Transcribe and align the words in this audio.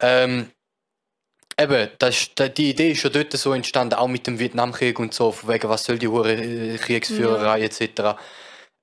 Ähm, 0.00 0.50
eben, 1.58 1.90
das, 1.98 2.30
die 2.56 2.70
Idee 2.70 2.92
ist 2.92 3.02
ja 3.02 3.10
dort 3.10 3.32
so 3.32 3.52
entstanden, 3.52 3.94
auch 3.94 4.08
mit 4.08 4.26
dem 4.26 4.38
Vietnamkrieg 4.38 4.98
und 4.98 5.14
so, 5.14 5.32
von 5.32 5.48
wegen, 5.48 5.68
was 5.68 5.84
soll 5.84 5.98
die 5.98 6.08
hure 6.08 6.32
äh, 6.32 6.76
Kriegsführerei 6.78 7.62
etc. 7.62 8.18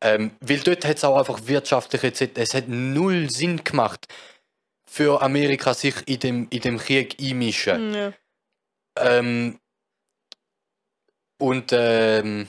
Ähm, 0.02 0.32
weil 0.42 0.60
dort 0.60 0.86
hat 0.86 0.98
es 0.98 1.04
auch 1.04 1.18
einfach 1.18 1.40
wirtschaftlich 1.46 2.04
etc. 2.04 2.32
Es 2.36 2.54
hat 2.54 2.68
null 2.68 3.30
Sinn 3.30 3.64
gemacht, 3.64 4.08
für 4.94 5.22
Amerika 5.24 5.74
sich 5.74 5.96
in 6.08 6.20
dem, 6.20 6.48
in 6.52 6.62
dem 6.62 6.78
Krieg 6.78 7.16
einmischen. 7.20 7.90
Mhm, 7.90 7.96
ja. 7.96 8.14
Ähm, 8.98 9.60
und 11.40 11.72
ähm, 11.74 12.48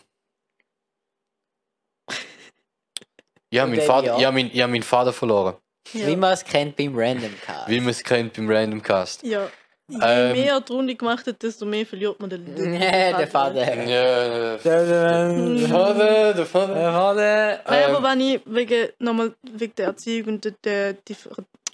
ja, 3.51 3.67
mein 3.67 3.81
Vater, 3.81 4.07
ja. 4.09 4.19
ja. 4.19 4.31
mein, 4.31 4.55
ja, 4.55 4.67
meinen 4.67 4.83
Vater 4.83 5.15
verloren. 5.15 5.57
Ja. 5.93 6.07
Wie 6.07 6.17
man 6.17 6.33
es 6.33 6.45
kennt 6.45 6.77
beim 6.77 6.93
Random 6.99 7.33
Cast. 7.45 7.69
Wie 7.69 7.81
man 7.81 7.91
es 7.91 8.03
kennt 8.03 8.33
beim 8.35 8.51
Random 8.51 8.83
Cast. 8.83 9.23
ja. 9.23 9.49
Je 9.87 9.99
Ähm, 10.01 10.33
mehr 10.33 10.59
die 10.63 10.73
Runde 10.73 10.95
gemacht 10.95 11.27
hat, 11.27 11.43
desto 11.43 11.67
mehr 11.67 11.85
verliert 11.85 12.19
man 12.19 12.31
den, 12.31 12.43
den, 12.55 12.71
Nee, 12.71 12.79
der 13.19 13.29
Vater. 13.29 13.85
Ja, 13.85 14.57
der 14.57 14.57
Der 14.57 15.69
Vater, 15.69 16.33
der 16.35 16.47
Vater. 16.47 16.93
Vater. 16.93 17.61
Nein, 17.69 17.83
Ähm, 17.91 17.95
aber 17.97 18.09
wenn 18.09 18.21
ich 18.23 18.41
wegen, 18.47 18.89
nochmal 18.99 19.35
wegen 19.43 19.75
der 19.77 19.87
Erziehung 19.89 20.29
und 20.29 20.45
der, 20.65 20.95
der 20.95 21.17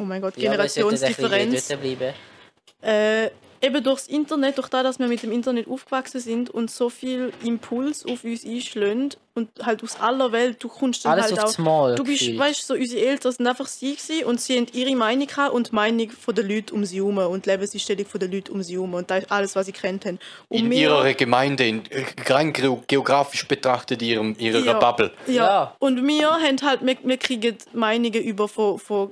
oh 0.01 0.03
mein 0.03 0.20
Gott, 0.20 0.34
Generationsdifferenz, 0.34 1.69
bleiben. 1.69 2.15
äh, 2.83 3.31
eben 3.62 3.82
durchs 3.84 4.06
Internet, 4.06 4.59
durch 4.59 4.69
das, 4.69 4.82
dass 4.82 4.98
wir 4.98 5.06
mit 5.09 5.23
dem 5.23 5.32
Internet 5.32 5.69
aufgewachsen 5.69 6.20
sind 6.20 6.50
und 6.50 6.70
so 6.70 6.88
viel 6.88 7.32
Impuls 7.45 8.05
auf 8.06 8.24
uns 8.24 8.45
einschlägt 8.45 9.19
und 9.34 9.48
halt 9.62 9.83
aus 9.83 10.00
aller 10.00 10.33
Welt, 10.33 10.62
du 10.62 10.69
kommst 10.69 11.05
dann 11.05 11.12
Alles 11.12 11.30
halt 11.33 11.41
aufs 11.45 11.55
auch... 11.59 11.62
Mal. 11.64 11.95
Du 11.95 12.05
bist, 12.05 12.36
weißt 12.36 12.66
so 12.66 12.74
unsere 12.74 13.05
Eltern 13.06 13.33
sind 13.33 13.46
einfach 13.46 13.66
sie 13.66 13.95
gewesen 13.95 14.24
und 14.24 14.41
sie 14.41 14.56
haben 14.56 14.66
ihre 14.73 14.95
Meinung 14.96 15.27
gehabt 15.27 15.52
und 15.55 15.70
die 15.70 15.74
Meinung 15.74 16.10
von 16.10 16.34
den 16.34 16.48
Leuten 16.48 16.74
um 16.74 16.84
sie 16.84 16.96
herum 16.96 17.19
und 17.19 17.46
die 17.46 17.50
Lebenseinstellung 17.50 18.06
von 18.06 18.19
den 18.20 18.33
Leuten 18.33 18.52
um 18.52 18.62
sie 18.62 18.74
herum 18.74 18.95
und 18.95 19.10
das 19.10 19.24
ist 19.24 19.30
alles, 19.33 19.55
was 19.56 19.66
sie 19.66 19.72
kennt 19.72 20.05
haben. 20.06 20.19
Und 20.48 20.58
in 20.58 20.70
wir- 20.70 20.78
ihrer 20.80 21.14
Gemeinde, 21.14 21.67
in, 21.67 21.83
rein 22.27 22.52
geo- 22.52 22.83
geografisch 22.86 23.47
betrachtet, 23.47 24.02
ihrem, 24.02 24.34
ihrer 24.39 24.58
Ja. 24.61 24.78
Bubble. 24.78 25.12
Ja. 25.27 25.33
Ja. 25.34 25.77
Und 25.78 26.06
wir 26.06 26.30
haben 26.30 26.56
halt, 26.62 26.84
wir, 26.84 26.97
wir 27.02 27.17
kriegen 27.19 27.56
Meinungen 27.72 28.22
über 28.22 28.48
von, 28.48 28.78
von 28.78 29.11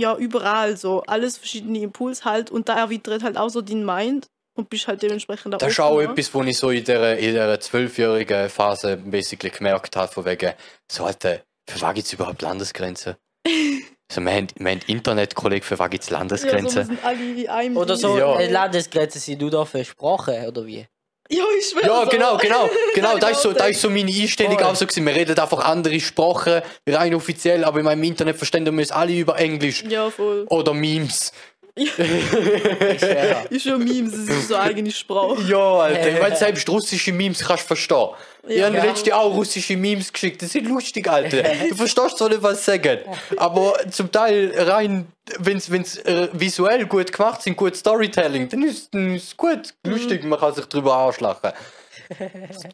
ja, 0.00 0.16
überall 0.16 0.76
so, 0.76 1.02
alles 1.02 1.38
verschiedene 1.38 1.78
Impulse 1.80 2.24
halt 2.24 2.50
und 2.50 2.68
da 2.68 2.76
erweitert 2.78 3.22
halt 3.22 3.36
auch 3.36 3.48
so 3.50 3.60
dein 3.60 3.84
Mind 3.84 4.26
und 4.56 4.68
bist 4.68 4.88
halt 4.88 5.02
dementsprechend 5.02 5.54
Das 5.54 5.70
ist 5.70 5.80
auch 5.80 6.00
etwas, 6.00 6.34
was 6.34 6.46
ich 6.46 6.58
so 6.58 6.70
in 6.70 6.84
dieser, 6.84 7.16
in 7.18 7.60
zwölfjährigen 7.60 8.48
Phase 8.48 8.96
basically 8.96 9.50
gemerkt 9.50 9.94
habe, 9.96 10.12
von 10.12 10.24
wegen, 10.24 10.52
so 10.90 11.04
Alter, 11.04 11.40
für 11.68 11.80
was 11.80 11.94
gibt 11.94 12.06
es 12.06 12.12
überhaupt 12.12 12.42
Landesgrenzen? 12.42 13.16
also, 13.46 14.20
wir 14.20 14.32
haben, 14.32 14.48
wir 14.56 14.70
haben 14.72 14.80
Internetkollegen, 14.86 15.62
für 15.64 15.78
was 15.78 15.90
gibt 15.90 16.04
es 16.04 16.10
Ja, 16.10 16.16
so, 16.16 16.20
wir 16.20 16.28
Landesgrenzen? 16.28 16.84
sind 16.86 17.04
alle 17.04 17.36
wie 17.36 17.48
ein 17.48 17.76
Oder 17.76 17.96
so, 17.96 18.18
Ja. 18.18 18.40
ja. 18.40 18.50
Landesgrenze 18.50 19.18
sind 19.18 19.40
du 19.40 19.50
da 19.50 19.64
versprochen, 19.64 20.46
oder 20.46 20.66
wie? 20.66 20.86
Ja, 21.32 21.44
ich 21.58 21.66
schwör 21.68 21.84
Ja, 21.86 22.02
so. 22.04 22.08
genau, 22.10 22.36
genau, 22.38 22.68
genau. 22.94 23.16
Das 23.18 23.30
ist 23.32 23.42
so, 23.42 23.50
Warte. 23.50 23.70
ist 23.70 23.80
so 23.80 23.88
meine 23.88 24.10
Einstellung 24.10 24.54
Voll. 24.58 24.64
auch 24.64 24.74
so 24.74 24.84
gewesen. 24.84 25.06
Wir 25.06 25.14
reden 25.14 25.38
einfach 25.38 25.60
andere 25.64 26.00
Sprachen, 26.00 26.60
rein 26.88 27.14
offiziell, 27.14 27.64
aber 27.64 27.78
in 27.78 27.84
meinem 27.84 28.02
Internet 28.02 28.36
verstehen 28.36 28.64
wir 28.64 28.82
es 28.82 28.90
alle 28.90 29.12
über 29.12 29.38
Englisch 29.38 29.84
Ja, 29.88 30.10
voll. 30.10 30.44
oder 30.48 30.74
Memes. 30.74 31.32
Schwöre. 31.76 33.46
Ist 33.50 33.62
schon 33.64 33.84
Memes, 33.84 34.14
es 34.14 34.28
ist 34.28 34.48
so 34.48 34.56
eigene 34.56 34.90
Sprache. 34.90 35.42
Ja, 35.48 35.58
Alter, 35.78 36.08
ich 36.14 36.20
meine, 36.20 36.36
selbst 36.36 36.68
russische 36.68 37.12
Memes 37.12 37.40
kannst 37.44 37.64
du 37.64 37.66
verstehen. 37.68 38.08
Ich 38.48 38.62
habe 38.62 38.76
Ja. 38.76 38.84
letztens 38.84 39.12
auch 39.14 39.34
russische 39.34 39.76
Memes 39.76 40.12
geschickt, 40.12 40.42
das 40.42 40.50
sind 40.52 40.66
lustig, 40.68 41.08
Alter. 41.08 41.42
Du 41.70 41.74
verstehst 41.76 42.18
zwar 42.18 42.28
nicht, 42.28 42.42
was 42.42 42.64
sie 42.64 42.70
sagen, 42.72 42.98
aber 43.36 43.74
zum 43.90 44.10
Teil 44.10 44.52
rein, 44.56 45.06
wenn 45.38 45.56
es 45.58 45.68
äh, 45.98 46.28
visuell 46.32 46.86
gut 46.86 47.12
gemacht 47.12 47.42
sind, 47.42 47.56
gut 47.56 47.76
Storytelling, 47.76 48.48
dann 48.48 48.62
ist 48.62 48.94
es 48.94 49.36
gut, 49.36 49.74
lustig, 49.86 50.24
man 50.24 50.38
kann 50.38 50.54
sich 50.54 50.66
drüber 50.66 50.96
anschlagen. 50.96 51.52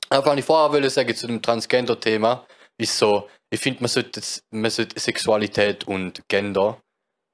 Aber 0.08 0.26
was 0.26 0.38
ich 0.38 0.44
vorher 0.44 0.72
wollte 0.72 0.88
sagen 0.90 1.14
zu 1.14 1.26
dem 1.26 1.42
Transgender-Thema, 1.42 2.46
ist 2.78 2.96
so, 2.96 3.28
ich 3.50 3.60
finde, 3.60 3.80
man 3.82 3.88
sollte, 3.88 4.20
das- 4.20 4.42
man 4.50 4.70
sollte 4.70 4.98
Sexualität 4.98 5.86
und 5.86 6.22
Gender 6.28 6.80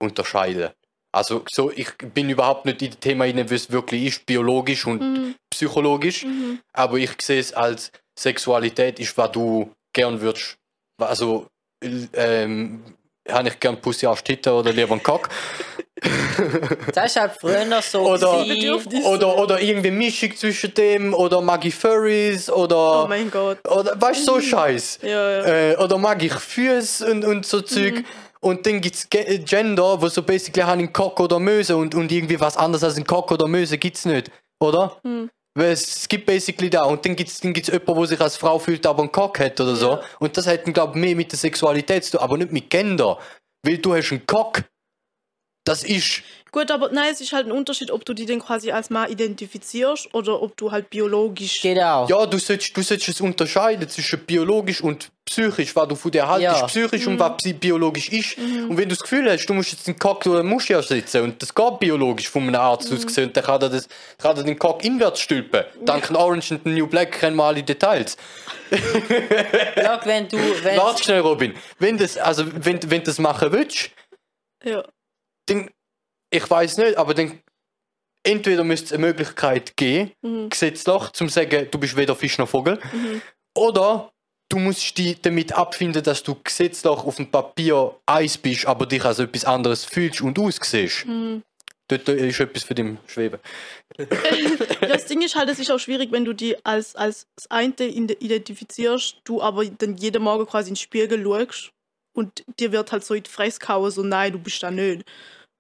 unterscheiden. 0.01 0.71
Also 1.15 1.45
so, 1.51 1.71
ich 1.71 1.89
bin 2.15 2.31
überhaupt 2.31 2.65
nicht 2.65 2.81
in 2.83 2.91
das 2.91 2.99
Thema 3.01 3.27
wie 3.27 3.55
es 3.55 3.71
wirklich 3.71 4.05
ist, 4.05 4.27
biologisch 4.27 4.87
und 4.87 5.01
Mhm. 5.03 5.35
psychologisch, 5.51 6.25
Mhm. 6.25 6.61
aber 6.73 6.97
ich 6.97 7.11
sehe 7.21 7.39
es 7.41 7.53
als 7.53 7.93
Sexualität 8.19 8.99
ist, 8.99 9.17
was 9.19 9.31
du 9.33 9.71
gern 9.93 10.21
würdest. 10.21 10.57
Also, 10.99 11.47
ähm, 12.15 12.83
habe 13.29 13.49
ich 13.49 13.61
gern 13.61 13.81
Pussy 13.81 14.07
Arsch 14.07 14.23
Titten 14.25 14.53
oder 14.53 14.73
lieber 14.73 14.93
einen 14.93 15.03
Cock? 15.03 15.29
Das 16.95 17.15
war 17.17 17.23
halt 17.23 17.33
früher 17.41 17.83
so. 17.83 18.01
Oder-. 18.01 18.45
Oder, 19.05 19.39
oder 19.39 19.61
irgendwie 19.61 19.91
Mischung 19.91 20.35
zwischen 20.35 20.75
dem, 20.75 21.15
oder 21.15 21.41
mag 21.41 21.65
ich 21.65 21.75
Furries, 21.75 22.51
oder, 22.51 23.05
Oh 23.05 23.09
mein 23.09 23.31
Gott. 23.31 23.59
oder 23.69 24.01
weißt 24.01 24.27
du, 24.27 24.35
so 24.35 24.41
Scheiß. 24.41 24.99
Ja, 25.03 25.09
ja. 25.09 25.45
Äh, 25.73 25.77
oder 25.77 25.99
mag 25.99 26.23
ich 26.23 26.33
Füße 26.33 27.07
und, 27.11 27.25
und 27.25 27.47
so 27.47 27.61
Zeug. 27.61 28.03
Und 28.45 28.67
dann 28.67 28.81
gibt 28.81 28.97
es 28.97 29.09
Gender, 29.09 30.03
wo 30.03 30.09
so 30.09 30.23
basically 30.23 30.63
haben 30.63 30.81
einen 30.81 30.93
Cock 30.93 31.21
oder 31.21 31.39
Möse 31.39 31.77
und, 31.77 31.95
und 31.95 32.11
irgendwie 32.11 32.41
was 32.41 32.57
anderes 32.57 32.83
als 32.83 32.97
ein 32.97 33.07
Cock 33.07 33.31
oder 33.31 33.47
Möse 33.47 33.79
gibt 33.79 33.97
es 33.97 34.05
nicht. 34.05 34.33
Oder? 34.61 34.97
Mhm. 35.05 35.31
Weil 35.55 35.71
es, 35.71 35.97
es 35.97 36.09
gibt 36.09 36.27
basically 36.27 36.69
da. 36.69 36.85
Und 36.85 37.05
dann 37.05 37.15
gibt 37.15 37.31
es 37.31 37.39
dann 37.39 37.53
gibt's 37.53 37.71
jemanden, 37.71 37.95
der 37.95 38.07
sich 38.07 38.21
als 38.21 38.37
Frau 38.37 38.59
fühlt, 38.59 38.85
aber 38.85 39.03
einen 39.03 39.13
Cock 39.13 39.39
hat 39.39 39.61
oder 39.61 39.77
so. 39.77 39.91
Ja. 39.93 40.03
Und 40.19 40.37
das 40.37 40.47
hat, 40.49 40.65
glaube 40.65 40.99
ich, 40.99 41.05
mehr 41.05 41.15
mit 41.15 41.31
der 41.31 41.39
Sexualität 41.39 42.05
zu 42.05 42.13
tun, 42.13 42.21
aber 42.21 42.37
nicht 42.37 42.51
mit 42.51 42.69
Gender. 42.69 43.19
Weil 43.63 43.79
du 43.79 43.95
hast 43.95 44.11
einen 44.11 44.27
Cock. 44.27 44.65
Das 45.65 45.85
ist. 45.85 46.23
Gut, 46.55 46.71
aber 46.71 46.91
nein, 46.93 47.11
es 47.11 47.21
ist 47.23 47.33
halt 47.33 47.47
ein 47.47 47.53
Unterschied, 47.53 47.91
ob 47.91 48.05
du 48.05 48.13
die 48.13 48.27
denn 48.27 48.39
quasi 48.41 48.71
als 48.73 48.91
Mann 48.91 49.11
identifizierst 49.11 50.13
oder 50.15 50.43
ob 50.43 50.55
du 50.59 50.71
halt 50.71 50.91
biologisch. 50.91 51.63
Genau. 51.63 52.07
Ja, 52.09 52.27
du 52.27 52.39
solltest, 52.39 52.77
du 52.77 52.83
solltest 52.83 53.09
es 53.09 53.21
unterscheiden 53.23 53.89
zwischen 53.89 54.21
biologisch 54.27 54.83
und 54.83 55.09
psychisch, 55.25 55.75
was 55.75 55.89
du 55.89 55.95
von 55.95 56.11
dir 56.11 56.29
haltest, 56.29 56.61
Ja. 56.61 56.67
psychisch 56.67 57.07
Mhm. 57.07 57.13
und 57.15 57.19
was 57.21 57.43
bi- 57.43 57.55
biologisch 57.55 58.11
ist. 58.11 58.37
Und 58.37 58.77
wenn 58.77 58.87
du 58.87 58.95
das 58.95 59.01
Gefühl 59.01 59.31
hast, 59.31 59.47
du 59.47 59.55
musst 59.55 59.73
jetzt 59.73 59.89
einen 59.89 59.99
Cock 59.99 60.27
oder 60.27 60.41
einen 60.41 60.49
Musch 60.51 60.69
ersetzen 60.69 61.23
und 61.23 61.41
das 61.41 61.55
geht 61.55 61.79
biologisch 61.81 62.29
von 62.29 62.43
einem 62.43 62.57
Arzt 62.57 62.91
Mhm. 62.91 62.97
aus 62.99 63.07
gesehen, 63.07 63.33
dann 63.33 63.45
kann 63.45 63.63
er, 63.63 63.71
das, 63.71 63.89
kann 64.19 64.37
er 64.37 64.43
den 64.43 64.59
Cock 64.59 64.85
inwärts 64.85 65.21
stülpen. 65.21 65.65
Dank 65.87 66.11
Orange 66.11 66.51
und 66.53 66.67
New 66.67 66.87
Black 66.87 67.13
kennen 67.13 67.37
wir 67.37 67.45
alle 67.45 67.63
Details. 67.63 68.19
Ja, 69.77 70.01
wenn 70.05 70.29
du. 70.29 70.37
Warte 70.39 71.03
schnell, 71.03 71.21
Robin. 71.21 71.55
Wenn 71.79 71.97
das, 71.99 72.17
also, 72.19 72.45
wenn, 72.47 72.79
wenn 72.91 73.01
du 73.01 73.05
das 73.07 73.19
machen 73.19 73.53
willst, 73.53 73.91
Ja. 74.65 74.85
dann, 75.47 75.71
ich 76.33 76.51
weiß 76.51 76.79
nicht, 76.79 76.97
aber 76.97 77.15
dann, 77.15 77.39
entweder 78.25 78.65
müsste 78.65 78.87
es 78.87 78.93
eine 78.93 79.07
Möglichkeit 79.07 79.77
geben, 79.77 80.13
Mhm. 80.23 80.49
gesetzlich, 80.51 81.03
zum 81.13 81.29
zu 81.29 81.35
sagen, 81.35 81.69
du 81.71 81.79
bist 81.79 81.97
weder 81.97 82.17
Fisch 82.17 82.39
noch 82.39 82.49
Vogel, 82.49 82.79
Mhm. 82.93 83.23
oder 83.57 84.11
du 84.49 84.59
musst 84.59 84.97
dich 84.99 85.21
damit 85.21 85.53
abfinden, 85.53 86.03
dass 86.03 86.23
du 86.23 86.37
gesetzlich 86.43 86.91
auf 86.93 87.17
dem 87.17 87.31
Papier 87.31 87.95
Eis 88.07 88.37
bist, 88.39 88.67
aber 88.67 88.87
dich 88.87 89.05
als 89.05 89.19
etwas 89.19 89.45
anderes 89.45 89.85
fühlst 89.85 90.21
und 90.23 90.39
aussiehst. 90.39 91.07
Mhm. 91.07 91.43
Dort 91.89 92.09
ist 92.09 92.41
etwas 92.41 92.63
für 92.65 92.75
den 92.75 92.99
Schweben. 93.07 93.39
Das 94.81 95.07
Ding 95.07 95.23
ist 95.23 95.37
halt, 95.37 95.49
es 95.49 95.59
ist 95.59 95.71
auch 95.71 95.79
schwierig, 95.79 96.11
wenn 96.13 96.25
du 96.25 96.33
die 96.33 96.57
als, 96.65 96.95
als 96.97 97.27
das 97.37 97.51
eine 97.51 97.73
ide- 97.79 98.17
identifizierst, 98.21 99.17
du 99.25 99.43
aber 99.43 99.65
dann 99.67 99.97
jeden 99.97 100.23
Morgen 100.23 100.47
quasi 100.47 100.69
in 100.71 100.75
den 100.75 100.81
Spiegel 100.81 101.23
schaust 101.23 101.73
und 102.15 102.45
dir 102.59 102.73
wird 102.73 102.93
halt 102.93 103.05
so 103.05 103.15
in 103.15 103.23
die 103.23 103.31
Fresse 103.31 103.59
gehauen, 103.59 103.91
so 103.91 104.03
nein, 104.03 104.33
du 104.33 104.39
bist 104.39 104.63
da 104.63 104.71
nicht. 104.71 105.05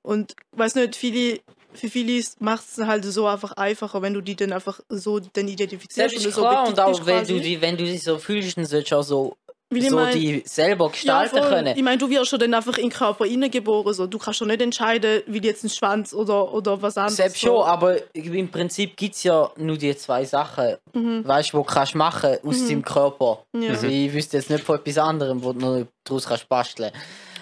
Und 0.03 0.35
weiß 0.57 0.75
nicht, 0.75 0.97
viele, 0.97 1.41
für 1.75 1.89
viele 1.89 2.23
macht 2.41 2.65
es 2.77 2.85
halt 2.85 3.05
so 3.05 3.27
einfach 3.27 3.53
einfacher, 3.53 4.03
wenn 4.03 4.15
du 4.15 4.21
die 4.21 4.37
dann 4.37 4.53
einfach 4.53 4.81
so 4.89 5.21
dann 5.21 5.31
das 5.47 5.53
identifizierst 5.53 6.15
ist 6.17 6.27
und 6.27 6.35
so 6.35 6.41
klar, 6.43 6.69
und 6.69 6.79
auch 6.81 7.07
wenn 7.07 7.19
quasi. 7.21 7.35
du, 7.35 7.41
die, 7.41 7.61
wenn 7.61 7.77
du 7.77 7.85
dich 7.85 8.03
so 8.03 8.19
fühlst, 8.19 8.57
dann 8.57 8.67
sollst 8.67 8.91
du 8.91 8.97
auch 8.97 9.03
so, 9.03 9.37
Weil 9.71 9.83
so 9.89 9.97
mein- 9.97 10.19
die 10.19 10.43
selber 10.45 10.91
gestalten 10.91 11.39
voll. 11.39 11.49
können. 11.49 11.77
Ich 11.77 11.83
meine, 11.83 11.97
du 11.97 12.11
wirst 12.11 12.29
schon 12.31 12.41
dann 12.41 12.53
einfach 12.53 12.77
in 12.77 12.91
den 12.91 12.93
Körper 12.93 13.25
hineingeboren. 13.25 13.95
So. 13.95 14.07
Du 14.07 14.19
kannst 14.19 14.39
schon 14.41 14.49
nicht 14.49 14.61
entscheiden, 14.61 15.23
wie 15.27 15.39
jetzt 15.41 15.65
ein 15.65 15.71
Schwanz 15.71 16.13
oder, 16.13 16.53
oder 16.53 16.83
was 16.83 16.99
anderes. 16.99 17.17
Selbst 17.17 17.41
so. 17.41 17.47
schon, 17.47 17.63
aber 17.65 17.97
im 18.13 18.51
Prinzip 18.51 18.97
gibt 18.97 19.15
es 19.15 19.23
ja 19.23 19.51
nur 19.57 19.79
die 19.79 19.97
zwei 19.97 20.25
Sachen, 20.27 20.77
Mhm. 20.93 21.27
weißt 21.27 21.55
du, 21.55 21.61
die 21.63 21.67
kannst 21.73 21.95
du 21.95 21.99
machen 21.99 22.37
aus 22.45 22.67
deinem 22.69 22.83
Körper. 22.83 23.45
Ja. 23.55 23.71
Also 23.71 23.87
ich 23.87 24.13
wüsste 24.13 24.37
jetzt 24.37 24.51
nicht 24.51 24.63
von 24.65 24.77
etwas 24.79 24.99
anderem, 24.99 25.43
wo 25.43 25.53
du 25.55 25.61
noch 25.61 25.87
daraus 26.05 26.27
kannst 26.27 26.49
basteln 26.51 26.91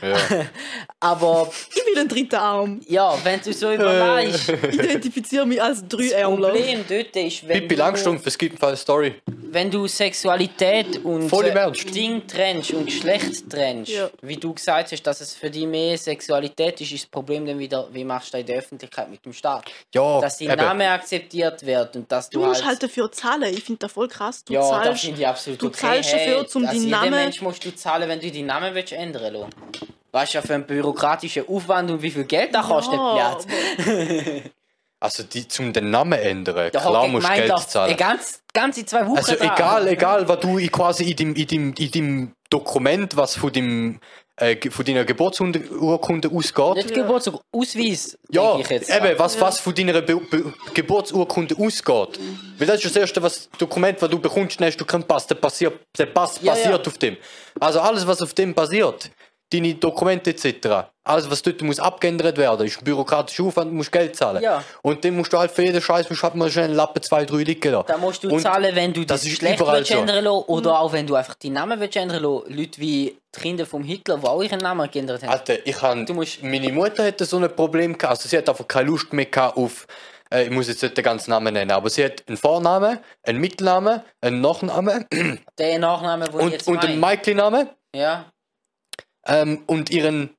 Ja. 0.03 0.17
Aber 1.01 1.51
Ich 1.75 1.77
will 1.87 1.99
einen 1.99 2.09
dritten 2.09 2.37
Arm. 2.37 2.81
ja, 2.87 3.17
wenn 3.25 3.41
du 3.41 3.53
so 3.53 3.73
überlegst, 3.73 4.49
Ich 4.49 4.75
identifiziere 4.79 5.47
mich 5.47 5.63
als 5.63 5.81
das 5.87 5.89
Dreiärmler. 5.99 6.49
Problem 6.51 6.85
dort 6.89 7.17
ist, 7.17 7.47
wenn 7.49 7.61
Pippi 7.61 7.75
du, 7.75 7.81
Langstrumpf, 7.81 8.27
es 8.27 8.37
gibt 8.39 8.63
eine 8.63 8.77
Story. 8.77 9.15
wenn 9.27 9.71
du 9.71 9.87
Sexualität 9.87 11.05
und 11.05 11.29
Voll 11.29 11.47
im 11.47 11.57
äh, 11.57 11.61
Ernst? 11.61 11.95
Ding 11.95 12.27
trennst 12.27 12.73
und 12.73 12.87
Geschlecht 12.87 13.49
trennst, 13.51 13.93
Ja. 13.93 14.11
wie 14.23 14.37
du 14.37 14.53
gesagt 14.55 14.93
hast, 14.93 15.03
dass 15.03 15.21
es 15.21 15.35
für 15.35 15.51
dich 15.51 15.67
mehr 15.67 15.97
Sexualität 15.97 16.81
ist, 16.81 16.93
ist 16.93 17.05
das 17.05 17.11
Problem 17.11 17.47
dann 17.47 17.59
wieder, 17.59 17.89
wie 17.93 18.05
machst 18.05 18.29
du 18.29 18.33
das 18.33 18.41
in 18.41 18.47
der 18.47 18.59
Öffentlichkeit 18.59 19.11
mit 19.11 19.25
dem 19.25 19.33
Staat? 19.33 19.65
Ja, 19.95 20.21
Dass 20.21 20.39
dein 20.39 20.49
eben. 20.51 20.57
Name 20.61 20.91
akzeptiert 20.91 21.65
wird 21.65 21.97
und 21.97 22.11
dass 22.13 22.29
Du 22.31 22.41
du, 22.41 22.47
musst 22.47 22.65
halt 22.65 22.83
dafür 22.83 23.11
zahlen. 23.11 23.55
Ich 23.55 23.65
finde 23.65 23.79
das 23.81 23.93
voll 23.93 24.09
krass. 24.09 24.45
Du 24.45 24.53
ja, 24.53 24.61
das 24.61 24.69
zahlst. 24.71 25.05
finde 25.05 25.21
ich 25.21 25.27
absolut 25.27 25.63
du 25.63 25.67
okay. 25.69 25.77
zahlst 25.81 26.13
dafür, 26.13 26.27
hey, 26.27 26.35
als 26.37 26.53
deinen 26.53 26.75
jeder 26.85 26.89
Namen- 26.97 27.11
Mensch 27.11 27.41
musst 27.43 27.65
du 27.65 27.75
zahlen, 27.75 28.09
wenn 28.09 28.21
du 28.21 28.31
deinen 28.31 28.47
Namen 28.47 28.75
willst 28.75 28.93
ändern 28.93 29.35
willst. 29.35 29.90
Was 30.13 30.33
ja 30.33 30.43
für 30.43 30.55
einen 30.55 30.65
bürokratischen 30.67 31.47
Aufwand 31.49 31.91
und 31.91 32.03
wie 32.03 32.11
viel 32.11 32.25
Geld 32.25 32.55
da 32.55 32.63
kostet 32.63 32.95
Ja. 32.95 33.37
Also 35.03 35.23
die, 35.23 35.49
zum 35.49 35.73
den 35.73 35.91
Namen 35.91 36.19
ändern, 36.19 36.69
Da 36.75 36.79
klar 36.81 37.09
musst 37.09 37.27
du 37.27 37.33
Geld 37.33 37.59
zahlen. 37.61 37.97
Eine 37.99 38.19
ganze, 38.53 38.85
zwei 38.85 39.07
Wochen 39.07 39.17
Also 39.17 39.35
dran. 39.35 39.51
egal, 39.55 39.89
egal, 39.89 40.29
was 40.29 40.41
du 40.41 40.59
quasi 40.69 41.11
in 41.11 41.17
dem, 41.17 41.35
in 41.35 41.47
dem, 41.47 41.75
in 41.79 41.91
dem 41.91 42.33
Dokument, 42.51 43.17
was 43.17 43.35
von, 43.35 43.51
dem, 43.51 43.99
äh, 44.37 44.57
von 44.71 44.85
deiner 44.85 45.07
Geburtsurkunde 45.07 46.29
ausgeht, 46.31 46.75
Nicht 46.75 46.95
ja, 48.31 48.53
denke 48.53 48.61
ich 48.63 48.69
jetzt. 48.69 48.91
eben, 48.91 49.19
was, 49.19 49.37
Ja. 49.37 49.41
was 49.41 49.59
von 49.61 49.75
deiner 49.75 50.03
Be 50.03 50.17
Be 50.17 50.53
Geburtsurkunde 50.75 51.57
ausgeht. 51.57 52.21
Weil 52.59 52.67
das 52.67 52.77
ist 52.85 52.95
das 52.95 52.97
erste 52.97 53.23
was, 53.23 53.49
Dokument, 53.57 54.03
das 54.03 54.11
du 54.11 54.19
bekommst, 54.19 54.61
dann 54.61 54.67
hast 54.69 54.77
du 54.77 54.85
keinen 54.85 55.05
Pass, 55.05 55.27
der, 55.27 55.37
passiert, 55.37 55.81
der 55.97 56.07
Pass 56.07 56.41
Ja, 56.43 56.53
basiert 56.53 56.87
ja. 56.87 56.93
auf 56.93 56.99
dem. 56.99 57.17
Also 57.59 57.81
alles, 57.81 58.07
was 58.07 58.21
auf 58.21 58.35
dem 58.35 58.53
basiert, 58.53 59.11
deine 59.53 59.75
Dokumente 59.75 60.31
etc., 60.31 60.91
alles, 61.03 61.29
was 61.29 61.43
dort 61.43 61.61
muss 61.63 61.81
abgeändert 61.81 62.37
werden, 62.37 62.67
ist 62.67 62.79
ein 62.79 62.85
bürokratischer 62.85 63.45
Aufwand, 63.45 63.71
du 63.71 63.75
musst 63.75 63.91
Geld 63.91 64.15
zahlen. 64.15 64.43
Ja. 64.43 64.63
Und 64.83 65.05
dann 65.05 65.17
musst 65.17 65.33
du 65.33 65.39
halt 65.39 65.51
für 65.51 65.63
jeden 65.63 65.81
Scheiß 65.81 66.09
musst 66.09 66.23
du 66.23 66.25
halt 66.25 66.37
mal 66.37 66.51
schnell 66.51 66.67
einen 66.67 66.75
Lappen, 66.75 67.03
zwei, 67.03 67.25
drei 67.25 67.39
liegen 67.39 67.73
lassen. 67.73 67.87
Da 67.89 67.97
musst 67.97 68.23
du 68.23 68.29
Und 68.29 68.41
zahlen, 68.41 68.77
wenn 68.77 68.93
du 68.93 69.05
das 69.05 69.23
das 69.23 69.33
überall 69.33 69.79
willst 69.79 69.91
so. 69.91 69.99
ändern 69.99 70.23
lassen, 70.23 70.45
oder 70.47 70.79
auch 70.79 70.93
wenn 70.93 71.07
du 71.07 71.15
einfach 71.17 71.35
deinen 71.35 71.55
Namen 71.55 71.81
willst 71.81 71.97
ändern 71.97 72.23
lassen. 72.23 72.55
Leute 72.55 72.81
wie 72.81 73.17
die 73.35 73.41
Kinder 73.41 73.67
vom 73.67 73.83
Hitler, 73.83 74.19
die 74.19 74.27
auch 74.27 74.43
ihren 74.43 74.59
Namen 74.61 74.89
geändert 74.91 75.23
haben. 75.23 75.31
Alter, 75.31 75.67
ich 75.67 75.83
han, 75.83 76.07
meine 76.43 76.73
Mutter 76.73 77.05
hatte 77.05 77.25
so 77.25 77.39
ein 77.39 77.57
Problem 77.57 77.99
gehabt. 77.99 78.19
Also 78.19 78.29
sie 78.29 78.39
hat 78.39 78.49
einfach 78.49 78.69
keine 78.69 78.89
Lust 78.91 79.13
mehr 79.13 79.27
gehabt 79.27 79.57
auf, 79.57 79.87
äh, 80.33 80.45
ich 80.45 80.51
muss 80.51 80.69
jetzt 80.69 80.83
nicht 80.83 80.97
den 80.97 81.05
ganzen 81.05 81.31
Namen 81.31 81.53
nennen, 81.55 81.73
aber 81.73 81.91
sie 81.91 82.05
hat 82.05 82.23
einen 82.29 82.37
Vornamen, 82.37 82.99
einen 83.25 83.41
Mittelnamen, 83.41 84.03
einen 84.21 84.41
Nachnamen 84.41 85.07
Der 85.59 85.79
Nachname, 85.79 86.29
den 86.29 86.41
ich 86.41 86.53
jetzt 86.53 86.69
und 86.69 86.85
einen. 86.85 87.01
Michael-Namen 87.01 87.69
Ja. 87.95 88.27
Ähm, 89.27 89.63
und 89.67 89.91
ihren 89.91 90.31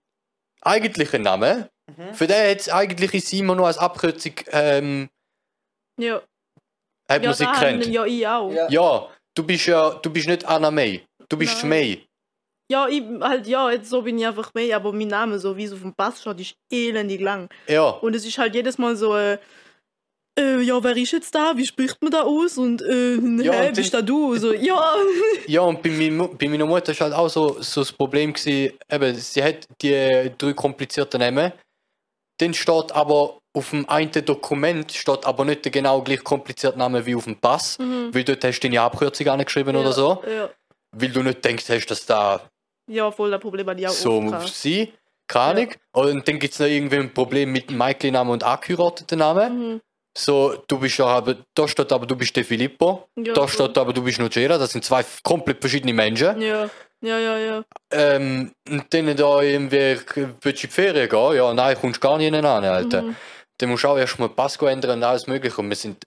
eigentlichen 0.61 1.21
Namen. 1.23 1.67
Mhm. 1.97 2.13
Für 2.13 2.27
den 2.27 2.51
hat 2.55 2.69
eigentlich 2.69 3.13
ist 3.13 3.27
sie 3.27 3.39
immer 3.39 3.55
nur 3.55 3.67
als 3.67 3.77
Abkürzung 3.77 4.33
ähm, 4.51 5.09
ja. 5.97 6.21
hat 7.09 7.23
ja, 7.23 7.29
man 7.29 7.33
sie 7.33 7.45
haben- 7.45 7.81
ja, 7.91 8.05
ich 8.05 8.27
auch. 8.27 8.51
Ja. 8.51 8.69
Ja, 8.69 9.07
du 9.35 9.43
bist 9.43 9.65
ja, 9.65 9.89
du 9.91 10.09
bist 10.11 10.27
nicht 10.27 10.45
Anna 10.45 10.71
May, 10.71 11.03
du 11.29 11.37
bist 11.37 11.59
Nein. 11.63 11.69
May. 11.69 12.07
Ja, 12.69 12.87
ich, 12.87 13.03
halt, 13.19 13.47
ja, 13.47 13.69
jetzt 13.69 13.89
so 13.89 14.01
bin 14.01 14.17
ich 14.17 14.25
einfach 14.25 14.53
mehr, 14.53 14.77
aber 14.77 14.93
mein 14.93 15.09
Name, 15.09 15.37
so 15.39 15.57
wie 15.57 15.65
es 15.65 15.73
auf 15.73 15.81
dem 15.81 15.93
Pass 15.93 16.21
steht, 16.21 16.39
ist 16.39 16.55
elendig 16.71 17.19
lang. 17.19 17.49
Ja, 17.67 17.89
Und 17.89 18.15
es 18.15 18.25
ist 18.25 18.37
halt 18.37 18.55
jedes 18.55 18.77
Mal 18.77 18.95
so, 18.95 19.17
äh, 19.17 19.37
äh, 20.39 20.61
ja, 20.61 20.83
wer 20.83 20.95
ist 20.95 21.11
jetzt 21.11 21.33
da? 21.35 21.53
Wie 21.55 21.65
spricht 21.65 22.01
man 22.01 22.11
da 22.11 22.23
aus? 22.23 22.57
Und, 22.57 22.81
äh, 22.81 23.15
Ja, 23.43 23.53
hä, 23.53 23.67
und 23.67 23.75
bist 23.75 23.93
da 23.93 24.01
du? 24.01 24.35
So, 24.37 24.53
ja. 24.53 24.95
Ja, 25.47 25.61
und 25.61 25.81
bei, 25.81 25.89
mein, 25.89 26.37
bei 26.37 26.47
meiner 26.47 26.65
Mutter 26.65 26.93
war 26.93 27.07
halt 27.07 27.13
auch 27.13 27.29
so, 27.29 27.61
so 27.61 27.81
das 27.81 27.91
Problem, 27.91 28.33
gewesen, 28.33 28.73
eben, 28.89 29.15
sie 29.15 29.43
hat 29.43 29.67
die 29.81 30.31
drei 30.37 30.53
komplizierten 30.53 31.19
Namen. 31.19 31.51
Dann 32.39 32.53
steht 32.53 32.91
aber 32.91 33.41
auf 33.53 33.69
dem 33.71 33.87
einen 33.89 34.11
Dokument 34.25 34.91
steht 34.91 35.25
aber 35.25 35.43
nicht 35.43 35.65
der 35.65 35.71
genau 35.71 36.01
gleich 36.01 36.23
komplizierte 36.23 36.77
Name 36.77 37.05
wie 37.05 37.15
auf 37.15 37.25
dem 37.25 37.35
Pass. 37.35 37.77
Mhm. 37.79 38.13
Weil 38.13 38.23
dort 38.23 38.43
hast 38.43 38.59
du 38.59 38.67
deine 38.67 38.81
Abkürzung 38.81 39.27
angeschrieben 39.27 39.75
oder 39.75 39.89
ja, 39.89 39.91
so. 39.91 40.23
Ja, 40.25 40.49
Weil 40.91 41.09
du 41.09 41.21
nicht 41.21 41.43
denkst, 41.43 41.65
hast, 41.69 41.87
dass 41.87 42.05
da 42.05 42.41
ja 42.87 43.11
voll, 43.11 43.31
das 43.31 43.41
Problem 43.41 43.67
hatte 43.67 43.81
ich 43.81 43.87
auch 43.87 43.91
so 43.91 44.21
sein. 44.47 44.87
Keine 45.27 45.61
Ahnung. 45.61 45.73
Und 45.93 46.27
dann 46.27 46.39
gibt 46.39 46.53
es 46.53 46.59
noch 46.59 46.67
irgendwie 46.67 46.97
ein 46.97 47.13
Problem 47.13 47.51
mit 47.51 47.69
dem 47.69 47.77
Michael-Namen 47.77 48.31
und 48.31 48.43
angeheirateten 48.43 49.19
Namen. 49.19 49.73
Mhm. 49.73 49.81
So, 50.17 50.61
du 50.67 50.77
bist 50.77 50.97
ja 50.97 51.05
aber, 51.05 51.37
da 51.53 51.67
steht 51.67 51.91
aber, 51.91 52.05
du 52.05 52.15
bist 52.15 52.35
der 52.35 52.43
Filippo. 52.43 53.07
Ja, 53.15 53.33
Da 53.33 53.47
steht 53.47 53.77
aber, 53.77 53.93
du 53.93 54.03
bist 54.03 54.19
Nugera. 54.19 54.57
Das 54.57 54.71
sind 54.71 54.83
zwei 54.83 55.05
komplett 55.23 55.61
verschiedene 55.61 55.93
Menschen. 55.93 56.41
Ja, 56.41 56.69
ja, 57.01 57.17
ja, 57.17 57.37
ja. 57.37 57.63
Ähm, 57.91 58.51
und 58.69 58.93
dann 58.93 59.15
da 59.15 59.41
irgendwie, 59.41 59.97
willst 60.15 60.43
du 60.43 60.49
in 60.49 60.55
die 60.55 60.67
Ferien 60.67 61.09
gehen? 61.09 61.35
Ja, 61.35 61.53
nein, 61.53 61.77
kommst 61.79 62.01
gar 62.01 62.17
nicht 62.17 62.33
an, 62.33 62.45
Alter. 62.45 63.03
Mhm. 63.03 63.15
Dann 63.57 63.69
musst 63.69 63.83
du 63.83 63.87
auch 63.87 63.97
erstmal 63.97 64.29
Pass 64.29 64.57
ändern 64.57 64.97
und 64.97 65.03
alles 65.03 65.27
mögliche. 65.27 65.61
Und 65.61 65.69
wir 65.69 65.75
sind, 65.75 66.03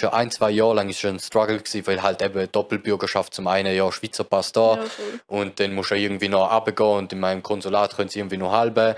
ja 0.00 0.12
ein, 0.12 0.30
zwei 0.30 0.50
Jahre 0.50 0.74
lang 0.74 0.88
ist 0.88 1.00
schon 1.00 1.16
ein 1.16 1.18
Struggle 1.20 1.58
gewesen, 1.58 1.86
weil 1.86 2.02
halt 2.02 2.22
eben 2.22 2.50
Doppelbürgerschaft 2.50 3.34
zum 3.34 3.46
einen 3.48 3.74
Jahr 3.74 3.92
Schweizer 3.92 4.24
Pass 4.24 4.52
da. 4.52 4.76
Ja, 4.76 4.82
voll. 4.82 5.20
Und 5.26 5.60
dann 5.60 5.74
musst 5.74 5.90
du 5.90 5.96
irgendwie 5.96 6.28
noch 6.28 6.50
runtergehen 6.52 6.90
und 6.98 7.12
in 7.12 7.20
meinem 7.20 7.42
Konsulat 7.42 7.96
können 7.96 8.08
sie 8.08 8.20
irgendwie 8.20 8.36
noch 8.36 8.52
halbe. 8.52 8.94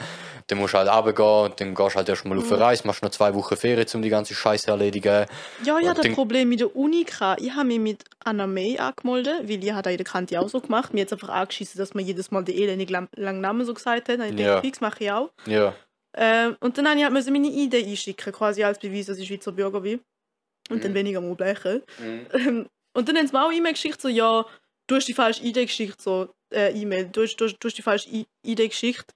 Dann 0.48 0.58
musst 0.58 0.74
du 0.74 0.78
halt 0.78 0.88
runtergehen 0.88 1.44
und 1.50 1.60
dann 1.60 1.74
gehst 1.74 1.94
du 1.94 1.96
halt 1.96 2.08
erstmal 2.08 2.38
auf 2.38 2.52
eine 2.52 2.60
Reise, 2.60 2.86
machst 2.86 3.02
noch 3.02 3.10
zwei 3.10 3.34
Wochen 3.34 3.56
Ferien, 3.56 3.86
um 3.94 4.02
die 4.02 4.08
ganze 4.10 4.34
Scheiße 4.34 4.66
zu 4.66 4.70
erledigen. 4.70 5.26
Ja, 5.64 5.78
ich 5.78 5.88
hatte 5.88 6.02
dann- 6.02 6.10
das 6.10 6.14
Problem 6.14 6.48
mit 6.50 6.60
der 6.60 6.76
Uni. 6.76 7.04
gehabt. 7.04 7.40
Ich 7.40 7.52
habe 7.54 7.66
mich 7.66 7.78
mit 7.80 8.04
Anna 8.24 8.46
May 8.46 8.78
angemeldet, 8.78 9.48
weil 9.48 9.64
ich 9.64 9.72
hatte 9.72 9.90
in 9.90 9.96
der 9.96 10.06
Kante 10.06 10.40
auch 10.40 10.48
so 10.48 10.60
gemacht. 10.60 10.92
Mir 10.94 11.00
jetzt 11.00 11.12
einfach 11.12 11.30
angeschissen, 11.30 11.78
dass 11.78 11.94
man 11.94 12.04
jedes 12.04 12.30
Mal 12.30 12.44
den 12.44 12.54
elendig 12.56 12.90
lang- 12.90 13.08
langen 13.16 13.40
Namen 13.40 13.64
so 13.64 13.74
gesagt 13.74 14.08
hat. 14.08 14.20
Dann 14.20 14.34
ich 14.38 14.44
Ja. 14.44 14.60
fix, 14.60 14.80
mache 14.80 15.02
ich 15.04 15.10
auch. 15.10 15.30
Ja. 15.46 15.74
Ähm, 16.18 16.56
und 16.60 16.78
dann 16.78 16.86
habe 16.88 16.98
ich 16.98 17.04
halt 17.04 17.30
meine 17.30 17.48
ID 17.48 17.74
einschicken, 17.74 18.32
quasi 18.32 18.62
als 18.64 18.78
Beweis, 18.78 19.06
dass 19.06 19.18
ich 19.18 19.28
Schweizer 19.28 19.52
Bürger 19.52 19.80
bin. 19.80 20.00
Und 20.70 20.82
dann 20.84 20.92
Mhm. 20.92 20.96
weniger 20.96 21.18
am 21.18 21.36
Bleichen. 21.36 21.82
Mhm. 21.98 22.26
Ähm, 22.34 22.66
und 22.94 23.08
dann 23.08 23.16
haben 23.18 23.26
sie 23.26 23.32
mir 23.34 23.44
auch 23.44 23.52
E-Mail 23.52 23.72
geschickt, 23.74 24.00
so, 24.00 24.08
ja, 24.08 24.44
du 24.86 24.94
hast 24.96 25.06
die 25.06 25.14
falsche 25.14 25.42
ID 25.44 25.66
geschickt, 25.66 26.00
so, 26.00 26.28
äh, 26.54 26.72
E-Mail, 26.72 27.08
du 27.12 27.22
hast, 27.22 27.36
du, 27.36 27.44
hast, 27.44 27.56
du 27.58 27.68
hast 27.68 27.76
die 27.76 27.82
falsche 27.82 28.08
I- 28.08 28.26
ID 28.44 28.68
geschickt, 28.70 29.10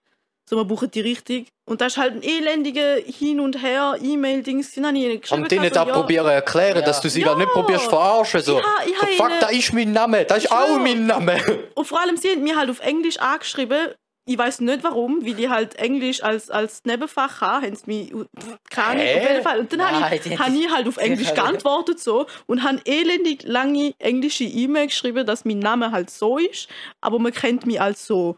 so, 0.49 0.56
wir 0.56 0.64
buchen 0.64 0.91
die 0.91 1.00
richtig. 1.00 1.49
Und 1.64 1.81
das 1.81 1.93
ist 1.93 1.99
halt 1.99 2.14
ein 2.14 2.23
elendiger 2.25 2.97
Hin- 2.97 3.38
und 3.41 3.62
Her 3.62 3.97
E-Mail-Dings. 4.02 4.73
Dann 4.75 4.87
habe 4.88 4.99
ich 4.99 5.05
ihnen 5.05 5.20
geschrieben, 5.20 5.43
Und 5.44 5.50
denen 5.52 5.64
so, 5.69 5.70
da 5.75 5.87
ja, 5.87 5.93
probieren 5.94 6.26
erklären, 6.26 6.79
Ja. 6.79 6.82
dass 6.85 7.00
du 7.00 7.08
sie 7.08 7.20
Ja. 7.23 7.29
da 7.29 7.37
nicht 7.37 7.50
probierst 7.50 7.87
verarschen. 7.87 8.41
So, 8.43 8.58
Ich 8.58 8.93
ich 8.93 8.99
so 8.99 9.06
fuck, 9.17 9.31
ihnen- 9.31 9.41
da 9.41 9.49
ist 9.49 9.73
mein 9.73 9.93
Name, 9.93 10.25
das 10.25 10.38
ist 10.38 10.44
Ich 10.46 10.50
auch 10.53 10.79
mein 10.79 11.06
Name. 11.06 11.41
Und 11.75 11.85
vor 11.87 12.00
allem, 12.00 12.17
sie 12.17 12.31
haben 12.31 12.43
mir 12.43 12.56
halt 12.56 12.69
auf 12.69 12.81
Englisch 12.81 13.19
angeschrieben. 13.19 13.93
Ich 14.31 14.38
weiß 14.38 14.61
nicht 14.61 14.85
warum, 14.85 15.27
weil 15.27 15.41
ich 15.41 15.49
halt 15.49 15.75
Englisch 15.75 16.23
als, 16.23 16.50
als 16.50 16.85
Nebenfach 16.85 17.41
habe, 17.41 17.67
haben 17.67 17.75
sie 17.75 17.85
mich, 17.87 18.12
Ahnung, 18.12 19.03
Hä? 19.03 19.17
auf 19.17 19.29
jeden 19.29 19.43
Fall. 19.43 19.59
Und 19.59 19.73
dann 19.73 19.81
habe 19.82 20.21
die 20.21 20.29
ich, 20.29 20.38
hab 20.38 20.49
ich 20.55 20.71
halt 20.71 20.87
auf 20.87 20.97
Englisch 20.99 21.35
geantwortet 21.35 21.99
so 21.99 22.27
und 22.47 22.62
habe 22.62 22.81
elendig 22.85 23.43
lange 23.43 23.93
englische 23.99 24.44
E-Mail 24.44 24.87
geschrieben, 24.87 25.27
dass 25.27 25.44
mein 25.44 25.59
Name 25.59 25.91
halt 25.91 26.11
so 26.11 26.38
ist, 26.38 26.69
aber 27.00 27.19
man 27.19 27.32
kennt 27.32 27.67
mich 27.67 27.81
als 27.81 28.06
so. 28.06 28.37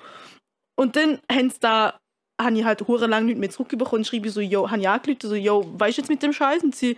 Und 0.77 0.97
dann 0.97 1.21
haben 1.31 1.50
sie 1.50 1.61
da, 1.61 2.00
habe 2.41 2.56
ich 2.56 2.65
halt 2.65 2.89
hure 2.89 3.06
lang 3.06 3.27
nicht 3.27 3.39
mehr 3.39 3.50
zurückbekommen 3.50 4.00
und 4.00 4.06
schreibe 4.06 4.29
ich 4.29 4.33
so, 4.33 4.41
yo, 4.41 4.71
habe 4.71 4.81
ich 4.81 4.89
angerufen, 4.89 5.29
so, 5.29 5.35
yo, 5.35 5.62
weißt 5.77 5.99
du 5.99 6.00
jetzt 6.00 6.09
mit 6.09 6.23
dem 6.23 6.33
Scheiß? 6.33 6.65
Und 6.65 6.75
sie, 6.75 6.97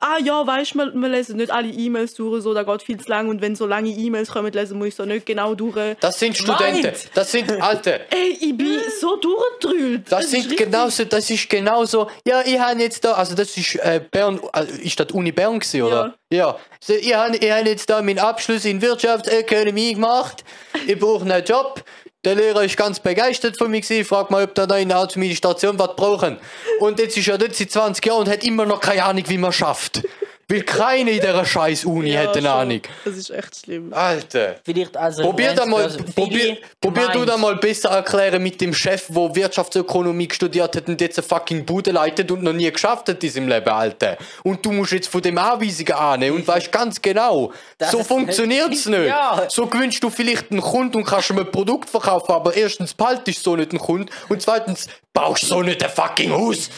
ah 0.00 0.18
ja, 0.22 0.46
weißt 0.46 0.74
du, 0.74 0.78
wir, 0.78 0.94
wir 0.94 1.08
lesen 1.08 1.36
nicht 1.36 1.50
alle 1.50 1.68
E-Mails 1.68 2.14
durch, 2.14 2.42
so, 2.42 2.54
da 2.54 2.62
geht 2.62 2.82
viel 2.82 2.98
zu 3.00 3.08
lang 3.08 3.28
und 3.28 3.40
wenn 3.40 3.56
so 3.56 3.66
lange 3.66 3.90
E-Mails 3.90 4.30
kommen, 4.30 4.52
lesen 4.52 4.78
muss 4.78 4.88
ich 4.88 4.94
so 4.94 5.04
nicht 5.04 5.26
genau 5.26 5.54
durch. 5.54 5.96
Das 6.00 6.18
sind 6.18 6.36
Studenten, 6.36 6.82
Meint. 6.82 7.10
das 7.14 7.32
sind 7.32 7.50
Alte. 7.60 8.00
Ey, 8.10 8.36
ich 8.40 8.56
bin 8.56 8.80
so 9.00 9.16
durchgedrückt. 9.16 10.10
Das 10.10 10.24
Es 10.24 10.30
sind 10.30 10.56
genauso, 10.56 11.04
das 11.04 11.30
ist 11.30 11.48
genauso. 11.48 12.10
Ja, 12.26 12.42
ich 12.44 12.58
habe 12.58 12.80
jetzt 12.80 13.04
da, 13.04 13.12
also 13.12 13.34
das 13.34 13.56
ist 13.56 13.76
äh, 13.76 14.00
Bern, 14.10 14.40
äh, 14.54 14.64
ist 14.82 14.98
das 14.98 15.10
Uni 15.12 15.32
Bern 15.32 15.58
gewesen, 15.58 15.82
oder? 15.82 16.14
Ja. 16.30 16.56
So, 16.80 16.92
ich 16.92 17.14
habe 17.14 17.36
ich 17.36 17.50
hab 17.50 17.66
jetzt 17.66 17.88
da 17.88 18.02
meinen 18.02 18.18
Abschluss 18.18 18.64
in 18.64 18.80
Wirtschaftsökonomie 18.82 19.94
gemacht. 19.94 20.44
Ich 20.86 20.98
brauche 20.98 21.24
einen 21.24 21.44
Job. 21.44 21.82
Der 22.26 22.34
Lehrer 22.34 22.64
ist 22.64 22.76
ganz 22.76 22.98
begeistert 22.98 23.56
von 23.56 23.70
mir 23.70 23.80
gewesen. 23.80 24.04
Frag 24.04 24.32
mal, 24.32 24.42
ob 24.42 24.54
da 24.56 24.64
in 24.78 24.88
der 24.88 24.98
Administration 24.98 25.78
was 25.78 25.94
brauchen. 25.94 26.38
Und 26.80 26.98
jetzt 26.98 27.16
ist 27.16 27.28
er 27.28 27.38
dort 27.38 27.54
seit 27.54 27.70
20 27.70 28.04
Jahren 28.04 28.22
und 28.22 28.28
hat 28.28 28.42
immer 28.42 28.66
noch 28.66 28.80
keine 28.80 29.04
Ahnung, 29.04 29.22
wie 29.28 29.38
man 29.38 29.52
schafft. 29.52 30.02
Weil 30.48 30.62
keine 30.62 31.10
in 31.10 31.20
dieser 31.20 31.44
scheiß 31.44 31.84
Uni 31.86 32.12
Ja, 32.12 32.20
hat 32.20 32.36
eine 32.36 32.46
schon. 32.48 32.56
Ahnung. 32.58 32.80
Das 33.04 33.16
ist 33.16 33.30
echt 33.30 33.56
schlimm. 33.64 33.92
Alter. 33.92 34.54
Vielleicht 34.64 34.96
also 34.96 35.22
Probier 35.22 35.54
da 35.54 35.66
mal, 35.66 35.82
also 35.82 35.98
probier, 36.14 36.58
probier 36.80 37.08
du 37.08 37.24
da 37.24 37.36
mal 37.36 37.56
besser 37.56 37.88
erklären 37.90 38.40
mit 38.40 38.60
dem 38.60 38.72
Chef, 38.72 39.06
wo 39.08 39.34
Wirtschaftsökonomie 39.34 40.28
studiert 40.32 40.76
hat 40.76 40.86
und 40.88 41.00
jetzt 41.00 41.18
eine 41.18 41.26
fucking 41.26 41.66
Bude 41.66 41.90
leitet 41.90 42.30
und 42.30 42.44
noch 42.44 42.52
nie 42.52 42.70
geschafft 42.70 43.08
hat 43.08 43.24
in 43.24 43.30
seinem 43.30 43.48
Leben, 43.48 43.68
Alter. 43.68 44.16
Und 44.44 44.64
du 44.64 44.70
musst 44.70 44.92
jetzt 44.92 45.08
von 45.08 45.20
dem 45.20 45.36
Anweisungen 45.36 45.92
annehmen 45.94 46.36
und 46.36 46.46
weißt 46.46 46.70
ganz 46.70 47.02
genau, 47.02 47.52
Das 47.78 47.90
so 47.90 48.04
funktioniert's 48.04 48.86
nicht- 48.86 48.98
nicht. 49.00 49.08
Ja. 49.08 49.46
So 49.48 49.66
gewünscht 49.66 50.00
du 50.04 50.10
vielleicht 50.10 50.52
einen 50.52 50.60
Kunden 50.60 50.98
und 50.98 51.04
kannst 51.04 51.30
ihm 51.30 51.40
ein 51.40 51.50
Produkt 51.50 51.90
verkaufen, 51.90 52.30
aber 52.30 52.54
erstens 52.54 52.94
behaltest 52.94 53.38
du 53.44 53.50
so 53.50 53.56
nicht 53.56 53.72
einen 53.72 53.80
Kunden 53.80 54.10
und 54.28 54.40
zweitens 54.40 54.86
baust 55.12 55.42
du 55.42 55.46
so 55.46 55.62
nicht 55.62 55.82
ein 55.82 55.90
fucking 55.90 56.30
Haus. 56.30 56.70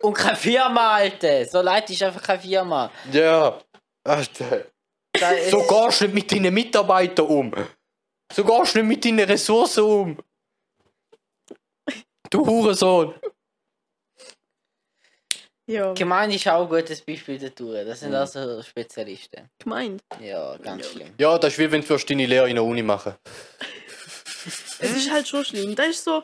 Und 0.00 0.14
keine 0.14 0.36
Firma, 0.36 0.96
Alter. 0.96 1.44
So 1.46 1.60
leid 1.62 1.88
ist 1.90 2.02
einfach 2.02 2.22
keine 2.22 2.40
Firma. 2.40 2.90
Ja, 3.12 3.58
Alter. 4.04 4.64
So 5.50 5.62
gehst 5.66 6.00
du 6.02 6.04
nicht 6.06 6.14
mit 6.14 6.32
deinen 6.32 6.52
Mitarbeitern 6.54 7.26
um. 7.26 7.52
So 8.32 8.44
gehst 8.44 8.74
du 8.74 8.82
nicht 8.82 8.88
mit 8.88 9.04
deinen 9.04 9.20
Ressourcen 9.28 9.82
um. 9.84 10.18
Du 12.30 12.44
Hurensohn. 12.44 13.14
Ja, 15.68 15.92
Gemeinde 15.94 16.36
ist 16.36 16.46
auch 16.46 16.62
ein 16.62 16.68
gutes 16.68 17.00
Beispiel 17.00 17.38
dafür. 17.38 17.84
Das 17.84 18.00
Mhm. 18.00 18.04
sind 18.04 18.14
also 18.14 18.62
Spezialisten. 18.62 19.48
gemeint. 19.58 20.00
Ja, 20.20 20.56
ganz 20.58 20.90
schlimm. 20.90 21.12
Ja, 21.18 21.36
das 21.38 21.52
ist 21.54 21.58
wie 21.58 21.70
wenn 21.72 21.82
du 21.82 21.96
deine 21.96 22.26
Lehre 22.26 22.48
in 22.48 22.54
der 22.54 22.62
Uni 22.64 22.82
machen. 22.82 23.14
Es 24.78 24.96
ist 24.96 25.10
halt 25.10 25.26
schon 25.26 25.44
schlimm. 25.44 25.74
Das 25.74 25.88
ist 25.88 26.04
so. 26.04 26.22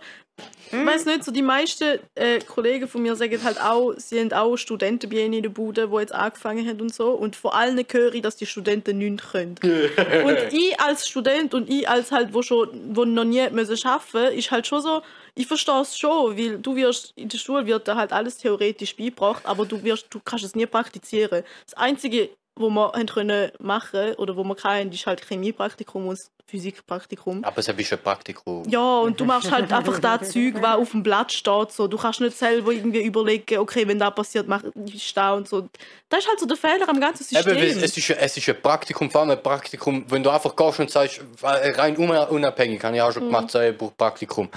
Ich 0.72 0.86
weiß 0.86 1.04
nicht, 1.04 1.24
so 1.24 1.30
die 1.30 1.42
meisten 1.42 1.98
äh, 2.14 2.40
Kollegen 2.40 2.88
von 2.88 3.02
mir 3.02 3.14
sagen 3.14 3.42
halt 3.44 3.60
auch, 3.60 3.92
sie 3.98 4.18
haben 4.18 4.32
auch 4.32 4.56
Studenten 4.56 5.10
bei 5.10 5.16
ihnen 5.18 5.34
in 5.34 5.42
der 5.42 5.50
Bude, 5.50 5.88
die 5.88 5.96
jetzt 5.98 6.14
angefangen 6.14 6.66
haben 6.66 6.80
und 6.80 6.94
so. 6.94 7.10
Und 7.10 7.36
vor 7.36 7.54
allem 7.54 7.84
höre 7.90 8.14
ich, 8.14 8.22
dass 8.22 8.36
die 8.36 8.46
Studenten 8.46 8.98
nichts 8.98 9.30
können. 9.30 9.56
und 9.62 10.38
ich 10.50 10.80
als 10.80 11.06
Student 11.06 11.52
und 11.52 11.68
ich 11.68 11.88
als 11.88 12.10
halt, 12.10 12.32
wo 12.32 12.42
schon, 12.42 12.68
wo 12.96 13.04
noch 13.04 13.24
nie 13.24 13.48
müssen 13.50 13.86
arbeiten, 13.86 14.36
ist 14.36 14.50
halt 14.50 14.66
schon 14.66 14.80
so, 14.80 15.02
ich 15.34 15.46
verstehe 15.46 15.80
es 15.82 15.96
schon, 15.96 16.36
weil 16.36 16.58
du 16.58 16.74
wirst, 16.74 17.12
in 17.16 17.28
der 17.28 17.38
Schule 17.38 17.66
wird 17.66 17.86
da 17.86 17.96
halt 17.96 18.12
alles 18.12 18.38
theoretisch 18.38 18.96
beigebracht, 18.96 19.44
aber 19.44 19.66
du 19.66 19.82
wirst, 19.82 20.06
du 20.10 20.20
kannst 20.24 20.44
es 20.44 20.54
nie 20.54 20.66
praktizieren. 20.66 21.42
Das 21.64 21.74
Einzige, 21.74 22.30
wo 22.56 22.68
wir 22.70 22.92
haben 22.92 23.06
können 23.06 23.50
machen 23.58 24.14
oder 24.16 24.36
wo 24.36 24.44
wir 24.44 24.54
keinen, 24.54 24.92
ist 24.92 25.06
halt 25.06 25.26
Chemiepraktikum 25.26 26.06
und 26.08 26.18
Physikpraktikum. 26.46 27.42
Aber 27.44 27.58
es 27.58 27.68
ist 27.68 27.92
ein 27.92 27.98
Praktikum. 27.98 28.62
Ja, 28.68 28.98
und 29.00 29.18
du 29.18 29.24
machst 29.24 29.50
halt 29.50 29.72
einfach 29.72 29.98
das 29.98 30.30
Zeug, 30.30 30.54
was 30.60 30.76
auf 30.76 30.90
dem 30.90 31.02
Blatt 31.02 31.32
steht. 31.32 31.72
So. 31.72 31.86
Du 31.88 31.96
kannst 31.96 32.20
nicht 32.20 32.36
selber 32.36 32.72
irgendwie 32.72 33.02
überlegen, 33.02 33.58
okay, 33.58 33.86
wenn 33.88 33.98
das 33.98 34.14
passiert, 34.14 34.46
mach 34.48 34.62
ich 34.86 35.14
da 35.14 35.32
und 35.34 35.48
so. 35.48 35.68
Das 36.08 36.20
ist 36.20 36.28
halt 36.28 36.40
so 36.40 36.46
der 36.46 36.56
Fehler 36.58 36.86
am 36.88 37.00
ganzen 37.00 37.24
System. 37.24 37.56
Eben, 37.56 37.82
es, 37.82 37.96
ist, 37.96 38.10
es 38.10 38.36
ist 38.36 38.48
ein 38.48 38.60
Praktikum, 38.60 39.10
vor 39.10 39.22
allem 39.22 39.30
ein 39.30 39.42
Praktikum, 39.42 40.04
wenn 40.08 40.22
du 40.22 40.28
einfach 40.28 40.54
gehst 40.54 40.80
und 40.80 40.90
sagst, 40.90 41.22
rein 41.42 41.96
un- 41.96 42.10
unabhängig, 42.10 42.82
habe 42.84 42.96
ich 42.96 43.02
auch 43.02 43.12
schon 43.12 43.24
gemacht, 43.24 43.50
so, 43.50 43.58
ich 43.60 43.76
brauche 43.76 43.92
Praktikum. 43.96 44.48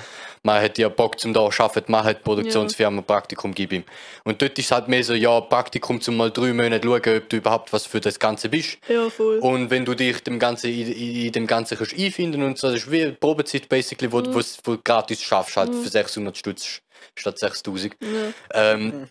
Man 0.43 0.61
hat 0.61 0.77
ja 0.77 0.89
Bock 0.89 1.17
zum 1.19 1.33
da 1.33 1.41
arbeiten, 1.41 1.91
man 1.91 2.03
hat 2.03 2.23
Produktionsfirma, 2.23 3.01
Praktikum, 3.01 3.53
gib 3.55 3.71
ihm. 3.71 3.83
Und 4.25 4.41
dort 4.41 4.59
ist 4.59 4.69
halt 4.71 4.87
mehr 4.89 5.03
so, 5.03 5.13
ja, 5.13 5.39
Praktikum, 5.41 6.01
zum 6.01 6.17
mal 6.17 6.29
drei 6.29 6.51
Monate 6.53 6.85
schauen, 6.85 7.17
ob 7.17 7.29
du 7.29 7.37
überhaupt 7.37 7.71
was 7.73 7.85
für 7.85 8.01
das 8.01 8.19
Ganze 8.19 8.49
bist. 8.49 8.77
ja, 8.89 9.09
voll. 9.09 9.39
Und 9.39 9.69
wenn 9.71 9.85
du 9.85 9.95
dich 9.95 10.21
dem 10.23 10.37
Ganzen, 10.37 10.69
in, 10.69 10.91
in 10.91 11.31
dem 11.31 11.47
Ganzen 11.47 11.77
kannst 11.85 12.03
einfinden 12.03 12.43
und 12.43 12.57
so, 12.57 12.67
das 12.67 12.83
ist 12.83 12.91
wie 12.91 13.03
eine 13.03 13.13
Probezeit, 13.13 13.69
basically, 13.69 14.11
wo, 14.11 14.23
wo, 14.25 14.41
wo 14.63 14.75
du 14.75 14.81
gratis 14.83 15.21
schaffst, 15.21 15.57
halt 15.57 15.73
für 15.73 15.89
600 15.89 16.37
Stutz 16.37 16.81
statt 17.15 17.39
6000. 17.39 17.95
Ähm, 18.53 19.07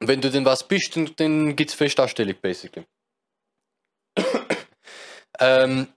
wenn 0.00 0.20
du 0.20 0.30
denn 0.30 0.44
was 0.44 0.66
bist, 0.66 0.96
dann, 0.96 1.10
dann 1.16 1.56
gibt 1.56 1.70
es 1.70 1.76
Festanstellung, 1.76 2.34
basically. 2.40 2.86
ähm, 5.40 5.88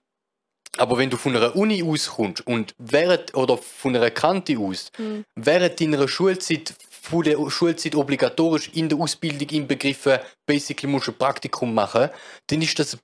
aber 0.78 0.98
wenn 0.98 1.10
du 1.10 1.16
von 1.16 1.36
einer 1.36 1.56
Uni 1.56 1.82
auskommst 1.82 2.46
und 2.46 2.74
während, 2.78 3.34
oder 3.34 3.58
von 3.58 3.96
einer 3.96 4.10
Kante 4.10 4.56
aus, 4.58 4.92
während 5.34 5.80
deiner 5.80 6.06
Schulzeit, 6.08 6.74
von 6.90 7.24
der 7.24 7.50
Schulzeit 7.50 7.94
obligatorisch 7.94 8.70
in 8.74 8.88
der 8.88 8.98
Ausbildung 8.98 9.48
inbegriffen, 9.48 10.18
basically 10.46 10.90
musst 10.90 11.08
du 11.08 11.12
ein 11.12 11.18
Praktikum 11.18 11.74
machen, 11.74 12.10
dann 12.46 12.62
ist 12.62 12.78
das 12.78 12.94
eine 12.94 13.00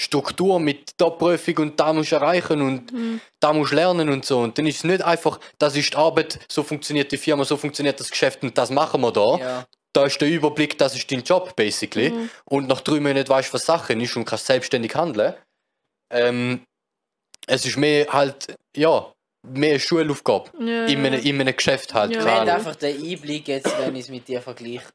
Planungsstruktur 0.00 0.58
mit 0.58 0.92
da 0.96 1.10
Prüfung 1.10 1.58
und 1.58 1.80
da 1.80 1.92
musst 1.92 2.12
du 2.12 2.16
erreichen 2.16 2.62
und 2.62 2.92
da 3.38 3.52
musst 3.52 3.72
du 3.72 3.76
lernen 3.76 4.08
und 4.08 4.24
so. 4.24 4.40
Und 4.40 4.56
dann 4.56 4.66
ist 4.66 4.78
es 4.78 4.84
nicht 4.84 5.02
einfach, 5.02 5.38
das 5.58 5.76
ist 5.76 5.92
die 5.92 5.96
Arbeit, 5.96 6.38
so 6.48 6.62
funktioniert 6.62 7.12
die 7.12 7.18
Firma, 7.18 7.44
so 7.44 7.56
funktioniert 7.56 8.00
das 8.00 8.10
Geschäft 8.10 8.42
und 8.42 8.56
das 8.56 8.70
machen 8.70 9.00
wir 9.02 9.12
da. 9.12 9.36
Ja. 9.38 9.66
Da 9.92 10.06
ist 10.06 10.20
der 10.20 10.28
Überblick, 10.28 10.78
das 10.78 10.94
ist 10.94 11.10
dein 11.10 11.22
Job, 11.22 11.54
basically. 11.56 12.12
Und 12.44 12.68
nach 12.68 12.80
drei 12.80 13.00
Monaten 13.00 13.28
weißt 13.28 13.50
du, 13.50 13.54
was 13.54 13.66
Sache 13.66 13.92
ist 13.92 14.16
und 14.16 14.24
kannst 14.24 14.46
selbstständig 14.46 14.94
handeln. 14.94 15.34
Ähm, 16.10 16.60
es 17.46 17.66
ist 17.66 17.76
mehr 17.76 18.06
halt, 18.12 18.54
ja, 18.76 19.12
mehr 19.42 19.78
Schulaufgabe. 19.80 20.50
Ja, 20.60 20.86
In, 20.86 21.04
einem, 21.04 21.20
in 21.20 21.40
einem 21.40 21.56
Geschäft 21.56 21.92
halt. 21.92 22.12
Ja. 22.12 22.24
Wir 22.24 22.32
haben 22.32 22.48
einfach 22.48 22.76
den 22.76 23.02
Einblick 23.02 23.48
jetzt, 23.48 23.76
wenn 23.80 23.96
ich 23.96 24.02
es 24.02 24.08
mit 24.10 24.28
dir 24.28 24.40
vergleiche. 24.40 24.86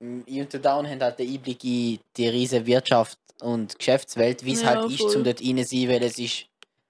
Until 0.00 0.60
Down 0.60 0.86
haben 0.86 1.00
halt 1.00 1.18
den 1.18 1.28
Einblick 1.28 1.64
in 1.64 1.98
die 2.16 2.28
riesige 2.28 2.66
Wirtschaft 2.66 3.18
und 3.40 3.78
Geschäftswelt, 3.78 4.44
wie 4.44 4.52
es 4.52 4.62
Ja, 4.62 4.68
halt 4.68 4.90
ist, 4.90 5.00
voll. 5.00 5.16
um 5.16 5.24
dort 5.24 5.40
rein 5.40 5.58
zu 5.58 5.64
sein, 5.76 5.88
weil 5.88 6.02
es 6.02 6.18
ist 6.18 6.46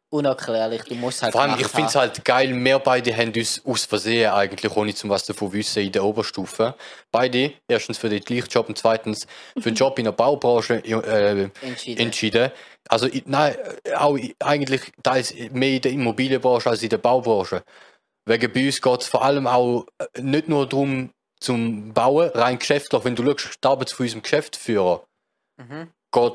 unerklärlich. 0.08 0.82
Du 0.84 0.94
musst 0.94 1.22
halt 1.22 1.32
Vor 1.32 1.42
allem, 1.42 1.58
ich 1.60 1.66
finde 1.66 1.88
es 1.88 1.94
halt 1.96 2.24
geil, 2.24 2.54
wir 2.64 2.78
beide 2.78 3.14
haben 3.16 3.32
uns 3.34 3.60
aus 3.64 3.84
Versehen 3.84 4.30
eigentlich, 4.30 4.74
ohne 4.76 4.94
zum 4.94 5.10
was 5.10 5.24
davon 5.26 5.52
wissen, 5.52 5.82
in 5.82 5.92
der 5.92 6.04
Oberstufe. 6.04 6.74
Beide, 7.10 7.52
erstens 7.68 7.98
für 7.98 8.08
den 8.08 8.20
gleichen 8.22 8.48
Job 8.48 8.68
und 8.68 8.78
zweitens 8.78 9.26
für 9.58 9.70
den 9.72 9.74
Job 9.76 9.98
in 9.98 10.04
der 10.04 10.12
Baubranche 10.12 10.76
äh, 10.84 11.50
entschieden. 11.60 12.00
entschieden. 12.00 12.50
Also 12.88 13.06
ich- 13.06 13.26
nein, 13.26 13.56
auch 13.96 14.16
eigentlich 14.38 14.82
teils 15.02 15.34
mehr 15.50 15.70
in 15.76 15.80
der 15.82 15.92
Immobilienbranche 15.92 16.70
als 16.70 16.82
in 16.82 16.88
der 16.88 16.98
Baubranche. 16.98 17.64
Wegen 18.24 18.52
bei 18.52 18.66
uns 18.66 18.80
geht 18.80 19.00
es 19.02 19.08
vor 19.08 19.22
allem 19.24 19.46
auch 19.48 19.86
äh, 19.98 20.20
nicht 20.22 20.48
nur 20.48 20.68
darum, 20.68 21.10
zum 21.40 21.92
Bauen, 21.92 22.30
rein 22.30 22.58
geschäftlich. 22.58 23.04
Wenn 23.04 23.14
du 23.16 23.24
schaust, 23.24 23.58
die 23.62 23.68
Arbeit 23.68 23.90
von 23.90 24.04
unserem 24.04 24.22
Geschäftsführer, 24.22 25.04
Mhm. 25.58 25.90
Geht 26.16 26.32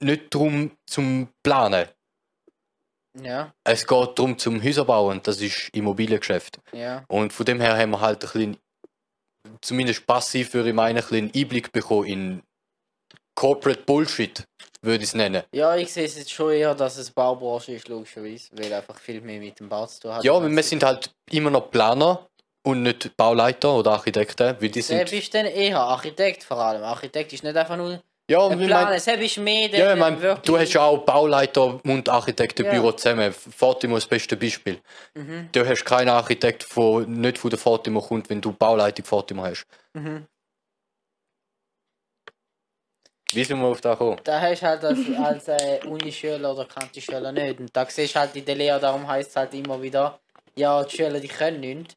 nicht 0.00 0.34
darum, 0.34 0.70
zum 0.86 1.28
Planen. 1.42 1.88
Ja, 3.20 3.52
Es 3.64 3.86
geht 3.86 4.18
darum, 4.18 4.38
zum 4.38 4.62
Häuser 4.62 4.84
bauen. 4.84 5.20
Das 5.24 5.40
ist 5.40 5.70
Immobiliengeschäft. 5.72 6.60
ja. 6.72 7.04
Und 7.08 7.32
von 7.32 7.46
dem 7.46 7.60
her 7.60 7.76
haben 7.76 7.90
wir 7.90 8.00
halt 8.00 8.18
ein 8.18 8.20
bisschen, 8.20 8.56
zumindest 9.60 10.06
passiv 10.06 10.54
würde 10.54 10.68
ich 10.68 10.74
meinen, 10.74 10.98
ein 10.98 11.02
bisschen 11.02 11.32
Einblick 11.34 11.72
bekommen 11.72 12.06
in 12.06 12.42
Corporate 13.34 13.82
Bullshit, 13.82 14.44
würde 14.82 15.02
ich 15.02 15.10
es 15.10 15.14
nennen. 15.14 15.42
Ja, 15.52 15.74
ich 15.76 15.92
sehe 15.92 16.04
es 16.04 16.16
jetzt 16.16 16.32
schon 16.32 16.52
eher, 16.52 16.74
dass 16.74 16.96
es 16.96 17.10
Baubranche 17.10 17.72
ist, 17.72 17.88
logischerweise, 17.88 18.50
weil 18.52 18.72
einfach 18.72 18.98
viel 18.98 19.20
mehr 19.20 19.40
mit 19.40 19.58
dem 19.58 19.68
Bau 19.68 19.86
zu 19.86 20.00
tun 20.00 20.14
hat. 20.14 20.24
Ja, 20.24 20.40
wir 20.40 20.62
sind 20.62 20.82
halt 20.84 21.12
immer 21.30 21.50
noch 21.50 21.70
Planer 21.70 22.28
und 22.62 22.82
nicht 22.82 23.16
Bauleiter 23.16 23.74
oder 23.74 23.92
Architekten, 23.92 24.56
weil 24.60 24.68
die 24.68 24.76
Wer 24.76 24.82
sind... 24.82 25.10
bist 25.10 25.34
denn 25.34 25.46
eher? 25.46 25.80
Architekt 25.80 26.44
vor 26.44 26.58
allem. 26.58 26.82
Architekt 26.82 27.32
ist 27.32 27.42
nicht 27.42 27.56
einfach 27.56 27.76
nur 27.76 28.00
Ja, 28.30 28.46
ein 28.46 28.60
ich 28.60 28.68
mein, 28.68 28.92
es 28.92 29.06
ist 29.06 29.38
mehr 29.38 29.68
der 29.68 29.78
ja, 29.80 29.92
ich 29.94 29.98
mein, 29.98 30.20
wirklich- 30.20 30.44
du 30.44 30.58
hast 30.58 30.72
ja 30.74 30.82
auch 30.82 30.98
Bauleiter 30.98 31.80
und 31.82 32.08
Architektenbüro 32.10 32.90
Ja. 32.90 32.96
zusammen. 32.96 33.32
Fatimo 33.32 33.96
ist 33.96 34.04
das 34.04 34.10
beste 34.10 34.36
Beispiel. 34.36 34.78
Mhm. 35.14 35.48
Du 35.50 35.66
hast 35.66 35.84
keinen 35.86 36.10
Architekt, 36.10 36.66
der 36.76 37.00
nicht 37.06 37.38
von 37.38 37.48
der 37.50 37.58
Fatimo 37.58 38.02
kommt, 38.02 38.28
wenn 38.28 38.42
du 38.42 38.52
Bauleitung 38.52 39.06
Fatimo 39.06 39.44
hast. 39.44 39.66
Mhm. 39.94 40.26
Wie 43.32 43.44
sind 43.44 43.60
wir 43.60 43.66
auf 43.66 43.80
das 43.80 43.98
gekommen? 43.98 44.20
Da 44.24 44.40
hast 44.40 44.60
du 44.62 44.66
halt 44.66 44.84
als, 44.84 44.98
als 45.22 45.48
äh, 45.48 45.80
Unischüler 45.86 46.52
oder 46.52 46.64
Kantischüler 46.66 47.32
nicht. 47.32 47.60
Und 47.60 47.74
da 47.76 47.86
siehst 47.86 48.14
du 48.14 48.20
halt 48.20 48.36
in 48.36 48.44
der 48.44 48.54
Lehre, 48.56 48.80
darum 48.80 49.06
heißt 49.06 49.30
es 49.30 49.36
halt 49.36 49.54
immer 49.54 49.80
wieder, 49.80 50.18
ja, 50.54 50.82
die 50.84 50.96
Schüler, 50.96 51.20
die 51.20 51.28
können 51.28 51.60
nichts. 51.60 51.94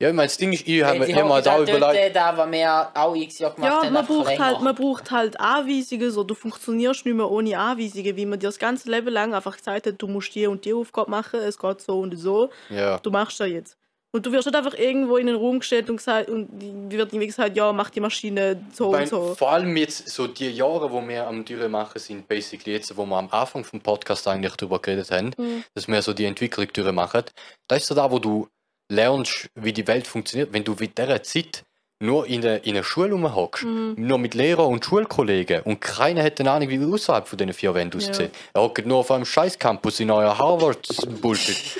Ja, 0.00 0.08
ich 0.08 0.14
meine, 0.14 0.26
das 0.26 0.36
Ding 0.36 0.52
ist, 0.52 0.66
ich 0.66 0.82
habe 0.82 0.98
mir 0.98 1.14
halt 1.14 1.46
auch 1.48 1.52
halt 1.52 1.68
überlegt... 1.68 1.94
äh, 2.04 2.10
da, 2.10 2.36
was 2.36 2.50
wir 2.50 2.88
auch 2.94 3.14
x 3.14 3.38
Jahre 3.38 3.54
gemacht 3.54 3.70
Ja, 3.72 3.82
haben, 3.84 3.92
man 3.92 4.04
braucht, 4.06 4.26
länger. 4.26 4.44
halt, 4.46 4.60
man 4.60 4.74
braucht 4.74 5.10
halt 5.12 5.38
Anweisungen, 5.38 6.10
so 6.10 6.24
du 6.24 6.34
funktionierst 6.34 7.06
nicht 7.06 7.14
mehr 7.14 7.30
ohne 7.30 7.56
Anweisungen, 7.56 8.16
wie 8.16 8.26
man 8.26 8.40
dir 8.40 8.48
das 8.48 8.58
ganze 8.58 8.90
Leben 8.90 9.08
lang 9.10 9.32
einfach 9.32 9.56
gesagt 9.56 9.86
hat, 9.86 9.94
du 9.98 10.08
musst 10.08 10.34
die 10.34 10.46
und 10.48 10.64
die 10.64 10.74
Aufgabe 10.74 11.08
machen, 11.10 11.38
es 11.40 11.56
geht 11.56 11.80
so 11.82 12.00
und 12.00 12.16
so, 12.18 12.50
Ja. 12.68 12.98
du 12.98 13.10
machst 13.12 13.38
das 13.38 13.48
jetzt. 13.48 13.76
Und 14.14 14.26
du 14.26 14.32
wirst 14.32 14.46
nicht 14.46 14.56
einfach 14.56 14.74
irgendwo 14.74 15.16
in 15.16 15.26
den 15.28 15.36
Raum 15.36 15.60
gestellt 15.60 15.88
und 15.88 15.96
gesagt, 15.96 16.28
und 16.28 16.48
die 16.58 16.98
wird 16.98 17.12
irgendwie 17.12 17.28
gesagt, 17.28 17.56
ja, 17.56 17.72
mach 17.72 17.88
die 17.88 18.00
Maschine 18.00 18.60
so 18.72 18.92
Weil 18.92 19.02
und 19.04 19.08
so. 19.08 19.34
Vor 19.36 19.52
allem 19.52 19.74
jetzt 19.76 20.08
so 20.08 20.26
die 20.26 20.50
Jahre, 20.50 20.90
wo 20.92 21.00
wir 21.08 21.26
am 21.28 21.46
Türe 21.46 21.68
machen, 21.70 21.98
sind 21.98 22.26
basically 22.28 22.72
jetzt, 22.74 22.94
wo 22.96 23.06
wir 23.06 23.16
am 23.16 23.28
Anfang 23.30 23.64
vom 23.64 23.80
Podcast 23.80 24.26
eigentlich 24.28 24.54
darüber 24.56 24.80
geredet 24.80 25.10
haben, 25.12 25.30
Mhm. 25.38 25.64
dass 25.74 25.86
wir 25.88 26.02
so 26.02 26.12
die 26.12 26.24
Entwicklung 26.26 26.66
Türe 26.72 26.92
machen. 26.92 27.22
Da 27.68 27.76
ist 27.76 27.86
so 27.86 27.94
da, 27.94 28.10
wo 28.10 28.18
du 28.18 28.48
lernst, 28.90 29.48
wie 29.54 29.72
die 29.72 29.86
Welt 29.86 30.06
funktioniert. 30.06 30.52
Wenn 30.52 30.64
du 30.64 30.74
mit 30.78 30.98
dieser 30.98 31.22
Zeit 31.22 31.64
nur 32.00 32.26
in 32.26 32.40
der, 32.42 32.64
in 32.64 32.74
der 32.74 32.82
Schule 32.82 33.12
rumhockst, 33.12 33.62
Mhm. 33.64 33.94
nur 33.96 34.18
mit 34.18 34.34
Lehrern 34.34 34.66
und 34.72 34.84
Schulkollegen 34.84 35.62
und 35.62 35.80
keiner 35.80 36.22
hat 36.24 36.40
eine 36.40 36.50
Ahnung, 36.50 36.68
wie 36.68 36.84
außerhalb 36.92 37.28
von 37.28 37.38
diesen 37.38 37.52
vier 37.52 37.74
Wänden 37.74 38.00
Ja. 38.00 38.10
aussieht. 38.10 38.32
Er 38.52 38.62
hockt 38.62 38.84
nur 38.86 38.98
auf 38.98 39.10
einem 39.12 39.24
scheiß 39.24 39.58
Campus 39.58 40.00
in 40.00 40.10
euer 40.10 40.36
Harvard-Bullshit. 40.36 41.78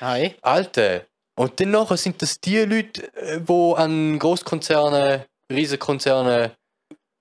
Hi. 0.00 0.34
Alter. 0.42 1.02
Und 1.36 1.58
dann 1.58 1.72
nachher 1.72 1.96
sind 1.96 2.22
das 2.22 2.40
die 2.40 2.58
Leute, 2.58 3.12
äh, 3.16 3.40
die 3.40 3.74
an 3.76 4.16
Großkonzernen, 4.20 5.22
Riesenkonzernen 5.52 6.52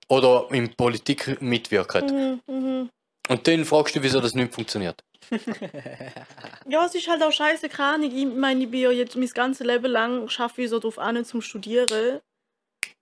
oder 0.09 0.45
in 0.51 0.71
Politik 0.75 1.41
mitwirken. 1.41 2.39
Mhm, 2.47 2.53
mhm. 2.55 2.89
Und 3.29 3.47
dann 3.47 3.65
fragst 3.65 3.95
du, 3.95 4.03
wieso 4.03 4.19
das 4.19 4.35
nicht 4.35 4.53
funktioniert. 4.53 5.01
Ja, 6.65 6.85
es 6.85 6.95
ist 6.95 7.07
halt 7.09 7.21
auch 7.21 7.31
scheiße, 7.31 7.67
keine. 7.69 8.05
Ich 8.05 8.25
meine, 8.25 8.63
ich 8.63 8.71
bin 8.71 8.81
ja 8.81 8.91
jetzt 8.91 9.15
mein 9.15 9.27
ganzes 9.27 9.65
Leben 9.65 9.91
lang, 9.91 10.29
schaffe 10.29 10.63
ich 10.63 10.69
so 10.69 10.79
drauf 10.79 10.97
an 10.97 11.23
zum 11.25 11.41
Studieren. 11.41 12.21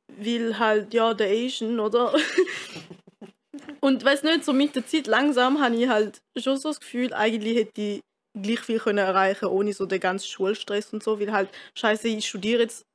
Weil 0.07 0.59
halt, 0.59 0.93
ja, 0.93 1.13
der 1.13 1.29
Asian, 1.29 1.79
oder? 1.79 2.13
Und 3.81 4.03
weiß 4.03 4.23
nicht, 4.23 4.43
so 4.43 4.53
mit 4.53 4.75
der 4.75 4.85
Zeit 4.85 5.07
langsam 5.07 5.61
habe 5.61 5.75
ich 5.75 5.87
halt 5.87 6.21
schon 6.37 6.57
so 6.57 6.69
das 6.69 6.79
Gefühl, 6.79 7.13
eigentlich 7.13 7.57
hätte 7.57 7.81
ich 7.81 8.01
gleich 8.39 8.59
viel 8.59 8.79
können 8.79 8.99
erreichen 8.99 9.45
ohne 9.45 9.73
so 9.73 9.85
den 9.85 9.99
ganzen 9.99 10.27
Schulstress 10.27 10.93
und 10.93 11.03
so. 11.03 11.19
Weil 11.19 11.31
halt, 11.31 11.49
scheiße, 11.75 12.07
ich 12.07 12.27
studiere 12.27 12.61
jetzt, 12.61 12.85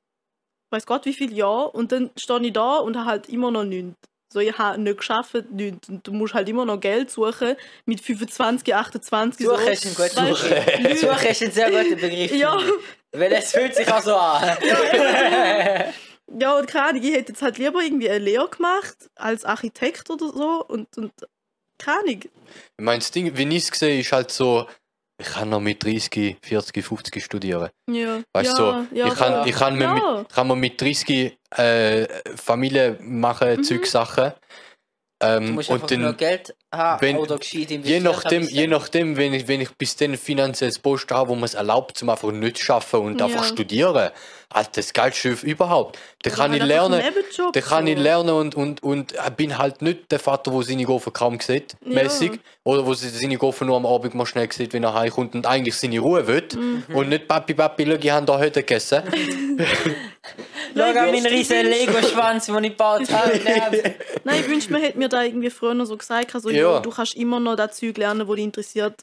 weiß 0.72 0.86
Gott 0.86 1.04
wie 1.06 1.14
viele 1.14 1.34
Jahre 1.34 1.70
und 1.70 1.92
dann 1.92 2.10
stehe 2.16 2.40
ich 2.40 2.52
da 2.52 2.78
und 2.78 2.96
habe 2.96 3.06
halt 3.06 3.28
immer 3.28 3.50
noch 3.50 3.64
nichts. 3.64 3.96
So, 4.36 4.40
ich 4.40 4.58
habe 4.58 4.78
nicht 4.78 4.98
geschafft, 4.98 5.50
nichts. 5.50 5.88
Und 5.88 6.06
du 6.06 6.12
musst 6.12 6.34
halt 6.34 6.46
immer 6.46 6.66
noch 6.66 6.78
Geld 6.78 7.10
suchen 7.10 7.56
mit 7.86 8.02
25, 8.02 8.74
28. 8.74 9.46
Suche 9.46 9.64
so. 9.64 9.70
ist 9.70 9.86
ein 9.86 9.94
guter 9.94 10.26
Begriff. 10.26 11.00
Suche 11.00 11.28
ist 11.28 11.42
ein 11.42 11.52
sehr 11.52 11.70
guter 11.70 11.96
Begriff. 11.96 12.32
Ja, 12.32 12.58
Weil 13.12 13.32
es 13.32 13.52
fühlt 13.52 13.74
sich 13.74 13.90
auch 13.90 14.02
so 14.02 14.14
an. 14.14 14.58
ja, 16.38 16.58
und 16.58 16.66
keine 16.68 16.88
Ahnung, 16.88 17.02
ich 17.02 17.14
hätte 17.14 17.32
jetzt 17.32 17.40
halt 17.40 17.56
lieber 17.56 17.80
irgendwie 17.80 18.10
eine 18.10 18.18
Lehre 18.18 18.50
gemacht 18.50 19.08
als 19.14 19.46
Architekt 19.46 20.10
oder 20.10 20.26
so 20.26 20.66
und, 20.68 20.94
und 20.98 21.12
keine 21.78 22.00
Ahnung. 22.00 22.20
Ich 22.20 22.30
meine, 22.76 22.98
das 22.98 23.10
Ding, 23.12 23.34
wie 23.38 23.56
ich 23.56 23.70
es 23.70 23.78
sehe, 23.78 24.00
ist 24.00 24.12
halt 24.12 24.30
so, 24.30 24.66
ich 25.18 25.26
kann 25.28 25.48
noch 25.48 25.60
mit 25.60 25.82
30, 25.82 26.36
40, 26.42 26.84
50 26.84 27.24
studieren. 27.24 27.70
Ja. 27.90 28.20
Weißt 28.32 28.58
du, 28.58 28.62
ja, 28.62 28.86
so, 28.90 28.96
ja, 28.96 29.06
ich, 29.08 29.14
kann, 29.14 29.32
ja. 29.32 29.46
ich, 29.46 29.54
kann 29.54 29.76
mir 29.76 29.84
Ja. 29.84 29.94
mit, 30.18 30.28
kann 30.28 30.46
mir 30.48 30.56
mit 30.56 30.80
30 30.80 31.38
äh, 31.56 32.06
Familie 32.36 32.98
machen, 33.00 33.56
Mhm. 33.56 33.64
Zeug 33.64 33.86
Sachen. 33.86 34.32
Du 35.18 35.26
Ähm, 35.26 35.54
musst 35.54 35.70
einfach 35.70 35.90
und 35.90 35.98
nur 35.98 36.08
dann, 36.10 36.16
Geld 36.18 36.54
haben 36.74 37.00
wenn- 37.00 37.16
oder 37.16 37.38
gescheit 37.38 37.70
je 37.70 38.00
nachdem, 38.00 38.42
je 38.42 38.66
nachdem 38.66 39.16
wenn, 39.16 39.32
ich, 39.32 39.48
wenn 39.48 39.62
ich 39.62 39.70
bis 39.78 39.96
dann 39.96 40.14
finanzielles 40.18 40.78
Post 40.78 41.10
habe, 41.10 41.30
wo 41.30 41.34
man 41.34 41.44
es 41.44 41.54
erlaubt, 41.54 41.96
zum 41.96 42.10
einfach 42.10 42.30
nicht 42.32 42.58
zu 42.58 42.70
arbeiten 42.74 42.96
und 42.98 43.20
Ja. 43.20 43.24
einfach 43.26 43.44
studieren, 43.44 44.10
Alter, 44.48 44.70
das 44.76 44.92
geilste 44.92 45.30
überhaupt. 45.42 45.98
Da 46.22 46.30
kann 46.30 46.54
ich 46.54 46.62
lernen, 46.62 47.02
da 47.52 47.60
kann 47.60 47.86
ich 47.86 47.98
lernen 47.98 48.30
und, 48.30 48.54
und, 48.54 48.82
und 48.82 49.14
bin 49.36 49.58
halt 49.58 49.82
nicht 49.82 50.10
der 50.12 50.18
Vater, 50.20 50.50
der 50.52 50.62
seine 50.62 50.84
Gofen 50.84 51.12
kaum 51.12 51.40
sieht, 51.40 51.74
Ja. 51.84 52.02
mäßig. 52.02 52.38
Oder 52.64 52.86
wo 52.86 52.94
sie 52.94 53.08
seine 53.08 53.36
Gofen 53.36 53.66
nur 53.66 53.76
am 53.76 53.86
Abend 53.86 54.14
mal 54.14 54.24
schnell 54.26 54.50
sieht, 54.52 54.72
wenn 54.72 54.84
er 54.84 54.94
heimkommt 54.94 55.34
und 55.34 55.46
eigentlich 55.46 55.74
seine 55.76 55.98
Ruhe 55.98 56.26
will. 56.26 56.46
Mhm. 56.54 56.84
Und 56.94 57.08
nicht 57.08 57.26
Papi, 57.28 57.54
Papi, 57.54 57.86
schau, 57.86 57.96
ich 58.00 58.10
habe 58.10 58.26
da 58.26 58.38
heute 58.38 58.60
gegessen. 58.60 59.02
Schau 60.76 60.82
an 60.82 61.14
ich 61.14 61.22
meinen 61.22 61.26
riesen 61.26 61.66
Lego-Schwanz, 61.66 62.46
den 62.46 62.64
ich 62.64 62.70
gebaut 62.70 63.08
habe. 63.12 63.94
Nein, 64.24 64.40
ich 64.40 64.48
wünschte, 64.48 64.72
man 64.72 64.82
hätte 64.82 64.98
mir 64.98 65.08
da 65.08 65.22
irgendwie 65.22 65.50
früher 65.50 65.86
so 65.86 65.96
gesagt, 65.96 66.34
also, 66.34 66.50
Ja. 66.50 66.72
ja. 66.74 66.80
du 66.80 66.90
kannst 66.90 67.14
immer 67.14 67.40
noch 67.40 67.56
das 67.56 67.76
Zeug 67.76 67.96
lernen, 67.96 68.26
das 68.26 68.36
dich 68.36 68.44
interessiert, 68.44 69.00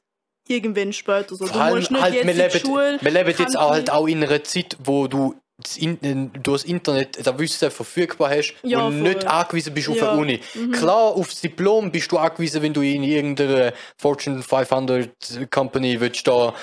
irgendwann 0.48 0.94
später. 0.94 1.36
So. 1.36 1.46
Du 1.46 1.52
Vor 1.54 1.62
allem 1.62 1.76
musst 1.78 1.92
nicht 1.92 2.02
halt, 2.02 2.14
jetzt 2.16 2.28
wir 2.28 2.34
leben, 2.34 2.60
Schule. 2.60 2.98
wir 3.02 3.12
leben 3.12 3.34
jetzt 3.38 3.58
auch, 3.58 3.72
halt 3.72 3.90
auch 3.92 4.08
in 4.08 4.24
einer 4.24 4.44
Zeit, 4.44 4.78
wo 4.84 5.08
du 5.08 5.36
das, 5.62 5.78
In 5.78 6.00
du 6.02 6.40
das 6.42 6.64
Internet, 6.64 7.26
das 7.26 7.38
Wissen 7.40 7.70
verfügbar 7.72 8.32
hast 8.32 8.56
Ja, 8.64 8.82
und 8.86 8.94
voll. 9.00 9.10
nicht 9.14 9.26
angewiesen 9.28 9.74
bist 9.74 9.88
auf 9.90 9.98
Ja. 9.98 10.12
eine 10.12 10.20
Uni. 10.22 10.40
Mhm. 10.56 10.72
Klar, 10.72 11.14
aufs 11.16 11.42
Diplom 11.42 11.92
bist 11.92 12.12
du 12.12 12.18
angewiesen, 12.18 12.62
wenn 12.64 12.74
du 12.74 12.82
in 12.82 13.04
irgendeiner 13.04 13.72
Fortune 13.98 14.42
500 14.42 15.10
Company 15.52 16.00
willst 16.02 16.28
da 16.28 16.54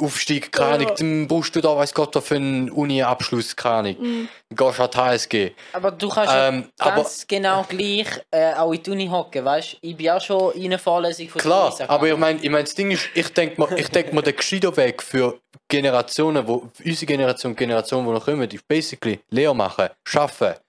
aufsteigen, 0.00 0.50
keine 0.50 0.84
Ja. 0.84 0.94
dann 0.94 1.28
brauchst 1.28 1.54
du 1.54 1.60
da, 1.60 1.76
weiß 1.76 1.92
Gott, 1.94 2.14
da 2.16 2.20
für 2.20 2.36
einen 2.36 2.70
Uni-Abschluss, 2.70 3.54
keine 3.56 3.74
Ahnung. 3.90 3.96
Mhm. 4.00 4.28
Gehst 4.56 4.80
an 4.80 4.90
die 4.92 4.96
HSG. 4.98 5.50
Aber 5.72 5.90
du 5.92 6.08
kannst 6.08 6.32
Ähm, 6.34 6.64
ja 6.78 6.86
aber- 6.86 6.96
ganz 7.02 7.26
genau 7.26 7.64
gleich 7.68 8.06
äh, 8.30 8.54
auch 8.54 8.72
in 8.72 8.82
die 8.82 8.90
Uni 8.90 9.06
hocken, 9.08 9.44
weißt 9.44 9.74
du? 9.74 9.76
Ich 9.82 9.96
bin 9.96 10.10
auch 10.10 10.20
schon 10.20 10.52
in 10.54 10.64
einer 10.66 10.78
Vorlesung 10.78 11.28
von 11.28 11.40
Klar, 11.40 11.70
Theresa 11.76 11.92
aber 11.92 12.08
ich 12.08 12.16
meine, 12.16 12.38
ich 12.42 12.50
mein, 12.50 12.64
das 12.64 12.74
Ding 12.74 12.90
ist, 12.90 13.08
ich 13.14 13.28
denke 13.32 13.60
mir, 13.60 13.78
ich 13.78 13.88
denk 13.88 14.12
mir, 14.12 14.22
der 14.22 14.32
gescheiter 14.32 14.76
Weg 14.76 15.02
für 15.02 15.38
Generationen, 15.68 16.46
wo, 16.46 16.68
für 16.74 16.84
unsere 16.84 17.06
Generation, 17.06 17.54
Generationen, 17.54 18.06
die 18.06 18.12
noch 18.12 18.24
kommen, 18.24 18.50
ist 18.50 18.66
basically 18.66 19.20
Lehre 19.30 19.54
machen, 19.54 19.88
arbeiten 20.14 20.60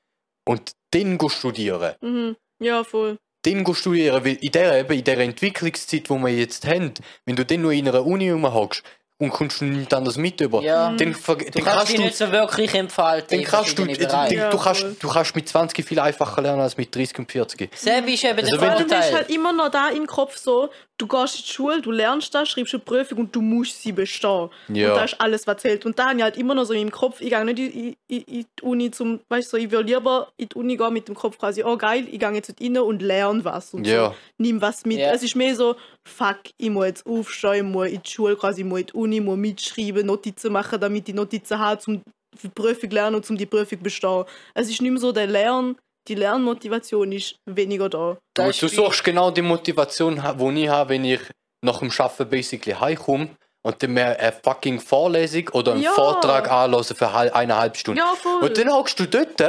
und 0.48 0.72
dann 0.92 1.18
go 1.18 1.28
studieren. 1.30 1.96
Mhm. 2.02 2.36
Ja, 2.60 2.84
voll. 2.84 3.18
Dann 3.44 3.64
go 3.64 3.74
studieren, 3.74 4.24
weil 4.24 4.36
in 4.36 4.52
der, 4.52 4.80
eben, 4.82 4.94
in 4.94 5.04
der 5.04 5.18
Entwicklungszeit, 5.18 6.08
die 6.08 6.14
wir 6.14 6.30
jetzt 6.30 6.68
haben, 6.68 6.94
wenn 7.26 7.36
du 7.36 7.44
dann 7.44 7.62
nur 7.64 7.72
in 7.72 7.88
einer 7.88 8.06
Uni 8.06 8.30
rumhockst 8.30 8.84
und 9.22 9.30
kommst 9.32 9.62
nichts 9.62 9.94
anderes 9.94 10.18
mit 10.18 10.42
über, 10.42 10.62
Ja. 10.62 10.92
dann, 10.92 11.14
ver- 11.14 11.36
Du 11.36 11.46
dann 11.46 11.64
kannst 11.64 11.66
kannst 11.78 11.90
dich 11.92 11.96
du 11.98 12.04
nicht 12.04 12.18
so 12.18 12.32
wirklich 12.32 12.74
entfalten. 12.74 13.28
dann 13.30 13.40
in 13.40 13.46
kannst 13.46 13.78
du, 13.78 13.86
du, 13.86 13.94
Bereichen. 13.98 14.38
Ja, 14.38 14.50
du, 14.50 14.58
kannst, 14.58 14.86
du 15.00 15.08
kannst 15.08 15.36
mit 15.36 15.48
20 15.48 15.86
viel 15.86 16.00
einfacher 16.00 16.42
lernen 16.42 16.62
als 16.62 16.76
mit 16.78 16.94
30 16.96 17.20
und 17.20 17.32
40. 17.32 17.70
Selbe 17.76 18.12
ist 18.12 18.24
eben 18.24 18.40
Also 18.40 18.52
der 18.58 18.62
wenn 18.62 18.70
Vor 18.78 18.80
du- 18.84 18.90
Vorteil. 18.90 19.14
halt 19.14 19.30
immer 19.30 19.54
noch 19.54 19.70
da 19.70 19.90
im 19.90 20.08
Kopf 20.08 20.36
so, 20.38 20.70
du 21.02 21.08
gehst 21.08 21.36
in 21.38 21.44
die 21.46 21.52
Schule, 21.52 21.82
du 21.82 21.92
lernst 21.92 22.34
das, 22.36 22.50
schreibst 22.50 22.74
eine 22.74 22.84
Prüfung 22.84 23.18
und 23.20 23.36
du 23.36 23.42
musst 23.42 23.82
sie 23.82 23.92
bestehen. 23.92 24.50
Ja. 24.70 24.90
Und 24.94 24.98
das 25.02 25.14
ist 25.14 25.22
alles, 25.22 25.48
was 25.48 25.58
zählt. 25.62 25.86
Und 25.86 25.98
da 25.98 26.10
habe 26.10 26.18
ich 26.18 26.24
halt 26.24 26.38
immer 26.38 26.54
noch 26.54 26.66
so 26.66 26.74
im 26.74 26.92
Kopf, 26.92 27.22
ich 27.22 27.30
gehe 27.30 27.44
nicht 27.46 27.60
in, 27.60 27.96
in, 28.08 28.22
in 28.22 28.46
die 28.60 28.62
Uni 28.64 28.92
zum, 28.92 29.20
weißt 29.30 29.52
du, 29.52 29.58
so, 29.58 29.64
ich 29.64 29.72
will 29.72 29.82
lieber 29.82 30.32
in 30.38 30.48
die 30.50 30.56
Uni 30.56 30.78
gehen 30.78 30.94
mit 30.94 31.08
dem 31.08 31.16
Kopf 31.16 31.38
quasi, 31.38 31.64
oh 31.64 31.76
geil, 31.78 32.08
ich 32.12 32.20
gehe 32.20 32.32
jetzt 32.32 32.54
rein 32.62 32.78
und 32.78 33.02
lerne 33.02 33.44
was 33.44 33.74
und 33.74 33.88
Ja. 33.88 34.10
so. 34.10 34.16
Nimm 34.38 34.62
was 34.62 34.86
mit. 34.86 35.00
Ja. 35.00 35.12
Es 35.12 35.24
ist 35.24 35.36
mehr 35.36 35.56
so, 35.56 35.76
fuck, 36.08 36.40
ich 36.58 36.70
muss 36.70 36.86
jetzt 36.86 37.06
aufstehen, 37.06 37.68
ich 37.68 37.74
muss 37.74 37.88
in 37.88 38.02
die 38.04 38.10
Schule 38.10 38.36
quasi, 38.36 38.62
ich 38.62 38.68
muss 38.68 38.82
in 38.82 38.86
die 38.88 38.94
Uni, 38.94 39.16
ich 39.18 39.24
muss 39.24 39.38
mitschreiben, 39.38 40.06
Notizen 40.06 40.52
machen, 40.54 40.80
damit 40.80 41.10
ich 41.10 41.16
Notizen 41.16 41.58
habe, 41.60 41.82
um 41.88 42.02
für 42.38 42.48
die 42.48 42.54
Prüfung 42.54 42.90
lernen 42.92 43.16
und 43.18 43.30
um 43.30 43.38
die 43.38 43.46
Prüfung 43.46 43.78
zu 43.80 43.84
bestehen. 43.84 44.24
Es 44.54 44.70
ist 44.70 44.82
nicht 44.82 44.92
mehr 44.92 45.00
so 45.02 45.12
der 45.12 45.28
Lern, 45.28 45.76
die 46.08 46.16
Lernmotivation 46.16 47.12
ist 47.12 47.36
weniger 47.46 47.90
da. 47.90 48.18
Du, 48.34 48.44
du 48.52 48.68
suchst 48.68 49.04
genau 49.04 49.32
die 49.32 49.42
Motivation, 49.42 50.16
die 50.16 50.64
ich 50.64 50.70
habe, 50.70 50.90
wenn 50.90 51.06
ich 51.06 51.20
nach 51.64 51.80
dem 51.80 51.92
Arbeiten 51.98 52.30
basically 52.30 52.74
heimkomme 52.76 53.30
und 53.64 53.84
dann 53.84 53.92
mir 53.92 54.18
eine 54.20 54.32
fucking 54.44 54.80
Vorlesung 54.80 55.48
oder 55.50 55.74
einen 55.74 55.84
Ja. 55.84 55.92
Vortrag 55.92 56.50
anlassen 56.52 56.96
für 56.96 57.14
hal- 57.14 57.32
eineinhalb 57.32 57.78
Stunden. 57.78 58.00
Ja, 58.00 58.14
voll. 58.16 58.42
Und 58.44 58.58
dann 58.58 58.72
hockst 58.74 59.00
du 59.00 59.06
dort 59.08 59.40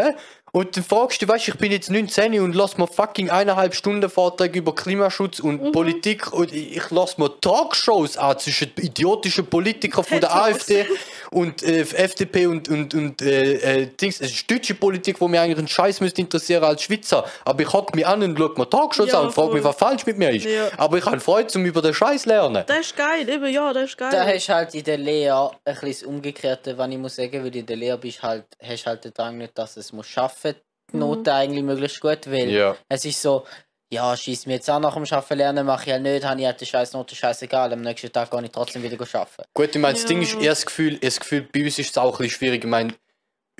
und 0.52 0.76
dann 0.76 0.84
fragst 0.84 1.22
du, 1.22 1.28
weißt 1.28 1.48
ich 1.48 1.54
bin 1.56 1.72
jetzt 1.72 1.90
19 1.90 2.38
und 2.40 2.54
lass 2.54 2.76
mir 2.76 2.86
fucking 2.86 3.30
eineinhalb 3.30 3.74
Stunden 3.74 4.10
Vortrag 4.10 4.54
über 4.54 4.74
Klimaschutz 4.74 5.40
und 5.40 5.62
Mhm. 5.62 5.72
Politik 5.72 6.32
und 6.32 6.52
ich, 6.52 6.82
lass 6.90 7.16
mir 7.16 7.30
Talkshows 7.40 8.18
an 8.18 8.38
zwischen 8.38 8.70
idiotischen 8.76 9.46
Politikern 9.46 10.04
von 10.04 10.20
der. 10.20 10.34
AfD 10.34 10.86
und 11.30 11.62
äh, 11.62 11.80
FDP 11.80 12.46
und, 12.46 12.68
und, 12.68 12.92
und 12.94 13.22
äh, 13.22 13.82
äh, 13.82 13.86
Dings. 13.86 14.20
Es 14.20 14.30
ist 14.30 14.50
deutsche 14.50 14.74
Politik, 14.74 15.20
wo 15.20 15.28
mir 15.28 15.40
eigentlich 15.40 15.58
einen 15.58 15.68
Scheiß 15.68 16.00
müsste 16.00 16.20
interessieren 16.20 16.64
als 16.64 16.82
Schweizer. 16.82 17.24
Aber 17.44 17.62
ich 17.62 17.72
hock 17.72 17.94
mich 17.94 18.06
an 18.06 18.22
und 18.22 18.36
schau 18.38 18.48
mir 18.56 18.68
Talkshows 18.68 19.08
Ja, 19.10 19.20
an 19.20 19.26
und 19.26 19.32
frage 19.32 19.54
mich, 19.54 19.64
was 19.64 19.76
falsch 19.76 20.04
mit 20.04 20.18
mir 20.18 20.30
ist. 20.30 20.44
Ja. 20.44 20.68
Aber 20.76 20.98
ich 20.98 21.06
habe 21.06 21.18
Freude, 21.20 21.48
um 21.58 21.64
über 21.64 21.80
den 21.80 21.94
Scheiß 21.94 22.22
zu 22.24 22.28
lernen. 22.28 22.62
Das 22.66 22.78
ist 22.80 22.96
geil, 22.96 23.26
eben, 23.28 23.46
ja, 23.50 23.72
das 23.72 23.84
ist 23.84 23.96
geil. 23.96 24.10
Da 24.12 24.26
hast 24.26 24.46
du 24.48 24.52
halt 24.52 24.74
in 24.74 24.84
der 24.84 24.98
Lehre 24.98 25.52
ein 25.64 25.74
bisschen 25.74 25.90
das 25.90 26.02
Umgekehrte, 26.02 26.76
wenn 26.76 26.92
ich 26.92 26.98
muss 26.98 27.16
sagen, 27.16 27.42
weil 27.42 27.56
in 27.56 27.64
der 27.64 27.76
Lehre 27.76 27.96
bist 27.96 28.22
halt, 28.22 28.44
hast 28.60 28.86
halt 28.86 29.04
den 29.04 29.14
Drang 29.14 29.38
nicht, 29.38 29.56
dass 29.56 29.76
es 29.78 29.92
muss 29.92 30.06
schaffen, 30.06 30.41
die 30.90 30.96
Mhm. 30.96 31.00
Noten 31.00 31.28
eigentlich 31.30 31.62
möglichst 31.62 32.00
gut, 32.00 32.30
weil 32.30 32.50
Ja. 32.50 32.76
es 32.88 33.04
ist 33.04 33.20
so, 33.22 33.44
ja, 33.92 34.16
schieß 34.16 34.46
mir 34.46 34.54
jetzt 34.54 34.70
auch 34.70 34.80
nach 34.80 34.94
dem 34.94 35.04
Arbeiten 35.04 35.38
lernen, 35.38 35.66
mache 35.66 35.84
ich 35.86 35.92
halt 35.92 36.02
nicht, 36.02 36.24
habe 36.24 36.40
ich 36.40 36.46
halt 36.46 36.60
die 36.60 36.66
scheiß 36.66 36.92
Noten 36.94 37.14
scheißegal, 37.14 37.72
am 37.72 37.82
nächsten 37.82 38.10
Tag 38.12 38.30
gehe 38.30 38.42
ich 38.42 38.50
trotzdem 38.50 38.82
wieder 38.82 38.96
arbeiten. 39.00 39.42
Gut, 39.54 39.68
ich 39.74 39.80
meine, 39.80 39.94
das 39.94 40.02
Ja. 40.02 40.08
Ding 40.08 40.22
ist, 40.22 40.34
eher 40.40 40.50
das 40.50 40.64
Gefühl, 40.66 40.98
das 40.98 41.20
Gefühl, 41.20 41.46
bei 41.52 41.62
uns 41.64 41.78
ist 41.78 41.90
es 41.90 41.98
auch 41.98 42.12
ein 42.12 42.18
bisschen 42.18 42.30
schwierig. 42.38 42.64
Ich 42.64 42.70
meine, 42.70 42.94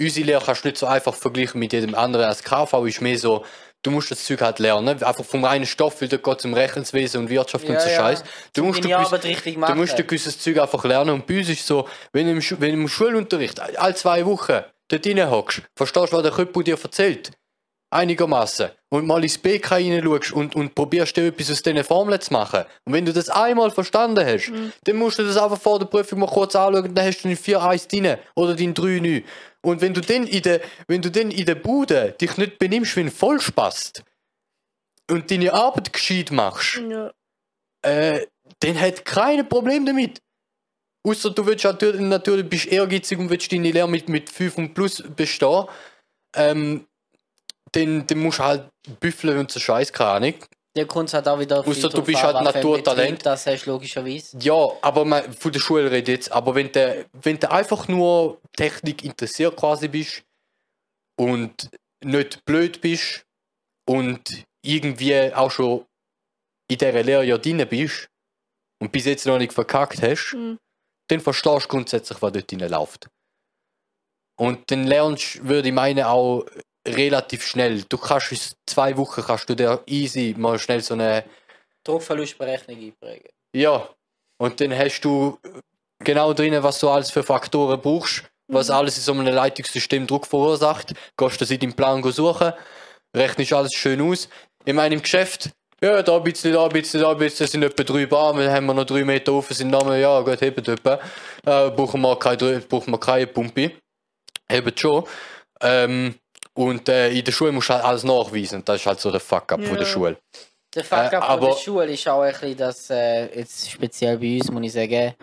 unsere 0.01 0.27
Lehre 0.27 0.43
kannst 0.45 0.65
du 0.65 0.69
nicht 0.69 0.79
so 0.79 0.87
einfach 0.87 1.15
vergleichen 1.15 1.61
mit 1.61 1.73
jedem 1.73 1.95
anderen. 1.95 2.25
Als 2.27 2.43
KV 2.43 2.87
ist 2.87 3.01
mehr 3.03 3.19
so, 3.19 3.45
du 3.83 3.91
musst 3.91 4.11
das 4.11 4.25
Zeug 4.25 4.41
halt 4.41 4.59
lernen. 4.59 5.03
Einfach 5.03 5.25
vom 5.25 5.45
reinen 5.45 5.67
Stoff, 5.67 6.01
weil 6.01 6.09
da 6.09 6.17
geht 6.17 6.39
es 6.39 6.45
um 6.47 6.55
Rechnungswesen 6.55 7.21
und 7.21 7.29
Wirtschaft 7.31 7.67
und 7.69 7.75
Ja, 7.75 7.81
so 7.81 7.89
ja. 7.91 7.97
Scheiß. 7.97 8.25
Du 8.55 8.65
musst, 8.65 8.83
du, 8.83 8.95
Arbeit 8.97 9.25
richtig 9.25 9.55
du 9.55 9.75
musst 9.75 9.95
ein 9.95 10.07
gewisses 10.07 10.39
Zeug 10.39 10.59
einfach 10.59 10.83
lernen. 10.85 11.11
Und 11.11 11.27
bei 11.27 11.39
uns 11.39 11.49
ist 11.51 11.67
so, 11.67 11.87
wenn 12.13 12.27
du 12.27 12.33
im, 12.33 12.41
Schu 12.41 12.57
wenn 12.59 12.73
im 12.73 12.89
Schulunterricht 12.89 13.61
alle 13.61 13.95
zwei 13.95 14.25
Wochen 14.25 14.61
dort 14.93 15.07
rein 15.07 15.31
hockst, 15.31 15.63
verstehst 15.77 16.13
du, 16.13 16.17
was 16.17 16.23
der 16.23 16.33
Köppel 16.33 16.65
dir 16.65 16.79
erzählt? 16.81 17.33
Einigermaßen. 17.91 18.71
Und 18.91 19.07
mal 19.07 19.23
ins 19.23 19.37
BK 19.37 19.75
reinschaust 19.75 20.33
und, 20.33 20.57
und 20.57 20.75
probierst 20.75 21.17
dir 21.17 21.27
etwas 21.27 21.51
aus 21.51 21.63
diesen 21.63 21.85
Formeln 21.85 22.21
zu 22.21 22.33
machen. 22.33 22.65
Und 22.85 22.93
wenn 22.95 23.05
du 23.05 23.13
das 23.13 23.29
einmal 23.29 23.71
verstanden 23.71 24.25
hast, 24.25 24.51
dann 24.85 24.97
musst 24.97 25.19
du 25.19 25.25
das 25.25 25.37
einfach 25.37 25.61
vor 25.61 25.79
der 25.79 25.87
Prüfung 25.87 26.21
mal 26.21 26.27
kurz 26.27 26.57
anschauen 26.57 26.85
und 26.85 26.95
dann 26.95 27.07
hast 27.07 27.23
du 27.23 27.29
den 27.29 27.37
4-1 27.37 27.89
drin 27.91 28.17
oder 28.35 28.55
den 28.55 28.75
3-9. 28.75 29.25
Und 29.63 29.81
wenn 29.81 29.95
du 29.95 30.01
dann 30.01 30.27
in 30.27 30.43
der, 30.43 30.61
wenn 30.89 31.03
du 31.03 31.11
dann 31.11 31.31
in 31.31 31.45
der 31.45 31.55
Bude 31.55 32.17
dich 32.21 32.37
nicht 32.37 32.59
benimmst 32.59 32.97
wie 32.97 33.01
ein 33.01 33.11
Vollspast 33.11 34.03
und 35.11 35.31
deine 35.31 35.53
Arbeit 35.53 35.93
gescheit 35.93 36.31
machst, 36.31 36.81
ja. 36.89 37.13
äh, 37.83 38.27
dann 38.61 38.81
hat 38.81 39.05
kein 39.05 39.47
Problem 39.49 39.87
damit. 39.87 40.21
Außer 41.05 41.31
du 41.31 41.45
willst 41.47 41.65
natürlich, 41.65 42.01
natürlich 42.01 42.49
bist 42.49 42.67
ehrgeizig 42.67 43.19
und 43.19 43.29
willst 43.29 43.51
deine 43.51 43.71
Lehre 43.71 43.89
mit, 43.89 44.09
mit 44.09 44.31
5 44.31 44.59
und 44.59 44.75
plus 44.75 45.03
bestehen. 45.17 45.65
Ähm, 46.37 46.87
dann, 47.73 48.07
dann 48.07 48.19
musst 48.19 48.39
du 48.39 48.45
halt 48.45 48.69
büffeln 49.01 49.39
und 49.39 49.51
so 49.51 49.59
Scheiß, 49.59 49.93
keine 49.93 50.11
Ahnung. 50.11 50.35
Der 50.75 50.87
kommt 50.87 51.13
halt 51.13 51.29
auch 51.29 51.39
wieder 51.39 51.67
Ausser 51.67 51.91
du 51.91 52.03
bist 52.03 52.23
halt 52.23 52.43
Naturtalent. 52.43 53.11
Betrieb 53.11 53.23
Das 53.25 53.47
hast 53.47 53.67
du 53.67 53.73
logischerweise. 53.73 54.39
Ja, 54.41 54.71
aber 54.81 55.05
man, 55.05 55.33
von 55.35 55.53
der 55.53 55.61
Schule 55.61 55.91
rede 55.91 55.99
ich 55.99 56.09
jetzt. 56.09 56.33
Aber 56.33 56.55
wenn 56.55 56.73
du, 56.73 57.05
wenn 57.13 57.39
du 57.39 57.51
einfach 57.51 57.89
nur 57.89 58.41
Technik 58.57 59.05
interessiert 59.05 59.55
quasi 59.57 59.89
bist 59.89 60.23
und 61.19 61.69
nicht 62.03 62.45
blöd 62.47 62.81
bist 62.81 63.25
und 63.87 64.45
irgendwie 64.65 65.35
auch 65.35 65.51
schon 65.51 65.85
in 66.71 66.79
dieser 66.79 67.03
Lehre 67.03 67.25
ja 67.25 67.37
drin 67.37 67.67
bist 67.69 68.09
und 68.81 68.93
bis 68.93 69.05
jetzt 69.05 69.27
noch 69.27 69.39
nicht 69.39 69.53
verkackt 69.53 70.01
hast, 70.03 70.35
Mhm. 70.35 70.59
Dann 71.13 71.21
verstehst 71.21 71.65
du 71.67 71.69
grundsätzlich, 71.69 72.21
was 72.23 72.33
dort 72.33 72.53
läuft. 72.53 73.09
Und 74.39 74.71
dann 74.71 74.85
lernst 74.85 75.37
du, 75.37 75.49
würde 75.49 75.69
ich 75.69 75.75
meinen, 75.75 76.05
auch 76.05 76.45
relativ 76.87 77.47
schnell. 77.47 77.83
Du 77.89 77.99
kannst 77.99 78.33
in 78.33 78.39
zwei 78.67 78.97
Wochen 78.97 79.23
kannst 79.23 79.49
du 79.49 79.55
dir 79.55 79.83
easy 79.87 80.35
mal 80.37 80.59
schnell 80.59 80.81
so 80.83 80.95
eine 80.95 81.25
Druckverlustberechnung 81.85 82.79
einprägen. 82.79 83.31
ja, 83.55 83.89
und 84.39 84.61
dann 84.61 84.77
hast 84.77 85.03
du 85.03 85.39
genau 86.03 86.33
drin, 86.33 86.61
was 86.63 86.81
du 86.81 86.89
alles 86.89 87.11
für 87.11 87.23
Faktoren 87.23 87.81
brauchst, 87.81 88.25
was 88.49 88.69
Mhm. 88.69 88.75
alles 88.75 88.97
in 88.97 89.03
so 89.05 89.13
einem 89.13 89.33
Leitungssystem 89.33 90.07
Druck 90.07 90.27
verursacht. 90.27 90.95
Gehst 91.17 91.37
du 91.37 91.39
das 91.41 91.51
in 91.51 91.61
deinem 91.61 91.75
Plan 91.75 92.03
suchen, 92.11 92.53
rechnest 93.15 93.53
alles 93.53 93.75
schön 93.75 94.01
aus. 94.01 94.29
Ich 94.65 94.75
meine, 94.75 94.95
im 94.97 95.03
Geschäft, 95.03 95.51
ja, 95.83 96.03
da 96.03 96.17
ein 96.17 96.23
bisschen, 96.23 96.53
da 96.53 96.65
ein 96.65 96.71
bisschen, 96.71 97.01
da 97.01 97.11
ein 97.11 97.19
bisschen, 97.19 97.45
das 97.45 97.53
sind 97.53 97.63
etwa 97.63 97.83
drei 97.83 98.07
Bar, 98.07 98.35
dann 98.35 98.51
haben 98.51 98.67
wir 98.67 98.75
noch 98.75 98.85
drei 98.85 99.05
Meter 99.05 99.33
offen, 99.33 99.55
sind 99.55 99.71
Namen, 99.71 100.01
ja, 100.01 100.21
gut, 100.21 100.41
hebt 100.41 100.69
etwa. 100.69 100.95
Äh, 101.45 101.71
brauchen 101.71 102.01
wir 102.01 102.17
keine, 102.19 102.61
brauchen 102.61 102.93
wir 102.93 102.99
keine 103.01 103.27
Pumpe. 103.27 103.73
Hebt 104.49 104.79
schon. 104.81 105.05
Ähm, 105.61 106.15
und 106.55 106.89
äh, 106.89 107.11
in 107.11 107.25
der 107.25 107.33
Schule 107.33 107.53
musst 107.53 107.71
du 107.71 107.75
halt 107.75 107.85
alles 107.85 108.05
nachweisen. 108.05 108.63
Das 108.65 108.77
ist 108.81 108.87
halt 108.87 109.01
so 109.01 109.11
der 109.11 109.21
Fuck-up 109.21 109.63
von 109.63 109.75
der 109.75 109.83
Ja. 109.83 109.85
Schule. 109.87 110.17
Der 110.75 110.85
Fuck 110.85 111.13
Äh, 111.13 111.21
von 111.21 111.41
der 111.41 111.53
Schule 111.57 111.93
ist 111.93 112.09
auch 112.09 112.23
ein 112.23 112.33
bisschen, 112.33 112.57
dass, 112.57 112.91
äh, 112.91 113.39
jetzt 113.39 113.71
speziell 113.71 114.19
bei 114.19 114.37
uns, 114.37 114.51
muss 114.51 114.63
ich 114.65 114.73
sagen, 114.73 115.15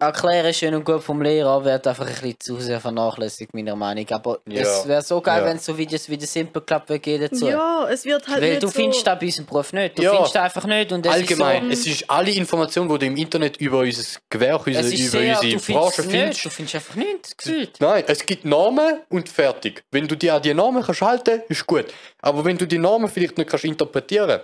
erklären 0.00 0.52
schön 0.54 0.74
und 0.74 0.84
gut 0.84 1.02
vom 1.02 1.22
Lehrer 1.22 1.64
wird 1.64 1.86
einfach 1.86 2.06
ein 2.06 2.12
bisschen 2.12 2.40
zu 2.40 2.60
sehr 2.60 2.80
vernachlässigt, 2.80 3.54
meiner 3.54 3.76
Meinung 3.76 4.04
nach. 4.08 4.16
Aber 4.16 4.38
Ja. 4.48 4.62
es 4.62 4.88
wäre 4.88 5.02
so 5.02 5.20
geil, 5.20 5.40
Ja. 5.42 5.46
wenn 5.46 5.56
es 5.56 5.64
so 5.64 5.76
Videos 5.76 6.08
wie 6.08 6.16
der 6.16 6.26
Simple 6.26 6.62
Club 6.62 6.86
geben 7.02 7.28
dazu. 7.30 7.48
Ja, 7.48 7.86
es 7.90 8.04
wird 8.04 8.26
halt 8.28 8.40
Weil 8.42 8.50
nicht 8.50 8.62
du 8.62 8.66
so... 8.68 8.72
findest 8.72 9.06
das 9.06 9.18
bei 9.18 9.26
unserem 9.26 9.46
Beruf 9.46 9.72
nicht. 9.72 9.98
Du 9.98 10.02
Ja. 10.02 10.10
findest 10.12 10.34
das 10.34 10.42
einfach 10.42 10.64
nicht. 10.66 10.92
Und 10.92 11.06
es 11.06 11.12
Allgemein, 11.12 11.70
Ist 11.70 11.84
so, 11.84 11.90
es 11.90 11.96
ist 12.00 12.10
alle 12.10 12.30
Informationen, 12.32 12.88
die 12.88 12.98
du 12.98 13.06
im 13.06 13.16
Internet 13.16 13.56
über 13.58 13.78
unser 13.80 14.18
Gewerk, 14.28 14.66
über 14.66 14.82
sehr, 14.82 14.90
unsere 14.92 15.40
du 15.52 15.58
findest 15.58 15.66
Branche 15.68 16.00
es 16.02 16.06
nicht. 16.06 16.10
findest. 16.20 16.44
Du 16.44 16.50
findest 16.50 16.74
einfach 16.76 16.94
nichts 16.96 17.36
gefühlt. 17.36 17.70
Nein, 17.80 18.04
es 18.06 18.24
gibt 18.26 18.44
Namen 18.44 19.00
und 19.10 19.28
fertig. 19.28 19.84
Wenn 19.90 20.08
du 20.08 20.16
dir 20.16 20.34
an 20.34 20.42
die 20.42 20.54
Namen 20.54 20.82
kannst 20.82 21.02
halten, 21.02 21.42
ist 21.48 21.66
gut. 21.66 21.86
Aber 22.22 22.44
wenn 22.44 22.58
du 22.58 22.66
die 22.66 22.78
Namen 22.78 23.08
vielleicht 23.08 23.38
nicht 23.38 23.48
kannst 23.50 23.64
interpretieren, 23.64 24.40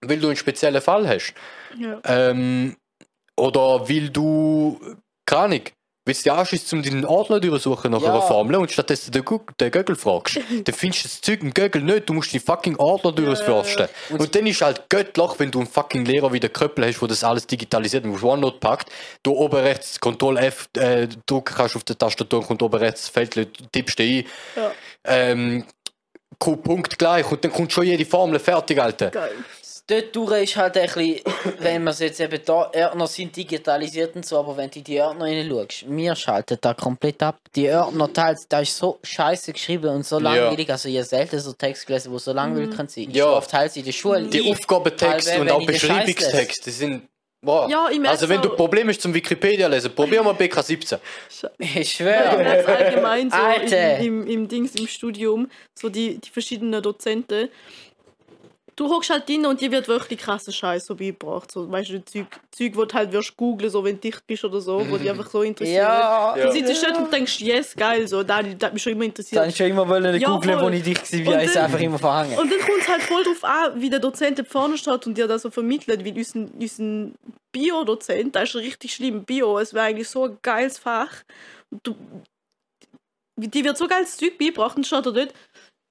weil 0.00 0.18
du 0.18 0.28
einen 0.28 0.36
speziellen 0.36 0.80
Fall 0.80 1.08
hast, 1.08 1.34
Ja. 1.78 2.00
ähm, 2.04 2.76
oder 3.38 3.88
weil 3.88 4.10
du, 4.10 4.78
keine 5.26 5.42
Ahnung, 5.42 5.60
wenn 6.04 6.12
es 6.12 6.22
dir 6.22 6.32
anschießt, 6.32 6.72
um 6.72 6.82
deinen 6.82 7.04
Ordner 7.04 7.38
durchsuchen 7.38 7.90
nach 7.92 8.00
Ja. 8.00 8.12
einer 8.12 8.22
Formel 8.22 8.56
und 8.56 8.72
stattdessen 8.72 9.12
den, 9.12 9.26
Gu- 9.26 9.40
den 9.60 9.70
Gögel 9.70 9.94
fragst, 9.94 10.36
dann 10.64 10.74
findest 10.74 11.04
du 11.04 11.08
das 11.08 11.20
Zeug 11.20 11.42
im 11.42 11.52
Gögel 11.52 11.82
nicht, 11.82 12.08
du 12.08 12.14
musst 12.14 12.32
den 12.32 12.40
fucking 12.40 12.76
Ordner 12.76 13.12
durchforsten. 13.12 13.88
Und- 14.08 14.20
Und, 14.20 14.34
dann 14.34 14.46
ist 14.46 14.62
halt 14.62 14.88
göttlich, 14.88 15.30
wenn 15.36 15.50
du 15.50 15.58
einen 15.58 15.68
fucking 15.68 16.06
Lehrer 16.06 16.32
wie 16.32 16.40
den 16.40 16.50
Köppel 16.50 16.86
hast, 16.86 16.98
der 17.00 17.08
das 17.08 17.24
alles 17.24 17.46
digitalisiert 17.46 18.04
und 18.06 18.14
auf 18.14 18.22
OneNote 18.24 18.58
packt, 18.58 18.88
du 19.22 19.32
oben 19.32 19.56
rechts 19.60 20.00
Ctrl 20.00 20.38
F 20.38 20.70
äh, 20.78 21.08
drücken 21.26 21.54
kannst 21.54 21.76
auf 21.76 21.84
der 21.84 21.98
Tastatur 21.98 22.38
und 22.40 22.46
kommt 22.46 22.62
oben 22.62 22.78
rechts 22.78 23.10
Feld, 23.10 23.34
tippst 23.72 23.98
du 23.98 24.02
ein, 24.02 24.24
Ja. 24.56 24.70
ähm, 25.04 25.64
Punkt 26.38 26.98
gleich 26.98 27.30
und 27.30 27.42
dann 27.44 27.52
kommt 27.52 27.72
schon 27.72 27.84
jede 27.84 28.06
Formel 28.06 28.38
fertig, 28.38 28.80
Alter. 28.80 29.10
Geil. 29.10 29.32
Dort 29.90 30.14
durch 30.14 30.42
ist 30.42 30.56
halt 30.56 30.76
ein 30.76 30.82
bisschen, 30.84 31.20
wenn 31.60 31.82
man 31.82 31.92
es 31.92 32.00
jetzt 32.00 32.20
eben 32.20 32.38
da, 32.44 32.70
Ordner 32.74 33.06
sind 33.06 33.34
digitalisiert 33.34 34.14
und 34.16 34.26
so, 34.26 34.38
aber 34.38 34.54
wenn 34.56 34.70
du 34.70 34.78
in 34.78 34.84
die 34.84 35.00
Ordner 35.00 35.24
reinschaust, 35.24 35.86
mir 35.86 36.14
schaltet 36.14 36.62
da 36.62 36.74
komplett 36.74 37.22
ab. 37.22 37.38
Die 37.56 37.70
Ordner 37.70 38.12
teils, 38.12 38.46
da 38.48 38.60
ist 38.60 38.76
so 38.76 38.98
scheiße 39.02 39.52
geschrieben 39.54 39.88
und 39.88 40.04
so 40.06 40.16
Ja. 40.20 40.34
langweilig, 40.34 40.70
also 40.70 40.88
ich 40.90 40.96
habe 40.96 41.06
selten 41.06 41.40
so 41.40 41.52
Text 41.54 41.86
gelesen, 41.86 42.12
wo 42.12 42.18
so 42.18 42.32
langweilig 42.32 42.76
kann 42.76 42.86
sein. 42.88 43.06
Ich 43.08 43.16
Ja. 43.16 43.32
ja. 43.32 43.40
teils 43.40 43.76
in 43.76 43.84
der 43.84 43.92
Schule. 43.92 44.28
Die 44.28 44.50
Aufgabentexte 44.52 45.30
Halbe, 45.32 45.42
und 45.42 45.50
auch 45.52 45.66
Beschreibungstexte 45.66 46.70
sind. 46.70 47.08
Boah. 47.40 47.70
Ja, 47.70 47.88
also 48.06 48.28
wenn 48.28 48.42
du. 48.42 48.48
Probleme 48.50 48.90
hast 48.90 49.00
zum 49.00 49.14
Wikipedia 49.14 49.68
lesen, 49.68 49.94
probier 49.94 50.22
mal 50.24 50.34
BK17. 50.34 50.98
Ich 51.28 51.42
Ja, 51.42 51.50
ich 51.80 51.92
schwöre. 51.92 52.66
allgemein 52.66 53.30
so 53.30 53.36
im, 53.76 54.00
im, 54.00 54.26
im 54.26 54.48
Dings 54.48 54.74
im 54.74 54.88
Studium, 54.88 55.48
so 55.78 55.88
die, 55.88 56.18
die 56.18 56.30
verschiedenen 56.30 56.82
Dozenten. 56.82 57.48
Du 58.78 58.88
hockst 58.88 59.10
halt 59.10 59.28
drin 59.28 59.44
und 59.44 59.60
dir 59.60 59.72
wird 59.72 59.88
wirklich 59.88 60.20
krasser 60.20 60.52
Scheiß 60.52 60.86
so 60.86 60.94
beigebracht. 60.94 61.50
So, 61.50 61.68
weißt 61.68 61.90
du, 61.90 62.04
Zeug, 62.04 62.26
Zeug, 62.52 62.76
wo 62.76 62.84
du 62.84 62.94
halt 62.94 63.10
wirst 63.10 63.36
googlen, 63.36 63.68
so 63.70 63.82
wenn 63.82 63.96
du 63.96 64.02
dicht 64.02 64.24
bist 64.24 64.44
oder 64.44 64.60
so, 64.60 64.88
wo 64.88 64.96
dich 64.96 65.10
einfach 65.10 65.28
so 65.28 65.42
interessiert. 65.42 65.78
Ja. 65.82 66.36
Du 66.36 66.52
sitzt 66.52 66.84
dort 66.84 66.96
und 66.96 67.12
denkst, 67.12 67.40
yes, 67.40 67.74
geil, 67.74 68.06
so, 68.06 68.22
das, 68.22 68.46
das 68.56 68.66
hat 68.68 68.74
mich 68.74 68.82
schon 68.84 68.92
immer 68.92 69.02
interessiert. 69.04 69.42
Dann 69.42 69.50
schon 69.50 69.66
immer 69.66 69.88
wollen 69.88 70.20
Ja, 70.20 70.28
googeln, 70.30 70.60
wo 70.60 70.68
ich 70.68 70.84
dich 70.84 71.26
Und 71.26 71.26
habe, 71.34 71.42
ist 71.42 71.56
dann- 71.56 71.64
einfach 71.64 71.80
immer 71.80 71.98
verhangen. 71.98 72.38
Und 72.38 72.52
dann 72.52 72.60
kommt 72.60 72.80
es 72.82 72.88
halt 72.88 73.02
voll 73.02 73.24
drauf 73.24 73.42
an, 73.42 73.80
wie 73.80 73.90
der 73.90 73.98
Dozent 73.98 74.38
da 74.38 74.44
vorne 74.44 74.78
steht 74.78 75.08
und 75.08 75.18
dir 75.18 75.26
das 75.26 75.42
so 75.42 75.50
vermittelt, 75.50 76.04
weil 76.04 76.16
unser, 76.16 76.46
unser 76.56 77.10
Bio-Dozent, 77.50 78.36
das 78.36 78.50
ist 78.50 78.54
richtig 78.54 78.94
schlimm, 78.94 79.24
Bio, 79.24 79.58
es 79.58 79.74
wäre 79.74 79.86
eigentlich 79.86 80.08
so 80.08 80.26
ein 80.26 80.38
geiles 80.40 80.78
Fach. 80.78 81.10
Du, 81.82 81.96
die 83.36 83.64
wird 83.64 83.76
so 83.78 83.86
geiles 83.86 84.16
Zeug 84.16 84.36
beigebracht 84.38 84.76
und 84.76 84.86
steht 84.86 85.06
da 85.06 85.10
dort 85.10 85.32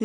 so, 0.00 0.04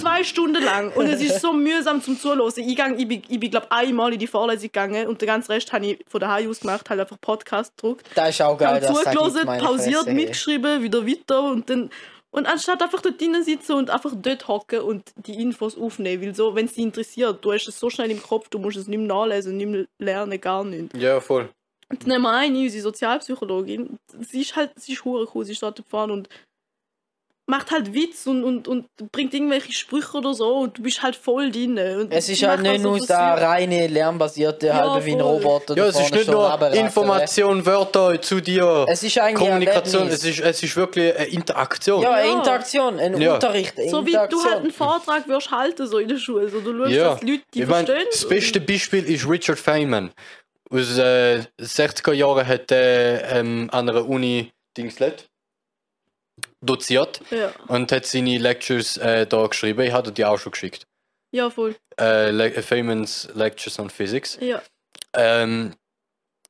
zwei 0.00 0.24
Stunden 0.24 0.64
lang. 0.64 0.90
Und 0.92 1.08
es 1.08 1.20
ist 1.20 1.42
so 1.42 1.52
mühsam 1.52 2.00
zum 2.00 2.18
Zuhören. 2.18 2.50
Ich, 2.56 2.76
gang, 2.76 2.98
ich 2.98 3.06
bin, 3.06 3.22
ich 3.28 3.38
bin 3.38 3.50
glaube 3.50 3.70
einmal 3.70 4.14
in 4.14 4.18
die 4.18 4.26
Vorlesung 4.26 4.62
gegangen 4.62 5.06
und 5.06 5.20
den 5.20 5.26
ganzen 5.26 5.52
Rest 5.52 5.70
habe 5.72 5.84
ich 5.86 5.98
von 6.08 6.20
daheim 6.20 6.48
aus 6.48 6.60
gemacht, 6.60 6.88
halt 6.88 7.00
einfach 7.00 7.20
Podcast 7.20 7.76
gedruckt. 7.76 8.06
Das 8.14 8.30
ist 8.30 8.40
auch 8.40 8.56
geil, 8.56 8.82
ich 8.82 8.88
zugelassen, 8.88 9.46
pausiert, 9.46 10.04
Fresse, 10.04 10.14
mitgeschrieben, 10.14 10.82
wieder 10.82 11.06
weiter 11.06 11.42
und 11.42 11.68
dann 11.68 11.90
und 12.30 12.46
anstatt 12.46 12.82
einfach 12.82 13.00
dort 13.00 13.20
drinnen 13.20 13.42
sitzen 13.42 13.72
und 13.72 13.90
einfach 13.90 14.12
dort 14.14 14.48
hocken 14.48 14.80
und 14.80 15.12
die 15.26 15.40
Infos 15.40 15.76
aufnehmen, 15.76 16.22
weil 16.22 16.34
so, 16.34 16.54
wenn 16.54 16.66
es 16.66 16.74
dich 16.74 16.84
interessiert, 16.84 17.44
du 17.44 17.52
hast 17.52 17.68
es 17.68 17.78
so 17.78 17.90
schnell 17.90 18.10
im 18.10 18.22
Kopf, 18.22 18.48
du 18.48 18.58
musst 18.58 18.76
es 18.76 18.86
nicht 18.86 18.98
mehr 18.98 19.08
nachlesen, 19.08 19.56
nicht 19.56 19.68
mehr 19.68 19.86
lernen, 19.98 20.40
gar 20.40 20.64
nicht. 20.64 20.94
Ja, 20.96 21.20
voll. 21.20 21.48
Und 21.90 22.02
dann 22.02 22.08
nehmen 22.10 22.22
wir 22.22 22.32
eine, 22.32 22.58
unsere 22.58 22.82
Sozialpsychologin, 22.82 23.98
sie 24.20 24.42
ist 24.42 24.54
halt, 24.56 24.72
sie 24.76 24.92
ist 24.92 25.04
hure 25.04 25.26
cool, 25.34 25.44
sie 25.44 25.54
steht 25.54 25.78
da 25.78 25.82
vorne 25.88 26.12
und 26.12 26.28
macht 27.48 27.70
halt 27.70 27.94
Witz 27.94 28.26
und, 28.26 28.44
und, 28.44 28.68
und 28.68 28.86
bringt 29.10 29.32
irgendwelche 29.32 29.72
Sprüche 29.72 30.18
oder 30.18 30.34
so 30.34 30.58
und 30.58 30.76
du 30.78 30.82
bist 30.82 31.02
halt 31.02 31.16
voll 31.16 31.50
drin. 31.50 31.78
Und 31.78 32.12
Es 32.12 32.28
ist 32.28 32.42
halt 32.46 32.60
nicht 32.60 32.82
nur 32.82 32.98
der 33.04 33.16
reine 33.18 33.86
lernbasierte, 33.86 34.66
Ja, 34.66 34.74
halbe 34.92 35.04
wie 35.06 35.12
ein. 35.14 35.20
Roboter. 35.20 35.74
Ja, 35.76 35.86
es 35.86 35.98
ist 35.98 36.12
nicht 36.12 36.28
nur. 36.28 36.60
Information, 36.74 37.64
Wörter 37.64 38.20
zu 38.20 38.40
dir, 38.40 38.84
Es 38.88 39.02
ist 39.02 39.18
eigentlich 39.18 39.48
Kommunikation, 39.48 40.08
es 40.08 40.22
ist, 40.24 40.40
es 40.40 40.62
ist 40.62 40.76
wirklich 40.76 41.16
eine 41.16 41.26
Interaktion. 41.26 42.02
Ja, 42.02 42.12
eine. 42.12 42.32
Interaktion, 42.32 42.98
ein 42.98 43.20
Ja. 43.20 43.34
Unterricht, 43.34 43.78
eine 43.78 43.88
So 43.88 44.04
wie 44.06 44.12
du 44.12 44.44
halt 44.44 44.58
einen 44.58 44.70
Vortrag 44.70 45.26
wirst 45.26 45.50
halten 45.50 45.86
so 45.86 45.98
in 45.98 46.08
der 46.08 46.18
Schule. 46.18 46.48
So, 46.50 46.60
du 46.60 46.76
schaust, 46.78 46.90
Ja. 46.92 47.14
dass 47.14 47.22
Leute 47.22 47.42
die 47.54 47.62
ich 47.62 47.66
mein, 47.66 47.86
verstehen. 47.86 48.08
das 48.10 48.28
beste 48.28 48.60
Beispiel 48.60 49.04
ist 49.04 49.28
Richard 49.28 49.58
Feynman. 49.58 50.10
Aus 50.70 50.98
äh, 50.98 51.40
60er 51.58 52.12
Jahren 52.12 52.46
hat 52.46 52.70
er 52.70 53.32
ähm, 53.32 53.70
an 53.72 53.88
einer 53.88 54.06
Uni 54.06 54.52
Dingslet 54.76 55.27
doziert 56.60 57.20
Ja, 57.30 57.52
und 57.68 57.90
hat 57.92 58.06
seine 58.06 58.38
Lectures 58.38 58.96
äh, 58.96 59.26
da 59.26 59.46
geschrieben. 59.46 59.80
Ich 59.82 59.92
hatte 59.92 60.12
die 60.12 60.24
auch 60.24 60.38
schon 60.38 60.52
geschickt. 60.52 60.86
ja, 61.32 61.50
voll. 61.50 61.76
Äh, 62.00 62.30
Le 62.30 62.50
Feynman's 62.62 63.28
Lectures 63.34 63.78
on 63.78 63.90
Physics. 63.90 64.38
Ja. 64.40 64.62
Ähm, 65.14 65.74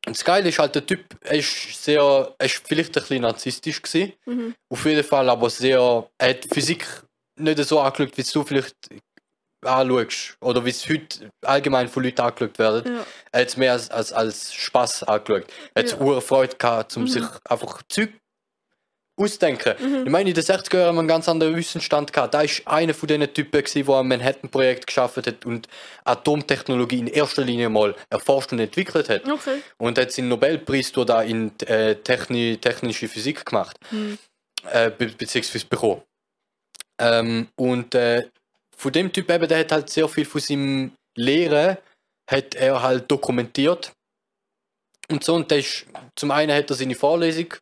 das 0.02 0.24
Geile 0.24 0.48
ist 0.48 0.58
halt, 0.58 0.74
der 0.74 0.86
Typ 0.86 1.04
er 1.22 1.38
ist 1.38 1.84
sehr, 1.84 2.34
er 2.38 2.46
ist 2.46 2.66
vielleicht 2.66 2.96
ein 2.96 3.02
bisschen 3.02 3.22
narzisstisch 3.22 3.82
gewesen. 3.82 4.12
Mhm. 4.26 4.54
Auf 4.70 4.84
jeden 4.86 5.04
Fall, 5.04 5.28
aber 5.28 5.50
sehr, 5.50 6.08
er 6.18 6.28
hat 6.30 6.46
Physik 6.52 6.86
nicht 7.36 7.58
so 7.64 7.80
angeschaut, 7.80 8.16
wie 8.16 8.22
du 8.22 8.44
vielleicht 8.44 8.76
anschaust. 9.64 10.36
Oder 10.40 10.64
wie 10.64 10.70
es 10.70 10.88
heute 10.88 11.30
allgemein 11.44 11.88
von 11.88 12.02
Leuten 12.04 12.20
angeschaut 12.20 12.58
wird. 12.58 12.86
Ja. 12.86 13.04
Er 13.32 13.40
hat 13.40 13.48
es 13.48 13.56
mehr 13.56 13.72
als, 13.72 13.90
als, 13.90 14.12
als 14.12 14.54
Spaß 14.54 15.02
angeschaut. 15.04 15.46
Er 15.74 15.82
hat 15.82 15.90
ja. 16.00 16.20
Freude 16.20 16.56
gehabt, 16.56 16.96
um 16.96 17.02
Mhm. 17.02 17.08
sich 17.08 17.24
einfach 17.48 17.82
Zeug 17.88 18.10
auszudenken. 19.18 19.74
Mhm. 19.78 20.06
Ich 20.06 20.10
meine, 20.10 20.30
in 20.30 20.34
den 20.34 20.44
60er 20.44 20.76
Jahren 20.76 20.88
haben 20.88 20.94
wir 20.96 21.00
einen 21.00 21.08
ganz 21.08 21.28
anderen 21.28 21.56
Wissensstand 21.56 22.12
gehabt. 22.12 22.34
Da 22.34 22.42
war 22.42 22.48
einer 22.72 22.94
von 22.94 23.06
diesen 23.06 23.32
Typen, 23.34 23.62
gewesen, 23.62 23.86
der 23.86 23.94
am 23.94 24.08
Manhattan-Projekt 24.08 24.86
geschafft 24.86 25.26
hat 25.26 25.44
und 25.44 25.68
Atomtechnologie 26.04 26.98
in 26.98 27.06
erster 27.08 27.42
Linie 27.42 27.68
mal 27.68 27.94
erforscht 28.10 28.52
und 28.52 28.60
entwickelt 28.60 29.08
hat. 29.08 29.28
Okay. 29.28 29.62
Und 29.78 29.98
hat 29.98 30.12
seinen 30.12 30.28
Nobelpreis 30.28 30.92
durch 30.92 31.06
da 31.06 31.22
in 31.22 31.52
äh, 31.60 31.96
Techni 31.96 32.58
technische 32.58 33.08
Physik 33.08 33.44
gemacht. 33.44 33.76
Mhm. 33.90 34.18
Äh, 34.70 34.90
be 34.90 35.06
beziehungsweise 35.06 35.66
bekommen. 35.66 36.02
Ähm, 37.00 37.48
und 37.56 37.94
äh, 37.94 38.24
von 38.76 38.92
dem 38.92 39.12
Typ 39.12 39.30
eben, 39.30 39.48
der 39.48 39.60
hat 39.60 39.72
halt 39.72 39.90
sehr 39.90 40.08
viel 40.08 40.24
von 40.24 40.40
seinem 40.40 40.92
Lehren 41.16 41.76
hat 42.28 42.54
er 42.54 42.82
halt 42.82 43.10
dokumentiert. 43.10 43.92
Und 45.10 45.24
so, 45.24 45.34
und 45.34 45.50
der 45.50 45.58
ist, 45.58 45.86
zum 46.14 46.30
einen 46.30 46.54
hat 46.54 46.70
er 46.70 46.76
seine 46.76 46.94
Vorlesung, 46.94 47.54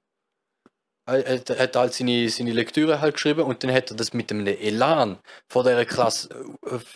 äh, 1.06 1.38
hat, 1.58 1.76
halt 1.76 1.94
seine, 1.94 2.28
seine 2.28 2.52
Lektüre 2.52 3.00
halt 3.00 3.14
geschrieben 3.14 3.42
und 3.42 3.62
dann 3.62 3.72
hat 3.72 3.90
er 3.90 3.96
das 3.96 4.12
mit 4.12 4.30
einem 4.32 4.46
Elan 4.46 5.18
vor 5.48 5.62
dieser 5.62 5.84
Klasse 5.84 6.28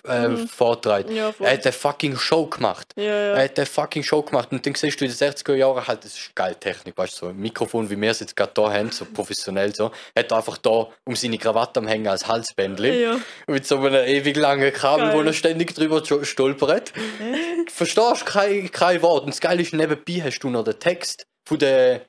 äh, 0.04 0.24
äh, 0.24 0.28
Mhm. 0.28 0.48
vorgetragen. 0.48 1.14
Ja. 1.14 1.32
Er 1.38 1.52
hat 1.52 1.64
eine 1.64 1.72
fucking 1.72 2.16
Show 2.16 2.46
gemacht. 2.46 2.92
ja, 2.96 3.02
Er 3.04 3.36
ja. 3.36 3.44
hat 3.44 3.58
eine 3.58 3.66
fucking 3.66 4.02
Show 4.02 4.22
gemacht 4.22 4.50
und 4.52 4.64
dann 4.66 4.74
siehst 4.74 5.00
du 5.00 5.04
in 5.04 5.10
den 5.10 5.16
60er 5.16 5.54
Jahren 5.54 5.86
halt, 5.86 6.04
das 6.04 6.14
ist 6.14 6.34
geile 6.34 6.58
Technik, 6.58 6.96
weißt 6.98 7.14
du, 7.14 7.16
so 7.18 7.26
ein 7.28 7.36
Mikrofon, 7.36 7.88
wie 7.88 8.00
wir 8.00 8.10
es 8.10 8.20
jetzt 8.20 8.34
gerade 8.36 8.52
da 8.54 8.72
haben, 8.72 8.90
so 8.90 9.04
professionell 9.04 9.74
so, 9.74 9.92
hat 10.16 10.30
er 10.30 10.36
einfach 10.36 10.58
da 10.58 10.88
um 11.04 11.14
seine 11.14 11.38
Krawatte 11.38 11.80
am 11.80 11.86
Hängen 11.86 12.08
als 12.08 12.26
Halsbändchen 12.26 13.00
ja. 13.00 13.16
mit 13.46 13.66
so 13.66 13.76
einem 13.78 14.04
ewig 14.06 14.36
langen 14.36 14.72
Kabel, 14.72 15.06
Geil. 15.10 15.16
wo 15.16 15.22
er 15.22 15.32
ständig 15.32 15.74
drüber 15.74 16.02
stolpert. 16.24 16.92
Verstehst 17.68 18.26
kein, 18.26 18.70
kein 18.70 19.02
Wort 19.02 19.22
und 19.24 19.30
das 19.30 19.40
Geile 19.40 19.62
ist, 19.62 19.72
nebenbei 19.72 20.20
hast 20.24 20.40
du 20.40 20.50
noch 20.50 20.64
den 20.64 20.78
Text 20.78 21.26
von 21.44 21.58
der 21.58 22.02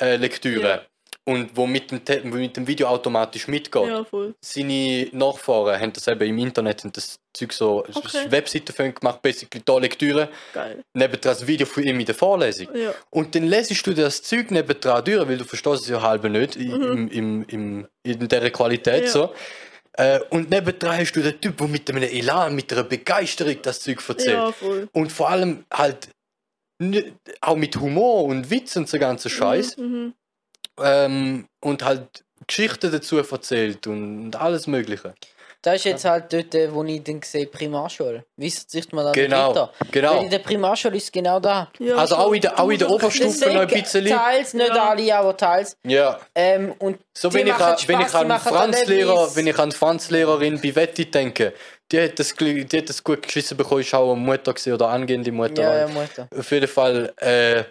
äh, 0.00 0.16
Lektüre. 0.16 0.86
Und 1.24 1.56
wo 1.56 1.66
mit 1.66 1.90
dem, 1.90 2.04
Te 2.04 2.20
mit 2.24 2.56
dem 2.56 2.66
Video 2.66 2.88
automatisch 2.88 3.46
mitgeht 3.46 3.86
Ja, 3.86 4.02
voll. 4.04 4.34
seine 4.44 5.08
Nachfahren 5.12 5.80
haben 5.80 5.92
das 5.92 6.08
eben 6.08 6.22
im 6.28 6.38
Internet 6.38 6.84
und 6.84 6.96
das 6.96 7.18
Zeug 7.32 7.52
so 7.52 7.84
Okay. 7.94 8.26
Webseiten 8.30 8.72
für 8.72 8.84
ihn 8.86 8.94
gemacht, 8.94 9.22
basically 9.22 9.62
da 9.64 9.78
Lektüre, 9.78 10.28
Geil. 10.52 10.82
nebendran 10.94 11.34
das 11.34 11.46
Video 11.46 11.66
von 11.66 11.84
ihm 11.84 12.00
in 12.00 12.06
der 12.06 12.14
Vorlesung. 12.16 12.68
Ja. 12.74 12.92
Und 13.10 13.34
dann 13.34 13.44
lesest 13.44 13.86
du 13.86 13.94
das 13.94 14.20
Zeug 14.22 14.50
nebendran 14.50 15.04
durch, 15.04 15.28
weil 15.28 15.38
du 15.38 15.44
verstehst 15.44 15.82
es 15.84 15.88
ja 15.90 16.02
halb 16.02 16.24
nicht 16.24 16.56
i- 16.56 16.66
im, 16.70 17.08
im, 17.08 17.44
im, 17.48 17.86
in 18.02 18.28
dieser 18.28 18.50
Qualität 18.50 19.00
Mhm. 19.02 19.06
Ja. 19.06 19.10
so. 19.12 19.34
Äh, 19.94 20.20
und 20.30 20.50
nebendran 20.50 20.96
hast 20.98 21.12
du 21.12 21.20
den 21.22 21.38
Typ, 21.40 21.56
der 21.58 21.68
mit 21.68 21.88
einem 21.88 22.02
Elan, 22.02 22.54
mit 22.56 22.72
einer 22.72 22.82
Begeisterung 22.84 23.56
das 23.62 23.78
Zeug 23.80 24.02
erzählt. 24.08 24.34
Ja, 24.34 24.50
voll. 24.50 24.88
Und 24.92 25.12
vor 25.12 25.28
allem 25.30 25.64
halt 25.72 26.08
auch 27.40 27.56
mit 27.56 27.76
Humor 27.76 28.24
und 28.24 28.50
Witz 28.50 28.74
und 28.76 28.88
so 28.88 28.98
ganzen 28.98 29.30
Scheiß. 29.30 29.76
Mhm. 29.76 30.14
Ähm, 30.80 31.46
und 31.60 31.84
halt 31.84 32.24
Geschichten 32.46 32.90
dazu 32.90 33.18
erzählt 33.18 33.86
und 33.86 34.34
alles 34.36 34.66
Mögliche. 34.66 35.14
Das 35.64 35.76
ist 35.76 35.84
jetzt 35.84 36.04
halt 36.04 36.32
dort, 36.32 36.52
äh, 36.56 36.74
wo 36.74 36.82
ich 36.82 37.04
dann 37.04 37.22
sehe, 37.22 37.46
Primarschule. 37.46 38.24
Wie 38.36 38.50
sieht 38.50 38.92
man 38.92 39.04
da 39.04 39.12
Genau, 39.12 39.50
weiter? 39.50 39.72
genau. 39.92 40.16
Weil 40.16 40.24
in 40.24 40.30
der 40.30 40.40
Primarschule 40.40 40.96
ist 40.96 41.04
es 41.04 41.12
genau 41.12 41.38
da. 41.38 41.70
Ja, 41.78 41.94
Also 41.94 42.16
auch 42.16 42.32
in 42.32 42.40
der, 42.40 42.58
auch 42.58 42.68
in 42.68 42.78
der 42.80 42.90
Oberstufe 42.90 43.48
noch 43.52 43.60
ein 43.60 43.68
bisschen. 43.68 44.06
Teils, 44.06 44.54
nicht 44.54 44.74
Ja. 44.74 44.88
alle, 44.90 45.14
aber 45.14 45.36
teils. 45.36 45.76
Ja. 45.86 46.18
Ähm, 46.34 46.74
und 46.80 46.98
So 47.16 47.32
wenn 47.32 47.46
ich, 47.46 47.54
an, 47.54 47.60
wenn 47.60 48.00
Spaß, 48.00 48.06
ich 48.14 48.26
die 48.26 48.32
an 48.32 48.40
Franzlehrer, 48.40 49.36
wenn 49.36 49.46
ich 49.46 49.58
an 49.58 49.70
Franzlehrerin 49.70 50.60
bei 50.60 50.74
Wetti 50.74 51.08
denke, 51.08 51.52
die 51.92 52.00
hat 52.00 52.18
das, 52.18 52.34
die 52.34 52.66
hat 52.78 52.88
das 52.88 53.04
gut 53.04 53.22
geschissen 53.22 53.56
bekommen, 53.56 53.82
ist 53.82 53.94
auch 53.94 54.10
eine 54.14 54.20
Mutter 54.20 54.52
gewesen, 54.52 54.72
oder 54.72 54.88
angehende 54.88 55.30
Mutter. 55.30 55.62
Ja, 55.62 55.78
ja, 55.80 55.88
Mutter. 55.88 56.26
Auf 56.36 56.50
jeden 56.50 56.66
Fall, 56.66 57.12
äh, 57.18 57.62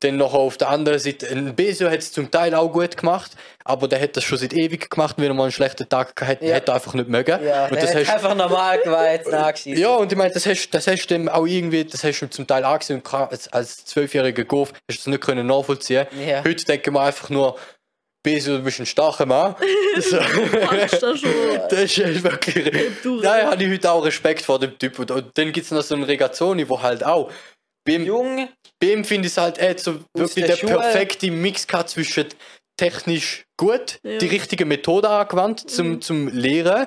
dann 0.00 0.16
noch 0.16 0.32
auf 0.34 0.56
der 0.56 0.70
anderen 0.70 0.98
Seite, 0.98 1.28
ein 1.28 1.54
Besio 1.54 1.90
hat 1.90 1.98
es 1.98 2.10
zum 2.12 2.30
Teil 2.30 2.54
auch 2.54 2.68
gut 2.72 2.96
gemacht, 2.96 3.32
aber 3.64 3.86
der 3.86 4.00
hat 4.00 4.16
das 4.16 4.24
schon 4.24 4.38
seit 4.38 4.54
ewig 4.54 4.88
gemacht, 4.90 5.16
wenn 5.18 5.26
er 5.26 5.34
mal 5.34 5.44
einen 5.44 5.52
schlechten 5.52 5.88
Tag 5.88 6.18
hatte, 6.22 6.44
Ja. 6.44 6.56
er 6.56 6.74
einfach 6.74 6.94
nicht 6.94 7.08
mögen. 7.08 7.38
Ja, 7.44 7.66
und 7.66 7.76
das 7.76 7.94
hast, 7.94 8.10
einfach 8.10 8.34
normal 8.34 8.78
geweiht, 8.80 9.26
nachgeschissen. 9.30 9.80
ja, 9.80 9.94
und 9.94 10.10
ich 10.10 10.16
meine, 10.16 10.32
das 10.32 10.46
hast, 10.46 10.70
das 10.70 10.86
hast 10.86 11.06
du 11.06 11.14
dem 11.14 11.28
auch 11.28 11.46
irgendwie, 11.46 11.84
das 11.84 12.02
hast 12.02 12.20
du 12.20 12.26
ihm 12.26 12.30
zum 12.30 12.46
Teil 12.46 12.64
angesehen 12.64 13.00
und 13.00 13.14
als, 13.14 13.52
als 13.52 13.84
zwölfjähriger 13.84 14.44
Golf 14.44 14.70
hast 14.72 14.80
du 14.88 14.94
das 15.02 15.06
nicht 15.06 15.20
können 15.22 15.46
nachvollziehen. 15.46 16.06
Ja. 16.26 16.42
Heute 16.44 16.64
denken 16.64 16.94
wir 16.94 17.02
einfach 17.02 17.28
nur, 17.28 17.56
Besio, 18.22 18.58
du 18.58 18.62
bist 18.62 18.78
ein 18.80 18.84
starker 18.86 19.24
Mann. 19.24 19.54
so. 19.96 20.20
Schon. 21.16 21.30
Das 21.70 21.80
ist 21.96 22.22
wirklich. 22.22 22.92
Da 23.22 23.50
habe 23.50 23.64
ich 23.64 23.70
heute 23.72 23.90
auch 23.90 24.04
Respekt 24.04 24.42
vor 24.42 24.58
dem 24.58 24.78
Typ. 24.78 24.98
Und, 24.98 25.10
und 25.10 25.38
dann 25.38 25.52
gibt 25.52 25.64
es 25.64 25.70
noch 25.70 25.80
so 25.82 25.94
einen 25.94 26.04
Regazzoni, 26.04 26.68
wo 26.68 26.82
halt 26.82 27.02
auch. 27.04 27.30
Bei 27.84 27.92
ihm, 27.94 28.04
Jung, 28.04 28.48
bei 28.78 28.92
ihm 28.92 29.04
finde 29.04 29.26
ich 29.26 29.32
es 29.32 29.38
halt 29.38 29.58
echt 29.58 29.80
so 29.80 30.00
wirklich 30.14 30.46
der 30.46 30.56
der 30.56 30.66
perfekte 30.66 31.30
Mix 31.30 31.66
zwischen 31.86 32.26
technisch 32.76 33.44
gut, 33.56 33.98
Ja. 34.02 34.18
die 34.18 34.26
richtige 34.26 34.64
Methode 34.64 35.08
angewandt 35.08 35.68
zum, 35.70 35.88
Mhm. 35.92 36.00
zum 36.02 36.28
Lehren, 36.28 36.86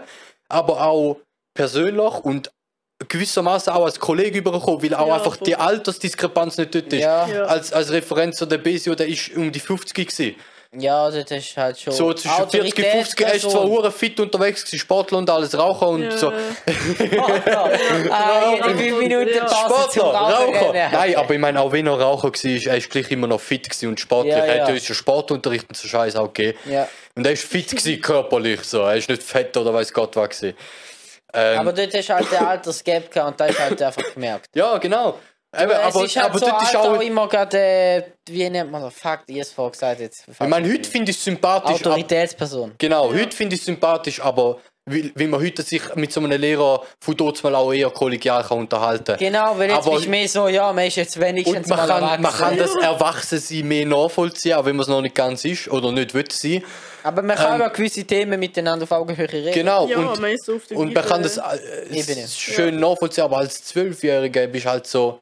aber 0.50 0.86
auch 0.86 1.18
persönlich 1.56 2.14
und 2.24 2.52
gewissermaßen 3.08 3.74
auch 3.74 3.86
als 3.86 4.00
Kollege 4.00 4.40
übergekommen, 4.40 4.82
weil 4.82 4.94
auch 4.96 5.08
Ja, 5.08 5.16
einfach 5.16 5.36
voll. 5.38 5.46
die 5.46 5.56
Altersdiskrepanz 5.56 6.58
nicht 6.58 6.74
dort 6.74 6.94
ist. 6.94 7.02
ja. 7.02 7.28
Ja. 7.28 7.44
Als, 7.46 7.74
als 7.74 7.92
Referenz 7.92 8.38
so 8.38 8.46
der 8.46 8.58
Besio, 8.60 8.96
der 8.96 9.08
ist 9.08 9.36
um 9.36 9.52
die 9.52 9.60
50 9.60 10.08
gewesen. 10.08 10.36
Ja, 10.76 11.12
das 11.12 11.30
ist 11.32 11.56
halt 11.56 11.80
schon. 11.80 11.94
So 11.94 12.14
zwischen 12.14 12.50
40 12.50 12.78
und 12.78 12.86
50 12.92 13.22
er 13.26 13.34
ist 13.36 13.50
zwar 13.52 13.64
hure 13.64 13.92
fit 13.92 14.20
unterwegs, 14.20 14.64
gewesen, 14.66 14.80
Sportler 14.80 15.20
und 15.20 15.30
alles 15.30 15.56
Raucher 15.58 15.88
und 15.90 16.04
Ja. 16.04 16.18
so. 16.18 16.32
ah, 18.12 18.54
jede 18.56 18.78
5 18.78 18.98
Minuten 19.00 19.30
Ja. 19.36 19.48
Sportler, 19.48 19.90
zum 19.90 20.02
Rauchen. 20.04 20.56
Raucher. 20.56 20.74
rennen. 20.74 20.92
Nein, 20.94 21.16
aber 21.16 21.34
ich 21.34 21.40
meine, 21.40 21.60
auch 21.62 21.72
wenn 21.72 21.88
er 21.88 22.00
Raucher 22.00 22.30
war, 22.30 22.72
er 22.72 22.78
ist 22.78 22.90
gleich 22.90 23.12
immer 23.12 23.28
noch 23.28 23.40
fit 23.42 23.70
und 23.84 24.00
sportlich. 24.00 24.34
Ja, 24.36 24.46
Er 24.46 24.62
hat 24.62 24.68
ja. 24.70 24.74
uns 24.74 24.88
ja 24.88 24.96
Sportunterricht 24.96 25.68
und 25.70 25.78
so 25.78 25.88
Scheiß 25.88 26.16
auch 26.16 26.34
gegeben. 26.34 26.58
Ja. 26.70 26.88
Und 27.16 27.26
er 27.26 27.34
ist 27.34 27.44
fit 27.46 27.70
gewesen, 27.70 28.02
körperlich 28.02 28.62
so. 28.64 28.82
Er 28.82 28.96
ist 28.96 29.10
nicht 29.10 29.24
fett 29.24 29.56
oder 29.58 29.74
weiß 29.74 29.94
Gott 29.94 30.16
was 30.16 30.30
gewesen. 30.30 30.58
Ähm, 31.36 31.60
Aber 31.60 31.74
dort 31.74 31.94
hast 31.94 32.10
du 32.10 32.14
halt 32.14 32.32
den 32.32 32.38
Altersgap 32.40 33.12
gehabt 33.12 33.32
und 33.32 33.40
da 33.40 33.46
ist 33.46 33.60
halt 33.60 33.82
einfach 33.82 34.14
gemerkt. 34.14 34.50
ja, 34.54 34.78
genau. 34.78 35.18
Eben, 35.56 35.72
es 35.72 35.78
aber 35.78 36.06
ist 36.06 36.16
halt 36.16 36.26
aber 36.30 36.40
so 36.40 36.46
dort 36.48 36.62
ist 36.64 36.76
alt 36.76 36.88
auch... 36.88 37.02
immer 37.02 37.28
gerade, 37.30 37.58
äh, 37.60 38.04
wie 38.30 38.50
nennt 38.50 38.72
man 38.72 38.82
das? 38.82 38.94
Fuck, 38.96 39.20
ich 39.28 39.40
hab's 39.40 39.52
vorher 39.52 39.72
gesagt 39.72 40.00
jetzt. 40.02 40.26
Ich 40.28 40.48
meine, 40.48 40.72
heute 40.72 40.90
finde 40.90 41.12
ich 41.12 41.18
es 41.18 41.24
sympathisch. 41.24 41.76
ab- 41.82 41.86
Autoritätsperson. 41.88 42.74
Genau, 42.78 43.10
heute 43.14 43.36
finde 43.36 43.54
ich 43.56 43.62
es 43.62 43.66
sympathisch, 43.66 44.20
aber 44.22 44.60
wie, 44.86 45.14
wie 45.16 45.28
man 45.28 45.40
heute 45.42 45.62
sich 45.62 45.82
mit 45.96 46.12
so 46.12 46.20
einem 46.20 46.42
Lehrer 46.42 46.82
von 47.00 47.16
dort 47.16 47.42
mal 47.44 47.56
auch 47.56 47.72
eher 47.72 47.90
kollegial 47.90 48.44
kann 48.44 48.58
unterhalten 48.58 49.16
Genau, 49.18 49.58
weil 49.58 49.70
jetzt 49.70 49.86
Aber- 49.88 49.92
bist 49.96 50.06
du 50.08 50.10
mehr 50.10 50.28
so, 50.28 50.48
ja, 50.50 50.74
man 50.74 50.88
ist 50.88 50.98
jetzt 50.98 51.18
wenigstens 51.20 51.56
Und 51.56 51.70
man 51.70 51.78
mal 51.80 51.88
kann, 51.88 52.02
man 52.02 52.24
erwachsen. 52.24 52.40
kann 52.40 52.58
das 52.58 52.76
Erwachsensein 52.76 53.68
mehr 53.68 53.86
nachvollziehen, 53.86 54.56
auch 54.56 54.66
wenn 54.66 54.76
man 54.76 54.82
es 54.84 54.90
noch 54.90 55.02
nicht 55.02 55.16
ganz 55.16 55.46
ist 55.46 55.70
oder 55.70 55.92
nicht 55.92 56.14
will 56.14 56.26
sein. 56.30 56.64
Aber 57.04 57.22
man 57.22 57.38
kann 57.38 57.54
Ähm, 57.56 57.62
über 57.62 57.70
gewisse 57.70 58.04
Themen 58.04 58.38
miteinander 58.40 58.84
auf 58.84 58.92
Augenhöhe 58.92 59.32
reden. 59.32 59.54
Genau, 59.54 59.88
Ja, 59.88 59.98
und, 60.00 60.20
man 60.20 60.32
ist 60.32 60.46
so 60.46 60.56
auf 60.56 60.66
der 60.68 60.78
und 60.78 60.94
man 60.94 61.06
kann 61.06 61.22
das 61.24 61.38
äh, 61.38 62.28
schön 62.28 62.78
nachvollziehen, 62.80 63.24
aber 63.26 63.38
als 63.38 63.64
Zwölfjähriger 63.64 64.48
bist 64.48 64.66
du 64.66 64.70
halt 64.70 64.88
so 64.88 65.20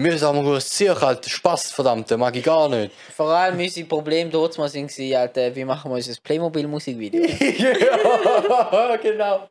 mühsam 0.00 0.60
sehr 0.60 0.98
halt 1.00 1.26
Spaß, 1.26 1.72
verdammt, 1.72 2.10
mag 2.16 2.34
ich 2.34 2.42
gar 2.42 2.68
nicht. 2.68 2.92
Vor 3.14 3.28
allem 3.28 3.60
unser 3.60 3.84
Problem 3.84 4.30
dort 4.30 4.56
mal 4.58 4.68
sind 4.68 4.90
halt, 4.90 5.36
äh, 5.36 5.54
wie 5.54 5.64
machen 5.64 5.90
wir 5.90 5.96
unser 5.96 6.20
Playmobil-Musikvideo? 6.22 7.22
ja, 7.58 8.96
genau. 8.96 9.46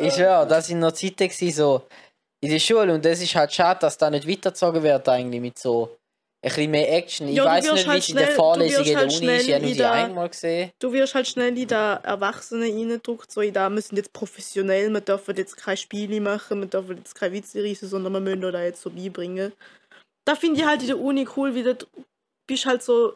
ich 0.00 0.14
schwör, 0.14 0.46
das 0.46 0.68
sind 0.68 0.78
noch 0.78 0.92
Zeiten 0.92 1.28
so 1.50 1.82
in 2.40 2.50
der 2.50 2.58
Schule 2.58 2.94
und 2.94 3.04
das 3.04 3.20
ist 3.20 3.34
halt 3.34 3.52
schade, 3.52 3.80
dass 3.80 3.98
da 3.98 4.10
nicht 4.10 4.28
weitergezogen 4.28 4.82
wird 4.82 5.08
eigentlich 5.08 5.40
mit 5.40 5.58
so 5.58 5.96
bisschen 6.44 6.70
mehr 6.70 6.92
Action. 6.92 7.28
Ich 7.28 7.36
Ja, 7.36 7.44
weiß 7.44 7.72
nicht, 7.72 7.84
wie 7.84 7.88
halt 7.90 8.02
es 8.02 8.08
in 8.08 8.16
der 8.16 8.24
schnell- 8.26 8.36
Vorlesung 8.36 8.78
wirst 8.78 8.88
in 8.90 8.92
der 8.94 8.96
halt 8.98 9.06
Uni 9.06 9.14
ist, 9.14 9.18
schnell 9.18 9.40
ich 9.40 9.54
habe 9.54 9.74
die 9.74 9.84
einmal 9.84 10.28
gesehen. 10.28 10.70
Du 10.78 10.92
wirst 10.92 11.14
halt 11.14 11.26
schnell 11.28 11.58
in 11.58 11.68
der 11.68 12.00
Erwachsenen 12.04 12.62
reingedrückt, 12.62 13.30
so 13.32 13.42
da, 13.50 13.68
wir 13.70 13.80
sind 13.82 13.96
jetzt 13.96 14.12
professionell, 14.12 14.90
wir 14.90 15.00
dürfen 15.00 15.36
jetzt 15.36 15.56
keine 15.56 15.76
Spiele 15.76 16.20
machen, 16.20 16.60
wir 16.60 16.68
dürfen 16.68 16.98
jetzt 16.98 17.14
keine 17.14 17.34
Witze 17.34 17.62
reissen, 17.62 17.88
sondern 17.88 18.12
wir 18.12 18.20
müssen 18.20 18.40
da 18.40 18.62
jetzt 18.62 18.82
so 18.82 18.90
beibringen. 18.90 19.52
Da 20.26 20.34
finde 20.36 20.60
ich 20.60 20.66
halt 20.66 20.80
in 20.82 20.88
der 20.88 20.98
Uni 21.00 21.26
cool, 21.36 21.54
wie 21.54 21.62
du 21.62 21.76
bist 22.46 22.66
halt 22.66 22.82
so, 22.82 23.14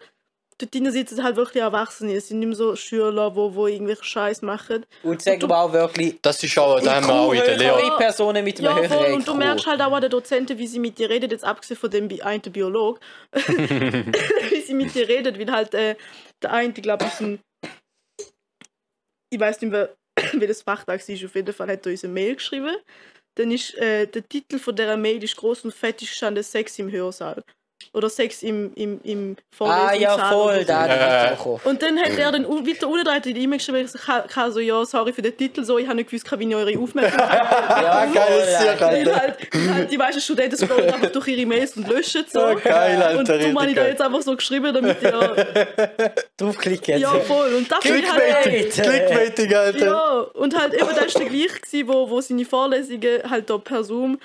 dort 0.58 0.74
drinnen 0.74 0.92
sitzen 0.92 1.22
halt 1.22 1.36
wirklich 1.36 1.62
Erwachsene, 1.62 2.14
es 2.14 2.28
sind 2.28 2.40
nicht 2.40 2.48
mehr 2.48 2.56
so 2.56 2.74
Schüler, 2.76 3.34
wo, 3.34 3.54
wo 3.54 3.66
irgendwelche 3.66 4.04
Scheiß 4.04 4.42
machen. 4.42 4.84
Und 5.02 5.22
sagen 5.22 5.40
du- 5.40 5.48
wir 5.48 5.56
auch 5.56 5.72
wirklich, 5.72 6.18
Das 6.20 6.42
ist 6.42 6.58
auch, 6.58 6.80
da 6.80 6.96
haben 6.96 7.06
wir 7.06 7.14
auch 7.14 7.32
in 7.32 7.38
der 7.40 7.56
Lehre. 7.56 7.96
Personen 7.96 8.44
mit 8.44 8.58
einem 8.58 8.66
Ja, 8.66 8.74
höheren 8.76 8.88
voll, 8.98 9.12
und 9.12 9.26
du 9.28 9.34
merkst 9.34 9.66
halt 9.66 9.80
auch 9.80 9.92
an 9.92 10.00
den 10.02 10.10
Dozenten, 10.10 10.58
wie 10.58 10.66
sie 10.66 10.78
mit 10.80 10.98
dir 10.98 11.08
redet, 11.08 11.30
jetzt 11.32 11.44
abgesehen 11.44 11.78
von 11.78 11.90
dem 11.90 12.08
einen 12.22 12.42
Biolog, 12.42 13.00
wie 13.32 14.60
sie 14.66 14.74
mit 14.74 14.94
dir 14.94 15.08
redet, 15.08 15.38
weil 15.38 15.50
halt 15.52 15.74
äh, 15.74 15.96
der 16.42 16.52
eine, 16.52 16.72
ich 16.76 16.82
glaube, 16.82 17.04
ist 17.06 17.20
ein, 17.20 17.38
ich 19.30 19.38
weiß 19.40 19.60
nicht 19.60 19.70
mehr, 19.70 19.94
wie 20.34 20.46
das 20.46 20.62
Fachtag 20.62 21.06
ist, 21.08 21.24
auf 21.24 21.34
jeden 21.34 21.54
Fall 21.54 21.68
hat 21.68 21.86
er 21.86 21.92
uns 21.92 22.04
eine 22.04 22.12
Mail 22.12 22.34
geschrieben. 22.36 22.76
Dann 23.36 23.52
ist 23.52 23.74
äh, 23.76 24.06
der 24.06 24.28
Titel 24.28 24.58
von 24.58 24.74
dieser 24.74 24.96
Mail 24.96 25.22
ist 25.22 25.36
groß 25.36 25.64
und 25.64 25.72
fett 25.72 26.02
ist 26.02 26.08
gestanden 26.10 26.42
Sex 26.42 26.76
im 26.80 26.90
Hörsaal. 26.90 27.42
Oder 27.94 28.10
Sex 28.10 28.42
im, 28.42 28.72
im, 28.74 29.00
im 29.02 29.36
Ah 29.60 29.92
ja, 29.94 30.10
Vorlesungssaal 30.10 30.32
voll, 30.32 30.58
so. 30.60 30.64
da 30.66 30.86
Ja. 30.86 30.92
hat 30.92 31.32
ich 31.32 31.38
bekommen. 31.38 31.60
Und 31.64 31.82
dann 31.82 31.98
hat 31.98 32.18
er 32.18 32.32
dann 32.32 32.44
weiter 32.46 32.86
unten 32.88 33.28
in 33.28 33.34
die 33.34 33.42
E-Mail 33.42 33.58
geschrieben, 33.58 33.78
ich 33.78 33.90
so, 33.90 33.98
"Ka- 33.98 34.24
ka- 34.28 34.50
so, 34.50 34.60
ja, 34.60 34.84
sorry 34.84 35.12
für 35.12 35.22
den 35.22 35.36
Titel, 35.36 35.64
so, 35.64 35.78
ich 35.78 35.86
habe 35.86 35.96
nicht 35.96 36.10
gewusst, 36.10 36.26
wie 36.38 36.48
ich 36.48 36.54
eure 36.54 36.78
Aufmerksamkeit 36.78 37.28
Ja, 37.70 38.04
geil, 38.12 38.44
sehr 38.60 38.74
geil. 38.76 39.06
weil 39.06 39.16
halt, 39.16 39.36
halt 39.74 39.90
die 39.90 39.96
meisten 39.96 40.20
Studenten 40.20 40.56
scrollen 40.56 40.90
einfach 40.92 41.10
durch 41.10 41.28
ihre 41.28 41.46
Mails 41.46 41.76
und 41.76 41.88
löschen 41.88 42.24
so. 42.30 42.40
Oh, 42.40 42.54
geil, 42.62 43.02
Alter, 43.02 43.18
und 43.18 43.28
darum 43.28 43.58
habe 43.60 43.70
ich 43.70 43.76
da 43.76 43.86
jetzt 43.86 44.02
einfach 44.02 44.22
so 44.22 44.36
geschrieben, 44.36 44.72
damit 44.74 45.02
ihr. 45.02 45.46
Draufklicken. 46.36 46.98
Ja, 46.98 47.14
voll. 47.20 47.54
Und 47.54 47.70
das 47.70 47.84
halt. 47.84 47.94
Clickbaiting, 48.04 48.70
Clickbaiting, 48.70 49.54
Alter. 49.54 49.86
Ja, 49.86 50.20
und 50.34 50.56
halt 50.58 50.74
eben, 50.74 50.88
das 50.94 51.06
ist 51.06 51.18
der 51.18 51.26
gleiche, 51.26 51.88
wo, 51.88 52.08
wo 52.10 52.20
seine 52.20 52.44
Vorlesungen 52.44 53.22
halt 53.28 53.48
da 53.50 53.58
per 53.58 53.82
Zoom, 53.82 54.18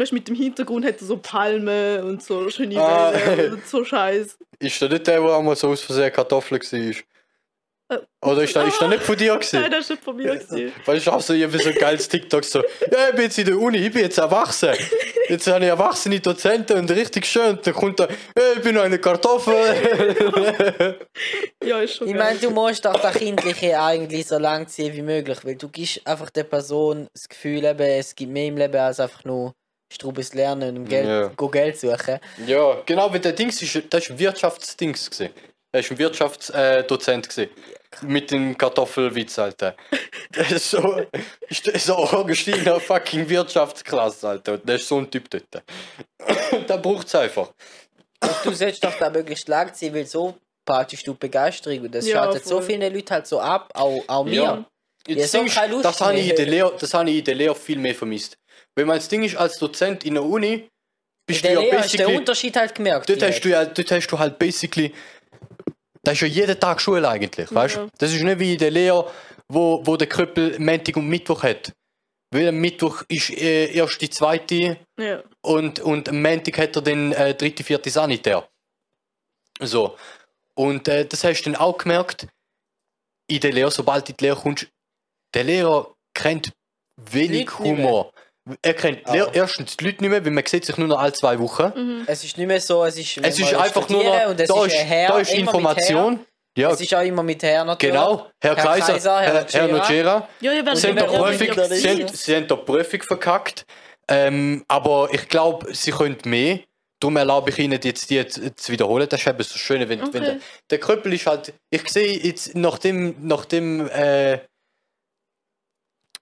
weißt, 0.00 0.12
mit 0.12 0.28
dem 0.28 0.34
Hintergrund 0.34 0.84
hat 0.84 1.00
er 1.00 1.06
so 1.06 1.16
Palmen 1.16 2.02
und 2.04 2.22
so 2.22 2.48
schöne 2.50 2.78
Ah. 2.80 3.12
Wellen 3.12 3.54
und 3.54 3.66
so 3.66 3.84
Scheiß. 3.84 4.38
Ist 4.58 4.80
da 4.82 4.88
nicht 4.88 5.06
der, 5.06 5.20
der 5.20 5.36
einmal 5.36 5.56
so 5.56 5.68
aus 5.68 5.80
Versehen 5.82 6.12
Kartoffeln 6.12 6.60
war? 6.60 6.94
Äh, 7.88 8.00
Oder 8.20 8.42
ist 8.42 8.56
das, 8.56 8.66
ist 8.66 8.80
das 8.82 8.88
nicht 8.88 9.02
von 9.04 9.16
dir 9.16 9.30
Nein, 9.34 9.38
gewesen? 9.40 9.70
das 9.70 9.80
ist 9.80 9.90
nicht 9.90 10.02
von 10.02 10.16
mir. 10.16 10.34
gewesen. 10.36 10.72
Weil 10.84 10.96
ich 10.96 11.08
auch 11.08 11.20
so 11.20 11.32
irgendwie 11.34 11.62
so 11.62 11.68
ein 11.68 11.74
geiles 11.76 12.08
TikTok 12.08 12.44
so, 12.44 12.58
ja, 12.90 13.08
ich 13.10 13.14
bin 13.14 13.24
jetzt 13.26 13.38
in 13.38 13.44
der 13.46 13.56
Uni, 13.58 13.78
ich 13.78 13.92
bin 13.92 14.02
jetzt 14.02 14.18
erwachsen. 14.18 14.70
Jetzt 15.28 15.46
habe 15.46 15.64
ich 15.64 15.70
erwachsene 15.70 16.18
Dozenten 16.20 16.78
und 16.78 16.90
richtig 16.90 17.26
schön. 17.26 17.58
Dann 17.62 17.74
kommt 17.74 18.00
da, 18.00 18.04
ja, 18.08 18.52
ich 18.56 18.62
bin 18.62 18.74
noch 18.74 18.82
eine 18.82 18.98
Kartoffel. 18.98 19.54
Ja, 21.64 21.80
ist 21.80 21.96
schon 21.96 22.08
Ich 22.08 22.14
meine, 22.14 22.38
du 22.38 22.50
musst 22.50 22.84
doch 22.84 22.98
das 23.00 23.14
Kindliche 23.14 23.80
eigentlich 23.80 24.26
so 24.26 24.38
lang 24.38 24.66
ziehen 24.68 24.94
wie 24.94 25.02
möglich, 25.02 25.38
weil 25.44 25.56
du 25.56 25.68
gibst 25.68 26.04
einfach 26.06 26.30
der 26.30 26.44
Person 26.44 27.08
das 27.12 27.28
Gefühl, 27.28 27.64
eben, 27.64 27.80
es 27.80 28.14
gibt 28.14 28.32
mehr 28.32 28.46
im 28.46 28.56
Leben 28.56 28.76
als 28.76 29.00
einfach 29.00 29.24
nur 29.24 29.54
Strubes 29.96 30.32
lernen 30.34 30.76
und 30.78 30.88
Geld, 30.88 31.06
Ja. 31.08 31.26
go 31.36 31.48
Geld 31.48 31.78
suchen. 31.80 32.18
ja, 32.46 32.80
genau, 32.86 33.12
weil 33.12 33.18
der 33.20 33.32
Dings 33.32 33.60
ist, 33.62 33.82
das 33.90 34.08
ist 34.08 34.18
Wirtschaftsdings 34.18 35.10
gewesen. 35.10 35.32
Er 35.72 35.80
ist 35.80 35.90
ein 35.90 35.98
Wirtschaftsdozent 35.98 37.28
gewesen. 37.28 37.50
Mit 38.02 38.30
dem 38.30 38.56
Kartoffelwitz, 38.56 39.38
Alter. 39.38 39.74
Das 40.32 40.50
ist 40.52 40.70
so, 40.70 41.00
ist 41.48 41.64
so 41.86 41.94
Augustiner 41.96 42.78
fucking 42.80 43.26
Wirtschaftsklasse, 43.28 44.28
Alter. 44.28 44.54
Und 44.54 44.68
der 44.68 44.76
ist 44.76 44.86
so 44.88 44.98
ein 44.98 45.10
Typ 45.10 45.30
dort. 45.30 45.62
da 46.66 46.76
braucht 46.76 47.06
es 47.06 47.14
einfach. 47.14 47.48
Und 48.22 48.34
du 48.44 48.52
sollst 48.52 48.84
doch 48.84 48.94
da 48.98 49.08
möglichst 49.08 49.48
lang 49.48 49.72
ziehen, 49.72 49.94
weil 49.94 50.04
so 50.06 50.34
behaltest 50.64 51.06
du 51.06 51.14
Begeisterung 51.14 51.80
und 51.82 51.94
das 51.94 52.06
Ja, 52.06 52.16
schaltet 52.24 52.44
so 52.44 52.56
voll. 52.56 52.64
viele 52.66 52.88
Leute 52.90 53.14
halt 53.14 53.26
so 53.26 53.40
ab, 53.40 53.70
auch, 53.74 54.02
auch 54.08 54.24
mir. 54.24 54.34
Ja. 54.42 54.64
Das, 55.08 55.30
Ding 55.30 55.46
ist, 55.46 55.56
das 55.56 56.00
habe 56.00 56.18
ich, 56.18 56.30
in 56.30 56.36
der 56.36 56.46
Lehre- 56.46 56.76
das 56.78 56.92
habe 56.94 57.10
ich 57.10 57.18
in 57.18 57.24
der 57.24 57.34
Lehre 57.34 57.54
viel 57.54 57.78
mehr 57.78 57.94
vermisst. 57.94 58.36
Wenn 58.74 58.86
man 58.86 58.96
das 58.96 59.08
Ding 59.08 59.22
ist, 59.22 59.36
als 59.36 59.56
Dozent 59.58 60.04
in 60.04 60.14
der 60.14 60.24
Uni, 60.24 60.68
bist 61.28 61.44
Der 61.44 61.54
du 61.54 61.60
ja 61.60 61.60
Lehrer 61.62 61.78
hast 61.82 61.92
den 61.92 61.98
basically. 61.98 62.16
Unterschied 62.18 62.56
halt 62.56 62.74
gemerkt. 62.74 63.08
Dort 63.08 63.22
hast, 63.22 63.40
du 63.40 63.48
ja, 63.50 63.64
dort 63.64 63.90
hast 63.90 64.06
du 64.08 64.18
halt 64.18 64.38
basically. 64.38 64.92
Das 66.02 66.14
ist 66.14 66.20
ja 66.20 66.26
jeden 66.28 66.58
Tag 66.60 66.80
Schule 66.80 67.08
eigentlich, 67.08 67.52
weißt 67.52 67.76
du? 67.76 67.80
Ja. 67.80 67.88
Das 67.98 68.12
ist 68.12 68.22
nicht 68.22 68.38
wie 68.38 68.52
in 68.52 68.58
der 68.58 68.70
Lehre, 68.70 69.10
wo, 69.48 69.80
wo 69.84 69.96
der 69.96 70.08
Krüppel 70.08 70.58
Montag 70.60 70.96
und 70.96 71.08
Mittwoch 71.08 71.42
hat. 71.42 71.72
Weil 72.32 72.48
am 72.48 72.56
Mittwoch 72.56 73.02
ist 73.08 73.30
äh, 73.30 73.72
erst 73.72 74.00
die 74.00 74.10
zweite 74.10 74.76
Ja. 74.98 75.22
und, 75.42 75.80
und 75.80 76.08
am 76.08 76.22
Montag 76.22 76.58
hat 76.58 76.76
er 76.76 76.82
den 76.82 77.12
äh, 77.12 77.34
dritte, 77.34 77.64
vierte 77.64 77.90
Sanitär. 77.90 78.48
So. 79.60 79.96
Und 80.54 80.86
äh, 80.88 81.04
das 81.06 81.24
hast 81.24 81.42
du 81.42 81.50
dann 81.50 81.60
auch 81.60 81.76
gemerkt, 81.78 82.26
in 83.28 83.40
der 83.40 83.52
Lehre, 83.52 83.70
sobald 83.70 84.06
du 84.08 84.12
in 84.12 84.16
die 84.16 84.24
Lehre 84.24 84.36
kommst, 84.40 84.66
der 85.34 85.44
Lehrer 85.44 85.94
kennt 86.14 86.52
wenig 87.10 87.46
Leute 87.50 87.62
nicht 87.62 87.76
mehr. 87.78 87.86
Humor. 87.86 88.12
Er 88.62 88.74
kennt 88.74 89.00
Ah. 89.06 89.12
le- 89.14 89.30
erstens 89.34 89.76
die 89.76 89.84
Leute 89.86 90.02
nicht 90.02 90.10
mehr, 90.10 90.24
weil 90.24 90.30
man 90.30 90.46
sieht 90.46 90.64
sich 90.64 90.76
nur 90.76 90.86
noch 90.88 90.98
alle 91.00 91.12
zwei 91.12 91.38
Wochen. 91.40 91.72
Mhm. 91.74 92.04
Es 92.06 92.22
ist 92.24 92.38
nicht 92.38 92.46
mehr 92.46 92.60
so, 92.60 92.84
es 92.84 92.96
ist. 92.96 93.18
Es 93.18 93.38
ist 93.38 93.54
einfach 93.54 93.88
nur 93.88 94.04
noch, 94.04 94.26
und 94.28 94.40
es 94.40 94.48
da 94.48 94.64
ist, 94.64 94.76
da 94.90 95.18
ist 95.18 95.34
Information. 95.34 96.20
Ja. 96.56 96.70
Es 96.70 96.80
ist 96.80 96.94
auch 96.94 97.02
immer 97.02 97.22
mit 97.22 97.42
Herr 97.42 97.64
natürlich. 97.64 97.92
genau. 97.94 98.28
Herr, 98.40 98.56
Herr 98.56 98.64
Kaiser, 98.64 98.92
Kaiser, 98.94 99.20
Herr 99.20 99.34
Herr, 99.34 99.46
Herr 99.46 99.68
Nocera. 99.68 100.28
Ja, 100.40 100.52
Sie 100.74 100.88
haben, 100.88 100.96
ja, 100.96 101.04
Prüfung, 101.04 101.64
sie, 101.68 101.88
haben, 101.90 102.08
sie 102.08 102.34
haben 102.36 102.46
da 102.48 102.56
Prüfung 102.56 103.02
verkackt. 103.02 103.66
Ähm, 104.08 104.64
aber 104.68 105.08
ich 105.12 105.28
glaube, 105.28 105.74
sie 105.74 105.90
können 105.90 106.16
mehr. 106.24 106.60
Darum 107.00 107.16
erlaube 107.18 107.50
ich 107.50 107.58
ihnen 107.58 107.78
jetzt 107.82 108.08
die 108.08 108.26
zu, 108.26 108.54
zu 108.54 108.72
wiederholen. 108.72 109.06
Das 109.06 109.20
ist 109.20 109.26
eben 109.26 109.42
so 109.42 109.58
schön, 109.58 109.86
wenn, 109.86 110.00
wenn 110.14 110.22
der, 110.22 110.36
der 110.70 110.78
Krüppel 110.78 111.12
ist 111.12 111.26
halt. 111.26 111.52
Ich 111.68 111.86
sehe 111.90 112.16
jetzt, 112.20 112.54
nachdem, 112.54 113.16
nachdem, 113.20 113.86
äh, 113.90 114.38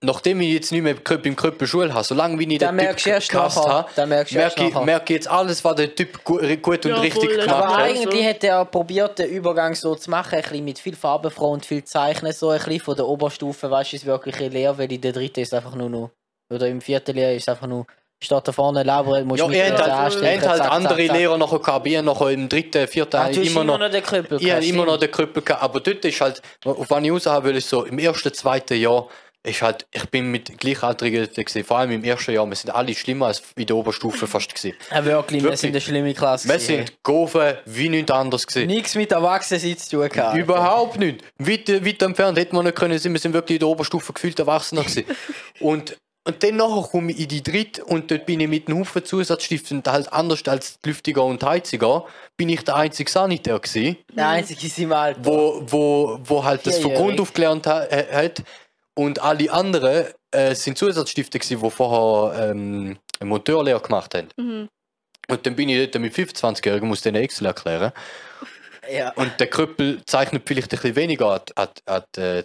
nachdem 0.04 0.40
ich 0.40 0.52
jetzt 0.52 0.72
nicht 0.72 0.82
mehr 0.82 0.94
im 1.24 1.36
Krüppel 1.36 1.66
Schule 1.66 1.92
habe, 1.92 2.04
solange 2.04 2.38
wie 2.38 2.52
ich 2.52 2.58
den 2.58 2.74
merkst 2.74 3.06
erst 3.06 3.30
gehasst 3.30 3.56
habe, 3.58 3.88
Da 3.96 4.06
merkst 4.06 4.34
du 4.34 4.38
erst 4.38 4.58
merke 4.58 4.78
ich, 4.78 4.84
merke 4.84 5.04
ich 5.12 5.16
jetzt 5.18 5.28
alles, 5.30 5.64
was 5.64 5.74
der 5.76 5.94
Typ 5.94 6.22
gu- 6.24 6.38
gut 6.62 6.84
und 6.86 6.92
Ja, 6.92 7.00
richtig 7.00 7.32
voll, 7.32 7.44
gemacht 7.44 7.64
Aber 7.64 7.76
hat. 7.76 7.84
eigentlich 7.84 8.26
hat 8.26 8.44
er 8.44 8.64
probiert, 8.64 9.18
den 9.18 9.30
Übergang 9.30 9.74
so 9.74 9.94
zu 9.94 10.10
machen, 10.10 10.34
ein 10.36 10.42
bisschen 10.42 10.64
mit 10.64 10.78
viel 10.78 10.96
Farbenfroh 10.96 11.50
und 11.52 11.66
viel 11.66 11.84
Zeichnen, 11.84 12.32
so 12.32 12.50
ein 12.50 12.58
bisschen 12.58 12.80
von 12.80 12.96
der 12.96 13.06
Oberstufe, 13.06 13.70
weißt 13.70 13.92
du, 13.92 13.96
ist 13.96 14.06
wirklich 14.06 14.36
eine 14.36 14.48
Lehre, 14.48 14.78
weil 14.78 14.92
in 14.92 15.00
der 15.00 15.12
dritten 15.12 15.40
ist 15.40 15.52
einfach 15.54 15.74
nur 15.74 15.88
noch, 15.90 16.10
oder 16.52 16.68
im 16.68 16.80
vierten 16.80 17.14
Lehre 17.14 17.34
ist 17.34 17.48
einfach 17.48 17.66
nur, 17.66 17.86
steht 18.22 18.46
da 18.48 18.52
vorne, 18.52 18.82
labern, 18.82 19.26
musst 19.26 19.40
Ja, 19.42 19.48
mit 19.48 19.58
er 19.58 19.70
der 19.70 19.84
hat 19.84 19.92
halt, 19.92 19.92
anstecken, 20.14 20.26
er 20.26 20.40
hat 20.40 20.48
halt 20.48 20.62
zack, 20.62 20.72
andere 20.72 20.96
zack, 20.98 21.06
zack. 21.08 21.16
Lehrer 21.16 21.38
nachher 21.38 21.58
gehabt. 21.58 21.86
Ich 21.86 21.96
habe 21.96 22.06
nachher 22.06 22.30
im 22.30 22.48
dritten, 22.48 22.88
vierten 22.88 23.16
Ah, 23.16 23.28
immer 23.28 23.64
noch 23.64 23.90
den 23.90 24.02
Krüppel 24.02 24.38
Ich 24.40 24.50
habe 24.50 24.64
immer 24.64 24.86
noch 24.86 24.96
den 24.96 25.10
Krüppel 25.10 25.42
gehabt, 25.42 25.62
aber 25.62 25.80
dort 25.80 26.04
ist 26.04 26.20
halt, 26.20 26.40
auf 26.64 26.88
was 26.88 27.02
ich 27.02 27.10
raus 27.12 27.26
haben 27.26 27.44
will, 27.46 27.56
ist 27.56 27.68
so, 27.68 27.84
im 27.84 27.98
ersten, 27.98 28.32
zweiten 28.32 28.80
Jahr, 28.80 29.08
ist 29.44 29.62
halt, 29.62 29.86
ich 29.92 30.08
bin 30.10 30.30
mit 30.30 30.58
Gleichaltrigen 30.58 31.28
vor 31.64 31.78
allem 31.78 31.90
im 31.90 32.04
ersten 32.04 32.32
Jahr, 32.32 32.46
wir 32.46 32.56
sind 32.56 32.70
alle 32.70 32.94
schlimmer 32.94 33.26
als 33.26 33.42
in 33.56 33.66
der 33.66 33.76
Oberstufe 33.76 34.26
fast 34.26 34.54
gewesen. 34.54 34.76
Ja, 34.90 35.04
wirklich, 35.04 35.42
wir 35.42 35.50
Wirklich. 35.50 35.60
sind 35.60 35.70
eine 35.70 35.80
schlimme 35.82 36.14
Klasse. 36.14 36.48
Wir 36.48 36.54
gewesen. 36.54 36.86
sind 36.86 37.02
Gofen 37.02 37.54
wie 37.66 37.88
nichts 37.90 38.10
anderes 38.10 38.46
gewesen. 38.46 38.66
Nichts 38.68 38.94
mit 38.94 39.12
Erwachsenen 39.12 39.76
zu 39.76 39.90
tun 39.90 40.08
gehabt. 40.08 40.36
Überhaupt 40.36 40.98
nicht. 40.98 41.22
Weit, 41.38 41.68
weit 41.68 42.02
entfernt 42.02 42.38
hätte 42.38 42.54
man 42.54 42.64
nicht 42.64 42.76
können 42.76 42.98
sein. 42.98 43.12
Wir 43.12 43.20
sind 43.20 43.34
wirklich 43.34 43.56
in 43.56 43.60
der 43.60 43.68
Oberstufe 43.68 44.12
gefühlt 44.14 44.38
Erwachsener 44.38 44.82
gewesen. 44.82 45.04
und, 45.60 45.98
und 46.26 46.42
dann 46.42 46.56
nachher 46.56 46.88
komme 46.88 47.12
ich 47.12 47.20
in 47.20 47.28
die 47.28 47.42
dritte 47.42 47.84
und 47.84 48.10
dort 48.10 48.24
bin 48.24 48.40
ich 48.40 48.48
mit 48.48 48.68
einem 48.68 48.78
Haufen 48.78 49.04
Zusatzstiften 49.04 49.82
halt 49.86 50.10
anders 50.10 50.42
als 50.46 50.80
die 50.80 50.88
Lüftiger 50.88 51.22
und 51.22 51.44
Heiziger, 51.44 52.06
bin 52.38 52.48
ich 52.48 52.64
der 52.64 52.76
einzige 52.76 53.10
Sanitär 53.10 53.58
gewesen. 53.58 53.98
Der 54.16 54.28
einzige 54.28 54.66
ist 54.66 54.78
im 54.78 54.92
Alter. 54.92 55.20
wo, 55.22 55.62
wo, 55.66 56.18
wo 56.24 56.44
halt 56.44 56.66
das 56.66 56.78
von. 56.78 56.94
Grund 56.94 57.20
auf 57.20 57.34
gelernt 57.34 57.66
äh, 57.66 58.06
hat. 58.10 58.42
Und 58.96 59.20
alle 59.20 59.52
anderen 59.52 60.06
äh, 60.30 60.54
sind 60.54 60.78
Zusatzstifte, 60.78 61.38
gewesen, 61.38 61.60
die 61.60 61.70
vorher 61.70 62.50
ähm, 62.50 62.98
eine 63.18 63.28
Monteurlehre 63.28 63.80
gemacht 63.80 64.14
haben. 64.14 64.28
Mhm. 64.36 64.68
Und 65.28 65.46
dann 65.46 65.56
bin 65.56 65.68
ich 65.68 65.90
dort 65.90 66.02
mit 66.02 66.14
25-Jährigen, 66.14 66.88
muss 66.88 67.00
denen 67.00 67.22
Excel 67.22 67.46
erklären. 67.46 67.92
Ja. 68.92 69.12
Und 69.14 69.40
der 69.40 69.46
Krüppel 69.46 70.02
zeichnet 70.04 70.42
vielleicht 70.46 70.72
ein 70.72 70.78
bisschen 70.78 70.96
weniger 70.96 71.42
an, 71.56 71.70
an, 71.86 72.02
an 72.14 72.44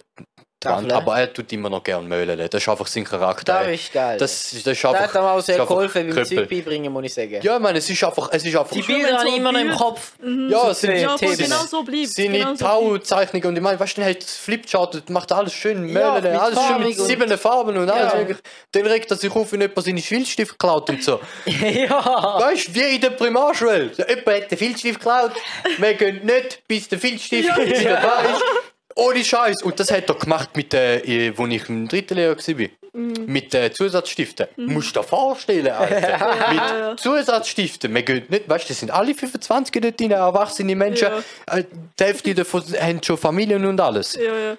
Tafel. 0.60 0.92
aber 0.92 1.18
er 1.18 1.32
tut 1.32 1.50
immer 1.52 1.70
noch 1.70 1.82
gern 1.82 2.06
Möhlen. 2.06 2.38
Das 2.50 2.62
ist 2.62 2.68
einfach 2.68 2.86
sein 2.86 3.04
Charakter. 3.04 3.60
Das 3.64 3.72
ist 3.72 3.92
geil. 3.92 4.18
das, 4.18 4.30
das 4.50 4.52
ist 4.52 4.66
das 4.66 4.84
einfach, 4.84 5.14
hat 5.14 5.22
mir 5.22 5.30
auch 5.30 5.40
sehr 5.40 5.56
geholfen 5.58 6.06
beim 6.06 6.14
Krüppel. 6.14 6.36
Zeug 6.38 6.48
beibringen, 6.50 6.92
muss 6.92 7.04
ich 7.04 7.14
sagen. 7.14 7.40
Ja, 7.42 7.56
ich 7.56 7.62
meine, 7.62 7.78
es 7.78 7.88
ist 7.88 8.04
einfach... 8.04 8.28
Es 8.30 8.44
ist 8.44 8.54
einfach 8.54 8.70
Die 8.76 8.82
Bilder 8.82 9.18
habe 9.18 9.28
immer 9.36 9.52
noch 9.52 9.60
im 9.60 9.70
Kopf. 9.72 10.12
Mhm. 10.22 10.50
ja, 10.50 10.70
es 10.70 10.80
sind, 10.80 10.90
Ja, 10.92 11.00
Ja, 11.00 11.16
Themen. 11.16 11.36
genau 11.38 11.62
so 11.64 11.82
bleibt 11.82 12.08
seine 12.08 12.38
genau 12.38 12.54
so 12.54 12.64
Tau-Zeichnungen 12.64 13.46
und 13.48 13.56
ich 13.56 13.62
meine, 13.62 13.80
weißt 13.80 13.96
du, 13.96 14.04
hat 14.04 14.22
das 14.22 14.36
Flipchart, 14.36 14.94
das 14.96 15.02
macht 15.08 15.32
alles 15.32 15.54
schön 15.54 15.88
Ja, 15.88 16.12
Möhlen, 16.20 16.32
mit 16.32 16.40
alles 16.42 16.58
schön 16.66 16.78
mit 16.86 16.98
und- 16.98 17.06
sieben 17.06 17.38
Farben 17.38 17.76
und 17.78 17.90
alles 17.90 18.12
Ja. 18.28 18.36
Dann 18.72 18.86
regt 18.86 19.10
er 19.10 19.16
sich 19.16 19.34
auf, 19.34 19.52
wenn 19.52 19.62
jemand 19.62 19.82
seine 19.84 20.00
Filzstift 20.02 20.58
klaut 20.58 20.90
und 20.90 21.02
so. 21.02 21.20
ja. 21.46 22.38
Weißt 22.40 22.68
du, 22.68 22.74
wie 22.74 22.96
in 22.96 23.00
der 23.00 23.10
Primarschule. 23.10 23.92
So, 23.96 24.02
jemand 24.06 24.26
hat 24.28 24.50
den 24.50 24.58
Filzstift 24.58 25.00
geklaut, 25.00 25.32
wir 25.78 25.94
gehen 25.94 26.24
nicht, 26.26 26.62
bis 26.68 26.88
der 26.88 26.98
Filzstift 26.98 27.56
wieder 27.56 27.94
da 27.96 28.20
ist. 28.22 28.42
Ohne 29.00 29.24
Scheiß. 29.24 29.62
Und 29.62 29.80
das 29.80 29.90
hat 29.90 30.08
er 30.08 30.14
gemacht, 30.14 30.50
mit 30.56 30.72
der, 30.72 31.06
äh, 31.08 31.36
wo 31.36 31.46
ich 31.46 31.68
im 31.68 31.88
dritten 31.88 32.14
Lehrer 32.14 32.36
war. 32.36 32.66
Mit 32.92 33.54
äh, 33.54 33.72
Zusatzstiften. 33.72 34.48
Musst 34.56 34.96
du 34.96 35.00
dir 35.00 35.06
vorstellen, 35.06 35.68
Alter. 35.68 36.90
mit 36.90 37.00
Zusatzstiften. 37.00 37.94
Wir 37.94 38.02
gehen 38.02 38.24
nicht, 38.28 38.48
weißt 38.48 38.64
du, 38.64 38.68
das 38.68 38.80
sind 38.80 38.90
alle 38.90 39.14
25 39.14 39.80
dort 39.80 40.00
drin, 40.00 40.10
erwachsene 40.10 40.74
Menschen. 40.74 41.08
Äh, 41.46 41.64
Die 41.98 42.04
Hälfte 42.04 42.34
davon 42.34 42.62
haben 42.80 43.00
schon 43.02 43.16
Familien 43.16 43.64
und 43.64 43.80
alles. 43.80 44.16
Ja, 44.16 44.22
ja. 44.22 44.56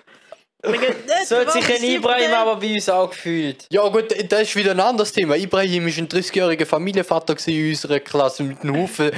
So 1.25 1.37
hat 1.37 1.51
sich 1.51 1.75
ein 1.75 1.83
Ibrahim 1.83 2.33
aber 2.33 2.55
bei 2.55 2.75
uns 2.75 2.87
auch 2.87 3.09
gefühlt. 3.09 3.65
Ja 3.71 3.87
gut, 3.89 4.13
das 4.29 4.41
ist 4.43 4.55
wieder 4.55 4.71
ein 4.71 4.79
anderes 4.79 5.11
Thema. 5.11 5.35
Ibrahim 5.35 5.85
war 5.85 5.91
ein 5.97 6.07
30-jähriger 6.07 6.65
Familienvater 6.65 7.35
in 7.47 7.69
unserer 7.69 7.99
Klasse 7.99 8.43
mit 8.43 8.61
einem 8.61 8.77
Haufen. 8.77 9.11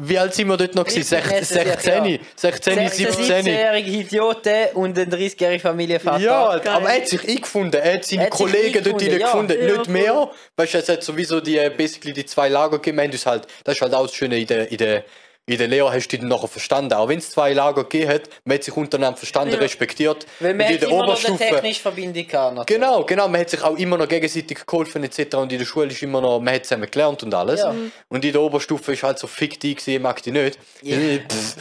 Wie 0.00 0.18
alt 0.18 0.34
sind 0.34 0.48
wir 0.48 0.56
dort 0.56 0.74
noch? 0.74 0.84
gewesen? 0.84 1.00
Ich 1.00 1.24
bin 1.24 1.44
Sech- 1.44 1.44
16, 1.44 2.18
16, 2.36 2.88
17. 2.88 3.08
17-jährige 3.44 3.90
Idioten 3.90 4.66
und 4.74 4.98
ein 4.98 5.10
30-jähriger 5.10 5.60
Familienvater. 5.60 6.22
Ja, 6.24 6.58
Geil. 6.58 6.68
aber 6.74 6.88
er 6.90 6.96
hat 7.00 7.08
sich 7.08 7.28
eingefunden. 7.28 7.80
Er 7.80 7.94
hat 7.94 8.04
seine 8.04 8.22
Er 8.22 8.26
hat 8.26 8.36
sich 8.36 8.46
Kollegen 8.46 8.84
dort 8.84 9.02
eingefunden, 9.02 9.20
ja. 9.20 9.26
gefunden. 9.26 9.52
Ja, 9.60 9.66
Nicht 9.66 9.84
voll. 9.84 9.92
mehr. 9.92 10.30
Weißt 10.56 10.74
du, 10.74 10.78
es 10.78 10.88
hat 10.88 11.02
sowieso 11.02 11.40
die, 11.40 11.58
äh, 11.58 11.70
basically 11.76 12.12
die 12.12 12.24
zwei 12.26 12.48
Lager 12.48 12.78
gegeben. 12.78 12.96
Wir 12.98 13.04
haben 13.04 13.12
uns 13.12 13.26
Halt, 13.26 13.46
das 13.64 13.74
ist 13.76 13.80
halt 13.82 13.94
auch 13.94 14.06
das 14.06 14.14
Schöne 14.14 14.38
in 14.38 14.46
der, 14.46 14.70
in 14.70 14.76
der, 14.78 15.04
in 15.48 15.58
der 15.58 15.68
Lehre 15.68 15.92
hast 15.92 16.08
du 16.08 16.18
dann 16.18 16.28
nachher 16.28 16.48
verstanden. 16.48 16.92
Auch 16.94 17.08
wenn 17.08 17.18
es 17.18 17.30
zwei 17.30 17.52
Lager 17.52 17.84
gegeben 17.84 18.10
hat, 18.10 18.22
man 18.44 18.56
hat 18.56 18.64
sich 18.64 18.76
untereinander 18.76 19.16
verstanden, 19.16 19.54
Ja. 19.54 19.60
respektiert. 19.60 20.26
Weil 20.40 20.54
man 20.54 20.66
in 20.66 20.74
hat 20.74 20.82
der 20.82 20.88
immer 20.88 20.98
noch 20.98 21.04
eine 21.04 21.34
Oberstufe. 21.34 21.44
technische 21.44 21.80
Verbindung 21.82 22.26
gehabt. 22.26 22.66
Genau, 22.66 23.04
genau. 23.04 23.28
Man 23.28 23.40
hat 23.40 23.50
sich 23.50 23.62
auch 23.62 23.76
immer 23.76 23.96
noch 23.96 24.08
gegenseitig 24.08 24.66
geholfen 24.66 25.04
etc. 25.04 25.36
Und 25.36 25.52
in 25.52 25.58
der 25.58 25.66
Schule 25.66 25.86
ist 25.86 26.02
immer 26.02 26.20
noch, 26.20 26.40
man 26.40 26.54
hat 26.54 26.64
zusammen 26.66 26.90
gelernt 26.90 27.22
und 27.22 27.32
alles. 27.32 27.60
Ja. 27.60 27.74
Und 28.08 28.24
in 28.24 28.32
der 28.32 28.40
Oberstufe 28.42 28.92
ist 28.92 29.02
halt 29.04 29.18
so 29.20 29.28
fick 29.28 29.60
die 29.60 29.76
gewesen, 29.76 30.02
mag 30.02 30.20
die 30.22 30.32
nicht. 30.32 30.58
Äh, 30.82 31.20
pff. 31.20 31.56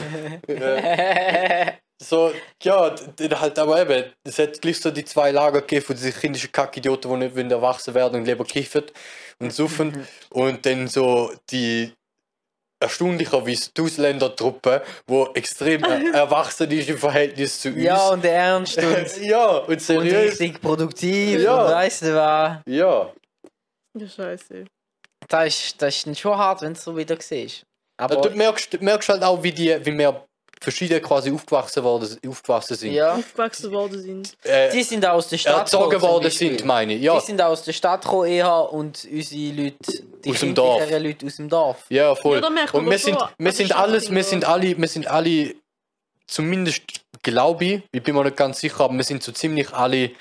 Äh, 0.47 1.71
so, 2.01 2.31
ja, 2.61 2.93
halt 3.39 3.59
aber 3.59 3.81
eben, 3.81 4.05
es 4.23 4.37
hat 4.39 4.61
gleich 4.61 4.79
so 4.79 4.91
die 4.91 5.05
zwei 5.05 5.31
Lager 5.31 5.61
gegeben 5.61 5.85
von 5.85 5.95
diesen 5.95 6.13
kindischen 6.13 6.51
Kackidioten, 6.51 7.19
die 7.19 7.27
nicht 7.43 7.51
erwachsen 7.51 7.93
werden 7.93 8.19
und 8.19 8.25
lieber 8.25 8.43
kiffen 8.43 8.83
und 9.39 9.53
suffen. 9.53 10.07
und 10.29 10.65
dann 10.65 10.87
so 10.87 11.31
die 11.51 11.93
erstaunlicherweise 12.85 13.69
die 13.75 13.81
Ausländertruppe, 13.81 14.81
wo 15.07 15.27
extrem 15.33 15.83
erwachsen 16.13 16.69
ist 16.71 16.89
im 16.89 16.97
Verhältnis 16.97 17.59
zu 17.61 17.69
uns. 17.69 17.83
Ja, 17.83 18.09
und 18.09 18.23
ernst 18.25 18.77
und, 18.77 19.21
ja, 19.21 19.47
und 19.57 19.69
und 19.69 19.81
seriös. 19.81 20.31
richtig 20.39 20.61
produktiv 20.61 21.41
Ja. 21.41 21.65
und 21.65 21.71
weißt 21.71 22.01
du 22.03 22.15
was. 22.15 22.57
Ja. 22.67 23.11
Ja, 23.97 24.07
scheiße. 24.07 24.65
Das 25.27 25.47
ist, 25.47 25.81
das 25.81 26.05
ist 26.05 26.19
schon 26.19 26.37
hart, 26.37 26.61
wenn 26.61 26.73
du 26.73 26.79
so 26.79 26.95
wieder 26.95 27.17
siehst. 27.19 27.63
Ja, 27.99 28.05
Aber 28.05 28.17
du 28.17 28.29
merkst, 28.35 28.73
du 28.73 28.77
merkst 28.83 29.09
halt 29.09 29.23
auch, 29.23 29.41
wie, 29.41 29.51
die, 29.51 29.73
wie 29.85 29.97
wir 29.97 30.25
verschieden 30.61 31.01
quasi 31.01 31.31
aufgewachsen, 31.31 31.83
worden, 31.83 32.17
aufgewachsen 32.27 32.75
sind. 32.77 32.93
ja, 32.93 33.13
Aufgewachsen 33.13 33.71
worden 33.71 34.01
sind. 34.01 34.37
Äh, 34.43 34.71
die 34.71 34.83
sind 34.83 35.05
aus 35.05 35.27
der 35.27 35.37
Stadt 35.37 35.59
erzogen 35.59 35.89
gekommen, 35.91 36.11
worden 36.13 36.31
sind, 36.31 36.65
meine 36.65 36.93
ich. 36.95 37.01
Ja, 37.01 37.19
Die 37.19 37.25
sind 37.25 37.41
aus 37.41 37.63
der 37.63 37.73
Stadt 37.73 38.01
gekommen 38.03 38.27
eher 38.27 38.71
und 38.73 39.07
unsere 39.11 39.53
Leute, 39.53 39.75
die 40.23 40.29
Aus 40.31 40.39
dem 40.39 40.55
Dorf. 40.55 40.89
Leute 40.89 41.25
aus 41.25 41.35
dem 41.35 41.49
Dorf. 41.49 41.85
ja 41.89 42.15
voll. 42.15 42.41
Ja, 42.41 42.47
Und 42.73 42.89
wir 42.89 42.97
sind, 42.99 43.17
wir 43.37 43.51
sind 43.51 43.75
alles, 43.75 44.09
wir 44.11 44.23
sind 44.23 44.45
alle, 44.45 44.77
wir 44.77 44.87
sind 44.87 45.07
alle, 45.07 45.53
zumindest 46.27 46.81
glaube 47.21 47.65
ich, 47.65 47.81
ich 47.91 48.03
bin 48.03 48.15
mir 48.15 48.23
nicht 48.23 48.37
ganz 48.37 48.59
sicher, 48.59 48.81
aber 48.81 48.93
wir 48.95 49.03
sind 49.03 49.23
so 49.23 49.31
ziemlich 49.31 49.73
alle 49.73 50.11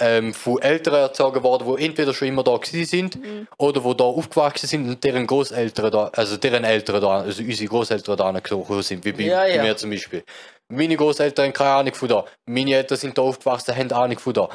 ähm, 0.00 0.32
von 0.34 0.60
Eltern 0.62 0.94
erzogen 0.94 1.42
worden, 1.42 1.76
die 1.76 1.84
entweder 1.84 2.14
schon 2.14 2.28
immer 2.28 2.44
da 2.44 2.56
gewesen 2.56 2.84
sind 2.84 3.16
Mhm. 3.16 3.48
oder 3.58 3.82
wo 3.82 3.94
da 3.94 4.04
aufgewachsen 4.04 4.66
sind 4.66 4.88
und 4.88 5.02
deren 5.02 5.26
Großeltern 5.26 5.90
da, 5.90 6.10
also 6.14 6.36
deren 6.36 6.64
Eltern 6.64 7.00
da, 7.00 7.20
also 7.20 7.42
unsere 7.42 7.68
Großeltern 7.68 8.16
da 8.16 8.28
angekommen 8.28 8.82
sind, 8.82 9.04
wie 9.04 9.12
bei, 9.12 9.22
Ja, 9.24 9.40
bei 9.40 9.56
ja. 9.56 9.62
mir 9.62 9.76
zum 9.76 9.90
Beispiel. 9.90 10.22
Meine 10.68 10.96
Großeltern 10.96 11.46
haben 11.46 11.52
keine 11.52 11.70
Ahnung 11.70 11.94
von 11.94 12.08
da, 12.08 12.24
meine 12.46 12.74
Eltern 12.74 12.98
sind 12.98 13.18
da 13.18 13.22
aufgewachsen, 13.22 13.76
haben 13.76 13.90
Ahnung 13.92 14.18
von 14.18 14.34
da. 14.34 14.48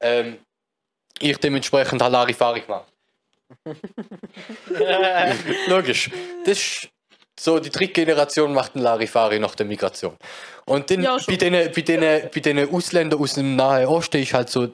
Ähm, 0.00 0.38
ich 1.18 1.36
dementsprechend 1.38 2.02
habe 2.02 2.12
Larifari 2.12 2.60
gemacht. 2.60 2.92
Logisch. 5.68 6.10
Das 6.44 6.58
ist 6.58 6.88
so, 7.38 7.58
die 7.58 7.70
dritte 7.70 7.92
Generation 7.92 8.52
macht 8.54 8.74
einen 8.74 8.84
Larifari 8.84 9.38
nach 9.38 9.54
der 9.54 9.66
Migration. 9.66 10.16
Und 10.64 10.90
dann 10.90 11.02
Ja, 11.02 11.18
bei 11.26 11.36
den 11.36 11.52
bei 11.52 11.82
denen, 11.82 12.30
bei 12.34 12.40
denen 12.40 12.72
Ausländern 12.72 13.20
aus 13.20 13.34
dem 13.34 13.56
Nahen 13.56 13.86
Osten 13.86 14.22
ist 14.22 14.32
halt 14.34 14.48
so 14.48 14.68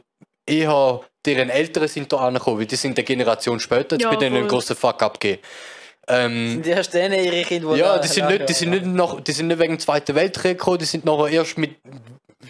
eher 0.47 1.01
deren 1.25 1.51
Eltern 1.51 1.89
sind 1.89 2.13
da 2.13 2.17
angekommen, 2.19 2.61
weil 2.61 2.67
die 2.67 2.77
sind 2.77 2.99
eine 2.99 3.05
Generation 3.05 3.61
später, 3.61 3.97
jetzt 3.97 4.03
Ja, 4.03 4.11
bei 4.11 4.17
denen 4.17 4.37
einen 4.37 4.49
großen 4.49 4.75
Fuck 4.77 5.03
abgegeben. 5.03 5.43
Ähm, 6.09 6.55
Sind 6.55 6.67
erst 6.67 6.95
denen 6.95 7.25
ihre 7.25 7.43
Kinder, 7.43 7.75
die 7.75 7.81
ja, 7.81 7.99
die 7.99 8.09
sind, 8.09 8.27
nicht, 8.29 8.49
die, 8.49 8.53
sind 8.53 8.71
nicht 8.71 8.85
noch, 8.85 9.21
die 9.21 9.31
sind 9.31 9.47
nicht 9.47 9.61
wegen 9.61 9.75
dem 9.75 9.79
Zweiten 9.79 10.17
Weltkrieg 10.17 10.59
gekommen, 10.59 10.79
die 10.79 10.85
sind 10.85 11.05
nachher 11.05 11.29
erst 11.29 11.59
mit 11.59 11.77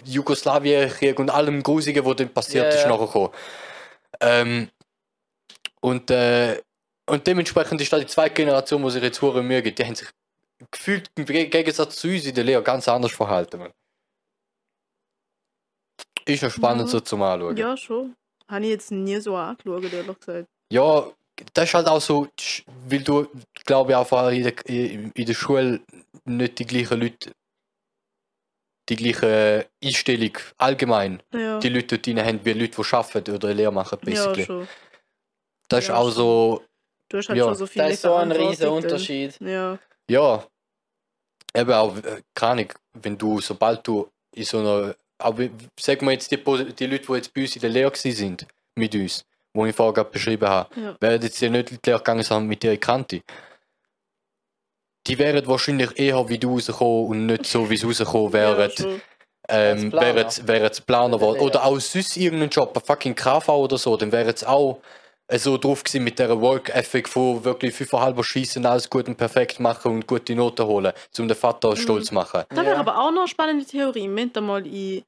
Jugoslawienkrieg 0.05 1.19
und 1.19 1.29
allem 1.29 1.61
Grusigen, 1.61 2.03
was 2.03 2.15
dann 2.15 2.29
passiert 2.29 2.65
Ja, 2.65 2.69
ist, 2.71 2.83
ja. 2.83 2.89
nachher 2.89 3.05
gekommen. 3.05 3.29
Ähm, 4.21 4.69
und, 5.81 6.09
äh, 6.09 6.61
und 7.05 7.27
dementsprechend 7.27 7.81
ist 7.81 7.91
da 7.91 7.99
die 7.99 8.05
zweite 8.07 8.33
Generation, 8.35 8.83
die 8.83 8.91
sich 8.91 9.03
jetzt 9.03 9.21
hure 9.21 9.43
Mühe 9.43 9.61
gibt, 9.61 9.79
die 9.79 9.85
haben 9.85 9.95
sich 9.95 10.07
gefühlt 10.71 11.09
im 11.15 11.25
Ge- 11.25 11.47
Gegensatz 11.47 11.97
zu 11.97 12.07
uns 12.07 12.25
in 12.25 12.35
der 12.35 12.43
Lehre 12.43 12.63
ganz 12.63 12.87
anders 12.87 13.11
verhalten. 13.11 13.59
Man. 13.59 13.71
Ist 16.25 16.41
ja 16.43 16.49
spannend 16.49 16.85
Ja. 16.87 16.91
so 16.91 16.99
zum 17.01 17.21
Anschauen. 17.21 17.57
Ja, 17.57 17.75
schon. 17.75 18.15
Habe 18.47 18.63
ich 18.65 18.71
jetzt 18.71 18.91
nie 18.91 19.19
so 19.19 19.35
angeschaut, 19.35 19.91
ehrlich 19.91 20.19
gesagt. 20.19 20.47
Ja, 20.71 21.11
das 21.53 21.65
ist 21.65 21.73
halt 21.73 21.87
auch 21.87 21.99
so, 21.99 22.27
weil 22.87 23.03
du, 23.03 23.27
glaube 23.65 23.91
ich, 23.91 23.97
einfach 23.97 24.31
in 24.31 24.43
der, 24.43 24.53
in 24.67 25.25
der 25.25 25.33
Schule 25.33 25.81
nicht 26.25 26.59
die 26.59 26.65
gleichen 26.65 26.99
Leute, 27.01 27.31
die 28.89 28.95
gleiche 28.95 29.67
Einstellung 29.83 30.37
allgemein, 30.57 31.21
Ja, 31.33 31.59
die 31.59 31.69
Leute 31.69 31.97
dort 31.99 32.25
haben, 32.25 32.45
wie 32.45 32.53
Leute, 32.53 32.81
die 32.81 32.93
arbeiten 32.95 33.35
oder 33.35 33.53
Lehre 33.53 33.71
machen, 33.71 33.97
ja 34.03 34.05
basically. 34.05 34.45
schon. 34.45 34.67
das 35.69 35.79
ist 35.85 35.87
Ja, 35.89 35.95
auch 35.95 36.09
so, 36.09 36.63
Du 37.13 37.19
hast 37.19 37.29
halt 37.29 37.37
Ja, 37.37 37.45
schon 37.45 37.55
so 37.55 37.67
viele 37.67 37.85
Das 37.85 37.93
ist 37.93 38.01
so 38.01 38.15
ein 38.15 38.31
riesen 38.31 38.63
dann. 38.63 38.73
Unterschied. 38.73 39.39
Ja, 39.39 39.77
ja, 40.09 40.43
eben 41.55 41.71
auch, 41.71 41.95
äh, 41.97 42.23
keine 42.33 42.51
Ahnung, 42.51 42.73
wenn 42.93 43.17
du, 43.19 43.39
sobald 43.39 43.87
du 43.87 44.09
in 44.33 44.43
so 44.43 44.57
einer, 44.57 44.95
aber 45.19 45.47
sagen 45.79 46.07
wir 46.07 46.13
jetzt 46.13 46.31
die, 46.31 46.37
die 46.37 46.87
Leute, 46.87 47.05
die 47.05 47.13
jetzt 47.13 47.31
bei 47.31 47.41
uns 47.41 47.55
in 47.55 47.61
der 47.61 47.69
Lehre 47.69 47.95
sind, 47.95 48.47
mit 48.73 48.95
uns, 48.95 49.25
die 49.55 49.69
ich 49.69 49.75
vorher 49.75 49.93
gerade 49.93 50.09
beschrieben 50.09 50.49
habe, 50.49 50.81
ja. 50.81 50.97
wären 50.99 51.21
jetzt 51.21 51.39
ja 51.39 51.49
nicht 51.49 51.69
in 51.69 51.77
die 51.83 51.89
Lehre 51.91 51.99
gegangen, 51.99 52.23
sondern 52.23 52.47
mit 52.47 52.63
ihrer 52.63 52.77
Kante. 52.77 53.21
Die 55.05 55.19
wären 55.19 55.45
wahrscheinlich 55.45 55.91
eher 55.99 56.27
wie 56.29 56.39
du 56.39 56.53
rausgekommen 56.55 57.05
und 57.09 57.25
nicht 57.27 57.45
so, 57.45 57.69
wie 57.69 57.77
sie 57.77 57.85
rausgekommen 57.85 58.33
wären, 58.33 58.71
Ja, 58.75 58.87
ähm, 59.49 59.91
wären, 59.91 60.47
wären 60.47 60.73
sie 60.73 60.81
Planer 60.81 61.17
geworden. 61.17 61.41
Oder 61.41 61.63
auch 61.63 61.77
sonst 61.79 62.17
irgendeinen 62.17 62.49
Job, 62.49 62.75
ein 62.75 62.83
fucking 62.83 63.13
KV 63.13 63.49
oder 63.49 63.77
so, 63.77 63.97
dann 63.97 64.11
wären 64.11 64.35
sie 64.35 64.49
auch 64.49 64.81
so 65.39 65.57
drauf 65.57 65.83
gewesen 65.83 66.03
mit 66.03 66.19
dieser 66.19 66.39
Work 66.41 66.69
Ethic 66.69 67.09
von 67.09 67.43
wirklich 67.43 67.73
fünfeinhalber 67.73 68.23
schießen, 68.23 68.65
alles 68.65 68.89
gut 68.89 69.07
und 69.07 69.15
perfekt 69.17 69.59
machen 69.59 69.91
und 69.91 70.07
gute 70.07 70.35
Noten 70.35 70.65
holen, 70.65 70.93
um 71.17 71.27
den 71.27 71.37
Vater 71.37 71.71
Mhm. 71.71 71.75
stolz 71.77 72.07
zu 72.07 72.13
machen. 72.13 72.43
Da 72.49 72.57
wäre 72.57 72.73
Ja. 72.73 72.79
aber 72.79 72.97
auch 72.97 73.11
noch 73.11 73.21
eine 73.21 73.27
spannende 73.27 73.65
Theorie. 73.65 74.09
Wir 74.09 74.29
haben 74.35 74.45
mal 74.45 74.65
in 74.67 75.03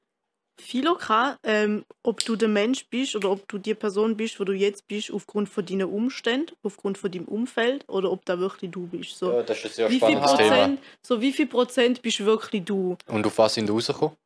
Philo 0.58 0.98
ähm, 1.44 1.84
ob 2.02 2.24
du 2.24 2.34
der 2.34 2.48
Mensch 2.48 2.86
bist 2.88 3.14
oder 3.14 3.30
ob 3.30 3.46
du 3.48 3.58
die 3.58 3.74
Person 3.74 4.16
bist, 4.16 4.40
wo 4.40 4.44
du 4.44 4.52
jetzt 4.52 4.88
bist, 4.88 5.10
aufgrund 5.10 5.48
von 5.48 5.66
deinen 5.66 5.86
Umständen, 5.86 6.54
aufgrund 6.62 6.96
von 6.98 7.10
deinem 7.10 7.26
Umfeld 7.26 7.84
oder 7.88 8.10
ob 8.10 8.24
da 8.24 8.38
wirklich 8.38 8.70
du 8.70 8.86
bist. 8.86 9.18
So, 9.18 9.42
das 9.42 9.58
ist 9.58 9.64
ein 9.66 9.70
sehr 9.72 9.88
wie 9.90 10.00
viel 10.00 10.16
spannendes 10.16 10.32
Prozent, 10.32 10.80
so 11.02 11.20
wie 11.20 11.32
viel 11.32 11.46
Prozent 11.46 12.02
bist 12.02 12.24
wirklich 12.24 12.64
du? 12.64 12.96
Und 13.06 13.26
auf 13.26 13.36
was 13.38 13.54
sind 13.54 13.66
sie 13.66 13.72
rausgekommen? 13.72 14.16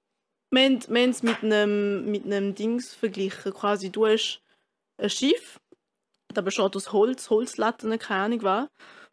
Wir 0.52 0.64
haben 0.64 1.10
es 1.10 1.22
mit 1.22 1.42
einem, 1.42 2.10
mit 2.10 2.24
einem 2.24 2.54
Dings 2.54 2.94
verglichen. 2.94 3.52
Quasi, 3.52 3.90
du 3.90 4.06
hast 4.06 4.40
ein 4.98 5.10
Schiff, 5.10 5.59
da 6.34 6.40
besteht 6.40 6.74
aus 6.76 6.92
Holz, 6.92 7.30
Holzlatten, 7.30 7.98
keine 7.98 8.22
Ahnung 8.24 8.42
was. 8.42 8.66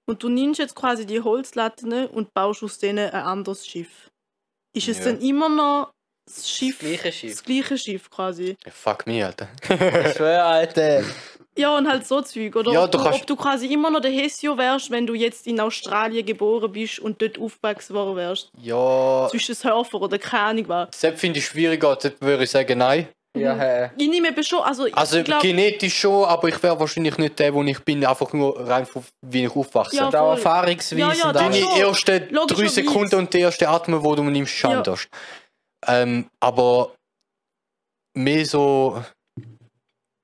Und 0.09 0.23
du 0.23 0.29
nimmst 0.29 0.59
jetzt 0.59 0.75
quasi 0.75 1.05
die 1.05 1.21
Holzlatten 1.21 2.05
und 2.07 2.33
baust 2.33 2.63
aus 2.63 2.77
denen 2.79 3.09
ein 3.09 3.23
anderes 3.23 3.67
Schiff. 3.67 4.09
Ist 4.75 4.87
es 4.87 4.99
Ja. 4.99 5.05
dann 5.05 5.19
immer 5.21 5.49
noch 5.49 5.91
das 6.25 6.49
Schiff? 6.49 6.77
Das 6.79 6.87
gleiche 6.87 7.11
Schiff. 7.11 7.31
Das 7.31 7.43
gleiche 7.43 7.77
Schiff 7.77 8.09
quasi. 8.09 8.57
Fuck 8.69 9.05
me, 9.07 9.25
Alter. 9.25 9.49
Ich 9.63 10.15
schwöre, 10.15 10.43
Alter. 10.43 11.03
Ja, 11.59 11.75
und 11.75 11.89
halt 11.89 12.05
so 12.05 12.21
Zeug. 12.21 12.55
Oder 12.55 12.71
Ja, 12.71 12.83
ob, 12.83 12.91
du 12.91 12.99
kannst- 12.99 13.21
ob 13.21 13.25
du 13.25 13.35
quasi 13.35 13.65
immer 13.73 13.89
noch 13.89 13.99
der 13.99 14.11
Hessio 14.11 14.55
wärst, 14.59 14.91
wenn 14.91 15.07
du 15.07 15.15
jetzt 15.15 15.47
in 15.47 15.59
Australien 15.59 16.23
geboren 16.23 16.71
bist 16.71 16.99
und 16.99 17.19
dort 17.19 17.39
aufgewachsen 17.39 17.95
worden 17.95 18.15
wärst. 18.15 18.51
Ja, 18.61 19.27
Zwischen 19.31 19.55
Surfer 19.55 19.99
oder 19.99 20.19
keine 20.19 20.43
Ahnung 20.43 20.67
was. 20.67 20.89
das 21.01 21.19
finde 21.19 21.39
ich 21.39 21.47
schwieriger, 21.47 21.95
das 21.95 22.13
würde 22.19 22.43
ich 22.43 22.51
sagen, 22.51 22.77
nein. 22.77 23.07
Ja, 23.39 23.55
hä. 23.55 23.91
Ich 23.97 24.07
nehme 24.09 24.29
eben 24.29 24.43
schon, 24.43 24.59
also, 24.61 24.87
Also 24.93 25.17
ich 25.19 25.25
glaube, 25.25 25.41
genetisch 25.47 25.97
schon, 25.99 26.25
aber 26.25 26.47
ich 26.49 26.61
wäre 26.63 26.79
wahrscheinlich 26.79 27.17
nicht 27.17 27.37
der, 27.39 27.53
wo 27.53 27.63
ich 27.63 27.79
bin, 27.79 28.05
einfach 28.05 28.31
nur 28.33 28.59
rein 28.67 28.85
von 28.85 29.03
wie 29.21 29.45
ich 29.45 29.55
aufwachse. 29.55 29.95
Ja, 29.97 30.05
Und 30.07 30.15
auch 30.15 30.27
voll. 30.29 30.35
Erfahrungsweise. 30.37 30.99
Ja, 30.99 31.13
ja, 31.13 31.27
und 31.27 31.33
das 31.35 31.41
Deine 31.43 31.55
schon. 31.55 31.81
ersten 31.81 32.05
drei 32.05 32.27
Logischerweise. 32.31 32.69
Sekunden 32.69 33.15
und 33.15 33.33
die 33.33 33.39
erste 33.39 33.67
Atmen, 33.69 34.03
wo 34.03 34.15
du 34.15 34.23
nimmst, 34.23 34.53
ist 34.53 34.61
Ja. 34.63 34.69
anders. 34.69 35.07
Ähm, 35.87 36.29
aber 36.39 36.93
mehr 38.15 38.45
so 38.45 39.03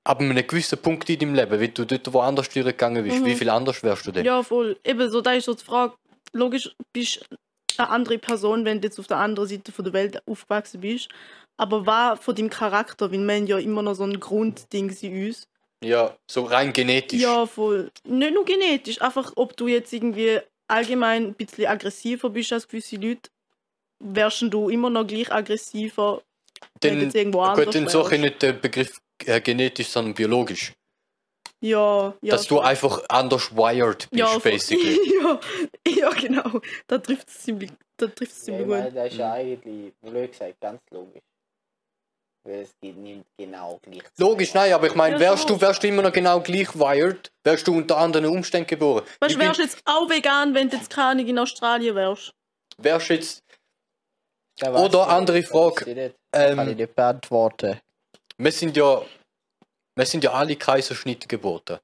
ab 0.06 0.20
einem 0.20 0.36
gewissen 0.46 0.78
Punkt 0.78 1.08
in 1.08 1.18
deinem 1.18 1.34
Leben, 1.34 1.60
wenn 1.60 1.72
du 1.74 1.84
dort 1.84 2.12
woanders 2.12 2.48
durchgegangen 2.48 3.04
bist, 3.04 3.20
Mhm. 3.20 3.24
wie 3.26 3.34
viel 3.34 3.48
anders 3.50 3.82
wärst 3.82 4.06
du 4.06 4.12
denn? 4.12 4.24
Ja, 4.24 4.42
voll. 4.42 4.78
Eben 4.84 5.10
so, 5.10 5.20
da 5.20 5.32
ist 5.32 5.44
so 5.46 5.54
die 5.54 5.64
Frage, 5.64 5.94
logisch 6.32 6.74
bist 6.92 7.24
du 7.30 7.36
eine 7.78 7.88
andere 7.88 8.18
Person, 8.18 8.64
wenn 8.64 8.80
du 8.80 8.86
jetzt 8.88 8.98
auf 9.00 9.06
der 9.06 9.16
anderen 9.16 9.48
Seite 9.48 9.72
von 9.72 9.84
der 9.84 9.94
Welt 9.94 10.20
aufgewachsen 10.26 10.80
bist. 10.80 11.08
Aber 11.56 11.86
was 11.86 12.20
von 12.20 12.34
deinem 12.34 12.50
Charakter, 12.50 13.12
weil 13.12 13.20
wir 13.20 13.34
haben 13.34 13.46
ja 13.46 13.58
immer 13.58 13.82
noch 13.82 13.94
so 13.94 14.04
ein 14.04 14.18
Grundding 14.18 14.94
in 15.00 15.26
uns. 15.26 15.46
Ja, 15.82 16.16
so 16.30 16.44
rein 16.44 16.72
genetisch. 16.72 17.20
Ja, 17.20 17.46
voll. 17.46 17.90
Nicht 18.04 18.34
nur 18.34 18.44
genetisch, 18.44 19.00
einfach 19.02 19.32
ob 19.36 19.56
du 19.56 19.68
jetzt 19.68 19.92
irgendwie 19.92 20.40
allgemein 20.66 21.26
ein 21.26 21.34
bisschen 21.34 21.66
aggressiver 21.66 22.30
bist 22.30 22.52
als 22.52 22.66
gewisse 22.66 22.96
Leute, 22.96 23.30
wärst 24.00 24.42
du 24.42 24.68
immer 24.68 24.90
noch 24.90 25.06
gleich 25.06 25.30
aggressiver, 25.30 26.22
anders 26.82 27.64
gut, 27.64 27.74
dann 27.74 27.88
suche 27.88 28.14
ich 28.16 28.20
nicht 28.20 28.42
den 28.42 28.60
Begriff 28.60 29.00
äh, 29.24 29.40
genetisch, 29.40 29.88
sondern 29.88 30.14
biologisch. 30.14 30.72
Ja, 31.60 32.14
ja. 32.20 32.30
Dass 32.32 32.46
du 32.46 32.56
voll. 32.56 32.64
einfach 32.64 33.02
anders 33.08 33.54
wired 33.56 34.10
bist, 34.10 34.20
ja, 34.20 34.38
basically. 34.38 35.00
ja, 35.22 35.40
ja, 35.88 36.10
genau. 36.10 36.60
Da 36.86 36.98
trifft 36.98 37.28
es 37.28 37.40
ziemlich, 37.40 37.70
da 37.96 38.06
trifft's 38.06 38.40
Ja, 38.40 38.44
ziemlich 38.44 38.60
ich 38.62 38.66
gut. 38.66 38.76
meine, 38.76 38.92
das 38.92 39.12
ist 39.12 39.18
ja 39.18 39.32
eigentlich, 39.32 39.94
blöd 40.02 40.32
gesagt, 40.32 40.60
ganz 40.60 40.80
logisch. 40.90 41.22
Weil 42.46 42.60
es 42.60 42.74
nicht 42.82 43.24
genau 43.38 43.78
gleich. 43.82 44.02
zu 44.14 44.22
Logisch, 44.22 44.52
nein, 44.54 44.72
aber 44.74 44.86
ich 44.86 44.94
meine, 44.94 45.18
wärst 45.18 45.48
du, 45.48 45.58
wärst 45.60 45.82
du 45.82 45.88
immer 45.88 46.02
noch 46.02 46.12
genau 46.12 46.40
gleich 46.40 46.74
wired, 46.74 47.32
wärst 47.42 47.66
du 47.66 47.74
unter 47.76 47.96
anderen 47.96 48.26
Umständen 48.26 48.66
geboren. 48.66 49.04
Weißt 49.20 49.34
du, 49.34 49.38
wärst 49.38 49.60
jetzt 49.60 49.80
auch 49.86 50.08
vegan, 50.10 50.54
wenn 50.54 50.68
du 50.68 50.76
jetzt 50.76 50.90
keine 50.90 51.22
in 51.22 51.38
Australien 51.38 51.94
wärst? 51.94 52.34
wärst 52.76 53.08
jetzt, 53.08 53.42
Das 54.58 54.72
weiß 54.72 54.80
Oder 54.82 55.08
andere 55.08 55.42
Frage. 55.42 55.94
nicht. 55.94 56.14
Kann 56.32 56.52
ich 56.52 56.58
ähm, 56.72 56.76
nicht 56.76 56.94
beantworten. 56.94 57.80
wir 58.36 58.52
sind 58.52 58.76
ja, 58.76 59.02
wir 59.96 60.06
sind 60.06 60.24
ja 60.24 60.32
alle 60.32 60.56
Kaiserschnitt 60.56 61.28
geboten. 61.28 61.78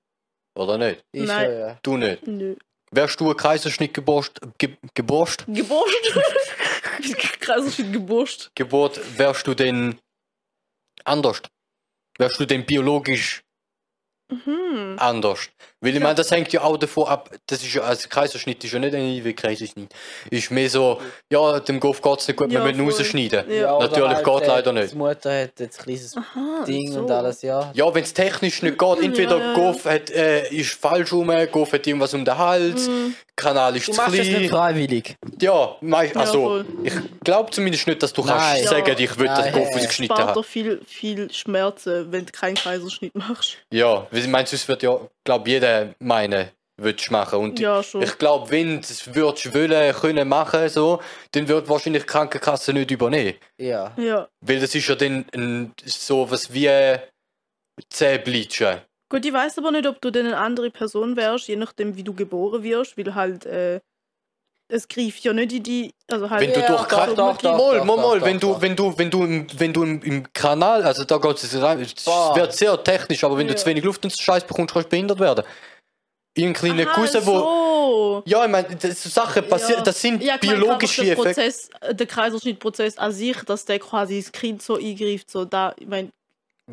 Oder 0.59 0.77
nicht? 0.77 1.03
Ich 1.13 1.27
Nein. 1.27 1.51
ja. 1.59 1.79
Du 1.83 1.97
nicht. 1.97 2.27
Nö. 2.27 2.57
Wärst 2.93 3.21
du 3.21 3.31
ein 3.31 3.37
Kaiserschnitt 3.37 3.95
geborst, 3.95 4.41
ge, 4.59 4.77
geborst, 4.95 5.47
Geburst? 5.47 6.15
Krass, 7.41 7.75
viel 7.77 7.93
Geburst. 7.93 8.51
Geburt, 8.55 9.01
wärst 9.19 9.47
du 9.47 9.55
denn 9.55 9.99
anders? 11.05 11.43
Wärst 12.19 12.41
du 12.41 12.47
denn 12.47 12.67
biologisch 12.67 13.43
Mhm. 14.31 14.97
anders? 14.99 15.51
Weil 15.83 15.95
ich 15.97 16.01
meine, 16.03 16.15
das 16.15 16.31
hängt 16.31 16.53
ja 16.53 16.61
auch 16.63 16.77
davon 16.77 17.09
ab, 17.09 17.31
das 17.47 17.63
ist 17.63 17.73
ja, 17.75 17.83
also 17.83 18.07
Kaiserschnitt 18.09 18.63
ist 18.65 18.73
ja 18.73 18.79
nicht 18.79 18.95
ein 18.95 19.25
wie 19.25 19.33
Kaiserschnitt. 19.33 19.93
Ist 20.31 20.51
mehr 20.51 20.69
so, 20.69 21.01
ja, 21.31 21.59
dem 21.61 21.81
Golf 21.81 22.03
geht 22.03 22.21
es 22.21 22.29
nicht 22.29 22.37
gut, 22.37 22.53
Ja, 22.53 22.59
wir 22.65 22.73
müssen 22.75 22.85
voll. 22.91 22.93
rausschneiden. 23.01 23.51
Ja. 23.51 23.75
oder 23.77 23.89
Natürlich 23.89 24.15
halt, 24.17 24.25
geht 24.27 24.43
äh, 24.43 24.47
leider 24.47 24.73
nicht. 24.75 24.93
Die 24.93 24.97
Mutter 24.97 25.43
hat 25.43 25.59
jetzt 25.59 25.81
ein 25.81 25.85
kleines 25.85 26.17
Aha, 26.17 26.65
Ding 26.67 26.93
so. 26.93 27.01
und 27.01 27.11
alles, 27.11 27.41
ja. 27.43 27.71
Ja, 27.75 27.95
wenn 27.95 28.03
es 28.05 28.13
technisch 28.13 28.61
nicht 28.63 28.79
geht, 28.79 29.03
entweder 29.03 29.39
Ja. 29.39 29.55
Golf 29.55 29.85
hat, 29.87 30.11
äh, 30.11 30.49
ist 30.51 30.73
falsch 30.75 31.13
rum, 31.13 31.33
Golf 31.51 31.73
hat 31.73 31.87
irgendwas 31.87 32.13
um 32.13 32.25
den 32.27 32.37
Hals, 32.37 32.87
Mhm. 32.89 33.15
Kanal 33.37 33.75
ist 33.75 33.89
Du 33.89 33.93
zu 33.93 33.97
machst 33.97 34.13
es 34.19 34.27
nicht 34.27 34.37
klein. 34.37 34.49
freiwillig. 34.51 35.17
Ja, 35.41 35.75
mei- 35.81 36.15
also, 36.15 36.43
voll. 36.43 36.67
ich 36.85 36.93
glaube 37.25 37.51
zumindest 37.51 37.87
nicht, 37.87 38.03
dass 38.03 38.13
du 38.13 38.23
Nein. 38.23 38.37
kannst 38.37 38.65
Ja. 38.65 38.69
sagen, 38.71 38.95
ich 38.99 39.19
will 39.19 39.27
das 39.29 39.39
Nein, 39.39 39.53
Golf 39.55 39.69
rausgeschnitten 39.75 40.15
spart 40.15 40.29
haben. 40.29 40.35
doch 40.35 40.45
viel, 40.45 40.83
viel 40.87 41.33
Schmerzen, 41.33 42.13
wenn 42.13 42.27
du 42.27 42.33
keinen 42.33 42.57
Kaiserschnitt 42.57 43.15
machst. 43.15 43.57
Ja, 43.71 44.07
weil 44.11 44.21
ich 44.21 44.27
meine, 44.27 44.47
sonst 44.47 44.69
wird 44.69 44.83
ja, 44.83 44.95
glaube 45.25 45.49
jeder 45.49 45.70
meinen, 45.99 46.51
würdest 46.77 47.09
du 47.09 47.13
machen. 47.13 47.39
Und 47.41 47.61
Ja, 47.61 47.83
schon. 47.83 48.03
ich 48.03 48.17
glaube, 48.19 48.51
wenn 48.51 48.77
du 48.77 48.81
es 48.81 49.15
würdest 49.15 49.55
wollen, 49.55 49.95
können 49.95 50.29
machen, 50.29 50.69
so, 50.69 51.01
dann 51.33 51.49
wird 51.49 51.69
wahrscheinlich 51.69 52.03
die 52.05 52.09
Krankenkasse 52.09 52.73
nicht 52.73 52.91
übernehmen. 52.91 53.35
Ja. 53.59 53.95
Ja. 53.97 54.29
Weil 54.41 54.61
das 54.61 54.75
ist 54.75 54.89
ja 54.89 54.95
dann 54.95 55.27
ein, 55.35 55.73
so 55.85 56.31
was 56.31 56.53
wie 56.53 56.99
Zähnbleachen. 57.89 58.81
Gut, 59.11 59.27
ich 59.27 59.33
weiß 59.33 59.59
aber 59.59 59.73
nicht, 59.73 59.87
ob 59.87 60.01
du 60.01 60.11
dann 60.11 60.27
eine 60.27 60.39
andere 60.39 60.71
Person 60.71 61.17
wärst, 61.17 61.49
je 61.49 61.57
nachdem, 61.57 61.97
wie 61.97 62.05
du 62.05 62.15
geboren 62.15 62.63
wirst, 62.63 62.97
weil 62.97 63.15
halt, 63.15 63.45
äh, 63.45 63.81
es 64.71 64.89
greift 64.89 65.23
ja 65.25 65.33
nicht 65.33 65.53
in 65.53 65.63
die, 65.63 65.95
also 66.11 66.29
halt... 66.31 66.41
Wenn 66.43 66.53
du 66.53 66.61
Ja, 66.61 66.67
durch 66.67 66.81
doch, 66.83 66.89
Ka- 66.89 67.07
doch, 67.07 67.15
doch, 67.15 67.39
doch, 67.39 67.57
moll, 67.85 68.21
doch, 68.21 68.27
wenn 68.27 68.39
du, 68.41 68.61
wenn 68.61 68.77
du, 68.77 68.97
wenn 68.99 69.11
du, 69.11 69.25
im, 69.25 69.47
wenn 69.59 69.73
du 69.73 69.83
im, 69.83 70.03
im 70.03 70.33
Kanal, 70.33 70.83
also 70.83 71.05
da 71.05 71.19
geht 71.19 71.43
es 71.43 71.61
rein, 71.61 71.81
es 71.81 72.07
wird 72.07 72.53
sehr 72.55 72.83
technisch, 72.83 73.23
aber 73.25 73.37
wenn 73.37 73.47
du 73.47 73.53
Ja. 73.53 73.57
zu 73.59 73.67
wenig 73.67 73.85
Luft 73.85 74.05
und 74.05 74.13
Scheiß 74.19 74.45
bekommst, 74.45 74.73
kannst 74.75 74.87
du 74.87 74.91
behindert 74.91 75.19
werden. 75.21 75.45
Irgendeine 76.37 76.85
kleine 76.85 76.91
Aha, 76.91 76.95
Cousin, 77.01 77.27
wo. 77.27 77.39
so. 77.41 78.23
Ja, 78.25 78.45
ich 78.45 78.51
meine, 78.51 78.69
das 78.77 79.03
sind 79.03 79.13
Sachen 79.13 79.49
passieren, 79.49 79.79
Ja. 79.81 79.85
das 79.85 80.01
sind 80.01 80.23
Ja, 80.23 80.37
biologische 80.37 81.03
Effekte. 81.11 81.43
Äh, 81.81 81.95
der 81.95 82.07
Kaiserschnittprozess 82.07 82.99
an 82.99 83.11
sich, 83.13 83.37
dass 83.45 83.65
der 83.65 83.79
quasi 83.81 84.21
das 84.23 84.31
Kind 84.31 84.63
so 84.63 84.77
eingreift, 84.77 85.29
so 85.31 85.45
da, 85.45 85.75
ich 85.77 85.89
meine, 85.89 86.11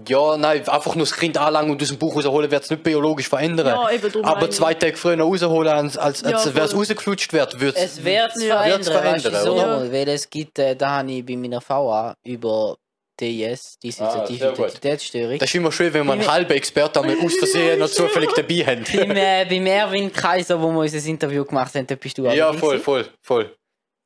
Ja, 0.08 0.38
nein, 0.38 0.68
einfach 0.68 0.96
nur 0.96 1.06
das 1.06 1.16
Kind 1.16 1.38
anlangen 1.38 1.72
und 1.72 1.82
aus 1.82 1.88
dem 1.88 1.98
Buch 1.98 2.16
rausholen, 2.16 2.52
wird 2.52 2.64
es 2.64 2.70
nicht 2.70 2.84
biologisch 2.84 3.30
verändern. 3.30 3.68
ja, 3.68 3.90
eben 3.92 4.12
drum 4.12 4.22
meine 4.24 4.36
aber 4.36 4.50
zwei 4.52 4.74
Tage 4.74 4.98
früher 4.98 5.20
rausholen, 5.20 5.72
als, 5.72 5.98
als, 5.98 6.24
als 6.24 6.46
Ja, 6.46 6.56
wäre 6.56 6.66
es 6.66 6.72
voll. 6.72 6.80
rausgeflutscht 6.82 7.34
wird, 7.34 7.60
wird 7.60 7.76
Es 7.78 8.04
wird 8.04 8.32
es 8.36 8.44
Ja. 8.44 8.58
verändern, 8.58 8.80
Wird's 8.86 8.88
weißt 8.94 9.26
du, 9.26 9.30
verändern, 9.32 9.44
so, 9.46 9.54
oder? 9.54 9.92
weil 9.92 10.10
es 10.10 10.30
gibt, 10.30 10.60
äh, 10.60 10.76
da 10.76 10.90
habe 10.98 11.12
ich 11.12 11.26
bei 11.26 11.36
meiner 11.36 11.62
VA 11.68 12.14
über 12.26 12.78
DIS, 13.20 13.80
Dissoziative 13.84 14.50
Ah. 14.50 14.54
Identitätsstörung. 14.54 15.40
Das 15.40 15.50
ist 15.50 15.56
immer 15.56 15.72
schön, 15.72 15.92
wenn 15.94 16.06
man 16.06 16.20
einen 16.20 16.30
halben 16.32 16.54
Experten 16.54 17.00
einmal 17.00 17.18
aus 17.26 17.34
Versehen 17.36 17.80
noch 17.80 17.90
zufällig 17.90 18.30
dabei 18.36 18.64
haben. 18.66 18.84
beim, 18.94 19.12
äh, 19.18 19.46
beim 19.50 19.66
Erwin 19.66 20.14
Kaiser, 20.14 20.62
wo 20.62 20.70
wir 20.72 20.82
unser 20.82 21.04
Interview 21.10 21.44
gemacht 21.44 21.74
haben, 21.74 21.88
da 21.88 21.96
bist 21.96 22.18
du 22.18 22.28
auch 22.28 22.34
Ja, 22.34 22.54
voll, 22.54 22.78
voll, 22.80 23.06
voll. 23.24 23.52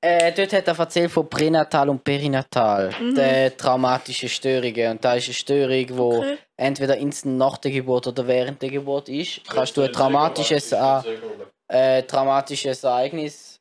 Äh, 0.03 0.31
dort 0.33 0.51
hat 0.53 0.67
er 0.67 0.79
erzählt 0.79 1.11
von 1.11 1.29
Pränatal 1.29 1.89
und 1.89 2.03
Perinatal, 2.03 2.91
Mhm. 2.99 3.13
der 3.15 3.55
traumatischen 3.55 4.29
Störungen. 4.29 4.91
Und 4.91 5.05
da 5.05 5.13
ist 5.13 5.27
eine 5.27 5.33
Störung, 5.35 5.85
wo 5.97 6.19
Okay. 6.21 6.37
entweder 6.57 6.97
instant 6.97 7.37
nach 7.37 7.57
der 7.57 7.69
Geburt 7.71 8.07
oder 8.07 8.25
während 8.25 8.59
der 8.61 8.71
Geburt 8.71 9.09
ist. 9.09 9.41
Kannst 9.47 9.77
du 9.77 9.83
ein 9.83 9.93
traumatisches, 9.93 10.71
äh, 10.71 11.01
äh, 11.67 12.01
traumatisches 12.03 12.83
Ereignis, 12.83 13.59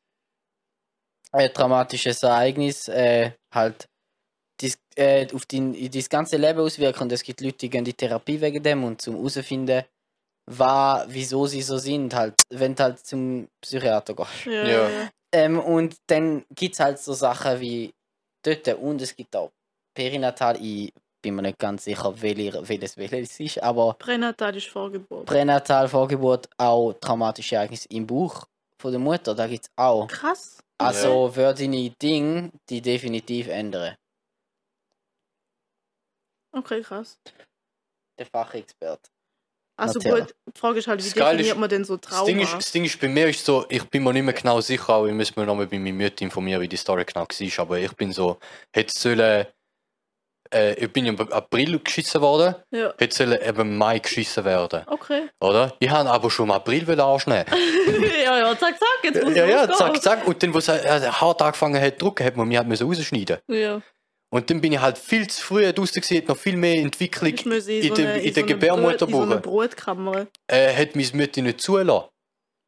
äh, 1.32 1.51
traumatisches 1.51 2.22
Ereignis 2.22 2.88
äh, 2.88 3.32
halt 3.55 3.86
dies, 4.61 4.78
äh, 4.97 5.26
auf 5.34 5.45
dein, 5.47 5.74
in 5.74 5.91
dein 5.91 6.05
ganze 6.09 6.38
Leben 6.38 6.61
auswirken. 6.61 7.03
Und 7.03 7.12
es 7.12 7.22
gibt 7.22 7.43
Leute, 7.43 7.59
die 7.59 7.70
gehen 7.70 7.80
in 7.80 7.84
die 7.84 7.95
Therapie 7.95 8.41
wegen 8.41 8.62
dem 8.62 8.82
und 8.84 9.01
zum 9.03 9.14
herausfinden, 9.16 9.84
was, 10.47 11.05
wieso 11.09 11.47
sie 11.47 11.62
so 11.62 11.76
sind, 11.76 12.14
halt, 12.14 12.34
wenn 12.49 12.74
du 12.74 12.82
halt 12.82 12.99
zum 13.07 13.49
Psychiater 13.61 14.14
gehst. 14.14 14.47
Ja, 14.47 14.66
Ja. 14.66 14.91
Ja. 15.33 15.41
ja. 15.41 15.47
Ähm, 15.47 15.61
und 15.61 15.97
dann 16.07 16.45
gibt 16.51 16.74
es 16.74 16.81
halt 16.81 16.99
so 16.99 17.12
Sachen 17.12 17.61
wie 17.61 17.93
dort 18.43 18.68
und 18.68 19.01
es 19.03 19.14
gibt 19.14 19.35
auch 19.37 19.51
Perinatal. 19.95 20.57
Ich 20.61 20.93
bin 21.22 21.35
mir 21.35 21.43
nicht 21.43 21.59
ganz 21.59 21.85
sicher, 21.85 22.14
welche, 22.20 22.66
welches 22.68 22.97
welches 22.97 23.41
ist, 23.41 23.62
aber 23.62 23.95
Pränatal 23.95 24.57
ist 24.57 24.68
Vorgeburt. 24.68 25.26
Pränatal, 25.26 25.89
Vorgeburt, 25.89 26.49
auch 26.57 26.95
traumatische 26.95 27.57
Ereignisse 27.57 27.89
im 27.91 28.07
Bauch 28.07 28.47
von 28.81 28.93
der 28.93 29.01
Mutter, 29.01 29.35
da 29.35 29.47
gibt 29.47 29.64
es 29.64 29.70
auch. 29.76 30.09
Krass. 30.09 30.59
Also 30.78 31.37
würde 31.37 31.61
deine 31.61 31.91
Dinge 31.91 32.51
die 32.68 32.81
definitiv 32.81 33.49
ändern. 33.49 33.97
Okay, 36.53 36.81
krass. 36.81 37.18
Der 38.18 38.26
Fachexperte. 38.26 39.11
Also 39.81 39.99
Natürlich. 39.99 40.24
gut, 40.26 40.35
die 40.55 40.61
Frage 40.61 40.78
ist 40.78 40.87
halt, 40.89 41.01
wie 41.01 41.05
Das 41.09 41.14
definiert 41.14 41.47
ist- 41.49 41.57
man 41.59 41.68
denn 41.70 41.85
so 41.85 41.97
Das 41.97 42.24
Ding, 42.24 42.39
ist, 42.41 42.47
Trauma? 42.49 42.59
das 42.59 42.72
Ding 42.72 42.85
ist, 42.85 43.01
bei 43.01 43.09
mir 43.09 43.28
ist 43.28 43.45
so, 43.45 43.64
ich 43.68 43.83
bin 43.85 44.03
mir 44.05 44.12
nicht 44.12 44.22
mehr 44.24 44.35
genau 44.35 44.61
sicher, 44.61 44.91
aber 44.91 45.07
ich 45.09 45.14
muss 45.14 45.35
mir 45.37 45.47
nochmal 45.47 45.66
bei 45.66 45.78
meiner 45.78 45.97
Mutter 46.05 46.22
informieren, 46.22 46.61
wie 46.61 46.68
die 46.68 46.76
Story 46.76 47.05
genau 47.05 47.22
war. 47.26 47.59
Aber 47.64 47.78
ich 47.78 47.93
bin 47.97 48.12
so, 48.12 48.39
hätte 48.74 48.93
sollen, 48.93 49.47
äh, 50.53 50.74
ich 50.74 50.93
bin 50.93 51.07
im 51.07 51.18
April 51.33 51.78
geschissen 51.78 52.20
worden, 52.20 52.57
Ja, 52.72 52.93
hätte 52.99 53.16
sollen 53.16 53.41
eben 53.41 53.61
im 53.61 53.78
Mai 53.78 53.99
geschissen 54.01 54.45
werden, 54.45 54.83
okay. 54.89 55.28
oder? 55.41 55.74
Ich 55.78 55.89
habe 55.89 56.11
aber 56.11 56.31
schon 56.31 56.47
im 56.47 56.51
April 56.53 56.87
wollen 56.87 57.01
anschneiden. 57.01 57.53
ja, 58.24 58.39
ja, 58.39 58.59
zack, 58.59 58.78
zack, 58.78 58.99
jetzt 59.05 59.22
muss 59.24 59.35
ja, 59.35 59.47
ja, 59.47 59.64
losgehen. 59.64 59.95
zack, 59.95 60.03
zack. 60.03 60.26
Und 60.28 60.43
dann, 60.43 60.53
wo 60.55 60.59
es 60.59 60.68
äh, 60.68 61.09
hart 61.11 61.41
angefangen 61.43 61.81
hat 61.81 61.95
zu 61.95 62.05
drucken, 62.05 62.24
hat 62.26 62.37
man 62.37 62.49
mich 62.49 62.59
halt 62.59 62.83
rausschneiden 62.83 63.39
Ja, 63.49 63.81
Und 64.33 64.49
dann 64.49 64.61
bin 64.61 64.72
ich 64.72 64.81
halt 64.81 64.97
viel 64.97 65.26
zu 65.28 65.43
früh 65.43 65.72
draußen 65.72 66.01
gewesen, 66.01 66.26
noch 66.26 66.37
viel 66.37 66.57
mehr 66.57 66.76
Entwicklung 66.76 67.33
in, 67.33 67.37
in, 67.68 67.89
so 67.89 67.95
der, 67.95 68.12
eine, 68.14 68.22
in 68.22 68.28
so 68.28 68.35
der 68.35 68.43
eine 68.45 68.53
Gebärmutter 68.55 69.07
Brot, 69.07 69.24
in 69.24 69.31
so. 69.31 69.41
Brotkammer. 69.41 70.26
Äh, 70.47 70.74
hat 70.74 70.95
meine 70.95 71.09
Mutter 71.14 71.43
nicht 71.43 71.61
zulassen. 71.61 72.09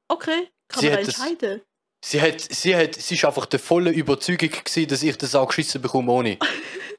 Okay, 0.08 0.48
kann 0.68 0.80
Sie 0.80 0.86
man 0.88 0.94
da 0.96 1.00
hat 1.02 1.08
das- 1.08 1.18
entscheiden? 1.20 1.62
Sie 2.04 2.20
hat, 2.20 2.40
sie 2.40 2.74
hat, 2.74 2.96
sie 2.96 3.14
ist 3.14 3.24
einfach 3.24 3.46
der 3.46 3.60
volle 3.60 3.90
Überzeugung 3.90 4.50
gewesen, 4.50 4.88
dass 4.88 5.02
ich 5.04 5.16
das 5.16 5.36
auch 5.36 5.46
geschissen 5.46 5.80
bekomme 5.80 6.12
ohne. 6.12 6.38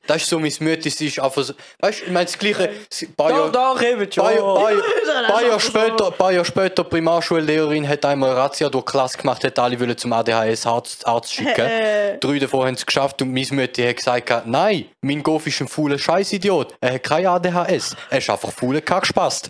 Das 0.06 0.18
ist 0.18 0.30
so 0.30 0.38
mein 0.38 0.52
Mütti, 0.60 0.90
sie 0.90 1.08
ist 1.08 1.18
einfach 1.18 1.44
so, 1.44 1.54
weißt 1.80 2.02
du, 2.02 2.06
ich 2.08 2.12
meine 2.12 2.26
das 2.26 2.38
Gleiche, 2.38 2.70
ein 2.70 3.14
paar 3.16 3.30
Jahre, 3.30 3.52
doch, 3.54 3.82
eben 3.82 4.10
paar, 4.10 4.34
paar, 4.34 5.28
paar 5.28 5.42
Jahre 5.42 5.60
später, 5.62 6.12
paar 6.12 6.34
Jahre 6.34 6.44
später, 6.44 6.84
Primarschullehrerin 6.84 7.88
hat 7.88 8.04
einmal 8.04 8.32
Razzia 8.34 8.68
durch 8.68 8.84
die 8.84 8.92
Klasse 8.92 9.18
gemacht, 9.18 9.46
hat 9.46 9.58
alle 9.58 9.80
wollen 9.80 9.98
zum 9.98 10.12
ADHS-Arzt 10.12 11.08
Arzt 11.08 11.34
schicken. 11.34 12.20
Drei 12.20 12.38
davon 12.38 12.68
haben 12.68 12.74
es 12.74 12.86
geschafft 12.86 13.22
und 13.22 13.32
meine 13.32 13.48
Mutter 13.52 13.88
hat 13.88 13.96
gesagt, 13.96 14.46
nein, 14.46 14.88
mein 15.00 15.24
Goff 15.24 15.48
ist 15.48 15.62
ein 15.62 15.70
fauler 15.70 15.98
Scheißidiot. 15.98 16.76
Er 16.82 16.96
hat 16.96 17.04
kein 17.04 17.26
ADHS. 17.26 17.96
Er 18.10 18.18
ist 18.18 18.30
einfach 18.30 18.52
fauler 18.52 18.82
Kackspast. 18.82 19.50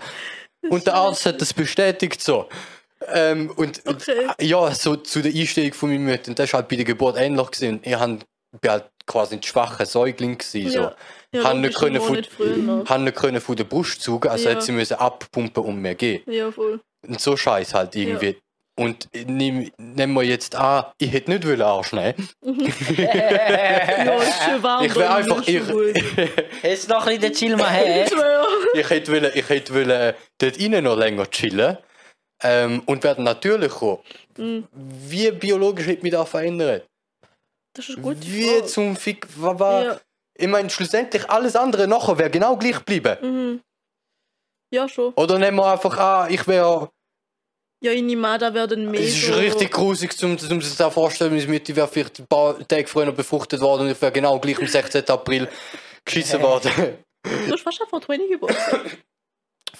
Und 0.69 0.85
der 0.85 0.93
Arzt 0.93 1.25
hat 1.25 1.41
das 1.41 1.51
bestätigt 1.51 2.21
so. 2.21 2.47
Ähm, 3.13 3.51
und 3.55 3.81
Okay. 3.85 4.27
ja, 4.41 4.71
so 4.73 4.95
zu 4.95 5.21
der 5.21 5.33
Einstellung 5.33 5.73
von 5.73 5.89
meiner 5.89 6.11
Mutter. 6.11 6.29
Und 6.29 6.39
das 6.39 6.51
war 6.53 6.59
halt 6.59 6.69
bei 6.69 6.75
der 6.75 6.85
Geburt 6.85 7.17
ähnlich. 7.17 7.51
Gewesen. 7.51 7.69
Und 7.75 7.85
ich 7.85 8.59
bin 8.61 8.71
halt 8.71 8.85
quasi 9.05 9.35
ein 9.35 9.43
schwacher 9.43 9.85
Säugling. 9.85 10.37
Gewesen, 10.37 10.69
so. 10.71 10.79
ja, 10.79 10.95
ja, 11.33 11.43
Haben 11.43 11.61
nicht 11.61 11.75
können 11.77 11.99
von-. 12.01 12.85
Haben 12.87 13.03
nicht 13.05 13.15
können 13.15 13.41
von 13.41 13.55
der 13.55 13.63
Brust 13.65 14.01
zugen, 14.01 14.29
also 14.29 14.47
Ja. 14.49 14.55
hat 14.55 14.63
sie 14.63 14.71
müssen 14.71 14.95
abpumpen 14.95 15.63
und 15.63 15.77
mehr 15.81 15.95
gehen. 15.95 16.21
Ja, 16.27 16.51
voll. 16.51 16.79
Und 17.07 17.19
so 17.19 17.35
scheiß 17.35 17.73
halt 17.73 17.95
irgendwie. 17.95 18.37
Und 18.75 19.07
nehm- 19.13 19.71
nehmen 19.77 20.13
wir 20.15 20.23
jetzt 20.23 20.55
an, 20.55 20.85
ich 20.97 21.11
hätte 21.11 21.29
nicht 21.29 21.45
wollen 21.45 21.61
anschneiden. 21.61 22.27
Ja, 22.97 24.15
ist 24.17 24.43
schön 24.43 24.63
warm. 24.63 24.83
Ich 24.85 24.95
wäre 24.95 25.21
drin, 25.21 25.31
einfach, 25.31 25.39
ist 25.39 25.47
ich, 25.49 25.67
schon 25.67 26.87
du 26.87 26.93
noch 26.93 27.05
ein 27.05 27.19
bisschen 27.19 27.21
den 27.21 27.33
Chill 27.33 27.55
mal 27.55 27.69
her? 27.71 28.03
Ich 28.05 28.09
schwör. 28.11 28.45
ich 28.73 28.89
hätte 28.89 29.11
wollen, 29.11 29.31
ich 29.35 29.49
hätte 29.49 29.73
wollen, 29.75 29.89
äh, 29.91 30.13
dort 30.39 30.57
innen 30.57 30.83
noch 30.85 30.97
länger 30.97 31.29
chillen. 31.29 31.77
Ähm, 32.43 32.81
und 32.85 33.03
werden 33.03 33.23
natürlich 33.23 33.71
kommen. 33.71 33.99
Mhm. 34.37 34.67
Wie 34.73 35.31
biologisch 35.31 35.87
hätte 35.87 36.03
mich 36.03 36.11
das 36.11 36.29
verändert? 36.29 36.85
Das 37.75 37.89
ist 37.89 38.01
gute 38.01 38.21
Wie 38.25 38.47
Frage. 38.49 38.65
zum 38.65 38.95
Fick. 38.95 39.25
wa- 39.41 39.57
wa- 39.59 39.83
Ja, 39.83 39.99
Ich 40.35 40.47
meine, 40.47 40.69
schlussendlich 40.69 41.29
alles 41.29 41.55
andere 41.55 41.87
nachher 41.87 42.17
wäre 42.17 42.29
genau 42.29 42.57
gleich 42.57 42.77
geblieben. 42.77 43.17
mhm. 43.21 43.61
ja, 44.73 44.87
schon. 44.89 45.13
Oder 45.13 45.39
nehmen 45.39 45.57
wir 45.57 45.71
einfach 45.71 45.97
an, 45.97 46.31
ich 46.33 46.45
wäre. 46.47 46.89
Ja, 47.83 47.91
in 47.91 48.05
Nimada 48.05 48.53
werden 48.53 48.89
mehr 48.91 49.01
Es 49.01 49.15
ist 49.15 49.35
richtig 49.35 49.71
grusig, 49.71 50.11
um, 50.23 50.31
um 50.31 50.61
sich 50.61 50.75
das 50.77 50.93
vorzustellen. 50.93 51.35
Meine 51.35 51.47
Mutter 51.51 51.75
wäre 51.75 51.87
vielleicht 51.87 52.19
ein 52.19 52.27
paar 52.27 52.57
Tage 52.67 52.87
früher 52.87 53.11
befruchtet 53.11 53.59
worden 53.61 53.81
und 53.83 53.89
ich 53.91 54.01
wäre 54.01 54.11
genau 54.11 54.39
gleich 54.39 54.57
am 54.59 54.67
16. 54.67 55.05
April 55.09 55.49
geschissen 56.05 56.41
worden. 56.41 56.71
Du 57.23 57.51
hast 57.51 57.61
fast 57.61 57.81
vor 57.89 58.01
20 58.01 58.29
Geburtstag. 58.29 58.97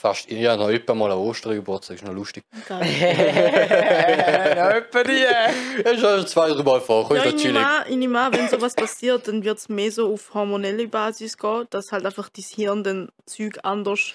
Fast. 0.04 0.30
Ja, 0.30 0.58
noch 0.58 0.68
etwa 0.68 0.94
mal 0.94 1.14
an 1.14 1.18
Ostern 1.18 1.56
Geburtstag, 1.56 1.96
ist 1.96 2.04
noch 2.04 2.14
lustig. 2.14 2.44
Geil. 2.68 2.82
Ja, 4.58 4.72
etwa 4.72 5.02
die. 5.02 5.14
Ja, 5.14 5.92
ist 5.92 6.02
schon 6.02 6.28
zwei, 6.28 6.50
drei 6.50 6.62
Mal 6.62 6.82
vor, 6.82 7.10
Ja, 7.16 7.24
ist 7.24 7.36
ich 7.36 7.46
nehme 7.46 7.86
ich 7.88 7.96
nehme 7.96 8.20
an, 8.20 8.34
wenn 8.34 8.50
sowas 8.50 8.76
passiert, 8.76 9.30
dann 9.30 9.46
wird 9.46 9.60
es 9.60 9.70
mehr 9.70 9.94
so 9.94 10.14
auf 10.14 10.34
hormonelle 10.34 10.90
Basis 10.90 11.38
gehen, 11.38 11.68
dass 11.70 11.94
halt 11.94 12.06
einfach 12.06 12.28
das 12.28 12.50
Hirn 12.50 12.84
den 12.84 13.14
Zeug 13.26 13.60
anders 13.64 14.14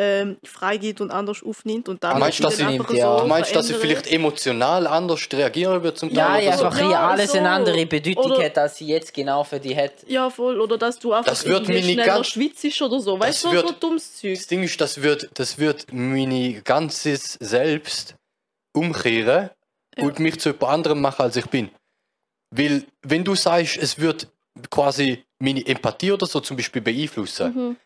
ähm, 0.00 0.36
freigibt 0.44 1.00
und 1.00 1.10
anders 1.10 1.42
aufnimmt 1.42 1.88
und 1.88 2.04
dann 2.04 2.20
Meinst 2.20 2.38
du, 2.38 2.44
wird 2.44 2.52
dass 2.52 2.58
sie 2.58 2.64
nimmt, 2.66 2.90
ja. 2.92 3.18
so 3.18 3.26
Meinst 3.26 3.50
du, 3.50 3.54
dass 3.54 3.66
sie 3.66 3.74
vielleicht 3.74 4.06
emotional 4.12 4.86
anders 4.86 5.26
reagieren 5.32 5.82
wird 5.82 5.98
zum 5.98 6.10
Ja, 6.10 6.26
Teil 6.28 6.44
ja, 6.44 6.50
oder 6.50 6.58
so? 6.58 6.64
einfach 6.66 6.78
Ja, 6.80 6.86
hier 6.88 7.00
alles 7.00 7.32
so. 7.32 7.38
eine 7.38 7.50
andere 7.50 7.84
Bedeutung 7.84 8.30
Oder- 8.32 8.44
hat, 8.44 8.58
als 8.58 8.76
sie 8.76 8.86
jetzt 8.86 9.12
genau 9.12 9.42
für 9.42 9.58
die 9.58 9.76
hat. 9.76 9.94
Ja, 10.06 10.30
voll. 10.30 10.60
Oder 10.60 10.78
dass 10.78 11.00
du 11.00 11.12
einfach 11.12 11.30
Das 11.32 11.44
wird 11.44 11.66
schneller 11.66 12.04
ganz- 12.04 12.28
schwitzt 12.28 12.80
oder 12.80 13.00
so. 13.00 13.18
Weißt 13.18 13.44
du, 13.44 13.50
Das 13.52 13.62
so, 13.62 13.72
dummes 13.72 14.16
Zeug. 14.18 14.34
Das 14.36 14.46
Ding 14.46 14.62
ist, 14.62 14.80
das 14.80 15.02
wird, 15.02 15.28
das 15.34 15.58
wird 15.58 15.86
meine 15.92 16.62
ganzes 16.62 17.32
Selbst 17.40 18.14
umkehren 18.72 19.50
Ja. 19.96 20.04
und 20.04 20.18
mich 20.20 20.38
zu 20.38 20.50
jemand 20.50 20.72
anderem 20.72 21.00
machen, 21.00 21.22
als 21.22 21.36
ich 21.36 21.46
bin. 21.46 21.70
Weil, 22.50 22.84
wenn 23.02 23.24
du 23.24 23.34
sagst, 23.34 23.76
es 23.78 23.98
wird 23.98 24.28
quasi 24.70 25.24
meine 25.40 25.66
Empathie 25.66 26.12
oder 26.12 26.26
so 26.26 26.40
zum 26.40 26.56
Beispiel 26.56 26.82
beeinflussen, 26.82 27.54
Mhm. 27.54 27.76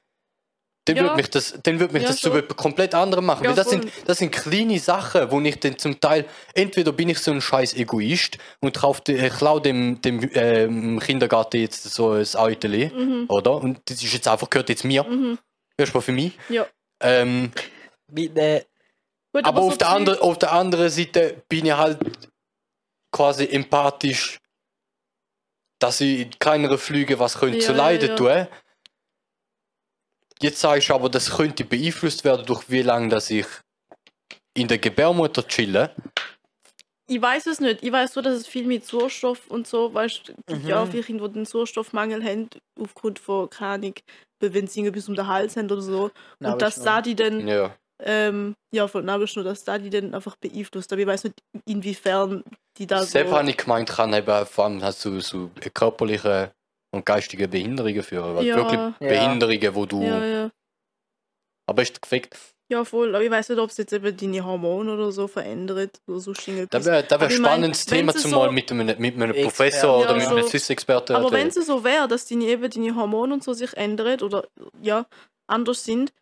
Dann 0.85 0.97
Ja. 0.97 1.03
wird 1.05 1.17
mich 1.17 1.31
das, 1.31 1.55
dann 1.63 1.79
wird 1.79 1.93
mich 1.93 2.03
Ja, 2.03 2.09
das 2.09 2.19
zu 2.19 2.29
jemand 2.29 2.57
komplett 2.57 2.95
anderem 2.95 3.25
machen. 3.27 3.45
Ja, 3.45 3.51
Weil 3.51 3.57
das 3.57 3.69
voll. 3.69 3.83
sind, 3.83 3.93
das 4.07 4.19
sind 4.19 4.33
kleine 4.33 4.79
Sachen, 4.81 5.31
wo 5.31 5.41
ich 5.41 5.61
dann 5.61 5.79
zum 5.79 6.01
Teil, 6.01 6.25
entweder 6.55 6.93
bin 6.93 7.09
ich 7.09 7.19
so 7.21 7.31
ein 7.31 7.41
scheiß 7.41 7.75
Egoist 7.75 8.39
und 8.61 8.77
kaufe, 8.77 9.03
äh, 9.09 9.31
klau 9.31 9.61
dem, 9.61 10.01
dem 10.03 10.29
ähm, 10.35 10.99
Kindergarten 11.01 11.59
jetzt 11.61 11.85
so 11.85 12.13
ein 12.13 12.27
Euteli, 12.35 12.91
Mhm. 12.93 13.27
oder? 13.29 13.55
Und 13.57 13.79
das 13.89 14.03
ist 14.03 14.13
jetzt 14.13 14.27
einfach, 14.27 14.51
gehört 14.51 14.69
jetzt 14.71 14.85
mir, 14.85 15.05
Mhm. 15.05 15.39
erstmal 15.77 16.03
für 16.03 16.13
mich. 16.13 16.33
Ja. 16.49 16.67
Ähm, 17.01 17.53
Mit, 18.09 18.37
äh, 18.37 18.65
Gut, 19.33 19.45
aber 19.47 19.63
so 19.63 19.69
auf 19.69 19.79
der, 19.79 19.89
andre, 19.89 20.21
auf 20.21 20.39
der 20.39 20.53
anderen 20.53 20.91
Seite 20.91 21.43
bin 21.49 21.65
ich 21.65 21.73
halt 21.73 21.99
quasi 23.13 23.47
empathisch, 23.47 24.39
dass 25.79 26.01
ich 26.01 26.21
in 26.21 26.31
kleineren 26.39 26.79
Flügen 26.79 27.19
was 27.19 27.39
könnte 27.39 27.59
Ja, 27.59 27.65
zu 27.65 27.73
leiden 27.73 28.09
ja, 28.11 28.17
tun. 28.17 28.47
Jetzt 30.43 30.61
sagst 30.61 30.89
du 30.89 30.95
aber, 30.95 31.09
das 31.09 31.31
könnte 31.37 31.65
beeinflusst 31.65 32.25
werden, 32.25 32.45
durch 32.47 32.69
wie 32.69 32.83
lange 32.83 33.09
dass 33.09 33.31
ich 33.31 33.47
in 34.55 34.69
der 34.69 34.79
Gebärmutter 34.79 35.47
chille. 35.47 35.95
Ich 37.09 37.21
weiß 37.21 37.47
es 37.47 37.61
nicht. 37.61 37.83
Ich 37.83 37.93
weiß 37.93 38.15
nur, 38.15 38.23
dass 38.23 38.35
es 38.37 38.47
viel 38.47 38.67
mit 38.67 38.87
Sauerstoff 38.87 39.47
und 39.49 39.67
so, 39.67 39.93
weißt 39.93 40.29
du, 40.29 40.35
gibt 40.47 40.67
ja 40.67 40.81
auch 40.83 40.87
Mhm. 40.87 40.91
viele 40.91 41.03
Kinder, 41.03 41.29
die 41.29 41.37
einen 41.37 41.45
Sauerstoffmangel 41.47 42.25
haben, 42.25 42.49
aufgrund 42.81 43.19
von, 43.19 43.49
Ahnung, 43.59 43.95
wenn 44.41 44.67
sie 44.67 44.81
irgendwie 44.81 44.93
bis 44.95 45.09
um 45.09 45.15
den 45.15 45.27
Hals 45.27 45.57
haben 45.57 45.71
oder 45.71 45.83
so. 45.83 46.11
und 46.41 46.63
dass 46.63 46.81
da 46.83 47.03
die 47.03 47.15
dann, 47.15 47.47
Ja. 47.47 47.75
ähm, 48.03 48.55
ja, 48.75 48.89
von 48.89 49.05
Nabelschnur, 49.05 49.45
dass 49.45 49.65
da 49.65 49.79
die 49.79 49.91
dann 49.91 50.15
einfach 50.15 50.37
beeinflusst. 50.37 50.93
Aber 50.93 51.01
ich 51.03 51.07
weiß 51.07 51.25
nicht, 51.25 51.39
inwiefern 51.67 52.43
die 52.79 52.87
da 52.87 53.03
Selbst 53.03 53.31
so... 53.31 53.37
habe 53.37 53.51
ich 53.51 53.57
gemeint, 53.57 53.89
kann 53.91 54.13
eben 54.15 54.47
vor 54.47 54.65
allem 54.65 54.83
hast 54.83 55.05
du 55.05 55.21
so 55.21 55.51
körperliche 55.75 56.53
und 56.93 57.05
geistige 57.07 57.49
Behinderungen 57.49 58.03
führen. 58.03 58.37
Weil 58.37 58.45
Ja. 58.45 58.57
Wirklich 58.57 58.81
Ja. 59.01 59.09
Behinderungen, 59.09 59.75
wo 59.75 59.87
du. 59.87 60.03
Ja, 60.03 60.25
ja. 60.25 60.51
Aber 61.67 61.83
ist 61.83 62.01
gefickt. 62.03 62.37
Ja, 62.71 62.85
voll. 62.85 63.15
Aber 63.15 63.23
ich 63.25 63.31
weiß 63.31 63.51
nicht, 63.51 63.59
ob 63.59 63.71
es 63.71 63.77
jetzt 63.77 63.93
eben 63.93 64.17
deine 64.17 64.45
Hormone 64.45 64.95
oder 64.95 65.13
so 65.13 65.29
verändert 65.29 66.01
oder 66.07 66.21
so 66.21 66.33
Das 66.33 66.47
irgendetwas. 66.49 66.85
wäre 66.87 67.03
wär 67.03 67.13
Aber 67.13 67.25
ein 67.27 67.29
mein, 67.33 67.39
spannendes 67.51 67.91
wenn 67.91 67.99
Thema, 67.99 68.15
zumal 68.15 68.49
so- 68.49 68.53
mit 68.53 68.71
einem, 68.73 68.87
mit 68.99 69.15
einem. 69.15 69.33
Professor 69.43 69.99
oder 69.99 70.11
Ja, 70.11 70.17
mit 70.17 70.25
so. 70.25 70.37
einem 70.37 70.47
Swiss-Experten 70.47 71.15
Aber 71.17 71.31
wenn 71.33 71.49
es 71.49 71.55
so 71.55 71.85
wäre, 71.85 72.09
dass 72.09 72.27
deine, 72.27 72.45
eben 72.45 72.71
deine 72.71 72.95
Hormone 72.97 73.35
und 73.35 73.45
so 73.45 73.53
sich 73.53 73.77
ändern 73.77 74.21
oder 74.23 74.47
ja, 74.81 75.07
anders 75.47 75.85
sind, 75.85 76.13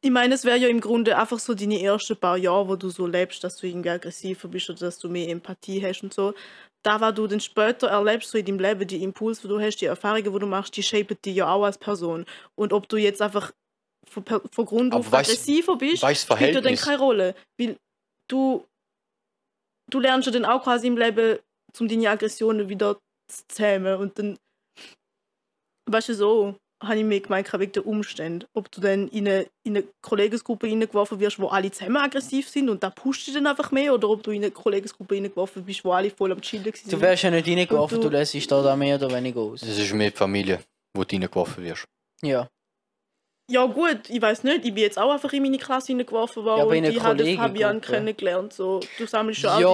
ich 0.00 0.10
meine, 0.10 0.34
es 0.34 0.44
wäre 0.44 0.56
ja 0.56 0.68
im 0.68 0.80
Grunde 0.80 1.18
einfach 1.18 1.38
so 1.38 1.52
deine 1.54 1.82
ersten 1.82 2.16
paar 2.16 2.38
Jahre, 2.38 2.68
wo 2.68 2.76
du 2.76 2.88
so 2.88 3.06
lebst, 3.06 3.44
dass 3.44 3.56
du 3.58 3.66
irgendwie 3.66 3.90
aggressiver 3.90 4.48
bist 4.48 4.70
oder 4.70 4.78
dass 4.80 4.98
du 4.98 5.08
mehr 5.10 5.28
Empathie 5.28 5.84
hast 5.84 6.02
und 6.02 6.14
so. 6.14 6.32
Da, 6.82 7.00
was 7.00 7.14
du 7.14 7.26
dann 7.26 7.40
später 7.40 7.88
erlebst, 7.88 8.30
so 8.30 8.38
in 8.38 8.44
deinem 8.44 8.58
Leben, 8.58 8.86
die 8.86 9.02
Impulse, 9.02 9.42
die 9.42 9.48
du 9.48 9.60
hast, 9.60 9.76
die 9.76 9.86
Erfahrungen, 9.86 10.32
die 10.32 10.38
du 10.38 10.46
machst, 10.46 10.76
die 10.76 10.82
shapen 10.82 11.16
dich 11.24 11.36
ja 11.36 11.52
auch 11.52 11.64
als 11.64 11.78
Person. 11.78 12.26
Und 12.54 12.72
ob 12.72 12.88
du 12.88 12.96
jetzt 12.96 13.22
einfach 13.22 13.52
von, 14.08 14.24
von 14.24 14.64
Grund 14.64 14.92
auf 14.92 15.12
aggressiver 15.12 15.76
bist, 15.76 16.02
spielt 16.16 16.54
ja 16.54 16.60
dann 16.60 16.76
keine 16.76 16.98
Rolle. 16.98 17.34
Weil 17.58 17.76
du, 18.28 18.66
du 19.90 20.00
lernst 20.00 20.26
ja 20.26 20.32
dann 20.32 20.44
auch 20.44 20.62
quasi 20.62 20.88
im 20.88 20.96
Leben, 20.96 21.38
um 21.78 21.88
deine 21.88 22.10
Aggressionen 22.10 22.68
wieder 22.68 22.98
zu 23.28 23.42
zähmen. 23.48 23.96
Und 23.96 24.18
dann, 24.18 24.38
weißt 25.86 26.10
du, 26.10 26.14
so 26.14 26.56
habe 26.82 26.98
ich 26.98 27.04
mir 27.04 27.20
gemeint, 27.20 27.52
wegen 27.52 27.72
der 27.72 27.86
Umstände. 27.86 28.46
Ob 28.54 28.70
du 28.70 28.80
dann 28.80 29.08
in 29.08 29.26
eine, 29.28 29.46
in 29.64 29.76
eine 29.76 29.84
Kollegensgruppe 30.00 30.66
reingeworfen 30.66 31.18
wirst, 31.20 31.38
wo 31.38 31.48
alle 31.48 31.70
zusammen 31.70 31.96
aggressiv 31.98 32.48
sind 32.48 32.68
und 32.68 32.82
da 32.82 32.90
pusht 32.90 33.26
dich 33.26 33.34
dann 33.34 33.46
einfach 33.46 33.70
mehr, 33.70 33.94
oder 33.94 34.08
ob 34.08 34.22
du 34.22 34.30
in 34.30 34.42
eine 34.42 34.50
Kollegensgruppe 34.50 35.14
reingeworfen 35.14 35.64
bist, 35.64 35.84
wo 35.84 35.92
alle 35.92 36.10
voll 36.10 36.32
am 36.32 36.40
Chillen 36.40 36.64
waren. 36.66 36.90
Du 36.90 37.00
wärst 37.00 37.22
ja 37.22 37.30
nicht 37.30 37.46
reingeworfen, 37.48 38.00
du 38.00 38.08
du- 38.08 38.16
lässt 38.16 38.34
dich 38.34 38.46
da 38.46 38.74
mehr 38.76 38.96
oder 38.96 39.10
weniger 39.14 39.40
aus. 39.40 39.60
Das 39.60 39.78
ist 39.78 39.92
mehr 39.94 40.10
die 40.10 40.16
Familie, 40.16 40.60
wo 40.96 41.04
du 41.04 41.14
reingeworfen 41.16 41.64
wirst. 41.64 41.84
Ja. 42.22 42.48
Ja 43.50 43.66
gut, 43.66 44.08
ich 44.08 44.22
weiß 44.22 44.44
nicht, 44.44 44.64
ich 44.64 44.72
bin 44.72 44.84
jetzt 44.84 44.98
auch 44.98 45.10
einfach 45.10 45.32
in 45.32 45.42
meine 45.42 45.58
Klasse 45.58 45.88
hineingeworfen 45.88 46.44
worden 46.44 46.58
Ja, 46.60 46.64
und 46.64 46.72
ich 46.72 47.00
habe 47.02 47.16
den 47.16 47.24
Kollegengruppe. 47.26 47.48
Fabian 47.48 47.80
kennengelernt. 47.80 48.52
So. 48.52 48.80
Du 48.98 49.06
sammelst 49.06 49.40
schon 49.40 49.50
auch 49.50 49.56
deine 49.58 49.66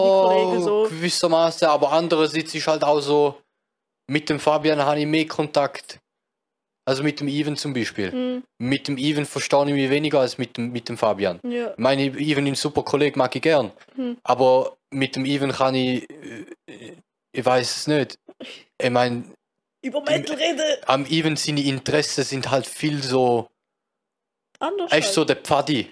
Kollegen 0.45 0.59
Ja, 0.61 0.65
so. 0.65 0.83
gewissermaßen, 0.89 1.69
aber 1.69 1.93
andererseits 1.93 2.55
ist 2.55 2.67
halt 2.67 2.83
auch 2.83 3.01
so, 3.01 3.35
mit 4.11 4.29
dem 4.31 4.41
Fabian 4.41 4.81
habe 4.81 5.01
ich 5.01 5.07
mehr 5.07 5.27
Kontakt. 5.29 5.99
Also 6.89 7.03
mit 7.03 7.21
dem 7.21 7.29
Even 7.29 7.57
zum 7.57 7.73
Beispiel. 7.75 8.11
Hm, 8.13 8.43
Mit 8.59 8.89
dem 8.89 8.97
Even 8.97 9.27
verstehe 9.27 9.67
ich 9.67 9.75
mich 9.75 9.91
weniger 9.91 10.21
als 10.21 10.39
mit 10.39 10.57
dem, 10.57 10.73
mit 10.73 10.89
dem 10.89 10.97
Fabian. 10.97 11.39
ja. 11.45 11.71
Ich 11.73 11.79
meine, 11.79 12.03
Even 12.05 12.47
ist 12.47 12.53
ein 12.53 12.55
super 12.55 12.83
Kollege, 12.83 13.19
mag 13.19 13.35
ich 13.37 13.43
gern. 13.43 13.73
Hm. 13.95 14.17
Aber 14.23 14.77
mit 14.91 15.15
dem 15.15 15.25
Even 15.27 15.53
kann 15.53 15.75
ich. 15.75 16.09
äh, 16.09 16.95
Ich 17.33 17.45
weiß 17.45 17.77
es 17.77 17.87
nicht. 17.89 18.19
Ich 18.81 18.91
meine, 18.91 19.25
Über 19.83 20.01
Metal 20.01 20.35
reden. 20.37 20.61
am 20.87 21.05
Even 21.07 21.37
seine 21.37 21.63
Interessen 21.63 22.25
sind 22.25 22.51
halt 22.51 22.67
viel 22.67 23.03
so. 23.03 23.49
Anders. 24.61 24.91
Er 24.91 24.99
ist 24.99 25.13
so 25.13 25.21
halt. 25.21 25.29
der 25.31 25.37
Pfadi. 25.37 25.89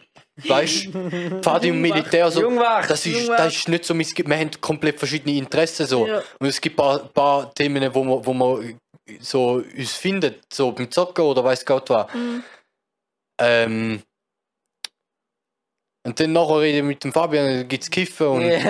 Weißt 0.49 0.87
du? 0.87 1.41
Pfadi 1.43 1.71
und 1.71 1.81
Militär. 1.81 2.31
So, 2.31 2.41
Jungwach! 2.43 2.87
das, 2.89 3.07
ist, 3.07 3.17
Jungwach. 3.21 3.37
das 3.39 3.55
ist 3.57 3.69
nicht 3.69 3.85
so. 3.85 3.95
Wir 3.99 4.07
wir 4.27 4.37
haben 4.37 4.51
komplett 4.61 4.99
verschiedene 4.99 5.37
Interessen. 5.37 5.87
So. 5.87 6.07
Ja. 6.07 6.23
Und 6.41 6.47
es 6.49 6.61
gibt 6.61 6.75
ein 6.75 6.85
paar, 6.85 6.99
paar 7.09 7.55
Themen, 7.55 7.95
wo 7.95 8.03
man, 8.05 8.27
wo 8.27 8.33
man 8.33 8.79
so 9.21 9.63
uns 9.77 9.93
findet, 9.93 10.53
so 10.53 10.73
beim 10.73 10.91
Zocken 10.91 11.25
oder 11.25 11.45
weiß 11.45 11.65
Gott 11.65 11.91
was. 11.91 12.13
Hm. 12.13 12.43
Ähm, 13.41 14.03
und 16.07 16.21
dann 16.21 16.33
nachher 16.33 16.61
rede 16.61 16.79
ich 16.79 16.85
mit 16.85 17.03
dem 17.03 17.13
Fabian, 17.13 17.67
gibt 17.67 17.83
es 17.83 17.91
Kiffen 17.91 18.27
und. 18.29 18.43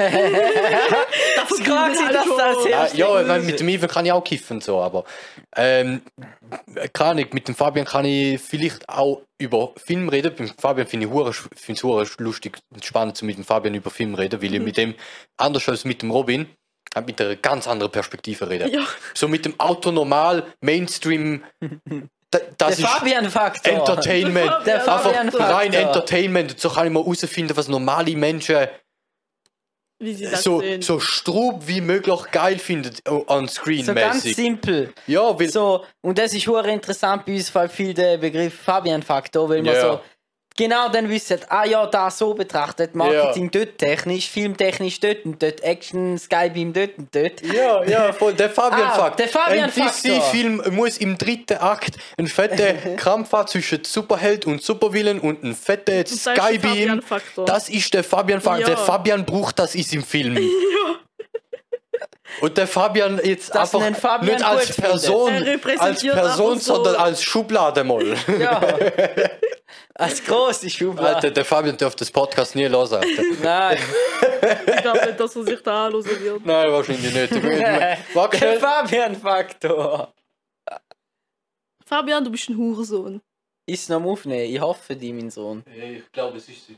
Das 1.37 1.61
fragt 1.61 1.97
sie, 1.97 2.13
dass 2.13 2.27
das 2.37 2.65
Ja, 2.65 2.71
erst 2.71 2.97
ja 2.97 3.21
ich 3.21 3.27
meine, 3.27 3.45
mit 3.45 3.61
dem 3.61 3.69
Ivan 3.69 3.89
kann 3.89 4.07
ich 4.07 4.13
auch 4.13 4.25
kiffen, 4.25 4.61
so, 4.61 4.81
aber 4.81 5.05
ähm, 5.55 6.01
keine 6.93 7.11
Ahnung, 7.11 7.27
mit 7.33 7.47
dem 7.47 7.55
Fabian 7.55 7.87
kann 7.87 8.05
ich 8.05 8.41
vielleicht 8.41 8.89
auch 8.89 9.23
über 9.39 9.73
Film 9.77 10.09
reden. 10.09 10.35
Beim 10.35 10.49
Fabian 10.59 10.87
finde 10.87 11.07
ich 11.07 11.13
es 11.13 12.19
lustig 12.19 12.59
und 12.73 12.85
spannend, 12.85 13.17
so 13.17 13.27
mit 13.27 13.37
dem 13.37 13.45
Fabian 13.45 13.75
über 13.75 13.91
Film 13.91 14.15
reden, 14.15 14.41
weil 14.41 14.55
ich 14.55 14.59
Mhm. 14.59 14.65
mit 14.65 14.77
dem, 14.77 14.95
anders 15.37 15.69
als 15.69 15.85
mit 15.85 16.03
dem 16.03 16.11
Robin, 16.11 16.47
halt 16.97 17.07
mit 17.07 17.21
einer 17.21 17.37
ganz 17.37 17.69
anderen 17.69 17.93
Perspektive 17.93 18.49
rede. 18.49 18.69
Ja, 18.69 18.83
So 19.15 19.29
mit 19.29 19.45
dem 19.45 19.55
Autonormal, 19.61 20.45
Mainstream, 20.61 21.45
da, 22.31 22.39
Der 22.39 22.49
das 22.59 22.79
ist 22.81 22.87
Fabian-Faktor! 22.87 23.73
Entertainment. 23.73 24.51
Der 24.51 24.61
Der 24.65 24.75
Einfach 24.81 25.03
Fabian-Faktor! 25.03 25.57
rein 25.57 25.73
Entertainment. 25.73 26.59
So 26.59 26.69
kann 26.71 26.87
ich 26.89 26.93
mal 26.93 27.05
herausfinden, 27.05 27.57
was 27.57 27.69
normale 27.69 28.17
Menschen 28.17 28.67
wie 29.99 30.13
sie 30.13 30.25
das 30.27 30.43
so, 30.43 30.61
sehen. 30.61 30.83
so 30.83 31.01
strub 31.01 31.63
wie 31.67 31.81
möglich 31.81 32.21
geil 32.31 32.59
finden 32.59 32.95
äh, 33.07 33.11
on 33.29 33.49
screen 33.49 33.83
So 33.83 33.95
ganz 33.95 34.17
mäßig. 34.17 34.37
simpel. 34.37 34.93
Ja, 35.07 35.39
weil 35.41 35.49
So, 35.49 35.87
und 36.03 36.19
das 36.19 36.35
ist 36.35 36.47
hure 36.47 36.71
interessant 36.71 37.25
bei 37.25 37.33
uns, 37.35 37.55
weil 37.55 37.71
viel 37.71 37.95
der 37.95 38.19
Begriff 38.19 38.55
Fabian-Faktor, 38.61 39.49
weil 39.49 39.63
man 39.63 39.75
Ja. 39.75 39.81
so 39.81 40.01
genau 40.57 40.89
dann 40.89 41.09
wissen, 41.09 41.39
ah 41.49 41.65
ja, 41.65 41.87
da 41.87 42.11
so 42.11 42.35
betrachtet, 42.35 42.95
Marketing 42.95 43.51
dort 43.51 43.79
technisch, 43.79 44.29
filmtechnisch 44.29 44.99
dort 45.01 45.25
und 45.25 45.43
dort, 45.43 45.63
Action, 45.63 46.19
Skybeam 46.19 46.73
dort 46.73 46.99
und 46.99 47.15
dort. 47.15 47.43
Ja, 47.43 47.85
ja, 47.85 48.13
voll. 48.13 48.35
Der 48.35 48.51
Fabian-Fakt. 48.51 49.13
Ah, 49.13 49.17
der 49.17 49.29
Fabian-Faktor. 49.29 50.13
Ein 50.13 50.21
DC-Film 50.21 50.63
muss 50.71 50.99
im 50.99 51.19
dritten 51.19 51.59
Akt 51.59 51.97
einen 52.17 52.29
fetten 52.29 52.97
Kampf 52.97 53.33
haben 53.33 53.49
zwischen 53.49 53.85
Superheld 53.85 54.47
und 54.47 54.63
Supervillain 54.63 55.21
und 55.21 55.45
einen 55.45 55.55
fetten 55.55 55.99
Und 55.99 56.11
da 56.11 56.15
ist 56.15 56.27
der 56.27 56.37
Skybeam. 56.37 56.61
Fabian-Faktor. 56.61 57.45
Das 57.45 57.69
ist 57.69 57.95
der 57.95 58.05
Fabian-Fakt. 58.05 58.61
Ja. 58.61 58.67
Der 58.67 58.79
Fabian 58.79 59.25
braucht 59.25 59.59
das 59.59 59.75
ist 59.75 59.93
im 59.95 60.03
Film. 60.03 60.39
Und 62.41 62.57
der 62.59 62.67
Fabian 62.67 63.21
jetzt 63.23 63.55
Dass 63.55 63.75
einfach 63.75 63.99
Fabian 64.01 64.35
nicht 64.35 64.45
als. 64.45 64.77
Person, 64.77 65.33
Er 65.33 65.81
als 65.83 66.03
Person, 66.03 66.59
so- 66.59 66.75
sondern 66.75 66.97
als 66.97 67.23
Schublade 67.23 67.85
mal. 67.85 68.17
Ja. 68.39 68.61
Als 69.99 70.23
große 70.23 70.69
Schublade. 70.69 71.17
Alter, 71.17 71.31
der 71.31 71.45
Fabian 71.45 71.77
darf 71.77 71.97
das 71.97 72.11
Podcast 72.11 72.55
nie. 72.55 72.67
Alter. 72.67 73.01
Nein, 73.43 73.79
Ich 74.67 74.83
glaube 74.83 75.07
nicht, 75.07 75.19
dass 75.19 75.35
er 75.37 75.45
sich 75.45 75.63
da 75.63 75.87
anhören 75.87 76.05
wird. 76.05 76.45
Nein, 76.47 76.71
wahrscheinlich 76.71 77.15
nicht. 77.15 77.33
Der. 77.43 77.97
Fabian-Faktor. 78.61 80.13
Fabian, 81.85 82.25
du 82.25 82.31
bist 82.31 82.49
ein 82.51 82.57
Hurensohn. 82.59 83.23
Ist 83.69 83.89
noch 83.89 83.97
am 83.97 84.07
Aufnehmen, 84.07 84.53
ich 84.55 84.61
hoffe 84.61 84.95
die, 84.95 85.13
mein 85.13 85.31
Sohn. 85.31 85.65
Ich 85.67 86.13
glaube, 86.13 86.37
es 86.37 86.49
ist 86.49 86.71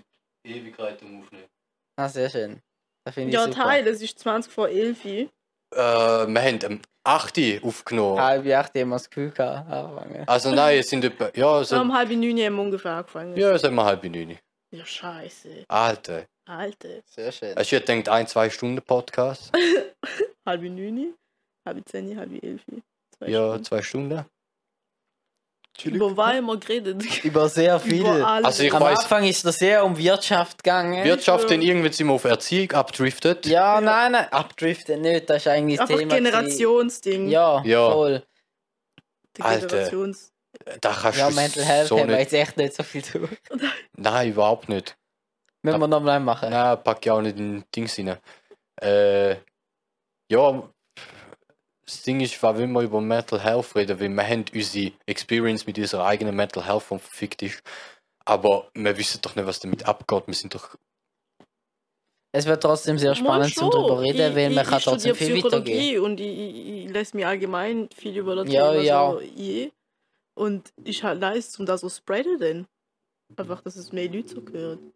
Ewigkeit 0.44 1.02
um 1.02 1.20
Aufnehmen. 1.22 1.48
Ah, 1.96 2.08
sehr 2.08 2.30
schön. 2.30 2.60
Das 3.04 3.16
Ja, 3.16 3.44
super. 3.44 3.54
Teil, 3.64 3.86
es 3.88 4.00
ist 4.00 4.18
20 4.18 4.52
vor 4.52 4.68
11 4.68 5.04
Uhr. 5.04 5.28
Äh, 5.74 5.78
wir 5.78 6.42
haben 6.42 6.58
am 6.64 6.80
8. 7.04 7.38
aufgenommen. 7.62 8.20
Halb 8.20 8.46
acht 8.46 8.74
haben 8.74 8.88
wir 8.90 8.94
das 8.96 9.08
Gefühl 9.08 9.30
gehabt, 9.30 9.70
anfangen. 9.70 10.28
Also 10.28 10.50
nein, 10.54 10.78
es 10.78 10.88
sind 10.90 11.04
etwa, 11.04 11.30
ja, 11.34 11.64
so, 11.64 11.80
Um 11.80 11.94
halb 11.94 12.10
neun 12.10 12.38
haben 12.38 12.56
wir 12.56 12.62
ungefähr 12.62 12.92
angefangen. 12.92 13.36
ja, 13.36 13.52
es 13.52 13.62
sind 13.62 13.74
wir 13.74 13.84
halb 13.84 14.04
neun. 14.04 14.38
Ja, 14.70 14.84
scheiße. 14.84 15.64
Alter. 15.68 16.26
Alter. 16.46 17.00
Sehr 17.06 17.32
schön. 17.32 17.54
Du 17.54 17.60
jetzt 17.62 17.86
gedacht, 17.86 18.08
ein, 18.08 18.26
zwei 18.26 18.50
Stunden 18.50 18.82
Podcast? 18.82 19.52
Halb 20.46 20.62
neun, 20.62 21.14
halb 21.66 21.86
zehn, 21.88 22.18
halb 22.18 22.42
elf. 22.42 22.62
Zwei 23.18 23.28
Ja, 23.28 23.48
Stunden. 23.48 23.64
zwei 23.64 23.82
Stunden. 23.82 24.24
Über 25.84 26.16
wir 26.16 26.56
geredet? 26.58 27.02
Über 27.24 27.48
sehr 27.48 27.78
viel. 27.80 28.00
Über. 28.00 28.26
Also 28.44 28.62
ich 28.62 28.72
Am 28.74 28.82
weiß- 28.82 28.96
Anfang 29.02 29.24
ist 29.24 29.44
es 29.44 29.56
sehr 29.56 29.84
um 29.84 29.96
Wirtschaft 29.96 30.62
gegangen. 30.62 31.04
Wirtschaft, 31.04 31.44
Ja. 31.44 31.50
dann 31.50 31.62
irgendwann 31.62 31.92
sind 31.92 32.06
wir 32.08 32.14
auf 32.14 32.24
Erziehung 32.24 32.72
abdriftet. 32.72 33.46
ja, 33.46 33.80
nein, 33.80 34.12
nein, 34.12 34.26
abdriften 34.32 35.00
nicht, 35.00 35.30
das 35.30 35.38
ist 35.38 35.48
eigentlich 35.48 35.78
das 35.78 35.88
Einfach 35.88 35.98
Thema. 36.00 36.14
Generationsding. 36.16 37.28
Ja, 37.28 37.62
Ja. 37.64 37.90
voll. 37.90 38.22
Die 39.36 39.42
Alter. 39.42 39.66
Generations. 39.68 40.32
Da 40.80 40.92
kannst 40.92 41.18
Ja, 41.18 41.28
du 41.28 41.34
Mental 41.36 41.62
Health 41.64 41.88
so 41.88 41.98
haben 42.00 42.08
wir 42.08 42.16
nicht. 42.16 42.32
jetzt 42.32 42.48
echt 42.48 42.56
nicht 42.56 42.74
so 42.74 42.82
viel 42.82 43.04
zu. 43.04 43.28
Nein, 43.96 44.30
überhaupt 44.30 44.68
nicht. 44.68 44.96
Müssen 45.62 45.80
wir 45.80 45.88
nochmal 45.88 46.18
machen. 46.20 46.50
Nein, 46.50 46.78
pack 46.82 46.98
ich 47.04 47.10
auch 47.10 47.20
nicht 47.20 47.38
in 47.38 47.64
Dings 47.74 47.96
rein. 47.98 48.16
Äh, 48.80 49.36
ja, 50.30 50.68
das 51.88 52.02
Ding 52.02 52.20
ist, 52.20 52.40
weil 52.42 52.58
wenn 52.58 52.72
wir 52.72 52.82
über 52.82 53.00
Mental 53.00 53.40
Health 53.42 53.74
reden, 53.74 53.98
weil 53.98 54.10
wir 54.10 54.22
haben 54.26 54.44
unsere 54.54 54.92
Experience 55.06 55.66
mit 55.66 55.78
unserer 55.78 56.04
eigenen 56.04 56.36
Mental 56.36 56.64
Health, 56.66 56.84
die 56.90 56.98
verfickt 56.98 57.42
ist. 57.42 57.62
Aber 58.26 58.68
wir 58.74 58.96
wissen 58.98 59.20
doch 59.22 59.34
nicht, 59.34 59.46
was 59.46 59.58
damit 59.60 59.86
abgeht. 59.86 60.24
Wir 60.26 60.34
sind 60.34 60.54
doch. 60.54 60.76
Es 62.30 62.44
wird 62.44 62.62
trotzdem 62.62 62.98
sehr 62.98 63.14
spannend 63.14 63.54
zum 63.54 63.70
schon. 63.70 63.70
darüber 63.70 64.02
reden, 64.02 64.30
Ich- 64.30 64.36
weil 64.36 64.50
man 64.50 64.64
ich- 64.64 64.68
kann 64.68 64.78
ich 64.78 64.84
trotzdem 64.84 65.14
viel 65.14 65.42
weitergehen. 65.42 65.62
Psychologie 65.78 65.98
und 65.98 66.20
ich, 66.20 66.38
ich, 66.38 66.68
ich 66.84 66.90
lese 66.90 67.16
mir 67.16 67.26
allgemein 67.26 67.88
viel 67.94 68.16
über 68.18 68.36
das 68.36 68.52
Ja, 68.52 68.70
Thema 68.72 68.82
ja. 68.82 69.10
so 69.12 69.20
je. 69.20 69.70
Und 70.36 70.70
ist 70.84 71.02
halt 71.02 71.20
nice, 71.20 71.58
um 71.58 71.64
das 71.64 71.80
so 71.80 71.88
zu 71.88 71.96
spreaden. 71.96 72.66
Einfach, 73.34 73.62
dass 73.62 73.76
es 73.76 73.92
mehr 73.92 74.10
Leute 74.10 74.28
so 74.34 74.42
hören. 74.52 74.92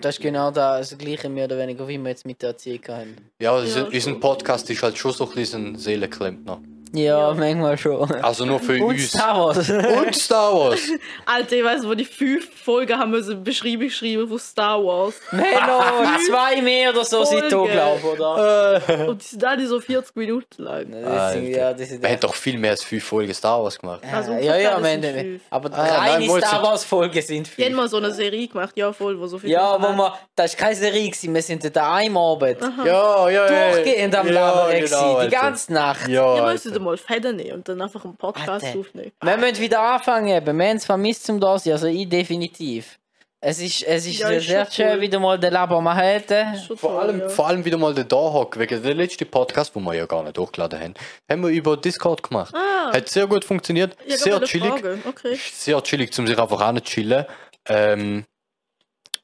Das 0.00 0.16
ist 0.16 0.22
genau 0.22 0.50
das 0.50 0.96
Gleiche 0.96 1.28
mehr 1.28 1.46
oder 1.46 1.58
weniger, 1.58 1.86
wie 1.88 1.98
wir 1.98 2.10
jetzt 2.10 2.24
mit 2.24 2.40
der 2.42 2.50
Erziehung 2.50 2.80
haben. 2.88 3.16
Ja, 3.38 3.58
Ja, 3.62 3.84
unser, 3.84 4.14
Podcast 4.20 4.70
ist 4.70 4.82
halt 4.82 4.96
schon 4.96 5.12
so 5.12 5.28
ein 5.28 5.34
bisschen 5.34 5.72
ein 5.72 5.76
Seelenklempner. 5.76 6.60
Ja, 6.92 7.28
Ja. 7.28 7.34
manchmal 7.34 7.76
schon. 7.78 8.10
Also 8.22 8.44
nur 8.44 8.58
für 8.60 8.74
Und 8.74 8.90
uns. 8.94 9.08
Star 9.08 9.36
Wars. 9.38 9.68
Und 9.68 10.14
Star 10.16 10.52
Wars. 10.54 10.80
Alter, 11.26 11.56
ich 11.56 11.64
weiß, 11.64 11.86
wo 11.86 11.94
die 11.94 12.04
fünf 12.04 12.48
Folgen 12.64 12.98
haben 12.98 13.10
müssen 13.10 13.42
Beschreibung 13.44 13.90
schreiben 13.90 14.26
von 14.28 14.38
Star 14.38 14.82
Wars. 14.82 15.14
Noch 15.32 16.18
zwei 16.28 16.60
mehr 16.62 16.90
oder 16.90 17.04
so 17.04 17.24
sind 17.24 17.42
da, 17.42 17.48
glaube 17.48 17.98
ich, 17.98 18.04
oder? 18.04 19.08
Und 19.08 19.22
die 19.22 19.26
sind 19.26 19.44
alle 19.44 19.66
so 19.66 19.80
40 19.80 20.16
Minuten 20.16 20.62
lang. 20.62 20.86
Das 20.90 21.32
sind, 21.34 21.48
ja, 21.48 21.72
das 21.72 21.88
sind 21.88 22.02
wir 22.02 22.08
haben 22.10 22.20
doch 22.20 22.34
viel 22.34 22.58
mehr 22.58 22.70
als 22.72 22.82
fünf 22.84 23.04
Folgen 23.04 23.34
Star 23.34 23.62
Wars 23.62 23.78
gemacht. 23.78 24.00
Also 24.12 24.32
ja, 24.32 24.56
ja, 24.56 24.78
fünf. 24.78 25.42
aber 25.50 25.68
Ah, 25.72 25.98
reine 25.98 26.26
nein, 26.26 26.40
Star 26.42 26.62
Wars 26.62 26.84
Folgen 26.84 27.20
sind 27.22 27.50
Die 27.56 27.64
haben 27.64 27.74
mal 27.74 27.88
so 27.88 27.98
eine 27.98 28.12
Serie 28.12 28.48
gemacht, 28.48 28.72
ja 28.76 28.92
voll, 28.92 29.18
wo 29.20 29.26
so 29.26 29.38
viel 29.38 29.50
Ja, 29.50 29.76
wo 29.80 29.92
wir, 29.94 30.14
das 30.34 30.52
war 30.58 30.64
keine 30.66 30.74
Serie, 30.76 31.06
gewesen, 31.08 31.34
wir 31.34 31.42
sind 31.42 31.76
da 31.76 31.98
am 31.98 32.16
Abend 32.16 32.58
Ja, 32.84 33.28
ja, 33.28 33.50
ja. 33.50 33.72
durchgehend 33.72 34.14
am 34.16 34.26
ja, 34.28 34.32
Labern, 34.32 34.80
genau, 34.80 35.20
die 35.22 35.28
ganze 35.28 35.72
Nacht. 35.72 36.08
Ja, 36.08 36.36
Ihr 36.36 36.77
Alter. 36.78 36.90
müsstet 36.90 37.08
mal 37.08 37.20
Fäden 37.22 37.36
nehmen 37.36 37.52
und 37.52 37.68
dann 37.68 37.80
einfach 37.82 38.04
einen 38.04 38.16
Podcast 38.16 38.64
Alter. 38.64 38.78
aufnehmen. 38.78 39.12
Wir 39.22 39.36
müssen 39.36 39.58
wieder 39.60 39.80
anfangen, 39.80 40.28
eben. 40.28 40.58
wir 40.58 40.68
haben 40.68 40.76
es 40.76 40.86
vermisst 40.86 41.24
zum 41.26 41.40
da 41.40 41.58
sein, 41.58 41.72
also 41.74 41.86
ich 41.86 42.08
definitiv. 42.08 42.98
Es 43.40 43.60
ist, 43.60 43.84
es 43.84 44.04
ist 44.04 44.18
Ja, 44.18 44.30
ist 44.30 44.48
sehr 44.48 44.68
schön, 44.68 44.94
cool. 44.94 45.00
wieder 45.00 45.20
mal 45.20 45.38
den 45.38 45.52
Laber 45.52 45.80
machen 45.80 46.00
hätten. 46.00 46.56
Schon 46.58 46.76
Vor 46.76 46.90
toll, 46.90 47.00
allem, 47.00 47.20
ja. 47.20 47.28
vor 47.28 47.46
allem 47.46 47.64
wieder 47.64 47.78
mal 47.78 47.94
den 47.94 48.08
Dahok, 48.08 48.58
wegen 48.58 48.82
der 48.82 48.94
letzten 48.94 49.30
Podcast, 49.30 49.76
wo 49.76 49.80
wir 49.80 49.94
ja 49.94 50.06
gar 50.06 50.24
nicht 50.24 50.36
hochgeladen 50.36 50.80
haben, 50.80 50.94
haben 51.30 51.42
wir 51.44 51.50
über 51.50 51.76
Discord 51.76 52.20
gemacht. 52.24 52.52
Ah, 52.52 52.92
Hat 52.92 53.08
sehr 53.08 53.28
gut 53.28 53.44
funktioniert, 53.44 53.96
ja, 54.08 54.16
sehr 54.16 54.40
chillig. 54.42 54.72
Okay. 55.06 55.38
Sehr 55.54 55.80
chillig, 55.84 56.12
zum 56.12 56.26
sich 56.26 56.36
einfach 56.36 56.60
anzuschauen. 56.60 57.26
Ähm, 57.68 58.24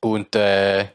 und 0.00 0.36
äh, 0.36 0.86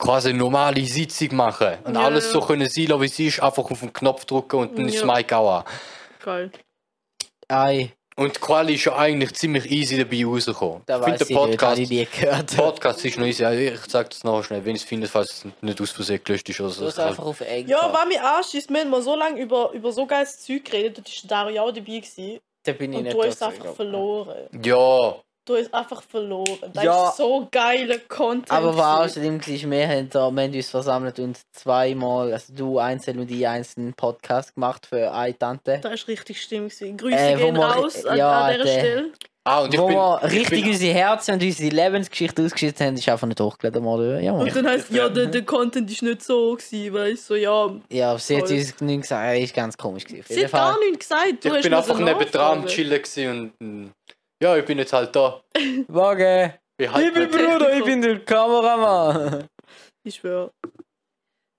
quasi 0.00 0.32
normale 0.32 0.84
Sitzung 0.84 1.36
machen. 1.36 1.78
Und 1.84 1.94
Ja, 1.94 2.00
alles 2.02 2.24
ja. 2.26 2.32
so 2.32 2.40
können 2.40 2.68
sein 2.68 2.86
lassen, 2.86 3.02
wie 3.02 3.06
es 3.06 3.18
ist, 3.18 3.40
einfach 3.42 3.70
auf 3.70 3.80
den 3.80 3.92
Knopf 3.92 4.24
drücken 4.24 4.56
und 4.56 4.76
dann 4.78 4.88
ist 4.88 4.96
Ja. 5.00 5.06
das 5.06 5.16
Mic 5.16 5.32
auch 5.32 5.58
an. 5.58 5.64
Geil. 6.24 6.50
Ei, 7.48 7.92
Und 8.16 8.36
die 8.36 8.40
Quali 8.40 8.74
ist 8.74 8.84
ja 8.84 8.96
eigentlich 8.96 9.32
ziemlich 9.34 9.70
easy 9.70 9.96
dabei 9.96 10.24
rausgekommen. 10.26 10.82
da 10.84 10.98
ich 10.98 11.04
finde 11.04 11.18
der 11.18 11.26
ich 11.26 11.28
nicht, 11.30 11.38
Podcast, 11.50 11.78
ich 11.78 11.88
nie 11.90 12.06
gehört. 12.20 12.56
Podcast 12.56 13.04
ist 13.04 13.18
noch 13.18 13.24
easy. 13.26 13.44
Ich 13.44 13.80
sag 13.88 14.10
das 14.10 14.24
nachher 14.24 14.42
schnell, 14.44 14.64
wenn 14.64 14.76
ich 14.76 14.82
es 14.82 14.88
finde, 14.88 15.06
falls 15.08 15.30
es 15.44 15.46
nicht 15.62 15.80
aus 15.80 15.90
Versehen 15.90 16.20
gelöscht 16.22 16.48
ist 16.50 16.60
oder 16.60 16.68
Du 16.68 16.74
so. 16.74 16.86
hast 16.86 16.98
einfach 16.98 17.24
auf 17.24 17.40
Enker. 17.40 17.70
Ja, 17.70 17.92
war 17.92 18.04
mir 18.06 18.22
Arsch 18.22 18.52
ist, 18.54 18.68
wir 18.68 18.80
haben 18.80 19.02
so 19.02 19.16
lange 19.16 19.40
über, 19.40 19.70
über 19.72 19.90
so 19.92 20.06
geiles 20.06 20.38
Zeug 20.40 20.64
geredet, 20.66 20.98
da 20.98 21.36
war 21.36 21.44
Dario 21.44 21.62
auch 21.62 21.70
dabei 21.72 21.84
gewesen, 21.98 22.40
Da 22.64 22.72
bin 22.72 22.92
ich 22.92 22.98
und 22.98 23.04
nicht 23.04 23.16
du 23.16 23.22
hast 23.24 23.40
dazu 23.40 23.54
einfach 23.54 23.74
verloren. 23.74 24.48
Ja, 24.62 25.14
Du 25.50 25.56
hast 25.56 25.74
einfach 25.74 26.02
verloren. 26.02 26.58
Das 26.72 26.84
Ja. 26.84 27.08
ist 27.08 27.16
so 27.16 27.48
geiler 27.50 27.98
Content. 28.08 28.50
Aber 28.52 28.76
was 28.76 29.14
gewesen. 29.14 29.40
außerdem 29.40 29.62
war, 29.64 29.70
wir 29.78 29.88
haben, 29.88 30.10
da, 30.10 30.30
wir 30.30 30.42
haben 30.44 30.54
uns 30.54 30.70
versammelt 30.70 31.18
und 31.18 31.38
zweimal, 31.52 32.32
also 32.32 32.52
du 32.54 32.78
einzeln 32.78 33.18
und 33.18 33.30
ich 33.30 33.46
einzeln 33.48 33.92
Podcast 33.94 34.54
gemacht 34.54 34.86
für 34.86 35.10
eine 35.12 35.36
Tante. 35.36 35.80
Das 35.82 35.92
ist 35.94 36.06
richtig. 36.08 36.48
Gewesen. 36.48 36.96
Grüße 36.96 37.16
Äh, 37.16 37.36
gehen 37.36 37.56
wir- 37.56 37.64
raus 37.64 38.04
an, 38.04 38.16
ja, 38.16 38.30
an 38.42 38.52
dieser 38.52 38.64
der- 38.64 38.72
Stelle. 38.78 39.10
ah, 39.44 39.60
und 39.62 39.76
wo 39.78 39.86
bin, 39.88 39.96
wir 39.96 40.20
ich 40.24 40.32
richtig 40.32 40.62
bin, 40.62 40.70
unsere 40.72 40.94
Herzen 40.94 41.34
und 41.34 41.42
unsere 41.42 41.68
Lebensgeschichte 41.74 42.44
ausgeschüttet 42.44 42.80
haben, 42.80 42.94
ist 42.94 43.08
einfach 43.08 43.26
nicht 43.26 43.40
hochgeladen 43.40 43.82
worden. 43.84 44.22
Ja, 44.22 44.32
Und 44.32 44.54
dann 44.54 44.68
heisst 44.68 44.90
ja, 44.90 45.08
der, 45.08 45.26
der 45.26 45.42
Content 45.42 45.90
ist 45.90 46.02
nicht 46.02 46.22
so 46.22 46.54
gewesen, 46.54 46.94
weißt 46.94 47.30
du, 47.30 47.34
so, 47.34 47.34
ja. 47.34 47.70
ja 47.90 48.18
sie 48.18 48.36
hat 48.36 48.50
uns 48.50 48.80
nicht 48.80 49.00
gesagt, 49.02 49.24
er 49.26 49.40
ist 49.40 49.54
ganz 49.54 49.76
komisch 49.76 50.04
gewesen. 50.04 50.26
Sie 50.28 50.44
hat 50.44 50.52
gar 50.52 50.78
nichts 50.78 51.08
gesagt. 51.08 51.44
Du 51.44 51.48
ich 51.48 51.54
hast 51.54 51.62
bin 51.64 51.74
einfach 51.74 51.98
nebendran 51.98 52.58
am. 52.60 52.66
Chillen 52.66 53.02
gewesen 53.02 53.52
und 53.60 53.60
mm, 53.60 53.90
ja, 54.42 54.56
ich 54.56 54.64
bin 54.64 54.78
jetzt 54.78 54.92
halt 54.92 55.14
da. 55.14 55.40
Morgen! 55.88 56.52
Ich 56.78 56.90
halt 56.90 57.06
Ich 57.06 57.14
bin 57.14 57.30
Bruder, 57.30 57.76
ich 57.76 57.84
bin 57.84 58.02
der 58.02 58.20
Kameramann! 58.24 59.48
Ich 60.02 60.14
schwöre. 60.14 60.50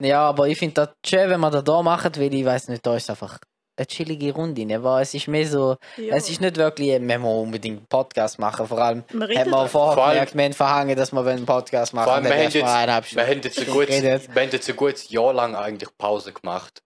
Ja, 0.02 0.28
aber 0.30 0.48
ich 0.48 0.58
finde 0.58 0.74
das 0.74 0.90
schön, 1.06 1.30
wenn 1.30 1.40
wir 1.40 1.52
das 1.52 1.64
da 1.64 1.84
machen, 1.84 2.12
weil 2.16 2.34
ich 2.34 2.44
weiß 2.44 2.70
nicht, 2.70 2.84
da 2.84 2.96
ist 2.96 3.08
einfach 3.08 3.38
eine 3.78 3.86
chillige 3.86 4.34
Runde. 4.34 4.66
Ne? 4.66 4.84
Weil 4.84 5.04
Es 5.04 5.14
ist 5.14 5.28
mehr 5.28 5.46
so, 5.48 5.78
Ja. 5.96 6.16
es 6.16 6.28
ist 6.28 6.42
nicht 6.42 6.58
wirklich, 6.58 6.90
wir 6.90 7.00
müssen 7.00 7.24
unbedingt 7.24 7.78
einen 7.78 7.86
Podcast 7.88 8.40
machen. 8.40 8.66
Vor 8.68 8.80
allem 8.80 9.04
Man 9.14 9.30
hat 9.30 9.46
man 9.48 9.60
einfach. 9.60 9.70
vorher 9.70 9.94
Vor 9.96 10.10
gemerkt, 10.12 10.36
wir 10.36 10.44
haben 10.46 10.54
verhangen, 10.54 10.96
dass 10.98 11.12
wir 11.12 11.24
einen 11.24 11.46
Podcast 11.46 11.94
machen. 11.94 12.06
Vor 12.06 12.14
allem, 12.16 12.24
dann 12.24 12.32
wir 12.34 12.38
haben, 12.46 12.52
jetzt, 12.52 13.16
wir 13.16 13.28
haben 13.28 13.42
jetzt 13.44 13.60
ein 13.60 13.68
gutes, 13.68 14.02
wir 14.02 14.42
haben 14.42 14.50
jetzt 14.52 14.70
ein 14.70 14.76
gutes 14.76 15.10
Jahr 15.12 15.34
lang 15.34 15.56
eigentlich 15.56 15.90
Pause 16.00 16.34
gemacht. 16.34 16.82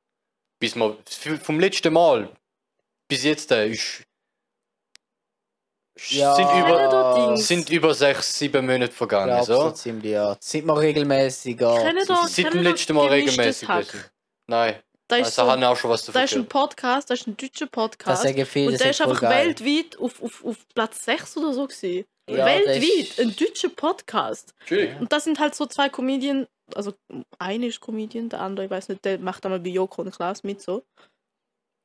Bis 0.60 0.76
wir, 0.76 0.98
vom 1.42 1.58
letzten 1.62 1.94
Mal 1.94 2.30
bis 3.08 3.24
jetzt 3.24 3.50
äh, 3.54 3.70
ist, 3.70 4.04
Ja, 6.10 6.36
sind, 6.36 6.50
über, 6.50 7.38
sind 7.38 7.70
über 7.70 7.94
sechs, 7.94 8.38
sieben 8.38 8.66
Monate 8.66 8.92
vergangen. 8.92 9.28
glaub, 9.30 9.46
so 9.46 9.62
So. 9.62 9.72
ziemlich, 9.72 10.12
ja. 10.12 10.36
Sind 10.42 10.66
wir 10.66 10.78
regelmäßiger. 10.78 11.74
Canada- 11.78 12.28
Seit 12.28 12.54
dem 12.54 12.64
letzten 12.64 12.94
Mal 12.96 13.08
regelmäßig. 13.08 13.70
Nein, 14.48 14.76
Da 15.08 15.16
ist, 15.18 15.26
also 15.28 15.44
so, 15.46 15.52
haben 15.52 15.64
auch 15.64 15.78
schon 15.78 15.90
was 15.92 16.02
da 16.06 16.12
davon 16.12 16.26
ist 16.26 16.34
ein. 16.36 16.46
Podcast, 16.48 17.10
das 17.10 17.22
ist 17.22 17.28
ein 17.28 17.38
deutscher 17.38 17.66
Das 17.68 17.72
Podcast. 17.72 18.24
sagen 18.24 18.46
viele, 18.46 18.68
Und 18.68 18.74
das 18.74 18.82
der 18.82 18.92
ist 18.92 19.02
einfach 19.02 19.22
geil. 19.22 19.48
weltweit 19.48 19.98
auf, 20.00 20.22
auf, 20.22 20.44
auf 20.44 20.58
Platz 20.74 21.06
6 21.06 21.38
oder 21.38 21.54
so 21.54 21.66
gewesen. 21.68 22.06
Ja, 22.30 22.38
das 22.38 22.46
weltweit, 22.46 23.20
ein 23.20 23.36
deutscher 23.36 23.70
Podcast. 23.70 24.54
Entschuldigung. 24.60 25.00
Und 25.02 25.12
das 25.14 25.24
sind 25.24 25.40
halt 25.40 25.56
so 25.56 25.66
zwei 25.68 25.90
Comedien, 25.90 26.48
also 26.74 26.94
eine 27.40 27.68
ist 27.68 27.80
Comedian, 27.80 28.30
der 28.30 28.42
andere, 28.42 28.66
ich 28.66 28.72
weiß 28.72 28.90
nicht, 28.90 29.06
der 29.06 29.20
macht 29.20 29.46
einmal 29.46 29.60
bei 29.60 29.70
Joko 29.70 30.02
und 30.02 30.14
Klaas 30.16 30.44
mit 30.44 30.62
so. 30.62 30.84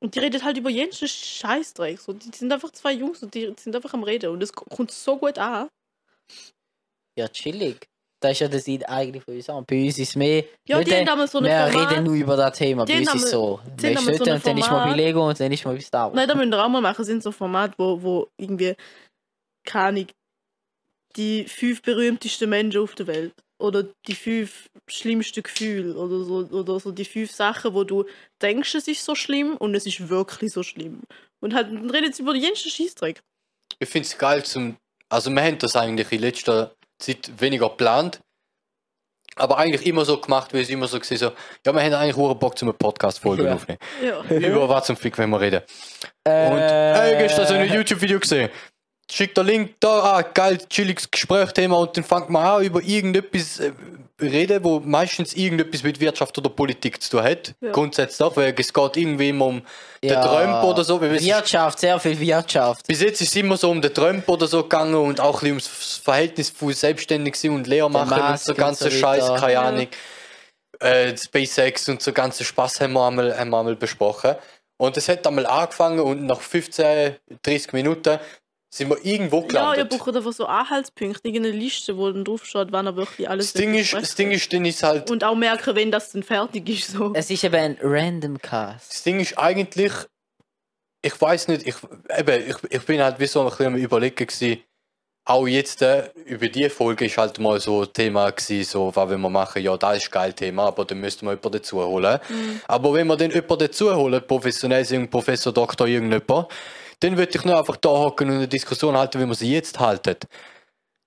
Und 0.03 0.15
die 0.15 0.19
redet 0.19 0.43
halt 0.45 0.57
über 0.57 0.71
jeden 0.71 0.93
Scheißdreck. 0.93 2.01
So. 2.01 2.13
Die 2.15 2.31
sind 2.35 2.51
einfach 2.53 2.71
zwei 2.73 2.93
Jungs 2.93 3.23
und 3.23 3.35
die 3.35 3.53
sind 3.59 3.77
einfach 3.77 3.93
am 3.93 4.03
Reden. 4.03 4.31
Und 4.31 4.43
es 4.43 4.53
kommt 4.53 4.91
so 4.91 5.19
gut 5.19 5.39
an. 5.39 5.69
Ja, 7.19 7.29
chillig. 7.29 7.87
Das 8.23 8.33
ist 8.33 8.41
ja 8.41 8.49
das 8.49 8.67
Lied 8.67 8.87
eigentlich 8.89 9.25
von 9.25 9.35
uns 9.35 9.49
an. 9.49 9.65
Bei 9.67 9.83
uns 9.85 9.99
ist 9.99 10.11
es 10.11 10.17
mehr. 10.17 10.45
Ja, 10.69 10.79
die 10.83 10.85
haben 10.85 10.85
der- 10.85 11.05
damals 11.05 11.33
so 11.33 11.39
eine 11.39 11.49
wir 11.49 11.71
Format. 11.71 11.91
reden 11.93 12.05
nur 12.05 12.15
über 12.15 12.37
das 12.37 12.57
Thema. 12.59 12.85
Die 12.85 12.93
Bei 12.93 12.99
uns 13.01 13.15
ist 13.15 13.25
es 13.25 13.31
so. 13.31 13.61
die 13.79 13.97
haben 13.97 14.05
so 14.05 14.11
und 14.13 14.47
dann 14.47 14.59
ist 14.59 14.71
man 14.71 14.89
bei. 14.91 14.95
Lego 14.97 15.27
und 15.29 15.41
dann 15.41 15.53
ist 15.53 15.65
man 15.65 15.75
bei 15.75 15.81
Star 15.81 16.07
Wars. 16.07 16.15
Nein, 16.17 16.29
da 16.29 16.35
müssen 16.35 16.51
wir 16.51 16.65
auch 16.65 16.69
mal 16.69 16.81
machen. 16.83 17.05
sind 17.05 17.23
so 17.23 17.33
Formate, 17.33 17.75
wo, 17.79 18.03
wo 18.03 18.29
irgendwie, 18.39 18.75
keine 19.67 20.07
die 21.17 21.45
fünf 21.45 21.83
berühmtesten 21.83 22.49
Menschen 22.49 22.83
auf 22.83 22.95
der 22.95 23.07
Welt. 23.07 23.35
Oder 23.61 23.85
die 24.07 24.15
fünf 24.15 24.69
schlimmsten 24.89 25.43
Gefühle. 25.43 25.95
Oder 25.95 26.25
so, 26.25 26.35
oder 26.51 26.81
so 26.81 26.91
die 26.93 27.05
fünf 27.05 27.31
Sachen, 27.31 27.75
wo 27.75 27.85
du 27.85 28.05
denkst, 28.43 28.75
es 28.75 28.89
ist 28.89 29.05
so 29.05 29.15
schlimm 29.15 29.57
und 29.57 29.75
es 29.75 29.87
ist 29.87 30.09
wirklich 30.09 30.53
so 30.53 30.63
schlimm. 30.63 31.03
Und 31.41 31.55
halt, 31.55 31.69
dann 31.69 31.91
redet 31.91 32.15
sie 32.15 32.23
über 32.23 32.33
den 32.33 32.43
jensten 32.43 32.71
Scheißdreck. 32.71 33.21
Ich 33.79 33.89
finde 33.89 34.07
es 34.07 34.19
geil 34.19 34.45
zum. 34.45 34.77
Also, 35.09 35.31
wir 35.31 35.43
haben 35.43 35.59
das 35.59 35.75
eigentlich 35.77 36.11
in 36.13 36.21
letzter 36.21 36.75
Zeit 36.99 37.31
weniger 37.39 37.69
geplant. 37.71 38.21
Aber 39.37 39.59
eigentlich 39.59 39.87
immer 39.87 40.05
so 40.05 40.21
gemacht, 40.21 40.53
wie 40.53 40.61
es 40.61 40.69
immer 40.69 40.87
so 40.89 40.99
gesehen 40.99 41.17
so. 41.19 41.33
Ja, 41.65 41.73
wir 41.73 41.83
haben 41.83 41.95
eigentlich 41.95 42.17
auch 42.17 42.35
Bock 42.35 42.59
zum 42.59 42.75
Podcast-Folge 42.75 43.45
Ja. 43.45 43.55
aufnehmen. 43.55 43.79
Ja. 44.03 44.23
Über 44.29 44.69
was 44.69 44.87
zum 44.87 44.97
Fick, 44.97 45.17
wenn 45.19 45.31
wir 45.31 45.41
reden. 45.41 45.63
Äh, 46.25 46.51
Und 46.51 46.59
ey, 46.59 47.17
gestern 47.19 47.47
so 47.47 47.55
ein 47.55 47.73
YouTube-Video 47.73 48.19
gesehen. 48.19 48.51
Schickt 49.13 49.37
der 49.37 49.45
Link 49.45 49.75
da, 49.81 49.89
ah, 50.19 50.23
geil, 50.23 50.59
chilliges 50.69 51.11
Gesprächsthema 51.11 51.77
und 51.77 51.97
dann 51.97 52.05
fängt 52.05 52.31
man 52.31 52.45
an 52.47 52.63
über 52.65 52.81
irgendetwas 52.83 53.59
äh, 53.59 53.73
reden, 54.21 54.63
wo 54.63 54.79
meistens 54.81 55.35
irgendetwas 55.35 55.83
mit 55.83 55.99
Wirtschaft 55.99 56.37
oder 56.39 56.49
Politik 56.51 57.03
zu 57.03 57.11
tun 57.11 57.23
hat. 57.25 57.55
Ja. 57.61 57.73
Grundsätzlich 57.73 58.19
doch, 58.19 58.37
weil 58.37 58.55
es 58.57 58.73
geht 58.73 58.97
irgendwie 58.97 59.31
immer 59.31 59.47
um 59.47 59.63
den 60.03 60.11
Ja. 60.11 60.25
Trump 60.25 60.63
oder 60.65 60.85
so. 60.85 61.01
Weil 61.01 61.17
es 61.17 61.23
ist- 61.23 61.29
Wirtschaft, 61.29 61.81
sehr 61.81 61.99
viel 61.99 62.21
Wirtschaft. 62.21 62.87
bis 62.87 63.01
jetzt 63.01 63.21
ist 63.21 63.29
es 63.31 63.37
immer 63.37 63.57
so 63.57 63.71
um 63.71 63.83
den 63.83 63.93
Trump 63.93 64.29
oder 64.29 64.47
so 64.47 64.63
gegangen 64.63 64.95
und 64.95 65.19
auch 65.21 65.43
ein 65.43 65.57
bisschen 65.57 65.77
ums 65.81 66.01
Verhältnis 66.05 66.51
von 66.51 66.73
selbstständig 66.73 67.35
sein 67.35 67.51
und 67.53 67.67
Lehrer 67.67 67.89
machen 67.89 68.21
und 68.21 68.39
so 68.41 68.55
ganze 68.55 68.85
so 68.85 68.91
Scheiß, 68.91 69.41
keine 69.41 69.53
Ja. 69.55 69.63
Ahnung. 69.63 69.89
Äh, 70.79 71.17
SpaceX 71.17 71.89
und 71.89 72.01
so 72.01 72.13
ganze 72.13 72.45
Spaß 72.45 72.81
haben 72.81 72.93
wir 72.95 73.07
einmal, 73.07 73.37
haben 73.39 73.51
wir 73.51 73.59
einmal 73.59 73.77
besprochen. 73.77 74.37
Und 74.79 74.97
es 74.97 75.09
hat 75.09 75.27
einmal 75.27 75.47
angefangen 75.47 76.01
und 76.01 76.25
nach 76.25 76.41
15, 76.41 77.17
30 77.43 77.73
Minuten 77.75 78.19
sind 78.73 78.89
wir 78.89 79.05
irgendwo 79.05 79.39
Ja, 79.39 79.43
ihr 79.43 79.49
gelandet. 79.49 79.89
braucht 79.99 80.17
einfach 80.17 80.33
so 80.33 80.47
Anhaltspunkte, 80.47 81.27
irgendeine 81.29 81.57
Liste, 81.57 81.97
wo 81.97 82.11
dann 82.11 82.25
drauf 82.25 82.45
steht, 82.45 82.69
wann 82.71 82.87
er 82.87 82.95
wirklich 82.97 83.29
alles 83.29 83.53
das, 83.53 83.61
Ding 83.61 83.75
ist, 83.75 83.93
das 83.93 84.15
Ding 84.15 84.31
ist, 84.31 84.53
dann 84.53 84.65
ist 84.65 84.83
halt, 84.83 85.11
Und 85.11 85.25
auch 85.25 85.35
merken, 85.35 85.75
wenn 85.75 85.91
das 85.91 86.13
dann 86.13 86.23
fertig 86.23 86.69
ist. 86.69 86.93
So. 86.93 87.13
Es 87.15 87.31
ist 87.31 87.43
eben 87.43 87.57
ein 87.57 87.79
Random 87.83 88.39
Cast. 88.39 88.93
das 88.93 89.03
Ding 89.03 89.19
ist 89.19 89.37
eigentlich, 89.37 89.93
ich 91.03 91.21
weiß 91.21 91.49
nicht, 91.49 91.67
ich, 91.67 91.75
eben, 92.17 92.49
ich, 92.49 92.57
ich 92.71 92.83
bin 92.87 93.03
halt 93.03 93.19
wie 93.19 93.27
so 93.27 93.41
ein 93.41 93.49
bisschen 93.49 93.67
am 93.67 93.77
überlegen 93.77 94.15
gewesen, 94.27 94.63
auch 95.25 95.47
jetzt 95.47 95.83
äh, 95.83 96.11
über 96.25 96.49
die 96.49 96.69
Folge 96.71 97.05
ist 97.07 97.19
halt 97.19 97.39
mal 97.39 97.61
so 97.61 97.83
ein 97.83 97.93
Thema 97.93 98.31
gewesen, 98.31 98.65
so, 98.65 98.95
was 98.95 99.11
wenn 99.11 99.21
wir 99.21 99.29
machen, 99.31 99.63
ja, 99.63 99.77
das 99.77 99.99
ist 99.99 100.07
ein 100.09 100.11
geiles 100.13 100.35
Thema, 100.37 100.67
aber 100.69 100.85
dann 100.85 100.99
müssten 101.01 101.27
wir 101.27 101.33
jemanden 101.33 101.53
dazu 101.53 101.85
holen. 101.85 102.19
Mhm. 102.29 102.61
Aber 102.67 102.95
wenn 102.95 103.07
wir 103.07 103.17
dann 103.17 103.31
jemanden 103.31 103.59
dazu 103.59 103.95
holen, 103.95 104.23
professionell 104.27 104.85
sind, 104.85 105.11
Professor, 105.11 105.53
Doktor, 105.53 105.87
irgendjemand, 105.87 106.49
dann 107.01 107.17
würde 107.17 107.33
ich 107.37 107.45
nur 107.45 107.59
einfach 107.59 107.77
da 107.77 107.89
hocken 107.91 108.29
und 108.31 108.37
eine 108.37 108.49
Diskussion 108.49 108.97
halten, 108.97 109.21
wie 109.21 109.27
wir 109.27 109.35
sie 109.35 109.53
jetzt 109.53 109.79
halten. 109.81 110.17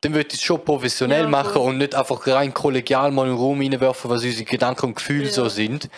Dann 0.01 0.13
würde 0.13 0.27
ich 0.29 0.35
es 0.35 0.41
schon 0.41 0.63
professionell 0.65 1.23
Ja, 1.23 1.29
machen 1.29 1.61
und 1.61 1.77
nicht 1.77 1.95
einfach 1.95 2.27
rein 2.27 2.53
kollegial 2.53 3.11
mal 3.11 3.23
in 3.27 3.33
den 3.33 3.37
Raum 3.39 3.61
reinwerfen, 3.61 4.09
was 4.11 4.23
unsere 4.23 4.43
Gedanken 4.43 4.87
und 4.87 4.95
Gefühle 4.95 5.25
Ja. 5.25 5.31
so 5.31 5.47
sind. 5.47 5.89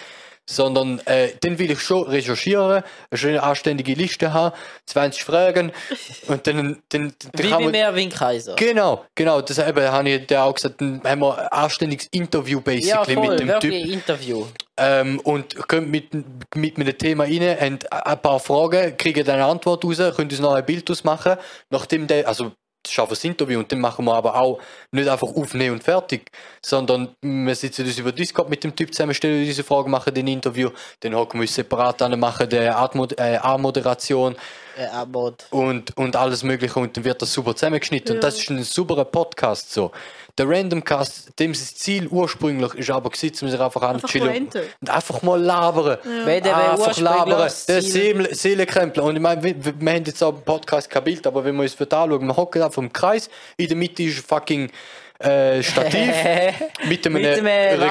Sondern 0.47 0.99
äh, 1.05 1.29
dann 1.41 1.57
will 1.57 1.71
ich 1.71 1.79
schon 1.79 2.03
recherchieren, 2.03 2.83
eine 3.09 3.17
schöne 3.17 3.41
anständige 3.41 3.93
Liste 3.93 4.31
haben, 4.31 4.55
20 4.85 5.23
Fragen 5.23 5.71
und 6.27 6.45
dann, 6.45 6.81
dann, 6.89 7.13
dann 7.33 7.45
Wie 7.45 7.49
bei 7.49 7.67
Merwin 7.67 8.09
Kaiser. 8.09 8.55
Genau, 8.55 9.05
genau, 9.15 9.41
das 9.41 9.57
eben, 9.57 9.91
habe 9.91 10.09
ich 10.09 10.27
dir 10.27 10.43
auch 10.43 10.53
gesagt, 10.53 10.81
dann 10.81 11.01
haben 11.03 11.21
wir 11.21 11.37
ein 11.37 11.47
anständiges 11.47 12.07
Interview 12.11 12.59
Ja, 12.59 12.63
basically 12.63 13.15
voll, 13.15 13.29
mit 13.29 13.39
dem 13.39 13.59
Typ. 13.59 13.73
Interview. 13.73 14.45
Ähm, 14.77 15.19
und 15.21 15.55
könnt 15.67 15.89
mit, 15.89 16.09
mit 16.55 16.77
einem 16.77 16.97
Thema 16.97 17.23
rein, 17.23 17.59
haben 17.59 17.79
ein 17.89 18.21
paar 18.21 18.39
Fragen, 18.39 18.97
kriegen 18.97 19.25
dann 19.25 19.35
eine 19.35 19.45
Antwort 19.45 19.83
raus, 19.85 19.97
könnt 20.15 20.31
uns 20.31 20.41
noch 20.41 20.53
ein 20.53 20.65
Bild 20.65 20.89
ausmachen. 20.91 21.37
Nachdem 21.69 22.07
der, 22.07 22.27
also 22.27 22.51
einfach 22.89 23.09
das 23.09 23.23
Interview 23.23 23.59
und 23.59 23.71
dann 23.71 23.79
machen 23.79 24.05
wir 24.05 24.13
aber 24.15 24.35
auch 24.35 24.59
nicht 24.91 25.07
einfach 25.07 25.27
aufnehmen 25.27 25.75
und 25.75 25.83
fertig, 25.83 26.31
sondern 26.61 27.15
wir 27.21 27.55
sitzen 27.55 27.85
uns 27.85 27.97
über 27.97 28.11
Discord 28.11 28.49
mit 28.49 28.63
dem 28.63 28.75
Typ 28.75 28.93
zusammen, 28.93 29.13
stellen 29.13 29.43
diese 29.43 29.63
Fragen, 29.63 29.91
machen 29.91 30.13
den 30.13 30.27
Interview, 30.27 30.69
dann 31.01 31.15
hocken 31.15 31.39
wir 31.39 31.43
uns 31.43 31.55
separat 31.55 32.01
an, 32.01 32.19
machen 32.19 32.49
die 32.49 32.59
Art 32.59 32.95
äh, 33.19 33.37
A-Moderation 33.37 34.35
äh, 34.77 34.85
aber 34.87 35.33
und, 35.51 35.95
und 35.97 36.15
alles 36.15 36.43
mögliche 36.43 36.79
und 36.79 36.95
dann 36.97 37.03
wird 37.03 37.21
das 37.21 37.31
super 37.31 37.55
zusammengeschnitten 37.55 38.09
Ja. 38.09 38.15
und 38.15 38.23
das 38.23 38.37
ist 38.39 38.49
ein 38.49 38.63
sauberer 38.63 39.05
Podcast 39.05 39.71
so. 39.71 39.91
Der 40.37 40.49
Randomcast, 40.49 41.39
dem 41.39 41.53
sein 41.53 41.75
Ziel 41.75 42.07
ursprünglich 42.07 42.73
ist 42.73 42.89
aber 42.89 43.09
gewesen, 43.09 43.45
um 43.45 43.49
sich 43.49 43.59
einfach 43.59 43.81
Pointe. 44.01 44.65
und 44.81 44.89
einfach 44.89 45.21
mal 45.21 45.41
labern. 45.41 45.97
wenn 46.25 46.43
der 46.43 46.71
Einfach 46.71 46.97
labern, 46.99 47.29
das 47.39 47.65
der 47.67 47.79
Ziel- 47.81 47.91
Seele, 47.91 48.35
Seelenkrempler. 48.35 49.03
Und 49.03 49.15
ich 49.15 49.21
meine, 49.21 49.41
wir, 49.41 49.55
wir 49.63 49.93
haben 49.93 50.03
jetzt 50.05 50.21
auch 50.21 50.35
im 50.35 50.41
Podcast 50.41 50.89
kein 50.89 51.05
Bild, 51.05 51.25
aber 51.25 51.45
wenn 51.45 51.55
wir 51.55 51.63
uns 51.63 51.73
für 51.73 51.85
da 51.85 52.03
anschauen, 52.03 52.27
wir 52.27 52.35
hocken 52.35 52.61
einfach 52.61 52.81
im 52.81 52.91
Kreis, 52.91 53.29
in 53.55 53.67
der 53.67 53.77
Mitte 53.77 54.03
ist 54.03 54.19
fucking 54.27 54.69
äh, 55.25 55.63
Stativ 55.63 56.11
mit 56.87 57.05
einem, 57.05 57.13
Mit 57.21 57.25
einem 57.39 57.45
Recording, 57.81 57.89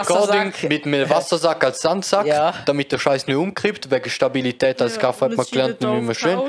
Wassersack. 0.53 0.62
mit 0.68 0.87
einem 0.87 1.11
Wassersack 1.11 1.64
als 1.64 1.80
Sandsack, 1.80 2.26
Ja. 2.26 2.55
damit 2.66 2.93
der 2.93 2.99
Scheiß 2.99 3.26
nicht 3.26 3.37
umkippt, 3.37 3.91
wegen 3.91 4.09
Stabilität 4.11 4.80
als 4.80 4.99
Kaffee 4.99 5.26
hat 5.26 5.37
man 5.37 5.47
gelernt, 5.51 5.80
nicht 5.80 6.03
mehr 6.03 6.14
schön. 6.14 6.41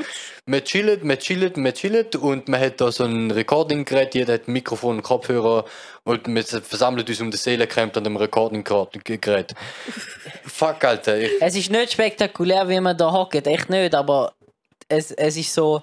Man 0.48 0.62
chillt, 0.62 1.02
man 1.02 1.18
chillt, 1.18 1.56
man 1.56 1.74
chillt 1.74 2.14
und 2.14 2.48
man 2.48 2.60
hat 2.60 2.80
da 2.80 2.92
so 2.92 3.02
ein 3.04 3.32
Recording-Gerät, 3.32 4.14
jeder 4.14 4.34
hat 4.34 4.46
ein 4.46 4.52
Mikrofon, 4.52 4.92
einen 4.92 5.02
Kopfhörer 5.02 5.64
und 6.04 6.28
wir 6.28 6.44
versammelt 6.44 7.08
uns 7.08 7.20
um 7.20 7.32
den 7.32 7.36
Seelenkrempel 7.38 7.98
an 7.98 8.04
dem 8.04 8.16
Recording-Gerät. 8.16 9.54
Fuck, 10.46 10.84
Alter. 10.84 11.18
Ich, 11.18 11.32
Es 11.40 11.56
ist 11.56 11.70
nicht 11.70 11.92
spektakulär, 11.92 12.68
wie 12.68 12.78
man 12.80 12.96
da 12.96 13.10
hockt, 13.10 13.46
echt 13.46 13.68
nicht, 13.70 13.94
aber 13.94 14.32
es, 14.88 15.10
es 15.10 15.36
ist 15.36 15.52
so. 15.52 15.82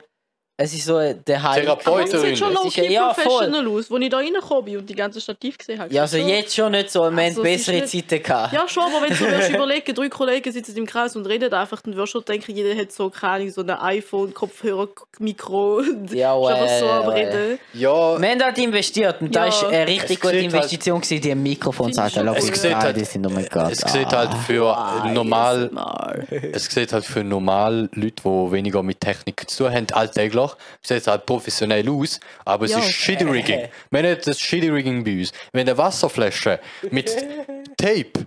Es 0.55 0.71
ist 0.71 0.85
so 0.85 0.99
der 0.99 1.41
Hype. 1.41 1.63
Therapeut. 1.63 1.87
Aber 1.87 2.03
es 2.03 2.11
sieht 2.11 2.37
schon 2.37 2.53
Es 2.53 2.59
ist 2.65 2.77
low-key 2.77 2.85
ja- 2.85 3.07
ja, 3.07 3.13
voll. 3.15 3.23
professional 3.23 3.67
aus, 3.69 3.89
wo 3.89 3.97
ich 3.97 4.09
da 4.09 4.17
reingekommen 4.17 4.65
bin 4.65 4.77
und 4.77 4.87
die 4.87 4.93
ganze 4.93 5.19
Stativ 5.19 5.57
gesehen 5.57 5.79
habe. 5.79 5.91
Ja, 5.91 6.03
also 6.03 6.19
So- 6.19 6.27
jetzt 6.27 6.55
schon 6.55 6.71
nicht 6.73 6.91
so, 6.91 6.99
wir 6.99 7.05
haben 7.07 7.17
Also, 7.19 7.43
es 7.43 7.49
ist 7.61 7.65
bessere 7.65 7.75
nicht- 7.81 8.09
Zeiten 8.09 8.23
gehabt. 8.23 8.53
Ja, 8.53 8.67
schon, 8.67 8.83
aber 8.83 9.01
wenn 9.01 9.09
du 9.09 9.15
so 9.47 9.51
überlegen, 9.57 9.95
drei 9.95 10.09
Kollegen 10.09 10.51
sitzen 10.51 10.77
im 10.77 10.85
Kreis 10.85 11.15
und 11.15 11.25
reden 11.25 11.51
einfach, 11.51 11.81
dann 11.81 11.95
wirst 11.95 12.13
du 12.13 12.19
schon 12.19 12.25
denken, 12.25 12.55
jeder 12.55 12.79
hat 12.79 12.91
so, 12.91 13.09
keine 13.09 13.49
so 13.49 13.61
ein 13.61 13.71
iPhone, 13.71 14.31
Kopfhörer, 14.31 14.89
Mikro 15.17 15.77
und 15.77 16.13
Ja, 16.13 16.37
ist 16.39 16.47
einfach 16.47 16.79
so 16.79 16.85
well, 16.85 16.91
am 16.91 17.07
well. 17.07 17.13
Reden. 17.25 17.59
ja, 17.73 18.21
Wir 18.21 18.29
haben 18.29 18.43
halt 18.43 18.57
investiert 18.59 19.21
und 19.21 19.33
Ja. 19.35 19.45
das 19.47 19.59
war 19.63 19.69
eine 19.69 19.87
richtig 19.87 20.11
Es 20.17 20.19
gute 20.21 20.33
sieht 20.35 20.43
Investition, 20.53 21.01
gewesen, 21.01 21.21
die 21.21 21.33
Mikrofon 21.35 21.85
Finde 21.91 22.07
ich 22.07 22.13
sagt, 22.13 22.27
schon 22.27 22.27
es 22.27 22.61
sieht 22.61 22.75
halt- 22.75 22.97
es 22.97 23.11
sieht 23.11 24.05
ah. 24.13 24.17
halt 24.17 24.33
für 24.45 25.09
normal, 25.13 25.69
Mal. 25.73 26.27
es 26.51 26.65
sieht 26.65 26.93
halt 26.93 27.05
für 27.05 27.23
normal 27.23 27.89
Leute, 27.93 28.21
die 28.23 28.51
weniger 28.51 28.83
mit 28.83 29.01
Technik 29.01 29.49
zu 29.49 29.63
tun 29.63 29.73
haben, 29.73 29.87
alltäglich, 29.93 30.43
sieht 30.81 31.07
halt 31.07 31.25
professionell 31.25 31.87
aus, 31.89 32.19
aber 32.45 32.65
es 32.65 32.71
Ja. 32.71 32.79
ist 32.79 32.91
Shitty 32.91 33.23
Rigging. 33.25 33.67
Wir 33.91 33.99
haben 33.99 34.09
nicht 34.09 34.27
das 34.27 34.39
Shitty 34.39 34.69
Rigging 34.69 35.03
bei 35.03 35.19
uns. 35.19 35.31
Wenn 35.51 35.67
eine 35.67 35.77
Wasserflasche 35.77 36.59
mit 36.91 37.15
Tape 37.77 38.25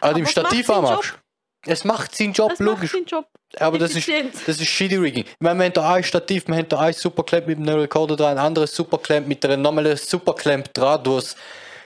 an 0.00 0.14
dem 0.14 0.24
es 0.24 0.30
Stativ 0.30 0.68
anmachst, 0.70 1.18
es 1.66 1.84
macht 1.84 2.14
seinen 2.14 2.32
Job, 2.32 2.50
macht 2.50 2.60
logisch. 2.60 2.92
seinen 2.92 3.06
Job. 3.06 3.26
Aber 3.58 3.78
das 3.78 3.94
ist, 3.94 4.08
das 4.46 4.60
ist 4.60 4.66
Shitty 4.66 4.96
Rigging. 4.96 5.24
Ich 5.24 5.34
meine, 5.40 5.58
wir 5.58 5.64
haben 5.66 5.72
da 5.72 5.94
ein 5.94 6.04
Stativ, 6.04 6.46
wir 6.46 6.56
haben 6.56 6.68
da 6.68 6.78
ein 6.80 6.92
Superclamp 6.92 7.46
mit 7.46 7.58
einem 7.58 7.78
Rekorder 7.80 8.14
dran, 8.16 8.32
ein 8.32 8.44
anderes 8.44 8.74
Superclamp 8.74 9.26
mit 9.26 9.44
einer 9.44 9.56
normalen 9.56 9.96
Superclamp 9.96 10.72
dran 10.74 11.02
durch 11.02 11.34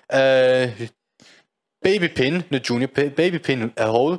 äh, 0.08 0.68
Babypin, 1.80 2.44
nicht 2.50 2.66
Junior, 2.68 2.90
Ba- 2.90 3.08
Babypin 3.08 3.72
Hole. 3.78 4.18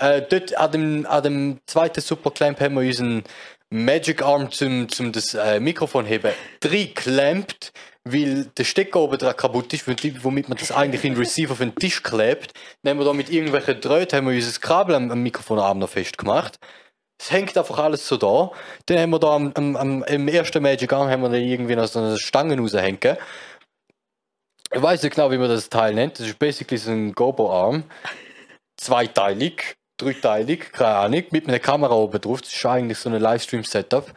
Äh, 0.00 0.22
dort 0.22 0.56
an 0.56 0.72
dem, 0.72 1.06
an 1.06 1.22
dem 1.22 1.60
zweiten 1.66 2.00
Superclamp 2.00 2.60
haben 2.60 2.74
wir 2.74 2.82
unseren 2.86 3.24
Magic 3.72 4.22
Arm 4.22 4.50
zum, 4.50 4.88
zum 4.90 5.12
das 5.12 5.32
äh, 5.32 5.58
Mikrofon 5.58 6.04
heben 6.04 6.32
geklemmt, 6.60 7.72
weil 8.04 8.44
der 8.44 8.64
Stecker 8.64 9.00
oben 9.00 9.16
dran 9.16 9.34
kaputt 9.34 9.72
ist, 9.72 9.86
womit 10.22 10.48
man 10.48 10.58
das 10.58 10.72
eigentlich 10.72 11.04
in 11.04 11.16
Receiver 11.16 11.52
auf 11.52 11.58
den 11.58 11.74
Tisch 11.74 12.02
klebt. 12.02 12.52
Dann 12.82 12.90
haben 12.90 12.98
wir 12.98 13.06
da 13.06 13.14
mit 13.14 13.30
irgendwelchen 13.30 13.80
Drähten 13.80 14.18
haben 14.18 14.28
wir 14.28 14.34
unser 14.34 14.60
Kabel 14.60 14.94
am, 14.94 15.10
am 15.10 15.22
Mikrofonarm 15.22 15.78
noch 15.78 15.88
festgemacht. 15.88 16.58
Es 17.18 17.30
hängt 17.30 17.56
einfach 17.56 17.78
alles 17.78 18.06
so 18.06 18.18
da. 18.18 18.50
Dann 18.86 18.98
haben 18.98 19.10
wir 19.10 19.20
da 19.20 19.36
am, 19.36 19.52
am, 19.54 19.76
am, 19.76 20.02
im 20.04 20.28
ersten 20.28 20.62
Magic 20.62 20.92
Arm 20.92 21.08
haben 21.08 21.22
wir 21.22 21.30
dann 21.30 21.40
irgendwie 21.40 21.76
noch 21.76 21.86
so 21.86 22.00
eine 22.00 22.18
Stange 22.18 22.58
raushängen. 22.58 23.16
Ich 24.74 24.82
weiß 24.82 25.02
nicht 25.02 25.14
genau, 25.14 25.30
wie 25.30 25.38
man 25.38 25.48
das 25.48 25.70
Teil 25.70 25.94
nennt. 25.94 26.18
Das 26.18 26.26
ist 26.26 26.38
basically 26.38 26.78
so 26.78 26.90
ein 26.90 27.12
GoPro-Arm. 27.12 27.84
Zweiteilig, 28.76 29.76
dreiteilig, 30.02 30.72
keine 30.72 30.96
Ahnung, 30.96 31.24
mit 31.30 31.48
einer 31.48 31.58
Kamera 31.58 31.94
oben 31.94 32.20
drauf. 32.20 32.42
Das 32.42 32.52
ist 32.52 32.66
eigentlich 32.66 32.98
so 32.98 33.10
ein 33.10 33.20
Livestream-Setup. 33.20 34.12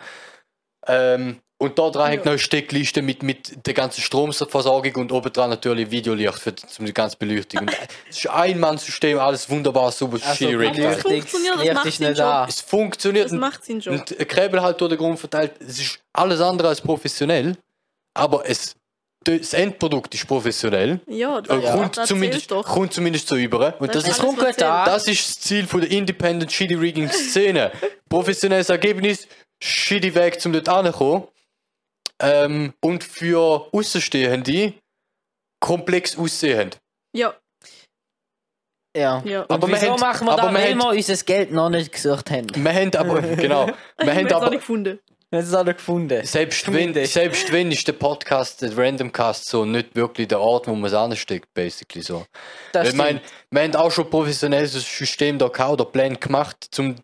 Ähm, 0.88 1.40
und 1.58 1.80
da 1.80 1.90
dran 1.90 2.10
hängt 2.10 2.26
noch 2.26 2.34
eine 2.34 2.40
Steckliste 2.40 3.02
mit, 3.02 3.24
mit 3.24 3.66
der 3.66 3.74
ganzen 3.74 4.02
Stromversorgung 4.02 4.96
und 4.96 5.12
oben 5.14 5.32
dran 5.32 5.50
natürlich 5.50 5.90
Videolicht 5.90 6.38
für 6.38 6.54
zum 6.54 6.86
die 6.86 6.94
ganze 6.94 7.16
Beleuchtung. 7.16 7.62
Und 7.62 7.72
Es 8.10 8.18
ist 8.18 8.30
ein 8.30 8.60
Mann-System, 8.60 9.18
alles 9.20 9.50
wunderbar, 9.50 9.92
super 9.92 10.18
Also. 10.22 10.50
Aber 10.50 10.64
es 10.66 11.02
funktioniert, 11.02 11.56
das 11.56 11.64
Licht 11.64 11.74
macht 11.74 12.00
nicht 12.02 12.20
da. 12.20 12.46
Es 12.46 12.60
funktioniert. 12.60 13.26
Das 13.26 13.32
macht 13.32 13.64
seinen 13.64 13.80
Job. 13.80 13.94
Und 13.94 14.20
ein 14.20 14.28
Krebel 14.28 14.62
halt 14.62 14.82
durch 14.82 14.90
den 14.90 14.98
Grund 14.98 15.18
verteilt. 15.18 15.54
Es 15.62 15.80
ist 15.80 16.00
alles 16.12 16.42
andere 16.42 16.68
als 16.68 16.82
professionell, 16.82 17.56
aber 18.14 18.50
es, 18.50 18.76
das 19.26 19.54
Endprodukt 19.54 20.14
ist 20.16 20.26
professionell. 20.28 21.00
Ja, 21.08 21.40
Äh, 21.40 21.42
das, 21.44 21.72
kommt, 21.72 21.98
das 21.98 22.08
zumindest, 22.08 22.52
doch. 22.52 22.66
kommt 22.66 22.94
zumindest 22.94 23.28
so 23.28 23.36
über. 23.36 23.76
Und 23.82 23.90
das, 23.94 24.04
Das 24.04 24.12
ist, 24.12 24.18
ist 24.18 24.24
kommt 24.24 24.40
gut 24.40 24.62
an. 24.64 24.86
das 24.86 25.08
ist 25.08 25.28
das 25.28 25.40
Ziel 25.42 25.68
von 25.68 25.82
der 25.82 25.92
Independent 25.92 26.52
Shitty 26.52 26.76
Rigging 26.76 27.10
Szene. 27.10 27.72
Professionelles 28.10 28.70
Ergebnis, 28.70 29.28
shitty 29.62 30.14
Weg 30.16 30.40
zum 30.40 30.54
dort 30.54 30.70
ankommen. 30.70 31.28
Ähm, 32.22 32.74
und 32.82 33.04
für 33.04 33.68
Außenstehende 33.74 34.74
komplex 35.60 36.18
aussehend. 36.18 36.78
Ja, 37.14 37.34
Ja. 38.96 39.22
ja. 39.26 39.46
Aber 39.50 39.68
wir 39.68 39.76
wieso 39.76 39.92
haben- 39.92 40.00
machen 40.00 40.26
wir 40.28 40.32
aber 40.34 40.42
das, 40.44 40.52
wir 40.52 40.60
weil 40.60 40.72
haben- 40.72 40.78
wir 40.80 40.90
unser 40.90 41.16
Geld 41.26 41.52
noch 41.52 41.70
nicht 41.70 41.92
gesucht 41.92 42.32
haben? 42.32 42.48
Wir 42.56 42.74
haben 42.74 42.96
aber, 42.96 43.22
genau, 43.36 43.68
wir 43.98 44.16
haben 44.16 44.32
aber, 44.32 44.50
nicht 44.52 44.60
gefunden. 44.60 45.00
Wir 45.36 45.42
haben 45.42 45.54
es 45.54 45.66
nicht 45.66 45.78
gefunden. 45.78 46.26
Selbst 46.26 46.72
wenn, 46.72 47.06
selbst 47.06 47.52
wenn 47.52 47.70
ist 47.70 47.86
der 47.86 47.94
Podcast, 47.94 48.62
der 48.62 48.78
Randomcast, 48.78 49.50
so 49.50 49.66
nicht 49.66 49.94
wirklich 49.94 50.30
der 50.30 50.40
Ort, 50.40 50.68
wo 50.68 50.76
man 50.76 50.86
es 50.86 50.94
ansteckt, 50.94 51.54
basically 51.54 52.02
so. 52.02 52.26
Das 52.72 52.90
Ich 52.90 52.94
meine, 52.96 53.20
wir 53.52 53.62
haben 53.64 53.76
auch 53.76 53.92
schon 53.92 54.10
professionelles 54.10 54.72
System 54.74 55.38
da 55.38 55.50
gehabt 55.50 55.74
oder 55.74 55.86
Plan 55.86 56.18
gemacht, 56.18 56.68
zum 56.72 56.96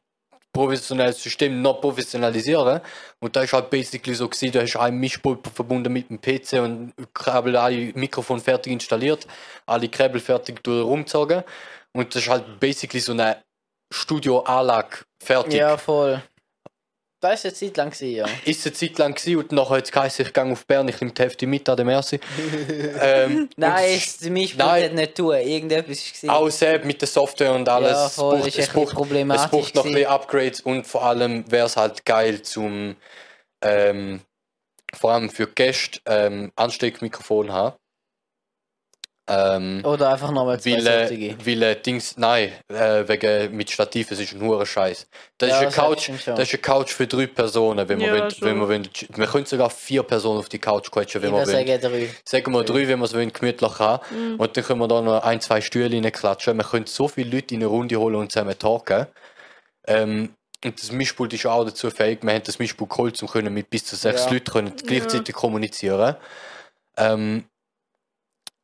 professionelles 0.53 1.21
System 1.21 1.61
noch 1.61 1.81
professionalisieren. 1.81 2.79
Und 3.19 3.35
da 3.35 3.41
ist 3.43 3.51
halt 3.51 3.69
basically 3.69 4.15
so 4.15 4.29
gewesen, 4.29 4.53
da 4.53 4.61
hast 4.61 4.77
ein 4.77 4.95
Mischpult 4.95 5.45
verbunden 5.53 5.91
mit 5.91 6.09
dem 6.09 6.21
PC 6.21 6.53
und 6.61 6.93
Kabel, 7.13 7.57
alle 7.57 7.91
Mikrofon 7.95 8.39
fertig 8.39 8.71
installiert, 8.71 9.27
alle 9.65 9.89
Kabel 9.89 10.21
fertig 10.21 10.63
durch 10.63 10.85
rumgezogen. 10.85 11.43
Und 11.91 12.15
das 12.15 12.23
ist 12.23 12.29
halt 12.29 12.61
basically 12.61 13.01
so 13.01 13.11
eine 13.11 13.43
Studio-Anlage 13.91 14.99
fertig. 15.21 15.55
Ja, 15.55 15.75
voll. 15.75 16.21
Das 17.21 17.43
war 17.43 17.49
eine 17.49 17.53
Zeit 17.53 17.77
lang, 17.77 17.93
ja. 18.01 18.25
Ist 18.45 18.65
eine 18.65 18.73
Zeit 18.73 18.97
lang 18.97 19.13
gewesen 19.13 19.37
und 19.37 19.51
nachher 19.51 19.83
es 19.83 19.91
geheißen, 19.91 20.25
ich 20.25 20.33
gehe 20.33 20.43
auf 20.43 20.65
Bern, 20.65 20.87
ich 20.87 20.99
nehme 20.99 21.13
die 21.13 21.21
Hälfte 21.21 21.45
mit 21.45 21.69
an 21.69 21.75
der 21.77 21.85
Merci. 21.85 22.19
ähm, 22.99 23.47
Nein, 23.55 23.85
es 23.95 24.21
ist 24.21 24.29
mich 24.31 24.57
Nein. 24.57 24.95
nicht 24.95 25.15
tun. 25.15 25.35
Irgendetwas 25.35 26.23
war. 26.23 26.37
auch 26.37 26.49
selbst 26.49 26.85
mit 26.87 26.99
der 26.99 27.07
Software 27.07 27.53
und 27.53 27.69
alles. 27.69 27.91
Ja, 27.91 28.07
es 28.07 28.15
voll, 28.15 28.37
braucht, 28.37 28.47
ist 28.47 28.57
es 28.57 28.69
braucht, 28.69 28.93
problematisch 28.93 29.45
es 29.45 29.51
braucht 29.51 29.75
noch 29.75 29.85
ein 29.85 29.93
bisschen 29.93 30.09
Upgrades 30.09 30.61
und 30.61 30.87
vor 30.87 31.03
allem 31.03 31.49
wäre 31.51 31.67
es 31.67 31.77
halt 31.77 32.05
geil 32.05 32.41
zum 32.41 32.95
ähm, 33.63 34.21
vor 34.93 35.11
allem 35.11 35.29
für 35.29 35.45
Gäste 35.45 35.99
ähm, 36.07 36.51
Ansteckmikrofon 36.55 37.51
haben. 37.51 37.75
Ähm, 39.27 39.81
Oder 39.85 40.09
einfach 40.09 40.31
nochmal 40.31 40.59
zwei 40.59 40.83
weil, 40.83 41.37
weil 41.45 41.75
Dings, 41.75 42.17
nein, 42.17 42.51
äh, 42.69 43.07
wegen 43.07 43.55
mit 43.55 43.69
Stativ, 43.69 44.11
es 44.11 44.19
ist 44.19 44.33
ein 44.33 44.41
hoher 44.41 44.65
Scheiß. 44.65 45.07
Das, 45.37 45.49
Ja, 45.49 45.55
ist 45.55 45.61
eine 45.61 45.65
das 45.67 45.75
Couch, 45.75 46.09
das 46.25 46.39
ist 46.39 46.53
eine 46.53 46.61
Couch 46.61 46.89
für 46.91 47.05
drei 47.07 47.27
Personen, 47.27 47.87
wenn 47.87 47.99
wir 47.99 48.07
Ja, 48.07 48.13
wollen, 48.19 48.31
schon. 48.31 48.47
wenn 48.47 48.57
wir 48.57 48.67
wollen. 48.67 48.89
Wir 49.15 49.27
können 49.27 49.45
sogar 49.45 49.69
vier 49.69 50.03
Personen 50.03 50.39
auf 50.39 50.49
die 50.49 50.57
Couch 50.59 50.89
quetschen, 50.89 51.21
wenn 51.21 51.29
Ich 51.29 51.33
wir 51.35 51.45
würde 51.45 51.53
wollen. 51.53 51.81
sagen 51.81 51.81
drei. 51.93 52.09
Sagen 52.25 52.51
wir 52.53 52.63
drei, 52.63 52.87
wenn 52.87 52.99
wir 52.99 53.05
es 53.05 53.13
wollen, 53.13 53.31
gemütlich 53.31 53.79
haben. 53.79 54.03
Mhm. 54.33 54.35
Und 54.39 54.57
dann 54.57 54.63
können 54.63 54.79
wir 54.79 54.87
da 54.87 55.01
noch 55.01 55.23
ein, 55.23 55.39
zwei 55.39 55.61
Stühle 55.61 55.95
reinklatschen. 55.95 56.57
Wir 56.57 56.63
können 56.65 56.87
so 56.87 57.07
viele 57.07 57.29
Leute 57.29 57.53
in 57.53 57.61
eine 57.61 57.67
Runde 57.67 57.95
holen 57.97 58.15
und 58.15 58.31
zusammen 58.31 58.57
talken. 58.57 59.05
Ähm, 59.87 60.33
und 60.65 60.81
das 60.81 60.91
Mischpult 60.91 61.31
ist 61.33 61.45
auch 61.45 61.63
dazu 61.63 61.89
fähig. 61.91 62.19
Wir 62.23 62.33
haben 62.33 62.43
das 62.43 62.59
Mischpult 62.59 62.89
geholt, 62.89 63.21
um 63.21 63.27
können 63.29 63.53
mit 63.53 63.69
bis 63.69 63.85
zu 63.85 63.95
sechs 63.95 64.25
Ja. 64.25 64.31
Leuten 64.31 64.51
können 64.51 64.73
gleichzeitig 64.75 65.33
kommunizieren. 65.35 66.15
Ähm, 66.97 67.45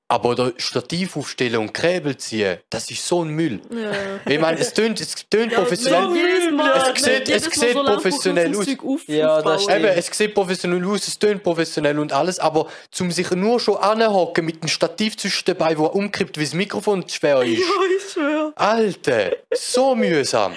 aber 0.10 0.36
der 0.36 0.54
Stativ 0.58 1.18
aufstellen 1.18 1.58
und 1.58 1.74
Kabel 1.74 2.16
ziehen, 2.18 2.58
das 2.70 2.90
ist 2.90 3.06
so 3.06 3.24
ein 3.24 3.30
Müll. 3.30 3.60
Ja. 3.70 3.92
Ich 4.34 4.40
meine, 4.40 4.58
es 4.60 4.74
tönt, 4.74 5.00
es 5.02 5.14
tönt 5.30 5.52
Ja, 5.52 5.60
professionell. 5.60 6.52
Mal- 6.54 6.94
Es 6.96 7.04
sieht- 7.04 7.30
es 7.30 7.44
sieht 7.46 7.74
so 7.74 7.84
professionell 7.84 8.56
aus. 8.56 8.68
auf- 8.84 9.08
Ja, 9.08 9.42
das 9.42 9.64
stimmt. 9.64 9.80
Eben, 9.80 9.88
es 9.88 10.06
sieht 10.08 10.34
professionell 10.34 10.86
aus, 10.86 11.08
es 11.08 11.20
tönt 11.20 11.44
professionell 11.44 12.00
und 12.00 12.14
alles, 12.14 12.40
aber 12.40 12.68
zum 12.92 13.12
sich 13.12 13.30
nur 13.32 13.60
schon 13.60 13.78
anhocken 13.78 14.46
mit 14.46 14.62
einem 14.62 14.70
Stativ 14.70 15.18
zwischen 15.18 15.46
dabei, 15.46 15.78
wo 15.78 15.86
er 15.86 15.96
umkippt, 15.96 16.38
wie 16.38 16.44
das 16.44 16.54
Mikrofon 16.54 17.08
zu 17.08 17.16
schwer 17.18 17.42
ist. 17.44 17.60
Ja, 17.60 17.66
ich 17.98 18.14
schwöre. 18.14 18.54
Alter, 18.56 19.32
so 19.54 19.94
mühsam. 19.96 20.56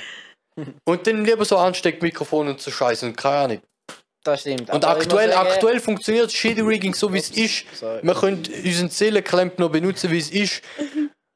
Und 0.84 1.06
dann 1.06 1.24
lieber 1.24 1.44
so 1.44 1.56
Ansteckmikrofon 1.56 2.48
und 2.48 2.60
so 2.60 2.70
Scheiße 2.70 3.06
und 3.06 3.16
keine 3.16 3.36
Ahnung. 3.36 3.60
Das 4.22 4.40
stimmt. 4.40 4.70
Und 4.70 4.84
Aber 4.84 4.88
aktuell, 4.88 5.32
aktuell 5.32 5.80
funktioniert 5.80 6.26
das 6.26 6.34
Shitty 6.34 6.60
Rigging 6.60 6.94
so 6.94 7.12
wie 7.12 7.18
es 7.18 7.30
ist. 7.30 7.64
Sorry. 7.74 8.00
Wir 8.02 8.14
können 8.14 8.42
unseren 8.64 8.90
Seelenklemp 8.90 9.58
noch 9.58 9.70
benutzen, 9.70 10.10
wie 10.10 10.18
es 10.18 10.30
ist. 10.30 10.62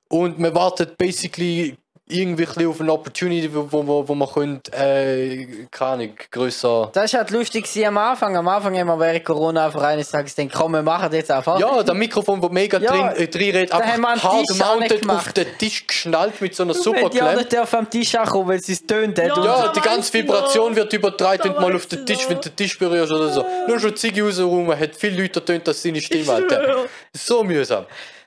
Und 0.09 0.39
wir 0.39 0.55
warten 0.55 0.93
basically 0.99 1.76
irgendwie 2.07 2.46
ein 2.46 2.66
auf 2.66 2.80
eine 2.82 2.92
Opportunity, 2.92 3.48
wo, 3.55 3.66
wo, 3.70 4.07
wo, 4.07 4.14
man 4.14 4.28
könnte, 4.28 4.70
äh, 4.72 5.46
keine 5.70 5.90
Ahnung, 5.90 6.12
grösser. 6.30 6.90
Das 6.92 7.12
war 7.14 7.20
halt 7.20 7.30
lustig 7.30 7.64
gewesen 7.64 7.86
am 7.86 7.96
Anfang. 7.96 8.36
Am 8.36 8.46
Anfang 8.46 8.76
haben 8.78 8.88
wir 8.88 9.00
während 9.00 9.24
Corona 9.24 9.64
einfach 9.66 9.82
eines 9.82 10.11
Tages 10.11 10.36
gedacht, 10.36 10.55
komm, 10.55 10.72
wir 10.72 10.82
machen 10.82 11.05
das 11.05 11.14
jetzt 11.14 11.30
einfach. 11.30 11.59
Ja, 11.59 11.82
der 11.82 11.94
Mikrofon, 11.94 12.42
wo 12.42 12.50
mega 12.50 12.78
Ja, 12.78 12.90
drin, 12.90 13.22
äh, 13.22 13.28
drin 13.28 13.50
redet, 13.52 13.72
da 13.72 13.82
haben 13.82 14.02
wir 14.02 14.09
einfach 14.11 14.32
hard 14.32 14.46
Tisch 14.46 14.59
mounted 14.59 15.09
auf 15.09 15.32
den 15.32 15.46
Tisch 15.59 15.86
geschnallt 15.86 16.40
mit 16.42 16.55
so 16.55 16.64
einer 16.64 16.74
Wenn 16.74 16.82
super 16.82 17.09
die 17.09 17.22
anderen 17.22 17.48
dürfen 17.48 17.76
am 17.76 17.90
Tisch 17.90 18.14
ankommen, 18.14 18.48
weil 18.48 18.61
sie 18.61 18.74
es 18.74 18.86
tönt. 18.86 19.16
Ja, 19.16 19.42
Ja, 19.42 19.72
die 19.72 19.80
ganze 19.80 20.12
Vibration 20.12 20.70
noch. 20.70 20.76
wird 20.76 20.92
übertragen, 20.92 21.42
wenn 21.44 21.55
du 21.55 21.61
mal 21.61 21.74
auf 21.74 21.86
den 21.86 22.05
Tisch, 22.05 22.28
wenn 22.28 22.36
du 22.36 22.50
den 22.50 22.57
Tisch 22.57 22.78
berührst 22.78 23.12
oder 23.12 23.30
so. 23.30 23.46
Nur 23.66 23.80
schon 23.80 23.96
Ziggy 23.96 24.20
rausrum, 24.20 24.68
hat 24.78 24.94
viele 24.94 25.22
Leute 25.22 25.40
ertönt, 25.40 25.66
dass 25.66 25.82
seine 25.82 26.02
Stimme 26.02 26.26
hat. 26.34 26.88
So 27.14 27.42
mühsam. 27.42 27.86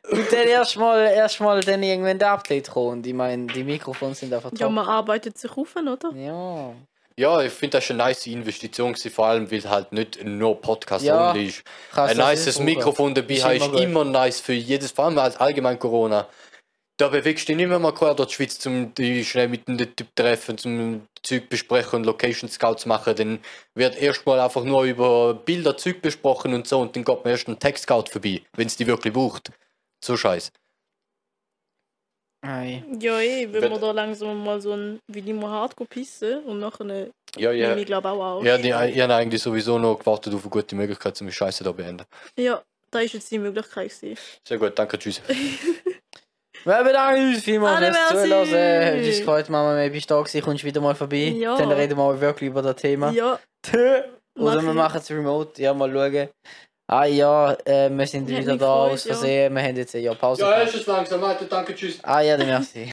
Und 0.10 0.32
dann 0.32 0.48
erstmal 0.48 1.08
erst 1.08 1.40
mal 1.40 1.62
dann 1.62 1.84
irgendwann 1.84 2.20
der 2.20 2.32
Update 2.32 2.70
kommen. 2.70 3.00
Und 3.00 3.08
ich 3.08 3.14
meine, 3.14 3.48
die 3.48 3.64
Mikrofone 3.64 4.16
sind 4.16 4.34
einfach 4.34 4.52
top. 4.52 4.60
Ja, 4.60 4.70
man 4.70 4.86
arbeitet 4.88 5.38
sich 5.38 5.52
auf, 5.52 5.76
oder? 5.76 6.12
ja. 6.16 6.74
Ja, 7.20 7.42
ich 7.42 7.52
finde 7.52 7.78
das 7.78 7.86
schon 7.86 8.00
eine 8.00 8.10
nice 8.12 8.28
Investition, 8.28 8.92
gewesen, 8.94 9.10
vor 9.10 9.26
allem 9.26 9.50
weil 9.50 9.58
es 9.58 9.68
halt 9.68 9.92
nicht 9.92 10.24
nur 10.24 10.62
Podcast 10.62 11.04
Ja, 11.04 11.32
only 11.32 11.48
ist. 11.48 11.64
Ein 11.96 12.16
nices 12.16 12.58
brauchen. 12.58 12.66
Mikrofon 12.66 13.16
dabei 13.16 13.34
Ist 13.34 13.44
immer 13.44 13.54
ist 13.56 13.72
gut. 13.72 13.80
immer 13.80 14.06
nice 14.06 14.40
für 14.40 14.54
jedes, 14.54 14.92
vor 14.92 15.06
allem 15.06 15.18
als 15.18 15.36
allgemein 15.38 15.80
Corona. 15.80 16.28
Da 16.98 17.08
bewegst 17.08 17.48
du 17.48 17.54
dich 17.54 17.58
nicht 17.58 17.70
mehr 17.70 17.80
mal 17.80 17.92
quer 17.92 18.14
durch 18.14 18.30
die 18.30 18.36
Schweiz, 18.36 18.64
um 18.68 18.94
dich 18.94 19.28
schnell 19.28 19.48
mit 19.48 19.68
dem 19.68 19.80
Typ 19.80 20.16
treffen, 20.16 20.60
zum 20.60 21.08
Zeug 21.24 21.50
besprechen 21.50 21.98
und 21.98 22.06
Location 22.06 22.52
Scouts 22.52 22.86
machen. 22.86 23.16
Dann 23.16 23.40
wird 23.74 24.00
erstmal 24.00 24.40
einfach 24.40 24.64
nur 24.64 24.84
über 24.84 25.34
Bilder 25.34 25.76
Zeug 25.76 26.04
besprochen 26.04 26.54
und 26.54 26.68
so 26.68 26.80
und 26.82 26.96
dann 26.96 27.04
geht 27.04 27.24
man 27.24 27.32
erst 27.32 27.48
einen 27.48 27.58
Text 27.58 27.86
Scout 27.86 28.06
vorbei, 28.12 28.44
wenn 28.56 28.68
es 28.68 28.76
die 28.76 28.86
wirklich 28.86 29.14
braucht. 29.14 29.52
So 30.08 30.16
scheiß. 30.16 30.52
Ei. 32.46 32.84
Ja, 33.00 33.20
eh, 33.20 33.52
wenn 33.52 33.62
Wenn- 33.62 33.72
wir 33.72 33.80
da 33.80 33.92
langsam 33.92 34.42
mal 34.44 34.62
so 34.62 34.72
ein, 34.74 35.00
wie 35.08 35.22
die 35.22 35.34
mal 35.34 35.50
hardcore 35.50 35.88
pissen 35.90 36.44
und 36.46 36.60
nachher 36.60 36.82
eine, 36.86 37.12
Ja, 37.36 37.52
ja. 37.52 37.76
ich 37.76 37.86
glaube 37.86 38.10
auch 38.10 38.38
auch. 38.38 38.44
Ja, 38.44 38.58
die, 38.58 38.70
ich 38.70 39.00
habe 39.02 39.16
eigentlich 39.16 39.42
sowieso 39.42 39.78
noch 39.80 40.00
gewartet 40.00 40.34
auf 40.34 40.44
eine 40.44 40.50
gute 40.50 40.76
Möglichkeit, 40.76 41.20
um 41.20 41.28
die 41.28 41.34
Scheiße 41.34 41.64
da 41.64 41.72
beenden. 41.74 42.06
Ja, 42.38 42.64
da 42.90 43.00
ist 43.00 43.14
jetzt 43.16 43.30
die 43.32 43.40
Möglichkeit 43.40 43.90
gewesen. 43.90 44.18
Sehr 44.48 44.58
gut, 44.58 44.78
danke, 44.80 44.98
tschüss. 44.98 45.22
Wir 46.64 46.84
bedanken 46.84 47.34
uns 47.34 47.44
vielmals 47.44 47.80
fürs. 47.98 48.10
Zuhören. 48.24 49.00
Uns 49.06 49.18
gefreut, 49.20 49.50
Mama, 49.50 49.74
maybe 49.76 49.94
bist 49.96 50.10
du 50.10 50.16
da 50.16 50.22
gewesen, 50.22 50.42
kommst 50.42 50.64
wieder 50.64 50.82
mal 50.82 50.96
vorbei. 50.96 51.34
Ja. 51.38 51.56
Dann 51.58 51.72
reden 51.72 51.98
wir 51.98 52.04
mal 52.04 52.20
wirklich 52.20 52.50
über 52.50 52.62
das 52.62 52.76
Thema. 52.78 53.12
Ja, 53.12 53.40
Oder 53.74 54.04
wir 54.36 54.62
Mach 54.62 54.64
ich. 54.70 54.74
machen 54.74 54.98
es 55.00 55.10
remote. 55.12 55.62
Ja, 55.62 55.74
mal 55.74 55.92
schauen. 55.92 56.30
Ah 56.90 57.04
ja, 57.04 57.52
äh, 57.66 57.90
wir 57.90 58.08
sind 58.08 58.30
wieder 58.30 58.56
da 58.56 58.86
aus 58.86 59.04
ja. 59.04 59.14
Versehen. 59.14 59.54
Wir 59.54 59.62
haben 59.62 59.76
jetzt 59.76 59.94
ein 59.94 60.04
Jahr 60.04 60.16
Pause. 60.16 60.44
Ja, 60.44 60.54
ist 60.62 60.74
es 60.74 60.86
langsam, 60.86 61.22
Alter, 61.22 61.44
danke, 61.44 61.76
tschüss. 61.76 62.00
Ah 62.02 62.22
ja, 62.22 62.38
dann 62.38 62.48
merci. 62.48 62.86